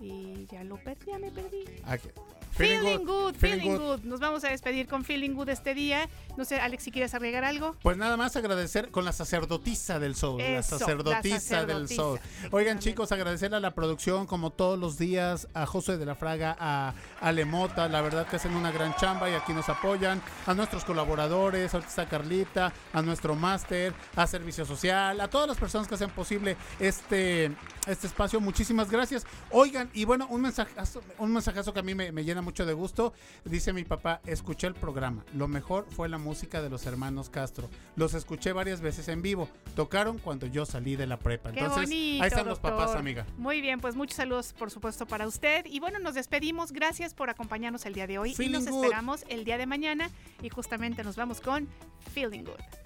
y 0.00 0.46
ya 0.46 0.64
lo 0.64 0.76
perdí, 0.76 1.06
ya 1.06 1.18
me 1.18 1.30
perdí. 1.30 1.64
Aquí. 1.84 2.08
Feeling, 2.56 3.04
good, 3.04 3.34
feeling, 3.34 3.76
good. 3.76 4.00
Nos 4.04 4.18
vamos 4.18 4.42
a 4.44 4.48
despedir 4.48 4.86
con 4.86 5.04
Feeling 5.04 5.34
Good 5.34 5.50
este 5.50 5.74
día. 5.74 6.08
No 6.38 6.44
sé, 6.46 6.58
Alex, 6.58 6.84
si 6.84 6.90
quieres 6.90 7.12
agregar 7.14 7.44
algo. 7.44 7.76
Pues 7.82 7.98
nada 7.98 8.16
más 8.16 8.34
agradecer 8.36 8.90
con 8.90 9.04
la 9.04 9.12
sacerdotisa 9.12 9.98
del 9.98 10.16
soul. 10.16 10.40
la 10.42 10.62
sacerdotisa 10.62 11.62
la 11.62 11.66
del 11.66 11.88
soul. 11.88 12.18
Oigan, 12.50 12.78
chicos, 12.78 13.12
agradecerle 13.12 13.58
a 13.58 13.60
la 13.60 13.74
producción, 13.74 14.26
como 14.26 14.50
todos 14.50 14.78
los 14.78 14.96
días, 14.96 15.48
a 15.52 15.66
José 15.66 15.98
de 15.98 16.06
la 16.06 16.14
Fraga, 16.14 16.56
a 16.58 16.94
Alemota. 17.20 17.88
La 17.88 18.00
verdad 18.00 18.26
que 18.26 18.36
hacen 18.36 18.54
una 18.54 18.72
gran 18.72 18.94
chamba 18.96 19.28
y 19.28 19.34
aquí 19.34 19.52
nos 19.52 19.68
apoyan. 19.68 20.22
A 20.46 20.54
nuestros 20.54 20.84
colaboradores, 20.84 21.74
ahorita 21.74 21.90
está 21.90 22.08
Carlita, 22.08 22.72
a 22.94 23.02
nuestro 23.02 23.34
máster, 23.34 23.92
a 24.14 24.26
Servicio 24.26 24.64
Social, 24.64 25.20
a 25.20 25.28
todas 25.28 25.46
las 25.46 25.58
personas 25.58 25.88
que 25.88 25.94
hacen 25.94 26.10
posible 26.10 26.56
este, 26.80 27.52
este 27.86 28.06
espacio. 28.06 28.40
Muchísimas 28.40 28.90
gracias. 28.90 29.26
Oigan, 29.50 29.90
y 29.94 30.04
bueno, 30.04 30.26
un 30.28 30.42
mensajazo, 30.42 31.02
un 31.18 31.32
mensajazo 31.32 31.72
que 31.72 31.80
a 31.80 31.82
mí 31.82 31.94
me, 31.94 32.12
me 32.12 32.24
llena 32.24 32.42
mucho 32.42 32.66
de 32.66 32.72
gusto. 32.72 33.12
Dice 33.44 33.72
mi 33.72 33.84
papá, 33.84 34.20
escuché 34.26 34.66
el 34.66 34.74
programa. 34.74 35.24
Lo 35.34 35.48
mejor 35.48 35.86
fue 35.90 36.08
la 36.08 36.18
música 36.18 36.62
de 36.62 36.70
los 36.70 36.86
hermanos 36.86 37.30
Castro. 37.30 37.68
Los 37.96 38.14
escuché 38.14 38.52
varias 38.52 38.80
veces 38.80 39.08
en 39.08 39.22
vivo. 39.22 39.48
Tocaron 39.74 40.18
cuando 40.18 40.46
yo 40.46 40.66
salí 40.66 40.96
de 40.96 41.06
la 41.06 41.18
prepa. 41.18 41.52
Qué 41.52 41.60
Entonces, 41.60 41.84
bonito, 41.84 42.22
ahí 42.22 42.28
están 42.28 42.46
los 42.46 42.58
papás, 42.58 42.94
amiga. 42.94 43.26
Muy 43.36 43.60
bien, 43.60 43.80
pues 43.80 43.94
muchos 43.94 44.16
saludos, 44.16 44.52
por 44.52 44.70
supuesto, 44.70 45.06
para 45.06 45.26
usted. 45.26 45.66
Y 45.66 45.80
bueno, 45.80 45.98
nos 45.98 46.14
despedimos. 46.14 46.72
Gracias 46.72 47.14
por 47.14 47.30
acompañarnos 47.30 47.86
el 47.86 47.94
día 47.94 48.06
de 48.06 48.18
hoy. 48.18 48.34
Feeling 48.34 48.60
y 48.60 48.64
nos 48.64 48.68
good. 48.68 48.84
esperamos 48.84 49.24
el 49.28 49.44
día 49.44 49.58
de 49.58 49.66
mañana. 49.66 50.10
Y 50.42 50.48
justamente 50.48 51.04
nos 51.04 51.16
vamos 51.16 51.40
con 51.40 51.68
Feeling 52.12 52.44
Good. 52.44 52.85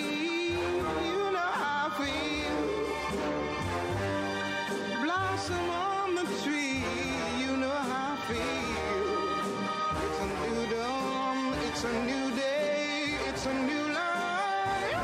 it's 13.43 13.49
a 13.49 13.53
new 13.63 13.87
life 13.91 15.01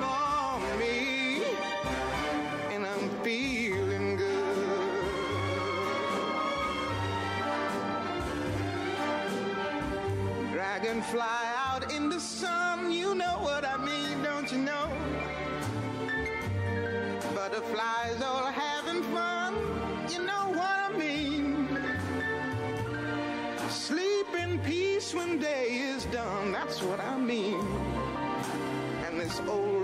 for 0.00 0.78
me. 0.78 1.42
And 2.72 2.86
I'm 2.86 3.10
feeling 3.22 4.16
good. 4.16 5.04
Dragonfly 10.52 11.43
done, 26.14 26.52
that's 26.52 26.80
what 26.80 27.00
I 27.00 27.18
mean. 27.18 27.60
And 29.04 29.20
this 29.20 29.40
old 29.48 29.83